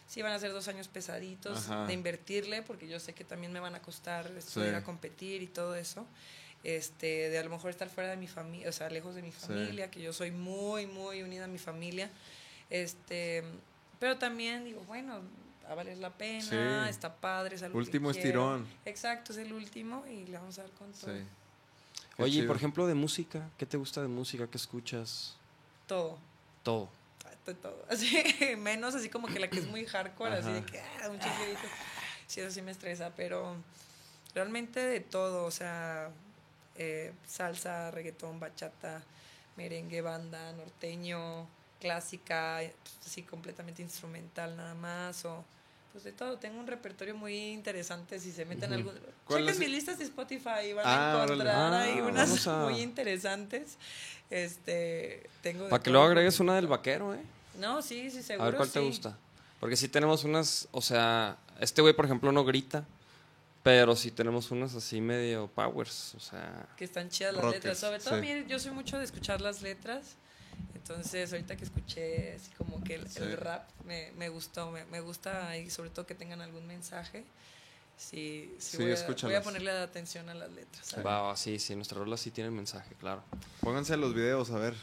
sí 0.08 0.22
van 0.22 0.32
a 0.32 0.40
ser 0.40 0.54
dos 0.54 0.68
años 0.70 0.88
pesaditos 0.88 1.58
Ajá. 1.70 1.86
de 1.88 1.94
invertirle, 1.94 2.62
porque 2.62 2.88
yo 2.88 3.00
sé 3.00 3.14
que 3.14 3.24
también 3.26 3.52
me 3.52 3.60
van 3.60 3.76
a 3.76 3.82
costar 3.82 4.32
estudiar 4.38 4.70
Sí. 4.72 4.76
a 4.76 4.84
competir 4.84 5.42
y 5.42 5.48
todo 5.48 5.76
eso. 5.76 6.06
Este, 6.64 7.30
de 7.30 7.38
a 7.38 7.44
lo 7.44 7.50
mejor 7.50 7.72
estar 7.72 7.90
fuera 7.90 8.10
de 8.12 8.18
mi 8.18 8.28
familia, 8.28 8.70
o 8.70 8.72
sea, 8.72 8.90
lejos 8.90 9.14
de 9.16 9.22
mi 9.22 9.32
Sí. 9.32 9.38
familia, 9.48 9.92
que 9.92 10.02
yo 10.02 10.14
soy 10.14 10.32
muy, 10.32 10.86
muy 10.88 11.22
unida 11.24 11.44
a 11.46 11.48
mi 11.48 11.58
familia. 11.60 12.10
Este, 12.70 13.44
pero 14.00 14.18
también 14.18 14.64
digo, 14.66 14.82
bueno, 14.88 15.22
va 15.66 15.72
a 15.72 15.76
valer 15.76 15.98
la 15.98 16.12
pena, 16.12 16.84
Sí. 16.84 16.90
está 16.90 17.14
padre, 17.16 17.56
es 17.56 17.64
algo 17.64 17.74
que 17.74 17.86
Último 17.86 18.12
quiero. 18.12 18.20
estirón. 18.56 18.68
Exacto, 18.86 19.32
es 19.32 19.40
el 19.40 19.54
último 19.54 20.06
y 20.08 20.26
le 20.26 20.38
vamos 20.38 20.58
a 20.60 20.64
dar 20.64 20.72
con 20.72 20.92
todo. 20.94 21.12
Oye, 22.18 22.32
chido. 22.32 22.48
por 22.48 22.56
ejemplo, 22.56 22.88
de 22.88 22.94
música, 22.94 23.50
¿qué 23.58 23.66
te 23.66 23.78
gusta 23.78 24.02
de 24.02 24.08
música? 24.08 24.48
¿Qué 24.48 24.58
escuchas? 24.58 25.36
Todo. 25.88 26.18
Todo. 26.64 26.90
de 27.46 27.54
todo. 27.54 27.86
Así, 27.90 28.24
menos 28.58 28.96
así 28.96 29.08
como 29.10 29.28
que 29.28 29.40
la 29.40 29.48
que 29.50 29.60
es 29.60 29.68
muy 29.68 29.86
hardcore, 29.86 30.38
así 30.38 30.52
de 30.52 30.64
que 30.66 30.80
ah, 30.80 31.10
un 31.10 31.20
chiflidito. 31.20 31.60
Sí, 32.26 32.40
eso 32.42 32.50
sí 32.50 32.64
me 32.64 32.72
estresa, 32.72 33.12
pero 33.16 33.56
realmente 34.34 34.80
de 34.80 35.00
todo, 35.00 35.46
o 35.46 35.52
sea, 35.52 36.10
eh, 36.76 37.14
salsa, 37.28 37.92
reggaetón, 37.92 38.40
bachata, 38.40 39.04
merengue, 39.58 40.02
banda, 40.02 40.54
norteño, 40.54 41.48
clásica, 41.80 42.60
pues, 42.62 43.08
así 43.08 43.22
completamente 43.24 43.82
instrumental 43.82 44.56
nada 44.56 44.74
más, 44.76 45.24
o 45.26 45.44
pues 45.92 46.04
de 46.04 46.12
todo. 46.12 46.38
Tengo 46.38 46.60
un 46.60 46.68
repertorio 46.68 47.16
muy 47.16 47.36
interesante 47.54 48.20
si 48.20 48.32
se 48.32 48.44
meten 48.46 48.74
algún... 48.74 48.94
¿Cuál 49.26 49.46
Chequen 49.46 49.60
mis 49.60 49.70
listas 49.70 49.98
de 49.98 50.04
Spotify 50.04 50.68
y 50.70 50.74
van 50.74 50.86
Ah, 50.86 51.12
a 51.14 51.16
órale. 51.18 51.34
encontrar 51.34 51.74
Ah, 51.74 51.82
ahí 51.84 52.02
unas 52.02 52.48
a- 52.48 52.58
muy 52.66 52.82
interesantes. 52.82 53.78
Este, 54.30 55.30
tengo 55.42 55.70
Para 55.70 55.82
que 55.82 55.90
luego 55.90 56.06
agregues 56.06 56.40
una 56.42 56.56
del 56.56 56.68
vaquero, 56.68 57.14
¿eh? 57.14 57.22
No, 57.60 57.82
sí, 57.82 58.10
sí, 58.12 58.22
seguro 58.24 58.44
A 58.44 58.50
ver 58.52 58.58
cuál 58.58 58.70
te 58.72 58.80
gusta. 58.82 59.18
Porque 59.62 59.78
sí 59.78 59.88
tenemos 59.88 60.26
unas, 60.26 60.68
o 60.72 60.82
sea, 60.82 61.38
este 61.62 61.82
güey, 61.82 61.94
por 61.94 62.06
ejemplo, 62.06 62.32
no 62.34 62.44
grita, 62.44 62.84
pero 63.64 63.96
sí 63.96 64.12
tenemos 64.12 64.52
unas 64.52 64.76
así 64.76 65.00
medio 65.00 65.48
powers, 65.48 66.14
o 66.16 66.20
sea, 66.20 66.68
Que 66.76 66.84
están 66.84 67.10
chidas 67.10 67.34
las 67.34 67.42
Rockers, 67.44 67.64
letras. 67.64 67.80
Sobre 67.80 68.00
todo, 68.00 68.16
sí. 68.16 68.22
mire, 68.22 68.46
yo 68.48 68.60
soy 68.60 68.72
mucho 68.72 68.98
de 68.98 69.06
escuchar 69.06 69.40
las 69.40 69.62
letras. 69.62 70.16
Entonces, 70.76 71.32
ahorita 71.34 71.56
que 71.56 71.64
escuché 71.66 72.36
así 72.36 72.52
como 72.58 72.84
que 72.84 72.96
el, 72.96 73.10
Sí. 73.10 73.24
el 73.24 73.38
rap 73.38 73.68
me, 73.86 74.12
me 74.18 74.30
gustó, 74.30 74.72
me, 74.72 74.86
me 74.86 75.00
gusta 75.02 75.58
y 75.58 75.70
sobre 75.70 75.90
todo 75.90 76.06
que 76.06 76.14
tengan 76.16 76.42
algún 76.42 76.68
mensaje. 76.68 77.24
Sí, 77.98 78.54
sí, 78.60 78.78
Sí, 78.78 78.84
voy, 78.84 78.92
a, 78.92 79.08
voy 79.24 79.34
a 79.36 79.42
ponerle 79.42 79.72
atención 79.72 80.28
a 80.30 80.34
las 80.34 80.52
letras. 80.52 80.94
A 80.96 81.02
va, 81.02 81.22
va, 81.22 81.38
sí, 81.38 81.60
sí, 81.60 81.76
nuestras 81.76 82.00
rolas 82.00 82.20
sí 82.20 82.30
tienen 82.30 82.54
mensaje, 82.54 82.94
claro. 83.00 83.24
Pónganse 83.62 83.96
los 83.98 84.14
videos, 84.14 84.52
a 84.52 84.58
ver. 84.60 84.76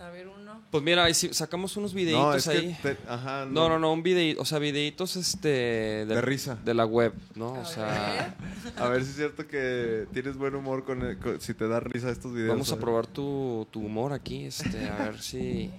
A 0.00 0.10
ver 0.10 0.28
uno. 0.28 0.62
Pues 0.70 0.82
mira, 0.84 1.04
ahí 1.04 1.14
sí 1.14 1.32
sacamos 1.32 1.76
unos 1.76 1.92
videitos 1.94 2.22
No, 2.22 2.34
es 2.34 2.46
ahí. 2.48 2.76
que... 2.82 2.94
te- 2.94 3.08
ajá, 3.08 3.46
No, 3.46 3.68
no, 3.68 3.78
no, 3.78 3.92
un 3.92 4.02
videito, 4.02 4.40
o 4.40 4.44
sea, 4.44 4.58
videitos 4.58 5.16
este 5.16 5.48
de, 5.48 6.06
De 6.06 6.20
risa. 6.20 6.56
de 6.64 6.74
la 6.74 6.84
web, 6.86 7.12
¿no? 7.34 7.54
A 7.56 7.60
O 7.60 7.64
sea, 7.64 8.34
ver. 8.64 8.82
A 8.82 8.88
ver 8.88 9.02
si 9.04 9.10
es 9.10 9.16
cierto 9.16 9.46
que 9.46 10.06
tienes 10.12 10.36
buen 10.36 10.54
humor 10.54 10.84
con, 10.84 11.02
el- 11.02 11.18
con- 11.18 11.40
si 11.40 11.54
te 11.54 11.66
da 11.68 11.80
risa 11.80 12.10
estos 12.10 12.32
videos. 12.32 12.50
vamos 12.50 12.70
a 12.72 12.78
probar 12.78 13.06
tu, 13.06 13.66
tu 13.70 13.80
humor 13.80 14.12
aquí, 14.12 14.44
este, 14.44 14.88
a 14.88 14.96
ver 15.06 15.20
si 15.20 15.70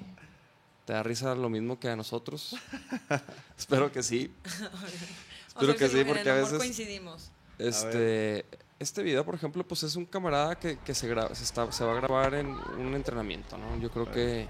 te 0.86 0.94
da 0.94 1.04
risa 1.04 1.36
lo 1.36 1.50
mismo 1.50 1.80
que 1.80 1.88
a 1.90 1.96
nosotros. 1.96 2.56
Espero 3.58 3.92
que 3.92 4.04
sí. 4.04 4.32
O 5.56 5.62
sea, 5.62 5.74
Espero 5.74 5.76
que 5.76 5.90
sí, 5.90 6.04
porque 6.06 6.22
el 6.22 6.30
a 6.30 6.34
veces 6.36 6.58
coincidimos. 6.58 7.32
Este, 7.58 8.46
este 8.80 9.04
video, 9.04 9.26
por 9.26 9.36
ejemplo, 9.36 9.64
pues 9.68 9.84
es 9.84 9.96
un 9.96 10.06
camarada 10.06 10.58
que, 10.58 10.78
que 10.80 10.94
se, 10.94 11.14
gra- 11.14 11.34
se, 11.34 11.44
está, 11.44 11.72
se 11.72 11.84
va 11.84 11.92
a 11.92 11.96
grabar 11.96 12.34
en 12.34 12.48
un 12.50 12.96
entrenamiento, 12.96 13.58
¿no? 13.58 13.78
Yo 13.80 13.92
creo 13.92 14.10
que 14.10 14.48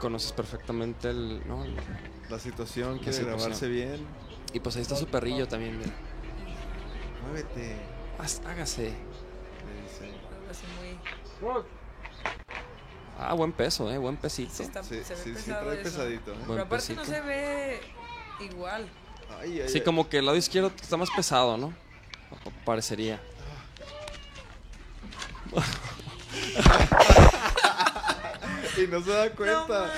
conoces 0.00 0.32
perfectamente 0.32 1.10
el, 1.10 1.46
¿no? 1.46 1.64
El- 1.64 1.76
La 2.30 2.38
situación, 2.38 2.98
quiere 2.98 3.12
situación. 3.12 3.38
grabarse 3.38 3.68
bien. 3.68 4.06
Y 4.52 4.60
pues 4.60 4.76
ahí 4.76 4.82
está 4.82 4.96
su 4.96 5.06
perrillo 5.06 5.46
también, 5.48 5.76
mira. 5.78 5.90
Muévete. 7.26 7.76
Haz- 8.18 8.40
Hágase. 8.46 8.92
muy. 11.40 11.62
Ah, 13.18 13.34
buen 13.34 13.52
peso, 13.52 13.90
¿eh? 13.90 13.98
Buen 13.98 14.16
pesito. 14.16 14.52
Sí, 14.54 14.62
está, 14.64 14.82
Sí, 14.82 15.02
se 15.04 15.14
ve 15.14 15.20
sí, 15.22 15.34
sí, 15.36 15.50
trae 15.50 15.74
eso. 15.74 15.82
pesadito. 15.82 16.32
¿eh? 16.32 16.34
Buen 16.36 16.48
Pero 16.48 16.62
aparte 16.62 16.94
no 16.94 17.04
se 17.04 17.20
ve 17.20 17.80
igual. 18.40 18.88
Ay, 19.40 19.60
ay, 19.60 19.68
Sí, 19.68 19.78
ay. 19.78 19.84
como 19.84 20.08
que 20.08 20.18
el 20.18 20.26
lado 20.26 20.36
izquierdo 20.36 20.72
está 20.80 20.96
más 20.96 21.10
pesado, 21.10 21.56
¿no? 21.56 21.72
Parecería. 22.64 23.20
Y 28.76 28.86
no 28.88 29.00
se 29.02 29.10
da 29.10 29.30
cuenta. 29.30 29.92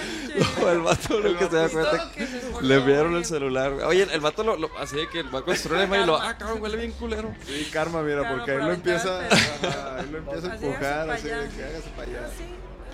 el 0.71 0.81
vato 0.81 1.19
lo 1.21 1.39
que 1.39 1.49
se 1.49 1.57
da 1.57 1.69
cuenta 1.69 2.13
que 2.13 2.27
se 2.27 2.63
Le 2.63 2.75
enviaron 2.77 3.15
el 3.17 3.25
celular. 3.25 3.73
Oye, 3.73 4.03
el 4.13 4.21
vato 4.21 4.43
lo, 4.45 4.57
lo- 4.57 4.71
así 4.79 4.97
de 4.97 5.09
que 5.09 5.23
va 5.23 5.39
a 5.39 5.43
construir 5.43 5.81
el 5.83 6.03
y 6.03 6.05
lo. 6.07 6.17
Ah, 6.21 6.37
cabrón, 6.37 6.61
huele 6.61 6.77
bien 6.77 6.93
culero. 6.93 7.35
Sí, 7.47 7.69
karma, 7.73 8.03
mira, 8.03 8.23
Karma 8.23 8.37
porque 8.37 8.51
ahí 8.51 8.59
por 8.59 8.67
lo 8.67 8.73
empieza, 8.75 9.27
ajá, 9.27 9.97
ahí 9.99 10.09
lo 10.11 10.19
empieza 10.19 10.53
a 10.53 10.55
empujar, 10.57 11.11
así 11.11 11.29
de 11.29 11.49
que 11.49 11.65
hágase 11.65 11.91
para 11.97 12.03
allá. 12.03 12.29
Sí. 12.37 12.45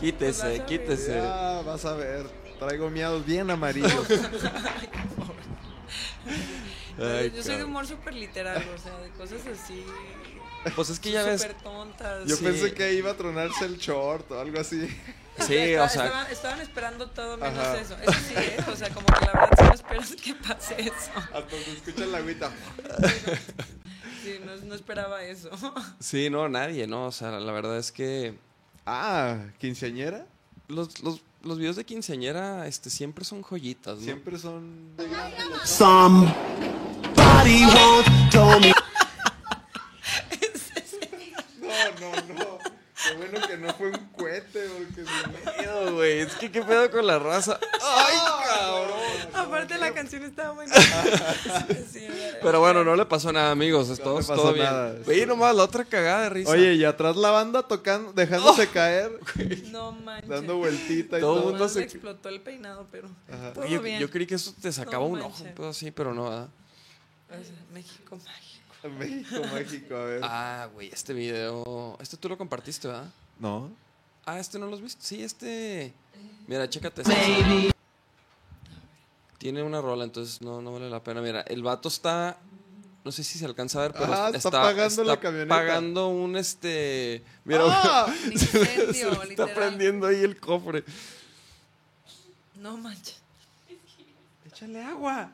Quítese, 0.00 0.42
Pues 0.42 0.60
quítese. 0.62 1.20
Vas 1.66 1.84
a 1.84 1.94
ver. 1.94 2.26
Traigo 2.60 2.88
miados 2.90 3.26
bien 3.26 3.50
amarillos. 3.50 4.06
Ay, 6.98 7.32
yo 7.34 7.42
soy 7.42 7.56
de 7.56 7.64
humor 7.64 7.86
súper 7.86 8.14
literal, 8.14 8.62
o 8.74 8.78
sea, 8.78 8.96
de 8.98 9.10
cosas 9.10 9.40
así. 9.46 9.84
Pues 10.76 10.90
es 10.90 11.00
que 11.00 11.10
ya 11.10 11.24
ves. 11.24 11.40
Súper 11.42 11.56
tontas. 11.62 12.26
Yo 12.28 12.36
Sí. 12.36 12.44
pensé 12.44 12.72
que 12.74 12.92
iba 12.94 13.10
a 13.10 13.16
tronarse 13.16 13.64
el 13.64 13.78
short 13.78 14.30
o 14.30 14.40
algo 14.40 14.60
así. 14.60 14.86
Sí, 15.46 15.56
Estaba- 15.56 15.86
o 15.86 15.88
sea. 15.88 16.04
Estaban, 16.04 16.30
estaban 16.30 16.60
esperando 16.60 17.10
todo 17.10 17.36
menos 17.38 17.58
Ajá. 17.58 17.78
eso. 17.80 17.96
Eso 18.00 18.12
sí, 18.12 18.34
¿eh? 18.36 18.56
O 18.70 18.76
sea, 18.76 18.90
como 18.90 19.06
que 19.06 19.24
la 19.24 19.32
verdad 19.32 19.50
sí 19.58 19.64
no 19.64 19.72
esperas 19.74 20.12
que 20.14 20.34
pase 20.34 20.80
eso. 20.82 21.10
Hasta 21.16 21.50
se 21.50 21.72
escucha 21.72 22.06
la 22.06 22.18
agüita. 22.18 22.52
Sí, 24.22 24.38
no, 24.44 24.54
no 24.56 24.74
esperaba 24.74 25.24
eso. 25.24 25.50
Sí, 25.98 26.30
no, 26.30 26.48
nadie, 26.48 26.86
¿no? 26.86 27.06
O 27.06 27.12
sea, 27.12 27.30
la 27.40 27.52
verdad 27.52 27.78
es 27.78 27.90
que. 27.90 28.38
Ah, 28.86 29.38
¿quinceañera? 29.58 30.26
Los, 30.68 31.00
los, 31.02 31.22
los 31.44 31.58
videos 31.58 31.76
de 31.76 31.84
quinceañera 31.84 32.66
este, 32.66 32.90
siempre 32.90 33.24
son 33.24 33.42
joyitas, 33.42 33.98
¿no? 33.98 34.04
Siempre 34.04 34.38
son... 34.38 34.92
Somebody 35.64 36.32
once 37.64 38.10
told 38.30 38.60
me. 38.60 38.72
No, 41.60 41.68
no, 42.00 42.34
no. 42.34 42.58
Qué 43.12 43.16
bueno 43.28 43.46
que 43.46 43.56
no 43.58 43.72
fue 43.74 43.90
un 43.90 43.98
cohete, 44.16 44.68
porque 44.68 45.04
si 45.04 45.66
no... 45.66 45.92
Güey, 45.94 46.20
es 46.20 46.34
que 46.36 46.50
qué 46.50 46.62
pedo 46.62 46.90
con 46.90 47.06
la 47.06 47.18
raza. 47.18 47.58
¡Ay, 47.82 48.16
cabrón! 48.46 48.92
Aparte, 49.34 49.78
la 49.78 49.92
canción 49.92 50.22
estaba 50.24 50.54
muy. 50.54 50.66
Sí, 51.92 52.06
Pero 52.42 52.60
bueno, 52.60 52.84
no 52.84 52.96
le 52.96 53.04
pasó 53.06 53.32
nada, 53.32 53.50
amigos. 53.50 53.88
Es 53.90 53.98
No 53.98 54.04
todo, 54.04 54.20
le 54.20 54.26
pasó 54.26 54.42
todo 54.42 54.52
bien. 54.52 54.64
nada. 54.66 54.94
Ve 55.06 55.26
nomás 55.26 55.54
la 55.54 55.64
otra 55.64 55.84
cagada 55.84 56.22
de 56.24 56.28
risa. 56.30 56.50
Oye, 56.50 56.74
y 56.74 56.84
atrás 56.84 57.16
la 57.16 57.30
banda 57.30 57.62
tocando, 57.62 58.12
dejándose 58.12 58.66
caer, 58.72 59.12
No 59.70 59.92
manches. 59.92 60.28
dando 60.28 60.56
vueltita 60.56 61.18
y 61.18 61.20
Todo 61.20 61.40
todo. 61.40 61.50
mundo 61.50 61.68
se- 61.68 61.82
explotó 61.82 62.28
el 62.28 62.40
peinado, 62.40 62.86
pero. 62.90 63.08
Ajá. 63.30 63.52
Todo 63.52 63.64
Oye, 63.64 63.78
bien. 63.78 64.00
yo 64.00 64.10
creí 64.10 64.26
que 64.26 64.36
eso 64.36 64.54
te 64.60 64.72
sacaba 64.72 65.04
No 65.04 65.10
un 65.10 65.20
ojo, 65.22 65.44
un 65.44 65.54
pedo 65.54 65.68
así, 65.68 65.90
pero 65.90 66.14
no, 66.14 66.24
¿verdad? 66.30 66.48
O 67.28 67.32
sea, 67.44 67.54
México 67.72 68.16
mágico. 68.16 68.51
México 68.98 69.40
mágico, 69.52 69.94
a 69.96 70.04
ver. 70.04 70.20
Ah, 70.24 70.68
güey, 70.72 70.88
este 70.92 71.12
video. 71.12 71.96
Este 72.00 72.16
tú 72.16 72.28
lo 72.28 72.36
compartiste, 72.38 72.88
¿verdad? 72.88 73.10
No. 73.38 73.70
Ah, 74.26 74.38
este 74.38 74.58
no 74.58 74.66
lo 74.66 74.74
has 74.74 74.80
visto. 74.82 75.00
Sí, 75.04 75.22
este. 75.22 75.92
Mira, 76.46 76.68
chécate. 76.68 77.02
este. 77.02 77.72
Tiene 79.38 79.62
una 79.62 79.80
rola, 79.80 80.04
entonces 80.04 80.40
no, 80.40 80.62
no 80.62 80.72
vale 80.72 80.88
la 80.88 81.02
pena. 81.02 81.20
Mira, 81.20 81.40
el 81.42 81.62
vato 81.62 81.88
está. 81.88 82.38
No 83.04 83.10
sé 83.10 83.24
si 83.24 83.36
se 83.36 83.44
alcanza 83.44 83.80
a 83.80 83.82
ver, 83.82 83.92
pero 83.92 84.12
Ah, 84.14 84.30
está 84.32 84.50
pagando 84.52 85.02
la 85.02 85.18
camioneta. 85.18 85.48
pagando 85.56 86.08
un 86.08 86.36
este. 86.36 87.24
Mira, 87.44 87.62
¡Ah! 87.66 88.06
Un 88.26 88.38
se 88.38 88.58
le- 88.58 88.64
se 88.66 88.80
incendio, 88.84 89.08
le 89.08 89.12
está 89.14 89.24
literal. 89.26 89.54
prendiendo 89.54 90.06
ahí 90.06 90.22
el 90.22 90.38
cofre. 90.38 90.84
No 92.54 92.76
manches. 92.76 93.16
Échale 94.46 94.80
agua. 94.84 95.32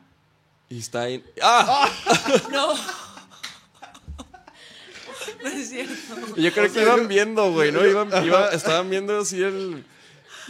Y 0.69 0.79
está 0.79 1.01
ahí. 1.01 1.23
¡Ah! 1.43 1.87
No. 2.51 2.73
No 5.43 5.49
es 5.49 5.69
cierto. 5.69 5.93
Y 6.35 6.43
Yo 6.43 6.51
creo 6.51 6.65
O 6.65 6.67
que 6.67 6.73
sea, 6.73 6.83
iban 6.83 7.01
yo- 7.03 7.07
viendo, 7.07 7.51
güey, 7.51 7.71
¿no? 7.71 7.85
Iban, 7.85 8.09
iba- 8.25 8.49
estaban 8.51 8.89
viendo 8.89 9.19
así 9.19 9.41
el. 9.41 9.85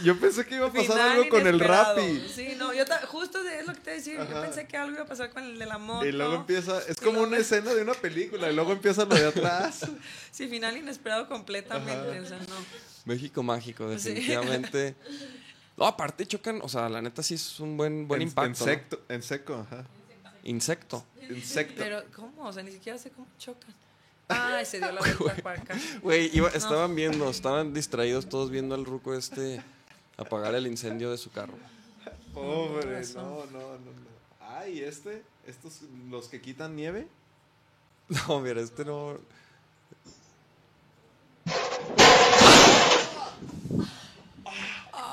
Yo 0.02 0.18
pensé 0.18 0.46
que 0.46 0.54
iba 0.54 0.66
a 0.68 0.72
pasar 0.72 0.86
Final 0.96 1.10
algo 1.10 1.28
con 1.28 1.46
el. 1.46 1.60
Rappi. 1.60 2.24
Sí, 2.34 2.54
no, 2.56 2.72
yo 2.72 2.86
ta- 2.86 3.04
justo 3.06 3.42
de 3.44 3.60
es 3.60 3.66
lo 3.66 3.74
que 3.74 3.80
te 3.80 3.90
decía. 3.90 4.26
Yo 4.28 4.40
pensé 4.40 4.66
que 4.66 4.76
algo 4.78 4.94
iba 4.94 5.02
a 5.02 5.06
pasar 5.06 5.28
con 5.30 5.44
el 5.44 5.58
de 5.58 5.66
la 5.66 5.76
moto. 5.76 6.06
Y 6.06 6.12
luego 6.12 6.36
empieza, 6.36 6.80
es 6.88 6.98
como 7.00 7.20
una 7.20 7.36
escena 7.36 7.74
de 7.74 7.82
una 7.82 7.92
película 7.92 8.50
y 8.50 8.54
luego 8.54 8.72
empieza 8.72 9.04
lo 9.04 9.14
de 9.14 9.26
atrás. 9.26 9.86
Sí, 10.30 10.48
final 10.48 10.76
inesperado 10.76 11.28
completamente. 11.28 12.18
O 12.20 12.24
sea, 12.26 12.38
no. 12.38 12.54
México 13.04 13.42
mágico, 13.42 13.86
Sí. 13.98 14.10
definitivamente. 14.14 14.94
No, 15.76 15.86
aparte 15.86 16.26
chocan, 16.26 16.60
o 16.62 16.68
sea, 16.68 16.90
la 16.90 17.00
neta 17.00 17.22
sí 17.22 17.34
es 17.34 17.58
un 17.58 17.76
buen, 17.78 18.06
buen 18.06 18.20
en, 18.20 18.28
impacto. 18.28 18.64
En, 18.64 18.70
¿no? 18.70 18.74
secto- 18.74 19.00
en 19.08 19.22
seco, 19.22 19.54
ajá. 19.66 19.84
Insecto. 20.42 21.06
Insecto. 21.30 21.74
Pero, 21.78 22.02
¿cómo? 22.14 22.46
O 22.46 22.52
sea, 22.52 22.62
ni 22.62 22.70
siquiera 22.72 22.98
sé 22.98 23.10
cómo 23.10 23.26
chocan. 23.38 23.74
Ay, 24.30 24.64
se 24.64 24.78
dio 24.78 24.92
la 24.92 25.00
vuelta 25.18 25.42
para 25.42 25.60
acá. 25.60 25.74
Güey, 26.02 26.30
estaban 26.54 26.94
viendo, 26.94 27.28
estaban 27.28 27.74
distraídos 27.74 28.28
todos 28.28 28.50
viendo 28.50 28.74
al 28.74 28.84
ruco 28.84 29.14
este 29.14 29.62
apagar 30.16 30.54
el 30.54 30.66
incendio 30.66 31.10
de 31.10 31.18
su 31.18 31.30
carro. 31.30 31.54
Pobre, 32.32 33.02
no, 33.14 33.46
no, 33.46 33.58
no, 33.58 33.76
no. 33.76 34.10
Ay, 34.40 34.80
este, 34.80 35.22
estos, 35.46 35.82
los 36.08 36.28
que 36.28 36.40
quitan 36.40 36.76
nieve. 36.76 37.08
No, 38.28 38.40
mira, 38.40 38.60
este 38.60 38.84
no. 38.84 39.18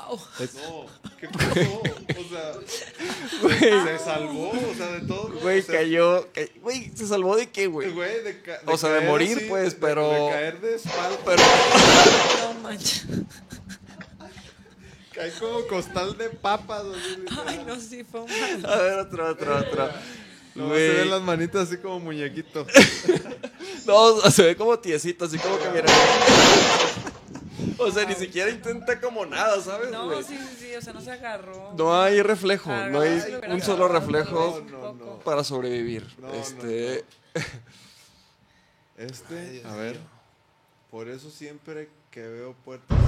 Au. 0.08 0.16
No, 0.16 0.86
¿qué 1.18 1.28
pasó? 1.32 1.82
O 2.18 2.28
sea, 2.30 2.54
se 3.98 3.98
salvó, 4.04 4.50
o 4.50 4.74
sea, 4.76 4.86
de 4.92 5.00
todo. 5.06 5.28
Güey, 5.40 5.60
o 5.60 5.62
sea, 5.62 5.74
cayó. 5.76 6.28
ca- 6.32 6.40
Güey, 6.62 6.90
¿se 6.94 7.06
salvó 7.06 7.36
de 7.36 7.48
qué, 7.50 7.66
güey? 7.66 7.90
Güey, 7.90 8.22
de, 8.24 8.40
ca- 8.42 8.60
O 8.66 8.76
sea, 8.78 8.90
de 8.90 9.02
morir, 9.02 9.46
pues, 9.48 9.74
de- 9.74 9.80
pero- 9.80 10.10
De, 10.10 10.30
caer 10.30 10.60
de 10.60 10.74
espalda. 10.76 11.18
Pero. 11.24 11.42
No 12.42 12.54
manches. 12.62 13.04
Hay 15.20 15.30
como 15.32 15.66
costal 15.66 16.16
de 16.16 16.30
papas. 16.30 16.82
así, 16.86 17.24
Ay, 17.46 17.64
no, 17.66 17.80
sí, 17.80 18.04
fue 18.04 18.20
un 18.20 18.30
A 18.66 18.76
ver, 18.76 18.98
otra, 19.00 19.30
otra, 19.32 19.56
otra. 19.58 20.02
No, 20.54 20.64
se 20.68 20.70
Güey. 20.70 20.94
ven 20.96 21.10
las 21.10 21.22
manitas 21.22 21.68
así 21.68 21.76
como 21.78 22.00
muñequito. 22.00 22.66
No, 23.86 24.20
se 24.30 24.42
ve 24.42 24.54
como 24.56 24.78
tiesito, 24.78 25.24
así 25.24 25.38
como 25.38 25.58
que 25.58 25.68
mira. 25.70 25.86
O 27.78 27.90
sea, 27.90 28.04
ni 28.04 28.14
siquiera 28.14 28.50
intenta 28.50 29.00
como 29.00 29.24
nada, 29.24 29.60
¿sabes? 29.60 29.90
No, 29.90 30.06
güey? 30.06 30.22
sí, 30.24 30.36
sí, 30.36 30.56
sí, 30.58 30.74
o 30.74 30.82
sea, 30.82 30.92
no 30.92 31.00
se 31.00 31.12
agarró. 31.12 31.72
No 31.76 32.00
hay 32.00 32.22
reflejo, 32.22 32.70
no 32.70 33.00
hay 33.00 33.38
un 33.48 33.62
solo 33.62 33.88
reflejo 33.88 34.62
no, 34.70 34.78
no, 34.78 34.92
no. 34.92 35.18
para 35.20 35.44
sobrevivir. 35.44 36.06
No, 36.18 36.28
no, 36.28 36.34
este, 36.34 37.04
Este, 38.98 39.62
a 39.64 39.76
ver. 39.76 39.96
Por 40.90 41.08
eso 41.08 41.30
siempre 41.30 41.88
que 42.10 42.26
veo 42.26 42.52
puertas. 42.64 42.98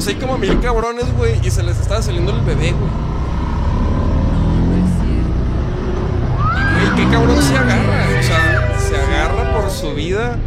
O 0.00 0.02
sea, 0.02 0.14
hay 0.14 0.18
como 0.18 0.38
mil 0.38 0.58
cabrones, 0.60 1.14
güey, 1.14 1.46
y 1.46 1.50
se 1.50 1.62
les 1.62 1.78
estaba 1.78 2.00
saliendo 2.00 2.32
el 2.32 2.40
bebé, 2.40 2.72
güey. 2.72 2.90
Qué 6.96 7.02
cabrón 7.10 7.42
se 7.42 7.54
agarra. 7.54 8.06
O 8.18 8.22
sea, 8.22 8.78
se 8.80 8.96
agarra 8.96 9.60
por 9.60 9.70
su 9.70 9.92
vida. 9.92 10.38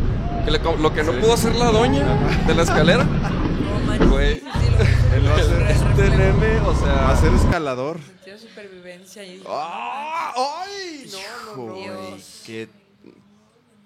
Que 0.44 0.50
le 0.50 0.58
lo 0.58 0.92
que 0.92 1.04
no 1.04 1.12
pudo 1.12 1.36
hacer 1.36 1.54
la 1.54 1.66
doña 1.72 2.04
de 2.48 2.56
la 2.56 2.64
escalera. 2.64 3.06
Güey. 4.10 4.42
a 4.44 5.44
ser, 5.44 5.62
Este 5.70 6.10
nene, 6.10 6.60
o 6.66 6.76
sea. 6.76 6.94
va 6.94 7.12
a 7.12 7.18
ser 7.22 7.32
escalador. 7.34 8.00
Sentido 8.02 8.40
supervivencia 8.40 9.24
y 9.24 9.44
¡Ah! 9.48 10.34
¡Ay! 10.36 11.12
No, 11.12 11.56
no, 11.58 11.76
no. 11.76 12.18
Que 12.44 12.70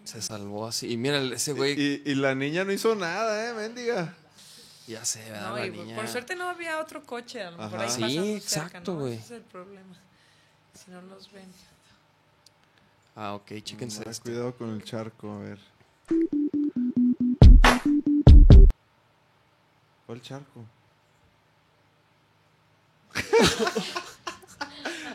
se 0.05 0.21
salvó 0.21 0.65
así. 0.65 0.93
Y 0.93 0.95
mira, 0.95 1.19
ese 1.19 1.51
güey. 1.51 1.73
Y, 1.77 2.03
y 2.05 2.15
la 2.15 2.35
niña 2.35 2.63
no 2.63 2.71
hizo 2.71 2.95
nada, 2.95 3.49
¿eh? 3.49 3.53
Mendiga. 3.53 4.13
Ya 4.87 5.03
sé, 5.03 5.29
¿verdad? 5.29 5.49
No, 5.49 5.55
la 5.57 5.65
y 5.65 5.71
por- 5.71 5.79
niña. 5.85 5.95
por 5.97 6.07
suerte 6.07 6.35
no 6.35 6.47
había 6.49 6.79
otro 6.79 7.03
coche, 7.03 7.43
a 7.43 7.51
lo 7.51 7.57
mejor 7.57 7.79
ahí 7.81 7.89
Sí, 7.89 8.33
exacto, 8.35 8.69
cerca, 8.71 8.79
¿no? 8.91 8.99
güey. 8.99 9.13
Ese 9.15 9.23
es 9.23 9.31
el 9.31 9.41
problema. 9.41 9.95
Si 10.73 10.91
no 10.91 11.01
los 11.01 11.29
ven. 11.31 11.51
Ah, 13.15 13.33
ok, 13.33 13.47
chéquense 13.63 13.99
Ten 14.01 14.11
esto. 14.11 14.23
cuidado 14.23 14.55
con 14.55 14.69
el 14.69 14.83
charco, 14.83 15.31
a 15.33 15.39
ver. 15.39 15.59
¿Cuál 20.05 20.21
charco? 20.21 20.63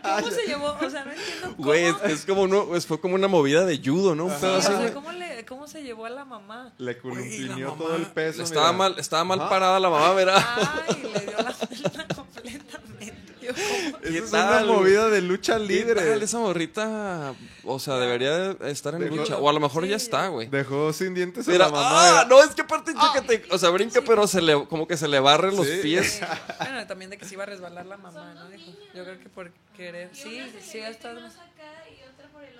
¿Cómo 0.02 0.30
se 0.30 0.46
llevó? 0.46 0.76
O 0.80 0.90
sea, 0.90 1.04
no 1.04 1.12
entiendo 1.12 1.52
cómo. 1.56 1.64
Güey, 1.64 1.84
es, 1.84 1.94
es 2.04 2.24
como 2.26 2.42
uno, 2.42 2.66
pues, 2.66 2.86
fue 2.86 3.00
como 3.00 3.14
una 3.14 3.28
movida 3.28 3.64
de 3.64 3.78
judo, 3.84 4.14
¿no? 4.14 4.24
Un 4.26 4.30
Sí, 4.32 4.36
pedo 4.40 4.56
o 4.58 4.62
sea. 4.62 4.92
¿cómo, 4.92 5.12
le, 5.12 5.44
¿cómo 5.44 5.66
se 5.66 5.82
llevó 5.82 6.06
a 6.06 6.10
la 6.10 6.24
mamá? 6.24 6.72
Le 6.78 6.98
columpineó 6.98 7.72
todo 7.72 7.96
el 7.96 8.06
peso. 8.06 8.42
Estaba 8.42 8.72
mira. 8.72 8.78
mal, 8.78 8.98
estaba 8.98 9.24
mal 9.24 9.40
Ajá. 9.40 9.48
parada 9.48 9.80
la 9.80 9.90
mamá, 9.90 10.12
¿verdad? 10.14 10.44
Ay, 10.88 11.02
le 11.14 11.20
dio 11.20 11.36
la 11.38 11.52
Esa 14.02 14.18
es 14.18 14.32
una 14.32 14.64
movida 14.64 15.08
de 15.08 15.20
lucha 15.22 15.56
¿Qué 15.58 15.64
libre. 15.64 15.94
tal 16.02 16.22
esa 16.22 16.38
morrita? 16.38 17.34
O 17.64 17.78
sea, 17.78 17.94
debería 17.98 18.54
de 18.54 18.70
estar 18.70 18.94
en 18.94 19.02
Dejó- 19.02 19.16
lucha. 19.16 19.36
O 19.38 19.48
a 19.48 19.52
lo 19.52 19.60
mejor 19.60 19.84
Sí, 19.84 19.90
ya 19.90 19.96
está, 19.96 20.28
güey. 20.28 20.48
Dejó 20.48 20.92
sin 20.92 21.14
dientes 21.14 21.46
a 21.48 21.50
Mira, 21.50 21.66
la 21.66 21.72
mamá. 21.72 22.20
ah, 22.20 22.26
no, 22.28 22.42
es 22.42 22.54
que 22.54 22.62
aparte, 22.62 22.92
chécate. 22.92 23.44
O 23.50 23.58
sea, 23.58 23.70
brinca, 23.70 24.00
pero 24.06 24.26
se 24.26 24.40
le, 24.42 24.66
como 24.66 24.86
que 24.86 24.96
se 24.96 25.08
le 25.08 25.20
barren 25.20 25.56
los 25.56 25.66
Sí. 25.66 25.78
pies. 25.82 26.20
Bueno, 26.58 26.86
también 26.86 27.10
de 27.10 27.18
que 27.18 27.24
se 27.24 27.34
iba 27.34 27.42
a 27.44 27.46
resbalar 27.46 27.86
la 27.86 27.96
mamá, 27.96 28.34
¿no? 28.34 28.48
Dijo, 28.50 28.70
yo 28.94 29.04
creo 29.04 29.18
que 29.18 29.28
por 29.28 29.50
querer. 29.76 30.10
Sí, 30.12 30.40
sí, 30.62 30.78
ha 30.80 30.88
estado. 30.88 31.20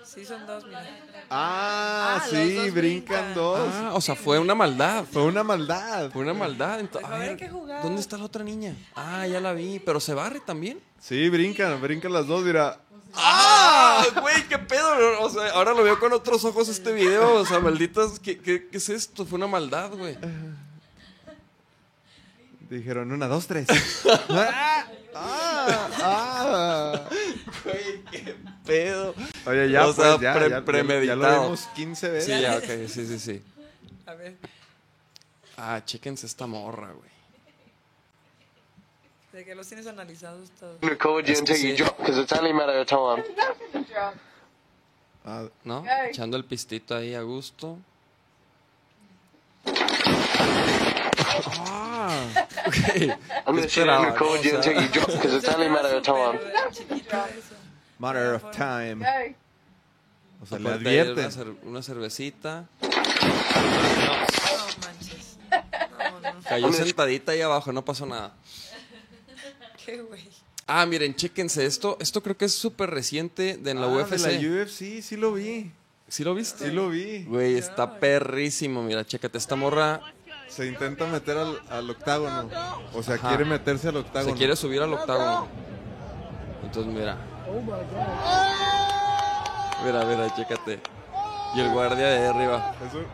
Sí, 0.03 0.25
son 0.25 0.45
dos, 0.45 0.65
mira. 0.65 0.85
Ah, 1.29 2.17
Ah, 2.21 2.25
sí, 2.29 2.35
dos 2.55 2.71
brincan 2.71 2.73
brincan. 2.73 3.33
dos. 3.33 3.59
Ah, 3.73 3.91
o 3.93 4.01
sea, 4.01 4.15
fue 4.15 4.37
una 4.37 4.53
maldad. 4.53 5.05
Fue 5.11 5.23
una 5.23 5.43
maldad. 5.43 6.11
Fue 6.11 6.21
una 6.21 6.33
maldad. 6.33 6.79
Ento- 6.79 6.99
Dijo, 6.99 7.07
a 7.07 7.17
ver. 7.65 7.81
¿dónde 7.81 7.99
está 8.01 8.17
la 8.17 8.25
otra 8.25 8.43
niña? 8.43 8.75
Ah, 8.95 9.25
ya 9.25 9.39
la 9.39 9.53
vi. 9.53 9.79
Pero 9.79 9.99
se 9.99 10.13
barre 10.13 10.39
también. 10.39 10.79
Sí, 10.99 11.29
brincan, 11.29 11.81
brincan 11.81 12.13
las 12.13 12.27
dos, 12.27 12.43
mira. 12.43 12.79
¡Ah! 13.15 14.03
Güey, 14.21 14.47
qué 14.47 14.57
pedo. 14.59 15.21
O 15.21 15.29
sea, 15.29 15.51
ahora 15.51 15.73
lo 15.73 15.83
veo 15.83 15.99
con 15.99 16.13
otros 16.13 16.43
ojos 16.45 16.67
este 16.69 16.91
video. 16.93 17.35
O 17.35 17.45
sea, 17.45 17.59
malditas, 17.59 18.19
¿qué, 18.19 18.37
qué, 18.39 18.67
qué 18.69 18.77
es 18.77 18.89
esto? 18.89 19.25
Fue 19.25 19.37
una 19.37 19.47
maldad, 19.47 19.91
güey. 19.91 20.17
Dijeron 22.69 23.11
una, 23.11 23.27
dos, 23.27 23.47
tres. 23.47 23.67
ah, 24.29 24.85
ah, 25.15 25.89
ah. 26.01 27.09
Güey, 27.63 28.03
qué 28.11 28.35
pedo. 28.65 29.13
Oye, 29.45 29.69
ya, 29.69 29.87
O 29.87 29.93
sea, 29.93 30.11
pues, 30.17 30.21
ya, 30.21 30.33
pre- 30.33 30.49
ya, 30.49 30.59
ya- 30.59 30.65
premeditado. 30.65 31.21
Ya 31.21 31.29
lo 31.37 31.43
vimos 31.43 31.67
15 31.75 32.09
veces. 32.09 32.35
Sí, 32.35 32.41
ya, 32.41 32.57
ok, 32.57 32.87
sí, 32.89 33.05
sí, 33.07 33.19
sí. 33.19 33.43
A 34.05 34.13
ver, 34.15 34.35
Ah, 35.57 35.81
chéquense 35.85 36.25
esta 36.25 36.47
morra, 36.47 36.91
güey. 36.91 37.09
de 39.33 39.43
que 39.45 39.55
los 39.55 39.67
tienes 39.67 39.87
analizados 39.87 40.49
todos. 40.59 40.79
record 40.81 41.25
you 41.25 41.33
Es 41.33 41.41
que 41.41 41.53
until 41.53 41.69
you 41.71 41.75
sí. 41.75 41.83
drop 41.83 41.97
because 41.97 42.19
it's 42.21 42.31
only 42.33 42.51
a 42.51 42.53
matter 42.53 42.77
of 42.77 42.87
time. 42.87 43.23
Ah, 45.25 45.45
¿No? 45.63 45.83
Echando 46.07 46.37
el 46.37 46.45
pistito 46.45 46.95
ahí 46.95 47.15
a 47.15 47.21
gusto. 47.21 47.77
Ah, 51.25 51.92
ok. 52.07 52.77
I'm 53.45 53.55
gonna 53.55 53.61
sit 53.63 53.69
Esperaba, 53.83 53.97
and 54.07 54.13
record 54.13 54.43
you 54.43 54.55
until 54.55 54.73
you 54.81 54.87
drop 54.89 55.07
because 55.07 55.33
it's 55.35 55.47
only 55.49 55.67
a 55.67 55.69
matter 55.69 55.95
of 55.97 56.03
time. 56.03 56.39
Matter 57.99 58.33
of 58.35 58.51
time. 58.51 59.05
O 60.41 60.45
sea, 60.45 60.59
le 60.59 60.69
ahí 60.69 60.75
Una, 60.75 60.75
advierten. 60.75 61.31
cer- 61.31 61.55
una 61.63 61.81
cervecita. 61.81 62.65
No 62.81 62.89
manches. 64.81 65.37
No, 65.51 66.19
no. 66.33 66.41
Cayó 66.49 66.73
sentadita 66.73 67.31
ahí 67.31 67.41
abajo, 67.41 67.71
no 67.71 67.83
pasó 67.85 68.05
nada. 68.05 68.33
Qué 69.85 70.01
güey. 70.01 70.27
Ah, 70.67 70.85
miren, 70.85 71.13
chéquense 71.15 71.65
esto. 71.65 71.97
Esto 71.99 72.21
creo 72.23 72.37
que 72.37 72.45
es 72.45 72.53
súper 72.53 72.89
reciente 72.89 73.57
de 73.57 73.71
en 73.71 73.81
la 73.81 73.87
Ah, 73.87 73.89
UFC. 73.89 74.11
de 74.17 74.41
la 74.41 74.61
UFC, 74.63 75.01
sí 75.01 75.17
lo 75.17 75.33
vi. 75.33 75.71
¿Sí 76.07 76.23
lo 76.23 76.35
viste? 76.35 76.65
Sí 76.65 76.71
lo 76.71 76.89
vi. 76.89 77.23
Güey, 77.23 77.55
está 77.57 77.99
perrísimo. 77.99 78.83
Mira, 78.83 79.05
chécate, 79.05 79.37
esta 79.37 79.55
morra 79.55 80.01
Se 80.55 80.67
intenta 80.67 81.05
meter 81.07 81.37
al, 81.37 81.59
al 81.71 81.89
octágono. 81.89 82.47
O 82.93 83.01
sea, 83.01 83.15
Ajá. 83.15 83.29
quiere 83.29 83.45
meterse 83.45 83.89
al 83.89 83.97
octágono. 83.97 84.31
se 84.33 84.37
quiere 84.37 84.55
subir 84.55 84.81
al 84.83 84.93
octágono. 84.93 85.47
Entonces, 86.63 86.93
mira. 86.93 87.17
Mira, 89.83 90.05
mira, 90.05 90.33
chécate. 90.35 90.79
Y 91.55 91.59
el 91.59 91.71
guardia 91.71 92.07
de 92.07 92.27
arriba. 92.27 92.73
Es, 92.87 92.93
un- 92.93 93.07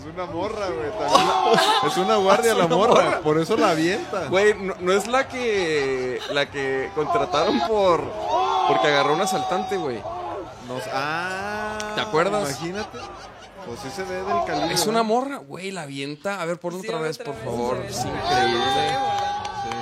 es 0.00 0.04
una 0.14 0.26
morra, 0.26 0.66
güey. 0.66 0.90
también 0.90 1.26
la- 1.28 1.88
es 1.88 1.96
una 1.96 2.16
guardia 2.16 2.54
la 2.54 2.66
morra. 2.66 3.20
Por 3.20 3.38
eso 3.38 3.56
la 3.56 3.70
avienta. 3.70 4.26
Güey, 4.26 4.54
no, 4.54 4.74
no 4.80 4.92
es 4.92 5.06
la 5.06 5.28
que 5.28 6.18
la 6.32 6.50
que 6.50 6.90
contrataron 6.94 7.60
por 7.66 8.02
porque 8.68 8.88
agarró 8.88 9.14
un 9.14 9.20
asaltante, 9.20 9.76
güey. 9.76 9.98
Nos- 10.68 10.82
ah, 10.92 11.76
¿Te 11.94 12.00
acuerdas? 12.00 12.48
Imagínate. 12.60 12.98
Pues 13.66 13.80
sí 13.80 13.90
se 13.90 14.02
ve 14.04 14.16
del 14.22 14.44
calibre. 14.46 14.74
Es 14.74 14.86
una 14.86 15.02
morra, 15.02 15.36
güey, 15.38 15.70
la 15.70 15.82
avienta. 15.82 16.40
A 16.40 16.44
ver, 16.44 16.58
ponlo 16.58 16.80
Sí, 16.80 16.88
otra 16.88 17.00
vez, 17.00 17.18
por 17.18 17.34
vez, 17.34 17.44
favor. 17.44 17.76
Es 17.88 17.98
increíble. 17.98 18.64
Sí. 19.62 19.76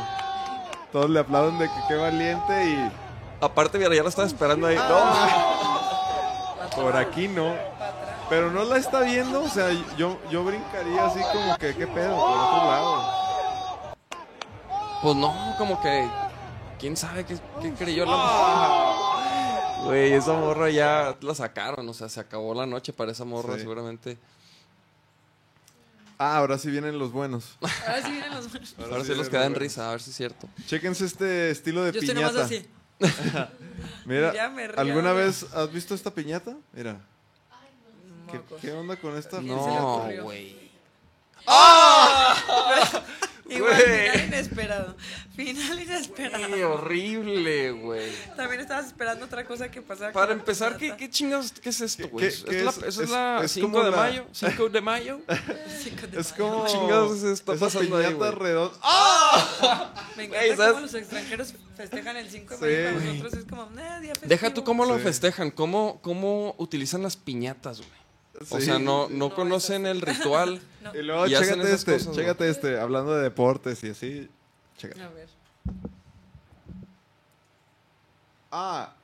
Todos 0.93 1.11
le 1.11 1.21
aplauden 1.21 1.59
de 1.59 1.67
que 1.67 1.81
qué 1.89 1.95
valiente 1.95 2.65
y 2.67 2.91
Aparte, 3.41 3.79
mira, 3.79 3.95
ya 3.95 4.03
la 4.03 4.11
estaba 4.11 4.29
esperando 4.29 4.67
ahí. 4.67 4.77
No. 4.77 5.01
por 6.83 6.97
aquí 6.97 7.27
no. 7.27 7.55
Pero 8.29 8.51
no 8.51 8.65
la 8.65 8.77
está 8.77 9.01
viendo, 9.01 9.43
o 9.43 9.49
sea, 9.49 9.71
yo, 9.97 10.19
yo 10.31 10.45
brincaría 10.45 11.07
así 11.07 11.21
como 11.33 11.57
que 11.57 11.75
qué 11.75 11.87
pedo, 11.87 12.17
por 12.17 12.31
otro 12.31 12.71
lado. 12.71 13.03
Pues 15.03 15.17
no, 15.17 15.35
como 15.59 15.81
que. 15.81 16.09
¿Quién 16.79 16.97
sabe 16.97 17.25
qué, 17.25 17.39
qué 17.61 17.75
creyó 17.75 18.07
la 18.07 18.13
morra? 18.13 18.90
Güey, 19.85 20.13
esa 20.13 20.33
morra 20.35 20.71
ya 20.71 21.17
la 21.21 21.35
sacaron, 21.35 21.89
o 21.89 21.95
sea, 21.95 22.09
se 22.09 22.21
acabó 22.21 22.55
la 22.55 22.67
noche 22.67 22.93
para 22.93 23.13
esa 23.13 23.25
morra, 23.25 23.55
Sí. 23.55 23.61
seguramente. 23.61 24.19
Ah, 26.19 26.37
ahora 26.37 26.59
sí 26.59 26.71
vienen 26.71 26.99
los 26.99 27.13
buenos. 27.13 27.57
Ahora 27.87 28.03
sí 28.03 28.11
vienen 28.11 28.31
los 28.35 28.51
buenos. 28.53 28.75
Ahora 28.79 29.05
sí 29.05 29.15
los 29.15 29.29
queda 29.31 29.47
en 29.47 29.53
buenos. 29.55 29.59
risa, 29.69 29.89
a 29.89 29.93
ver 29.93 30.03
si 30.03 30.11
es 30.11 30.17
cierto. 30.17 30.49
Chéquense 30.67 31.07
este 31.07 31.51
estilo 31.51 31.83
de 31.83 31.93
Yo 31.93 32.01
estoy 32.01 32.15
nomás 32.15 32.33
piñata. 32.33 32.45
así. 32.45 32.69
Mira, 34.05 34.35
Ya 34.35 34.51
me 34.51 34.69
río, 34.69 34.79
¿alguna 34.79 35.15
vez 35.15 35.47
has 35.55 35.73
visto 35.73 35.95
esta 35.95 36.11
piñata? 36.13 36.55
Mira, 36.75 37.01
¿qué, 38.31 38.37
Mocos. 38.37 38.61
qué 38.61 38.73
onda 38.73 38.97
con 38.97 39.17
esta 39.17 39.41
No, 39.41 40.07
güey. 40.23 40.61
Igual, 43.51 43.75
Güey. 43.75 44.11
final 44.11 44.25
inesperado. 44.27 44.97
Final 45.35 45.83
inesperado. 45.83 46.55
Qué 46.55 46.65
horrible, 46.65 47.71
güey. 47.73 48.11
También 48.37 48.61
estabas 48.61 48.87
esperando 48.87 49.25
otra 49.27 49.45
cosa 49.45 49.71
que 49.71 49.83
pasara. 49.83 50.13
Para 50.13 50.33
empezar, 50.33 50.77
¿qué, 50.77 50.97
qué 50.97 51.11
chingados, 51.11 51.53
qué 51.53 51.69
es 51.71 51.81
esto, 51.81 52.05
¿Qué- 52.05 52.09
güey? 52.09 52.27
eso 52.27 52.47
es, 52.87 52.99
Es- 52.99 53.11
la 53.11 53.43
es 53.45 53.51
5 53.53 53.67
como 53.71 53.85
de 53.85 53.91
la- 53.91 53.97
mayo? 53.97 54.27
¿5 54.33 54.69
de 54.71 54.81
mayo? 54.81 55.21
Es 56.13 56.33
como. 56.33 56.67
Chingados 56.67 57.23
está 57.23 57.55
esa 57.55 57.67
pasando 57.67 57.97
ahí, 57.97 58.13
güey. 58.13 58.31
redonda. 58.31 58.75
Me 60.17 60.25
encanta 60.25 60.69
cómo 60.69 60.81
los 60.81 60.95
extranjeros 60.95 61.55
festejan 61.77 62.17
el 62.17 62.31
5 62.31 62.57
de 62.59 62.89
Sí. 62.91 62.95
mayo. 62.95 62.99
Para 63.01 63.13
nosotros 63.13 63.35
es 63.35 63.45
como, 63.49 63.81
eh, 63.81 64.01
día. 64.03 64.13
Deja 64.23 64.55
tú 64.55 64.65
cómo 64.65 64.85
lo 64.85 64.99
festejan, 64.99 65.51
cómo, 65.51 66.01
cómo 66.03 66.55
utilizan 66.59 67.03
las 67.03 67.17
piñatas, 67.17 67.79
güey. 67.79 68.00
O 68.49 68.61
sea, 68.61 68.79
no, 68.79 69.09
no, 69.09 69.29
No, 69.29 69.35
conocen 69.35 69.87
el 69.87 70.01
ritual. 70.01 70.61
No. 70.81 70.95
Y 70.95 71.03
luego, 71.03 71.27
Y 71.27 71.33
chécate 71.33 71.75
este, 71.75 71.93
cosas, 71.93 72.41
este, 72.41 72.81
hablando 72.81 73.15
de 73.15 73.25
deportes 73.25 73.85
y 73.85 73.91
así. 73.91 74.31
Chécate. 74.79 75.03
A 75.03 75.09
ver. 75.11 75.29
Ah. 78.51 78.95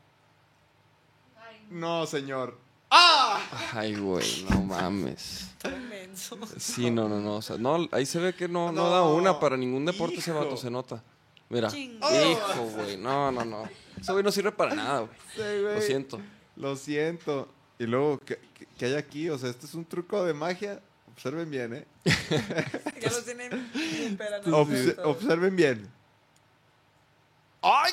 No, 1.69 2.07
señor. 2.07 2.57
Ay, 2.89 3.95
güey, 3.97 4.47
no 4.49 4.63
mames. 4.63 5.51
Inmenso. 5.65 6.39
Sí, 6.59 6.91
no, 6.91 7.11
no, 7.11 7.21
no. 7.21 7.37
O 7.37 7.43
sea, 7.43 7.59
no, 7.59 7.87
ahí 7.93 8.07
se 8.07 8.21
ve 8.21 8.35
que 8.35 8.49
no, 8.49 8.73
no, 8.73 8.85
No, 8.85 8.91
da 8.91 9.03
una 9.03 9.39
para 9.39 9.59
ningún 9.59 9.85
deporte 9.85 10.17
ese 10.17 10.31
hijo. 10.31 10.41
vato, 10.41 10.57
se 10.57 10.71
nota. 10.71 11.03
Mira. 11.51 11.69
Chingo. 11.71 12.09
Hijo, 12.09 12.63
güey. 12.75 12.97
No, 12.97 13.31
no, 13.31 13.45
no. 13.45 13.69
Eso, 14.01 14.13
güey, 14.13 14.25
no 14.25 14.33
sirve 14.33 14.53
para 14.53 14.75
nada, 14.75 15.01
güey. 15.01 15.13
Sí, 15.35 15.63
güey. 15.63 15.75
Lo 15.75 15.81
siento. 15.83 16.21
Lo 16.57 16.77
siento. 16.77 17.49
Y 17.79 17.85
luego, 17.87 18.19
¿qué, 18.21 18.39
qué- 18.79 18.87
hay 18.87 18.95
aquí? 18.95 19.29
O 19.29 19.39
sea, 19.39 19.51
este 19.51 19.67
es 19.67 19.75
un 19.75 19.85
truco 19.85 20.25
de 20.25 20.33
magia. 20.35 20.81
Observen 21.13 21.51
bien, 21.51 21.75
¿eh? 21.75 21.87
Ya 23.01 23.11
los 23.11 23.25
tienen 23.25 23.53
analizados. 24.21 24.99
observen 25.07 25.57
bien. 25.57 25.89
¡Ay! 27.63 27.93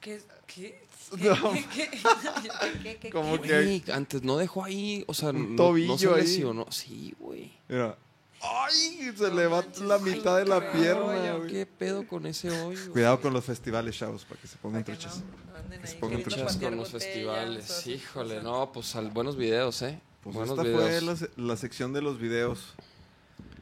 ¿Qué? 0.00 0.20
¿Qué? 0.46 0.80
No. 1.18 1.52
¿Qué? 1.52 1.64
¿Qué? 1.74 1.90
¿Qué? 2.82 2.96
¿Qué? 2.98 3.10
Como 3.10 3.40
¿Qué? 3.40 3.48
que- 3.48 3.54
Güey, 3.62 3.84
antes 3.92 4.22
no 4.22 4.36
dejó 4.36 4.64
ahí, 4.64 5.04
o 5.08 5.14
sea, 5.14 5.30
Un 5.30 5.56
no, 5.56 5.62
tobillo 5.64 5.92
no 5.92 5.98
se 5.98 6.08
ahí. 6.08 6.14
lesionó. 6.22 6.66
Sí, 6.70 7.14
güey. 7.18 7.52
Mira. 7.68 7.96
¡Ay! 8.42 9.12
Se 9.16 9.28
No 9.28 9.34
le 9.34 9.46
va 9.46 9.62
manches, 9.62 9.82
la 9.82 9.98
mitad 9.98 10.38
de 10.38 10.46
la 10.46 10.60
qué 10.72 10.78
pierna. 10.78 11.46
¿Qué 11.48 11.66
pedo 11.66 12.06
con 12.06 12.26
ese 12.26 12.50
hoyo? 12.50 12.92
Cuidado 12.92 13.20
con 13.20 13.32
los 13.34 13.44
festivales, 13.44 13.96
chavos, 13.98 14.24
para 14.24 14.40
que 14.40 14.46
se 14.48 14.56
pongan 14.56 14.82
truchas. 14.84 15.22
no 15.22 15.80
Que 15.80 15.86
se 15.86 15.96
pongan 15.96 16.22
truchas 16.22 16.56
con 16.56 16.76
los 16.76 16.90
festivales. 16.90 17.86
Híjole, 17.86 18.42
no, 18.42 18.72
pues 18.72 18.94
al, 18.96 19.10
buenos 19.10 19.36
videos, 19.36 19.82
¿eh? 19.82 20.00
Pues 20.22 20.34
buenos 20.36 20.52
esta 20.58 20.62
videos. 20.62 20.90
fue 20.90 21.00
la, 21.02 21.16
se- 21.16 21.30
la 21.36 21.56
sección 21.56 21.92
de 21.92 22.00
los 22.02 22.18
videos. 22.18 22.74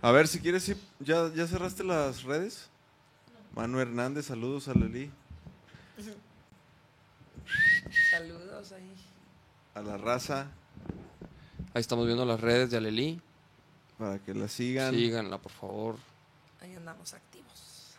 A 0.03 0.13
ver, 0.13 0.29
si 0.29 0.39
quieres, 0.41 0.63
sí, 0.63 0.75
¿ya, 1.01 1.33
¿ya 1.35 1.47
cerraste 1.49 1.83
las 1.83 2.23
redes? 2.23 2.69
Manu 3.55 3.81
Hernández, 3.81 4.27
saludos 4.27 4.69
a 4.69 4.75
Leli, 4.75 5.11
Saludos 8.11 8.73
ahí. 8.73 8.95
a 9.75 9.81
la 9.83 9.97
raza, 9.97 10.49
Ahí 11.75 11.81
estamos 11.81 12.07
viendo 12.07 12.25
las 12.25 12.41
redes 12.41 12.71
de 12.71 12.77
Aleli. 12.79 13.21
Para 13.99 14.19
que 14.19 14.35
la 14.35 14.49
sigan. 14.49 14.95
Síganla, 14.95 15.39
por 15.39 15.53
favor. 15.53 15.97
Ahí 16.61 16.75
andamos 16.75 17.13
activos. 17.15 17.95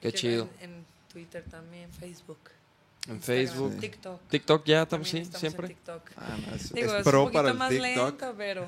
Qué 0.00 0.12
chido. 0.12 0.48
En, 0.60 0.70
en 0.70 0.86
Twitter 1.12 1.44
también, 1.50 1.90
Facebook. 1.92 2.38
En 3.06 3.16
Instagram, 3.16 3.20
Facebook. 3.46 3.80
TikTok. 3.80 4.20
TikTok 4.28 4.64
ya, 4.64 4.82
tam- 4.84 4.88
También 4.88 5.10
sí, 5.10 5.18
estamos 5.18 5.34
en 5.34 5.40
siempre. 5.50 5.68
TikTok. 5.68 6.10
Ah, 6.16 6.36
no, 6.46 6.54
es, 6.54 6.72
Digo, 6.72 6.92
es 6.92 6.98
es, 6.98 7.04
pro 7.04 7.18
un 7.20 7.24
poquito 7.26 7.38
para 7.38 7.50
el 7.50 7.58
más 7.58 7.70
TikTok. 7.70 8.10
lento, 8.20 8.34
pero. 8.36 8.66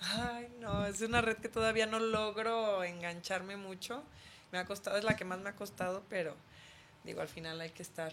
Ay, 0.00 0.48
no, 0.60 0.86
es 0.86 1.00
una 1.00 1.20
red 1.20 1.36
que 1.38 1.48
todavía 1.48 1.86
no 1.86 1.98
logro 1.98 2.84
engancharme 2.84 3.56
mucho. 3.56 4.02
Me 4.52 4.58
ha 4.58 4.64
costado, 4.66 4.96
es 4.98 5.04
la 5.04 5.16
que 5.16 5.24
más 5.24 5.40
me 5.40 5.48
ha 5.48 5.56
costado, 5.56 6.02
pero 6.08 6.36
digo, 7.04 7.20
al 7.20 7.28
final 7.28 7.60
hay 7.60 7.70
que 7.70 7.82
estar 7.82 8.12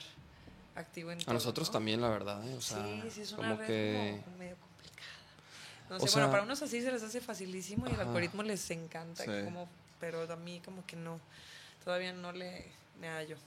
activo 0.76 1.12
en 1.12 1.20
A 1.22 1.24
todo, 1.26 1.34
nosotros 1.34 1.68
¿no? 1.68 1.74
también, 1.74 2.02
la 2.02 2.10
verdad, 2.10 2.48
¿eh? 2.48 2.56
O 2.56 2.62
sea, 2.62 2.84
sí, 2.84 3.04
sí, 3.12 3.22
es 3.22 3.32
una 3.34 3.50
como 3.50 3.58
red 3.58 3.68
que... 3.68 4.22
como 4.24 4.38
medio 4.38 4.56
complicada. 4.56 5.08
No 5.90 5.98
O 5.98 6.00
sé, 6.02 6.08
sea- 6.08 6.14
bueno, 6.22 6.32
para 6.32 6.44
unos 6.44 6.62
así 6.62 6.82
se 6.82 6.92
les 6.92 7.02
hace 7.04 7.20
facilísimo 7.22 7.88
y 7.88 7.94
el 7.94 8.00
algoritmo 8.00 8.44
les 8.44 8.70
encanta, 8.72 9.24
Sí. 9.24 9.32
como, 9.46 9.68
pero 10.00 10.22
a 10.32 10.36
mí 10.36 10.62
como 10.64 10.86
que 10.86 10.96
no, 10.96 11.20
todavía 11.84 12.14
no 12.14 12.32
le 12.32 12.66
me 13.00 13.08
hallo. 13.08 13.38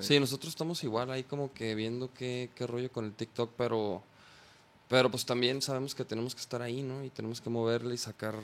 Sí, 0.00 0.20
nosotros 0.20 0.50
estamos 0.50 0.82
igual 0.84 1.10
ahí 1.10 1.22
como 1.24 1.52
que 1.54 1.74
viendo 1.74 2.12
qué, 2.12 2.50
qué 2.54 2.66
rollo 2.66 2.92
con 2.92 3.06
el 3.06 3.14
TikTok, 3.14 3.52
pero, 3.56 4.02
pero 4.88 5.10
pues 5.10 5.24
también 5.24 5.62
sabemos 5.62 5.94
que 5.94 6.04
tenemos 6.04 6.34
que 6.34 6.40
estar 6.42 6.60
ahí, 6.60 6.82
¿no? 6.82 7.02
Y 7.02 7.08
tenemos 7.08 7.40
que 7.40 7.48
moverle 7.48 7.94
y 7.94 7.98
sacar 7.98 8.34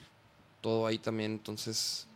todo 0.62 0.86
ahí 0.86 0.98
también, 0.98 1.32
entonces... 1.32 2.06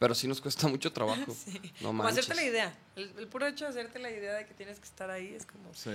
Pero 0.00 0.16
sí 0.16 0.26
nos 0.26 0.40
cuesta 0.40 0.66
mucho 0.66 0.92
trabajo. 0.92 1.32
Sí. 1.44 1.60
No 1.80 1.88
Como 1.88 2.02
manches. 2.02 2.24
hacerte 2.24 2.34
la 2.42 2.48
idea. 2.48 2.74
El, 2.96 3.12
el 3.20 3.28
puro 3.28 3.46
hecho 3.46 3.66
de 3.66 3.70
hacerte 3.70 4.00
la 4.00 4.10
idea 4.10 4.34
de 4.34 4.46
que 4.46 4.54
tienes 4.54 4.80
que 4.80 4.84
estar 4.86 5.08
ahí 5.10 5.32
es 5.32 5.46
como. 5.46 5.72
Sí. 5.74 5.90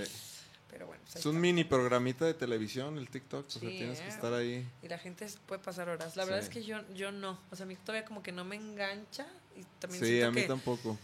Pero 0.70 0.86
bueno, 0.86 1.02
pues 1.04 1.16
Es 1.16 1.26
un 1.26 1.40
mini 1.40 1.64
programita 1.64 2.24
de 2.26 2.34
televisión, 2.34 2.98
el 2.98 3.08
TikTok. 3.08 3.46
O 3.46 3.50
sea, 3.50 3.60
Sí, 3.60 3.68
tienes 3.78 4.00
que 4.00 4.06
eh. 4.06 4.10
estar 4.10 4.32
ahí. 4.34 4.68
Y 4.82 4.88
la 4.88 4.98
gente 4.98 5.26
puede 5.46 5.62
pasar 5.62 5.88
horas. 5.88 6.14
La 6.16 6.24
verdad 6.24 6.40
Sí. 6.40 6.44
es 6.48 6.50
que 6.50 6.62
yo, 6.62 6.78
yo 6.94 7.10
no. 7.10 7.38
O 7.50 7.56
sea, 7.56 7.64
a 7.64 7.66
mí 7.66 7.76
todavía 7.76 8.04
como 8.04 8.22
que 8.22 8.32
no 8.32 8.44
me 8.44 8.56
engancha. 8.56 9.26
Y 9.56 9.64
también 9.80 10.04
Sí, 10.04 10.20
a 10.22 10.30
mí 10.30 10.42
que, 10.42 10.46
tampoco. 10.48 10.98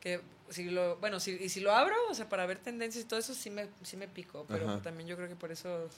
que 0.00 0.20
si 0.50 0.64
lo. 0.70 0.96
Bueno, 0.98 1.20
si, 1.20 1.32
y 1.32 1.48
si 1.48 1.60
lo 1.60 1.72
abro, 1.72 1.96
o 2.10 2.14
sea, 2.14 2.28
para 2.28 2.44
ver 2.46 2.58
tendencias 2.58 3.04
y 3.04 3.08
todo 3.08 3.18
eso, 3.18 3.34
sí 3.34 3.48
me, 3.50 3.68
sí 3.82 3.96
me 3.96 4.08
pico. 4.08 4.44
Pero 4.48 4.68
Ajá. 4.68 4.82
también 4.82 5.08
yo 5.08 5.16
creo 5.16 5.28
que 5.28 5.36
por 5.36 5.50
eso 5.52 5.88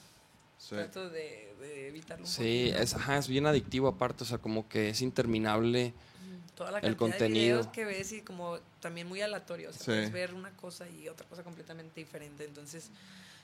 Sí. 0.57 0.75
trato 0.75 1.09
de, 1.09 1.53
de 1.59 1.87
evitarlo 1.89 2.23
un 2.25 2.31
Sí, 2.31 2.67
poquito. 2.67 2.83
es, 2.83 2.93
ajá, 2.93 3.17
es 3.17 3.27
bien 3.27 3.45
adictivo 3.47 3.87
aparte, 3.87 4.23
o 4.23 4.27
sea, 4.27 4.37
como 4.37 4.69
que 4.69 4.89
es 4.89 5.01
interminable. 5.01 5.93
Toda 6.55 6.71
la 6.71 6.77
el 6.79 6.83
cantidad 6.95 6.97
contenido. 6.97 7.27
de 7.27 7.39
videos 7.61 7.67
que 7.67 7.85
ves 7.85 8.11
y 8.11 8.21
como 8.21 8.59
también 8.79 9.07
muy 9.07 9.21
aleatorio. 9.21 9.69
O 9.69 9.73
sea, 9.73 9.79
Sí. 9.81 9.85
puedes 9.85 10.11
ver 10.11 10.33
una 10.33 10.51
cosa 10.57 10.87
y 10.89 11.07
otra 11.09 11.27
cosa 11.27 11.43
completamente 11.43 11.99
diferente. 11.99 12.43
Entonces, 12.45 12.89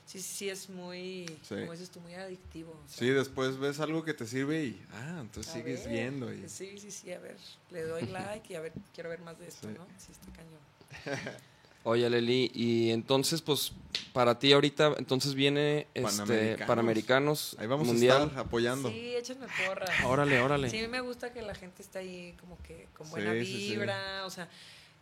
sí, 0.05 0.21
sí 0.21 0.49
es 0.49 0.69
muy, 0.69 1.25
Sí. 1.43 1.55
como 1.55 1.71
dices 1.71 1.89
tú, 1.89 1.99
muy 2.01 2.13
adictivo. 2.13 2.71
o 2.71 2.89
sea, 2.89 2.99
Sí, 2.99 3.09
después 3.09 3.57
ves 3.57 3.79
algo 3.79 4.03
que 4.03 4.13
te 4.13 4.25
sirve 4.27 4.63
y. 4.65 4.85
Ah, 4.93 5.17
entonces 5.21 5.51
a 5.53 5.57
sigues 5.57 5.83
ver, 5.85 5.93
viendo. 5.93 6.31
Y, 6.33 6.47
Sí, 6.49 6.77
sí, 6.77 6.91
sí, 6.91 7.11
a 7.11 7.19
ver, 7.19 7.37
le 7.71 7.83
doy 7.83 8.01
like 8.41 8.53
y 8.53 8.55
a 8.55 8.61
ver, 8.61 8.73
quiero 8.93 9.09
ver 9.09 9.21
más 9.21 9.37
de 9.39 9.47
esto, 9.47 9.67
Sí. 9.67 9.73
¿no? 9.77 9.85
Sí, 9.97 10.11
está 10.11 10.31
cañón. 10.33 10.59
Oye, 11.83 12.09
Leli, 12.09 12.51
y 12.53 12.91
entonces, 12.91 13.41
pues, 13.41 13.71
para 14.11 14.37
ti 14.39 14.51
ahorita, 14.51 14.95
entonces 14.97 15.33
viene 15.35 15.87
este 15.93 16.01
Panamericanos. 16.01 16.67
Panamericanos, 16.67 17.55
ahí 17.59 17.67
vamos 17.67 17.87
Mundial. 17.87 18.21
a 18.21 18.25
estar 18.25 18.39
apoyando. 18.39 18.89
Sí, 18.89 19.15
échenme 19.15 19.47
porras. 19.65 19.89
Órale, 20.05 20.41
órale. 20.41 20.69
Sí, 20.69 20.85
me 20.89 20.99
gusta 20.99 21.31
que 21.31 21.41
la 21.41 21.55
gente 21.55 21.81
esté 21.81 21.99
ahí 21.99 22.35
como 22.41 22.57
que 22.63 22.87
con 22.97 23.09
buena 23.09 23.31
Sí, 23.33 23.45
sí, 23.45 23.53
sí. 23.53 23.69
vibra, 23.71 24.25
o 24.25 24.29
sea, 24.29 24.49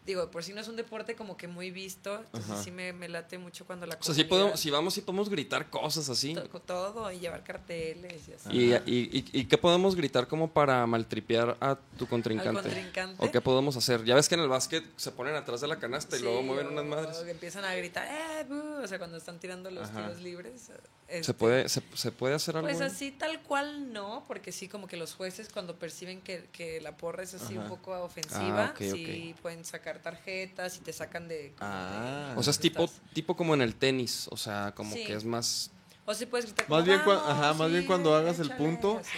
digo, 0.06 0.30
por 0.30 0.44
si 0.44 0.54
no 0.54 0.62
es 0.62 0.68
un 0.68 0.76
deporte 0.76 1.16
como 1.16 1.36
que 1.38 1.48
muy 1.48 1.72
visto, 1.72 2.16
entonces 2.20 2.52
Ajá. 2.52 2.64
sí 2.64 2.72
me, 2.72 2.94
me 2.94 3.10
late 3.10 3.38
mucho 3.38 3.66
cuando 3.66 3.86
la 3.86 3.96
O 4.00 4.04
sea, 4.04 4.14
sí 4.14 4.24
podemos, 4.24 4.60
si 4.60 4.70
vamos, 4.70 4.94
sí 4.94 5.02
podemos 5.02 5.30
gritar 5.30 5.70
cosas 5.70 6.08
así. 6.10 6.34
to- 6.36 6.48
todo 6.62 7.12
y 7.12 7.20
llevar 7.20 7.44
carteles 7.44 8.28
y 8.28 8.34
así. 8.34 8.50
Y, 8.52 8.74
y, 8.86 9.10
y- 9.18 9.40
y 9.42 9.46
qué 9.46 9.58
podemos 9.58 9.96
gritar 9.96 10.28
como 10.28 10.52
para 10.52 10.86
maltripear 10.86 11.58
a 11.60 11.78
tu 11.98 12.08
contrincante? 12.08 12.50
Al 12.50 12.64
contrincante. 12.64 13.26
¿O 13.26 13.32
qué 13.32 13.42
podemos 13.42 13.76
hacer? 13.78 14.04
Ya 14.04 14.16
ves 14.16 14.30
que 14.30 14.36
en 14.36 14.42
el 14.42 14.48
básquet 14.50 14.84
se 14.96 15.12
ponen 15.12 15.36
atrás 15.36 15.62
de 15.62 15.68
la 15.68 15.78
canasta 15.80 16.18
y 16.18 16.22
luego 16.22 16.40
Sí, 16.42 16.46
mueven 16.46 16.68
o- 16.68 16.72
unas 16.72 16.86
madres. 16.86 17.18
o 17.18 17.24
que 17.26 17.32
empiezan 17.32 17.66
a 17.66 17.74
gritar, 17.76 18.08
¡eh, 18.08 18.46
bu", 18.48 18.84
O 18.84 18.88
sea, 18.88 18.98
cuando 19.00 19.18
están 19.18 19.40
tirando 19.40 19.72
los 19.72 19.90
Ajá. 19.90 20.04
tiros 20.04 20.22
libres. 20.22 20.70
¿Se 21.08 21.20
este, 21.20 21.34
puede, 21.36 21.70
se, 21.70 21.84
se 21.94 22.12
puede 22.12 22.34
hacer 22.34 22.58
algo? 22.58 22.68
Pues 22.68 22.82
así 22.82 23.12
tal 23.12 23.40
cual 23.44 23.94
no, 23.94 24.24
porque 24.28 24.52
sí 24.52 24.68
como 24.68 24.88
que 24.88 24.98
los 24.98 25.14
jueces 25.14 25.50
cuando 25.54 25.78
perciben 25.78 26.20
que, 26.20 26.50
que 26.52 26.82
la 26.82 26.98
porra 26.98 27.22
es 27.22 27.36
así 27.36 27.56
un 27.58 27.68
poco 27.68 27.92
ofensiva, 28.04 28.74
Ah, 28.74 28.74
sí 28.80 29.36
pueden 29.42 29.64
sacar 29.66 30.00
tarjetas 30.00 30.78
y 30.78 30.80
te 30.80 30.92
sacan 30.94 31.28
de... 31.28 31.54
como 31.60 31.70
Ah. 31.72 32.32
de- 32.34 32.40
O 32.40 32.44
sea, 32.44 32.52
es 32.52 32.60
tipo, 32.60 32.86
estás- 32.86 33.02
tipo 33.14 33.36
como 33.38 33.54
en 33.54 33.62
el 33.62 33.76
tenis, 33.76 34.28
o 34.32 34.38
sea, 34.38 34.74
como 34.76 34.96
Sí. 34.96 35.04
que 35.06 35.14
es 35.14 35.24
más... 35.26 35.70
O 36.08 36.14
sí 36.14 36.26
puedes 36.26 36.46
gritar 36.48 36.70
Más 36.70 36.82
como, 36.82 36.86
bien 36.92 37.00
cua- 37.02 37.16
"Vamos, 37.22 37.30
ajá, 37.30 37.54
más 37.54 37.72
bien 37.72 37.86
cuando 37.86 38.16
hagas 38.16 38.38
el 38.40 38.46
échale", 38.48 38.60
punto. 38.64 39.00
así. 39.00 39.10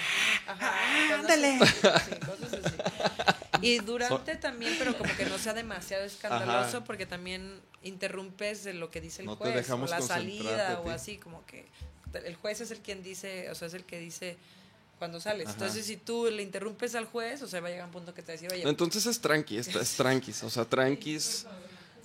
Ajá, 0.47 1.15
ándale. 1.19 1.59
Sí, 1.59 1.71
cosas 2.25 2.65
así. 2.65 2.75
Y 3.61 3.79
durante 3.85 4.35
también, 4.35 4.75
pero 4.77 4.97
como 4.97 5.15
que 5.15 5.25
no 5.25 5.37
sea 5.37 5.53
demasiado 5.53 6.03
escandaloso, 6.03 6.77
Ajá. 6.77 6.83
porque 6.83 7.05
también 7.05 7.59
interrumpes 7.83 8.63
de 8.63 8.73
lo 8.73 8.89
que 8.89 9.01
dice 9.01 9.21
el 9.21 9.27
No 9.27 9.37
te 9.37 9.45
juez, 9.45 9.55
dejamos 9.55 9.91
o 9.91 9.95
la 9.95 10.01
salida, 10.01 10.81
o 10.83 10.89
así, 10.89 11.17
como 11.17 11.45
que 11.45 11.65
el 12.13 12.35
juez 12.35 12.61
es 12.61 12.71
el 12.71 12.79
quien 12.79 13.03
dice, 13.03 13.49
o 13.51 13.55
sea, 13.55 13.67
es 13.67 13.73
el 13.73 13.83
que 13.83 13.99
dice 13.99 14.37
cuando 14.99 15.19
sales. 15.19 15.47
Ajá. 15.47 15.53
Entonces, 15.53 15.85
si 15.85 15.97
tú 15.97 16.29
le 16.31 16.41
interrumpes 16.41 16.95
al 16.95 17.05
juez, 17.05 17.41
o 17.41 17.47
sea, 17.47 17.61
va 17.61 17.67
a 17.67 17.71
llegar 17.71 17.85
un 17.85 17.91
punto 17.91 18.13
que 18.13 18.21
te 18.21 18.31
decir, 18.31 18.51
oye, 18.51 18.67
Entonces 18.67 19.05
es 19.05 19.19
tranqui, 19.19 19.57
es, 19.57 19.67
es 19.67 19.95
tranquis, 19.95 20.43
o 20.43 20.49
sea, 20.49 20.65
tranquis. 20.65 21.45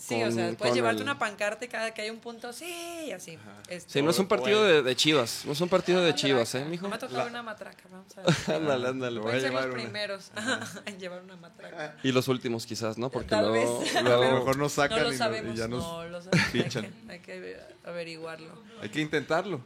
Sí, 0.08 0.22
o 0.22 0.30
sea, 0.32 0.52
puedes 0.56 0.74
llevarte 0.74 0.98
el- 0.98 1.02
una 1.08 1.18
pancarta 1.18 1.64
y 1.64 1.68
cada 1.68 1.92
que 1.94 2.02
hay 2.02 2.10
un 2.10 2.18
punto, 2.18 2.52
sí, 2.52 2.66
y 3.06 3.12
así. 3.12 3.38
Este, 3.68 3.92
Sí, 3.92 4.02
no 4.02 4.10
es 4.10 4.18
un 4.18 4.26
partido 4.26 4.64
de, 4.64 4.82
de 4.82 4.96
chivas, 4.96 5.44
no 5.46 5.52
es 5.52 5.60
un 5.60 5.68
partido 5.68 6.00
de 6.02 6.14
chivas, 6.14 6.54
¿eh, 6.56 6.64
mijo? 6.64 6.82
No 6.82 6.88
me 6.90 6.96
ha 6.96 6.98
tocado 6.98 7.26
una 7.28 7.42
matraca, 7.42 7.82
vamos 7.90 8.06
a 8.18 8.22
ver. 8.22 8.56
Ándale, 8.62 8.88
ándale. 8.88 9.20
Voy 9.20 9.30
a 9.30 9.34
los 9.34 9.42
llevar 9.44 9.70
una. 9.70 9.74
primeros 9.82 10.30
en 10.86 10.98
llevar 10.98 11.22
una 11.22 11.36
matraca. 11.36 11.96
Y 12.02 12.10
los 12.12 12.26
últimos 12.28 12.66
quizás, 12.66 12.98
¿no? 12.98 13.10
Porque 13.10 13.28
Tal 13.28 13.48
luego, 13.48 13.80
vez. 13.80 13.96
A 13.96 14.02
lo 14.02 14.20
mejor 14.20 14.56
nos 14.56 14.56
No 14.58 14.68
sacan 14.68 14.98
y, 14.98 15.10
lo 15.10 15.12
sabemos, 15.16 15.54
y 15.54 15.58
ya 15.58 15.68
nos. 15.68 15.82
no 15.84 16.04
lo 16.04 16.20
sabemos. 16.22 16.44
Hay 16.54 16.68
que, 16.70 17.12
hay 17.12 17.18
que 17.20 17.56
averiguarlo. 17.84 18.52
Hay 18.82 18.88
que 18.88 19.00
intentarlo. 19.00 19.60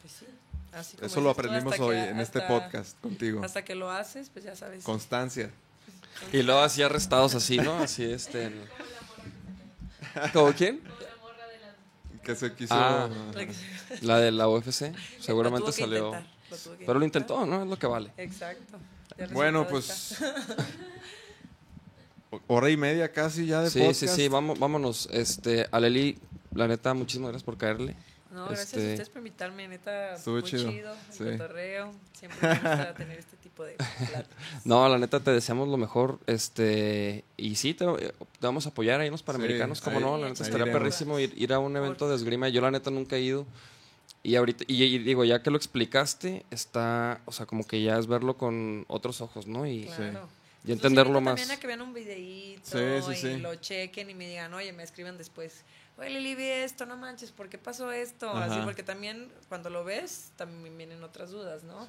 Pues 0.00 0.12
sí. 0.14 0.26
Así 0.72 0.96
como 0.96 1.06
Eso 1.06 1.20
lo 1.20 1.30
aprendimos 1.30 1.78
hoy 1.80 1.96
que- 1.96 2.08
en 2.10 2.20
este 2.20 2.40
podcast 2.42 2.98
contigo. 3.00 3.44
Hasta 3.44 3.62
que 3.64 3.74
lo 3.74 3.90
haces, 3.90 4.30
pues 4.32 4.44
ya 4.44 4.54
sabes. 4.56 4.84
Constancia. 4.84 5.50
Y 6.32 6.42
luego 6.42 6.60
así 6.60 6.82
arrestados 6.82 7.34
así, 7.34 7.56
¿no? 7.58 7.78
Así 7.78 8.04
este. 8.04 8.52
¿Cómo 10.32 10.52
quién? 10.52 10.80
Que 12.22 12.34
se 12.36 12.52
quiso. 12.54 12.72
Ah. 12.74 13.08
La 13.34 13.46
que- 13.46 13.54
La 14.02 14.18
de 14.18 14.30
la 14.30 14.48
UFC. 14.48 14.92
Lo 14.92 15.22
Seguramente 15.22 15.60
tuvo 15.66 15.74
que 15.76 15.82
salió. 15.82 16.06
intentar, 16.08 16.26
lo 16.50 16.56
tuvo 16.56 16.76
que 16.78 16.84
Pero 16.86 16.98
lo 16.98 17.04
intentó, 17.04 17.46
¿no? 17.46 17.62
Es 17.62 17.68
lo 17.68 17.78
que 17.78 17.86
vale. 17.86 18.12
Exacto. 18.16 18.78
Bueno, 19.32 19.66
pues. 19.68 20.16
Hora 22.46 22.70
y 22.70 22.76
media 22.76 23.12
casi 23.12 23.46
ya 23.46 23.60
de 23.60 23.70
Sí, 23.70 23.78
podcast. 23.80 24.00
sí, 24.00 24.08
sí, 24.08 24.28
vamos, 24.28 24.58
vámonos. 24.58 25.08
Este, 25.12 25.66
Aleli, 25.70 26.18
la 26.54 26.66
neta, 26.66 26.94
muchísimas 26.94 27.28
gracias 27.30 27.44
por 27.44 27.58
caerle. 27.58 27.94
No, 28.30 28.46
gracias 28.46 28.68
Este- 28.68 28.80
a 28.80 28.90
ustedes 28.92 29.08
por 29.10 29.18
invitarme, 29.18 29.68
neta. 29.68 30.14
Estuvo 30.14 30.34
muy 30.36 30.42
chido, 30.44 30.70
chido. 30.70 30.96
sí. 31.10 31.24
el 31.24 31.38
cotorreo. 31.38 31.92
Siempre 32.18 32.48
me 32.48 32.54
gusta 32.54 32.94
tener 32.94 33.18
este 33.18 33.36
tipo 33.70 33.84
de. 33.84 34.24
No, 34.64 34.88
la 34.88 34.98
neta, 34.98 35.20
te 35.20 35.30
deseamos 35.30 35.68
lo 35.68 35.76
mejor. 35.76 36.18
Este, 36.26 37.24
y 37.36 37.56
sí, 37.56 37.74
te, 37.74 37.84
te 37.86 38.12
vamos 38.46 38.66
a 38.66 38.70
apoyar 38.70 39.00
ahí 39.00 39.06
en 39.06 39.12
los 39.12 39.22
Panamericanos, 39.22 39.80
como 39.80 39.98
ahí- 39.98 40.02
no, 40.04 40.18
la 40.18 40.28
neta 40.28 40.42
estaría 40.42 40.72
perrísimo 40.72 41.18
ir, 41.18 41.32
ir 41.36 41.52
a 41.52 41.58
un 41.58 41.76
evento 41.76 42.08
de 42.08 42.16
esgrima. 42.16 42.48
Yo 42.48 42.60
la 42.60 42.70
neta 42.70 42.90
nunca 42.90 43.16
he 43.16 43.20
ido. 43.20 43.46
Y 44.24 44.36
ahorita, 44.36 44.64
y, 44.68 44.82
y 44.84 44.98
digo, 44.98 45.24
ya 45.24 45.42
que 45.42 45.50
lo 45.50 45.56
explicaste, 45.56 46.44
está, 46.52 47.20
o 47.24 47.32
sea, 47.32 47.46
como 47.46 47.66
que 47.66 47.82
ya 47.82 47.98
es 47.98 48.06
verlo 48.06 48.36
con 48.36 48.84
otros 48.88 49.20
ojos, 49.20 49.48
¿no? 49.48 49.66
Y, 49.66 49.86
Claro. 49.86 50.28
y 50.64 50.70
entenderlo 50.70 51.20
más. 51.20 51.34
También 51.40 51.50
a 51.58 51.60
que 51.60 51.66
vean 51.66 51.82
un 51.82 51.92
videíto 51.92 52.62
Sí, 52.62 52.78
sí, 53.04 53.12
y 53.12 53.16
sí. 53.34 53.38
lo 53.40 53.56
chequen 53.56 54.10
y 54.10 54.14
me 54.14 54.28
digan, 54.28 54.54
oye, 54.54 54.72
me 54.72 54.84
escriban 54.84 55.18
después. 55.18 55.64
Oye, 55.98 56.08
Lili, 56.10 56.36
vi 56.36 56.44
esto, 56.44 56.86
no 56.86 56.96
manches, 56.96 57.32
¿por 57.32 57.48
qué 57.48 57.58
pasó 57.58 57.90
esto? 57.90 58.30
Así, 58.30 58.54
Ajá. 58.54 58.64
porque 58.64 58.84
también 58.84 59.28
cuando 59.48 59.70
lo 59.70 59.82
ves, 59.82 60.30
también 60.36 60.76
vienen 60.78 61.02
otras 61.02 61.30
dudas, 61.32 61.64
¿no? 61.64 61.84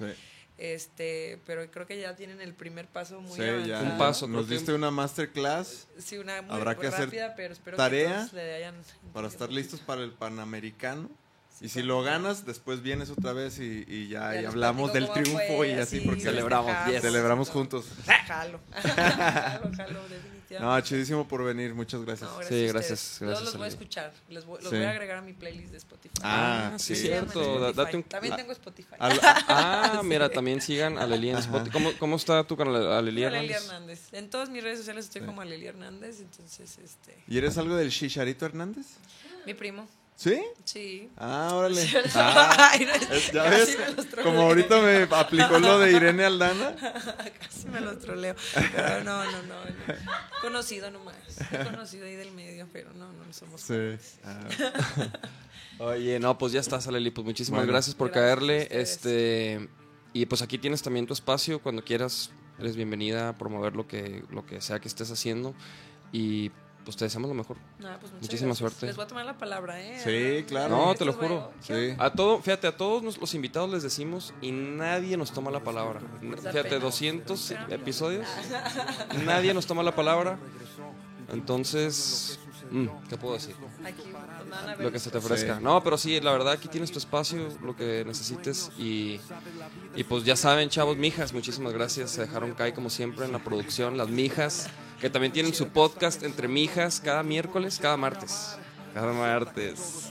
Este, 0.56 1.40
pero 1.46 1.68
creo 1.70 1.84
que 1.86 2.00
ya 2.00 2.14
tienen 2.14 2.40
el 2.40 2.54
primer 2.54 2.86
paso 2.86 3.20
muy 3.20 3.32
sí, 3.32 3.42
ya. 3.42 3.52
avanzado. 3.54 3.84
Un 3.84 3.98
paso, 3.98 4.28
Nos 4.28 4.48
diste 4.48 4.72
una 4.72 4.92
masterclass 4.92 5.88
Sí, 5.98 6.16
una 6.16 6.42
muy 6.42 6.54
Habrá 6.54 6.76
que 6.76 6.86
hacer 6.86 7.06
rápida, 7.06 7.34
pero 7.34 7.52
espero 7.54 7.76
tarea 7.76 8.08
que 8.08 8.14
todos 8.14 8.32
le 8.34 8.54
hayan 8.54 8.74
para 9.12 9.26
estar 9.28 9.50
listos 9.50 9.80
para 9.80 10.02
el 10.02 10.12
Panamericano. 10.12 11.10
Sí, 11.58 11.66
y 11.66 11.68
si 11.68 11.82
lo 11.82 12.02
ganas, 12.02 12.46
después 12.46 12.82
vienes 12.82 13.10
otra 13.10 13.32
vez 13.32 13.58
y, 13.58 13.84
y 13.86 14.08
ya, 14.08 14.34
Ya 14.34 14.42
y 14.42 14.44
hablamos 14.44 14.92
del 14.92 15.08
triunfo 15.10 15.38
fue, 15.56 15.68
y 15.70 15.72
así, 15.74 16.00
porque 16.00 16.20
Celebramos, 16.22 16.74
yes. 16.90 17.00
celebramos 17.00 17.48
juntos. 17.50 17.86
Jalo. 18.26 18.60
jalo, 18.72 19.70
jalo, 19.76 20.00
definitivamente. 20.08 20.43
No, 20.60 20.80
chidísimo 20.80 21.26
por 21.26 21.42
venir, 21.44 21.74
muchas 21.74 22.02
gracias. 22.04 22.30
No, 22.30 22.42
Sí, 22.42 22.64
a 22.64 22.72
gracias, 22.72 23.18
gracias, 23.20 23.20
Yo 23.20 23.44
los 23.44 23.56
voy 23.56 23.64
a 23.64 23.68
escuchar. 23.68 24.12
Les 24.28 24.44
voy, 24.44 24.60
los 24.62 24.70
Sí. 24.70 24.76
voy 24.76 24.84
a 24.86 24.90
agregar 24.90 25.18
a 25.18 25.22
mi 25.22 25.32
playlist 25.32 25.70
de 25.72 25.78
Spotify. 25.78 26.14
Ah, 26.22 26.70
Ah, 26.74 26.78
sí, 26.78 26.94
sí. 26.96 27.02
Cierto. 27.02 27.72
Date 27.72 27.96
un- 27.96 28.02
También 28.04 28.30
la- 28.30 28.36
tengo 28.36 28.52
Spotify. 28.52 28.94
Al- 28.98 29.20
Ah, 29.48 30.00
mira, 30.04 30.28
también 30.28 30.60
sigan 30.60 30.98
a 30.98 31.06
Leli 31.06 31.30
en 31.30 31.38
Spotify. 31.38 31.70
¿Cómo, 31.72 31.90
¿Cómo 31.98 32.16
está 32.16 32.44
tu 32.44 32.56
canal, 32.56 32.76
Aleli 32.92 33.24
Aleli 33.24 33.52
Hernández? 33.52 33.66
Hernández. 33.68 34.00
En 34.12 34.30
todas 34.30 34.48
mis 34.50 34.62
redes 34.62 34.78
sociales 34.78 35.06
estoy 35.06 35.22
como 35.22 35.40
Aleli 35.40 35.66
Hernández, 35.66 36.20
entonces, 36.20 36.78
este, 36.78 37.16
¿Y 37.28 37.38
eres 37.38 37.56
algo 37.58 37.76
del 37.76 37.90
Chicharito 37.90 38.46
Hernández? 38.46 38.86
mi 39.46 39.54
primo, 39.54 39.86
¿Sí? 40.16 40.40
sí. 40.64 41.10
Ah, 41.16 41.50
órale. 41.52 41.82
Ah, 42.14 42.72
ya 42.78 42.92
casi 42.92 43.32
ves, 43.32 43.78
me 43.78 43.94
los 43.96 44.06
troleo. 44.06 44.24
como 44.24 44.42
ahorita 44.46 44.80
me 44.80 45.02
aplicó 45.02 45.58
lo 45.58 45.78
de 45.80 45.92
Irene 45.92 46.24
Aldana. 46.24 46.74
Casi 47.40 47.68
me 47.68 47.80
los 47.80 47.98
troleo. 47.98 48.34
Pero 48.54 49.02
no, 49.04 49.24
no, 49.24 49.42
no, 49.42 49.42
no. 49.42 49.94
Conocido 50.40 50.90
nomás. 50.90 51.16
He 51.52 51.64
conocido 51.64 52.06
ahí 52.06 52.14
del 52.14 52.30
medio, 52.32 52.68
pero 52.72 52.92
no, 52.94 53.12
no 53.12 53.32
somos. 53.32 53.60
Sí. 53.60 53.96
Ah, 54.24 54.40
Oye, 55.78 56.20
no, 56.20 56.38
pues 56.38 56.52
ya 56.52 56.60
estás, 56.60 56.86
Aleli. 56.86 57.10
Pues 57.10 57.24
muchísimas 57.24 57.60
Bueno. 57.60 57.72
gracias 57.72 57.96
por 57.96 58.08
Gracias 58.10 58.24
caerle. 58.24 58.68
Este, 58.70 59.68
y 60.12 60.26
pues 60.26 60.42
aquí 60.42 60.58
tienes 60.58 60.82
también 60.82 61.06
tu 61.06 61.12
espacio. 61.12 61.60
Cuando 61.60 61.82
quieras, 61.84 62.30
eres 62.58 62.76
bienvenida 62.76 63.30
a 63.30 63.36
promover 63.36 63.74
lo 63.74 63.88
que, 63.88 64.22
lo 64.30 64.46
que 64.46 64.60
sea 64.60 64.78
que 64.78 64.86
estés 64.88 65.10
haciendo. 65.10 65.54
Y 66.12 66.52
pues 66.84 66.96
te 66.96 67.04
deseamos 67.06 67.28
lo 67.28 67.34
mejor. 67.34 67.56
No, 67.78 67.88
pues 68.00 68.12
Muchísima 68.12 68.48
gracias. 68.48 68.58
suerte. 68.58 68.86
Les 68.86 68.96
voy 68.96 69.04
a 69.04 69.08
tomar 69.08 69.24
la 69.26 69.38
palabra, 69.38 69.80
¿eh? 69.80 70.00
Sí, 70.38 70.44
claro. 70.46 70.76
No, 70.76 70.94
te 70.94 71.04
lo 71.04 71.12
juro. 71.14 71.50
Sí. 71.60 71.94
A 71.98 72.10
todo, 72.12 72.40
fíjate, 72.40 72.66
a 72.66 72.76
todos 72.76 73.02
nos- 73.02 73.18
los 73.18 73.34
invitados 73.34 73.70
les 73.70 73.82
decimos 73.82 74.34
y 74.42 74.52
nadie 74.52 75.16
nos 75.16 75.32
toma 75.32 75.50
la 75.50 75.60
palabra. 75.64 76.00
da 76.22 76.50
Fíjate, 76.50 76.62
pena. 76.70 76.78
200 76.84 77.54
Pero- 77.66 77.74
episodios, 77.74 78.26
nadie 79.24 79.54
nos 79.54 79.66
toma 79.66 79.82
la 79.82 79.94
palabra. 79.94 80.38
Entonces, 81.32 82.38
mm, 82.70 82.86
¿qué 83.08 83.16
puedo 83.16 83.34
decir? 83.34 83.54
Pues, 83.82 84.78
Lo 84.78 84.92
que 84.92 84.98
se 84.98 85.10
te 85.10 85.18
ofrezca. 85.18 85.58
No, 85.60 85.82
pero 85.82 85.96
sí, 85.98 86.20
la 86.20 86.32
verdad, 86.32 86.52
aquí 86.52 86.68
tienes 86.68 86.92
tu 86.92 86.98
espacio, 86.98 87.48
lo 87.62 87.74
que 87.74 88.04
necesites. 88.06 88.70
Y, 88.78 89.20
y 89.96 90.04
pues 90.04 90.24
ya 90.24 90.36
saben, 90.36 90.68
chavos, 90.68 90.96
mijas, 90.96 91.32
muchísimas 91.32 91.72
gracias. 91.72 92.10
Se 92.10 92.20
dejaron 92.22 92.52
caer 92.54 92.74
como 92.74 92.90
siempre 92.90 93.24
en 93.24 93.32
la 93.32 93.38
producción, 93.42 93.96
las 93.96 94.08
mijas, 94.08 94.68
que 95.00 95.10
también 95.10 95.32
tienen 95.32 95.54
su 95.54 95.68
podcast 95.68 96.22
entre 96.22 96.48
mijas 96.48 97.00
cada 97.00 97.22
miércoles, 97.22 97.78
cada 97.80 97.96
martes. 97.96 98.56
Cada 98.94 99.12
martes. 99.12 100.10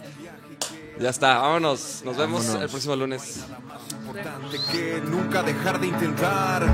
Ya 0.99 1.09
está, 1.09 1.39
vámonos. 1.39 2.01
Nos 2.05 2.17
vemos 2.17 2.41
Vámonos. 2.45 2.63
el 2.63 2.69
próximo 2.69 2.95
lunes. 2.95 3.43
Importante 3.91 4.57
que 4.71 5.01
nunca 5.05 5.41
dejar 5.41 5.79
de 5.79 5.87
intentar. 5.87 6.67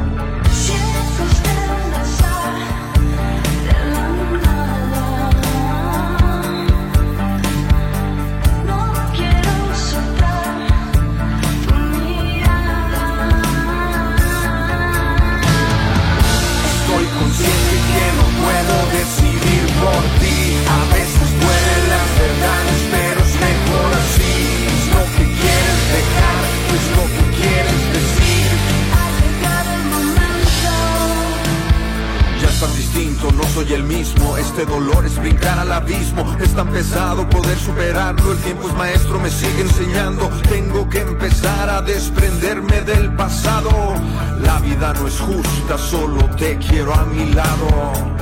Por 19.80 20.04
ti. 20.20 20.40
A 20.68 20.82
veces 20.94 21.28
duelen 21.44 21.84
las 21.96 22.10
verdades, 22.24 22.80
pero 22.92 23.20
es 23.28 23.34
mejor 23.48 23.90
así. 24.04 24.36
Es 24.76 24.86
lo 24.96 25.04
que 25.16 25.26
quieres 25.42 25.82
dejar, 25.98 26.42
es 26.78 26.86
lo 26.98 27.06
que 27.16 27.24
quieres 27.40 27.82
decir. 27.98 28.48
Ha 29.00 29.08
llegado 29.22 29.70
el 29.80 29.86
momento. 29.96 30.72
Ya 32.42 32.48
es 32.50 32.60
tan 32.60 32.74
distinto, 32.76 33.32
no 33.32 33.44
soy 33.56 33.74
el 33.74 33.84
mismo. 33.84 34.38
Este 34.38 34.66
dolor 34.66 35.06
es 35.06 35.16
brincar 35.18 35.60
al 35.60 35.72
abismo. 35.72 36.24
Es 36.40 36.54
tan 36.54 36.70
pesado 36.70 37.30
poder 37.30 37.58
superarlo. 37.58 38.34
El 38.34 38.40
tiempo 38.40 38.68
es 38.70 38.76
maestro, 38.76 39.20
me 39.20 39.30
sigue 39.30 39.62
enseñando. 39.62 40.30
Tengo 40.50 40.90
que 40.90 41.00
empezar 41.02 41.70
a 41.70 41.82
desprenderme 41.82 42.82
del 42.82 43.14
pasado. 43.16 43.72
La 44.42 44.60
vida 44.60 44.94
no 44.94 45.08
es 45.08 45.20
justa, 45.20 45.78
solo 45.78 46.30
te 46.38 46.58
quiero 46.58 46.94
a 46.94 47.06
mi 47.06 47.34
lado. 47.34 48.19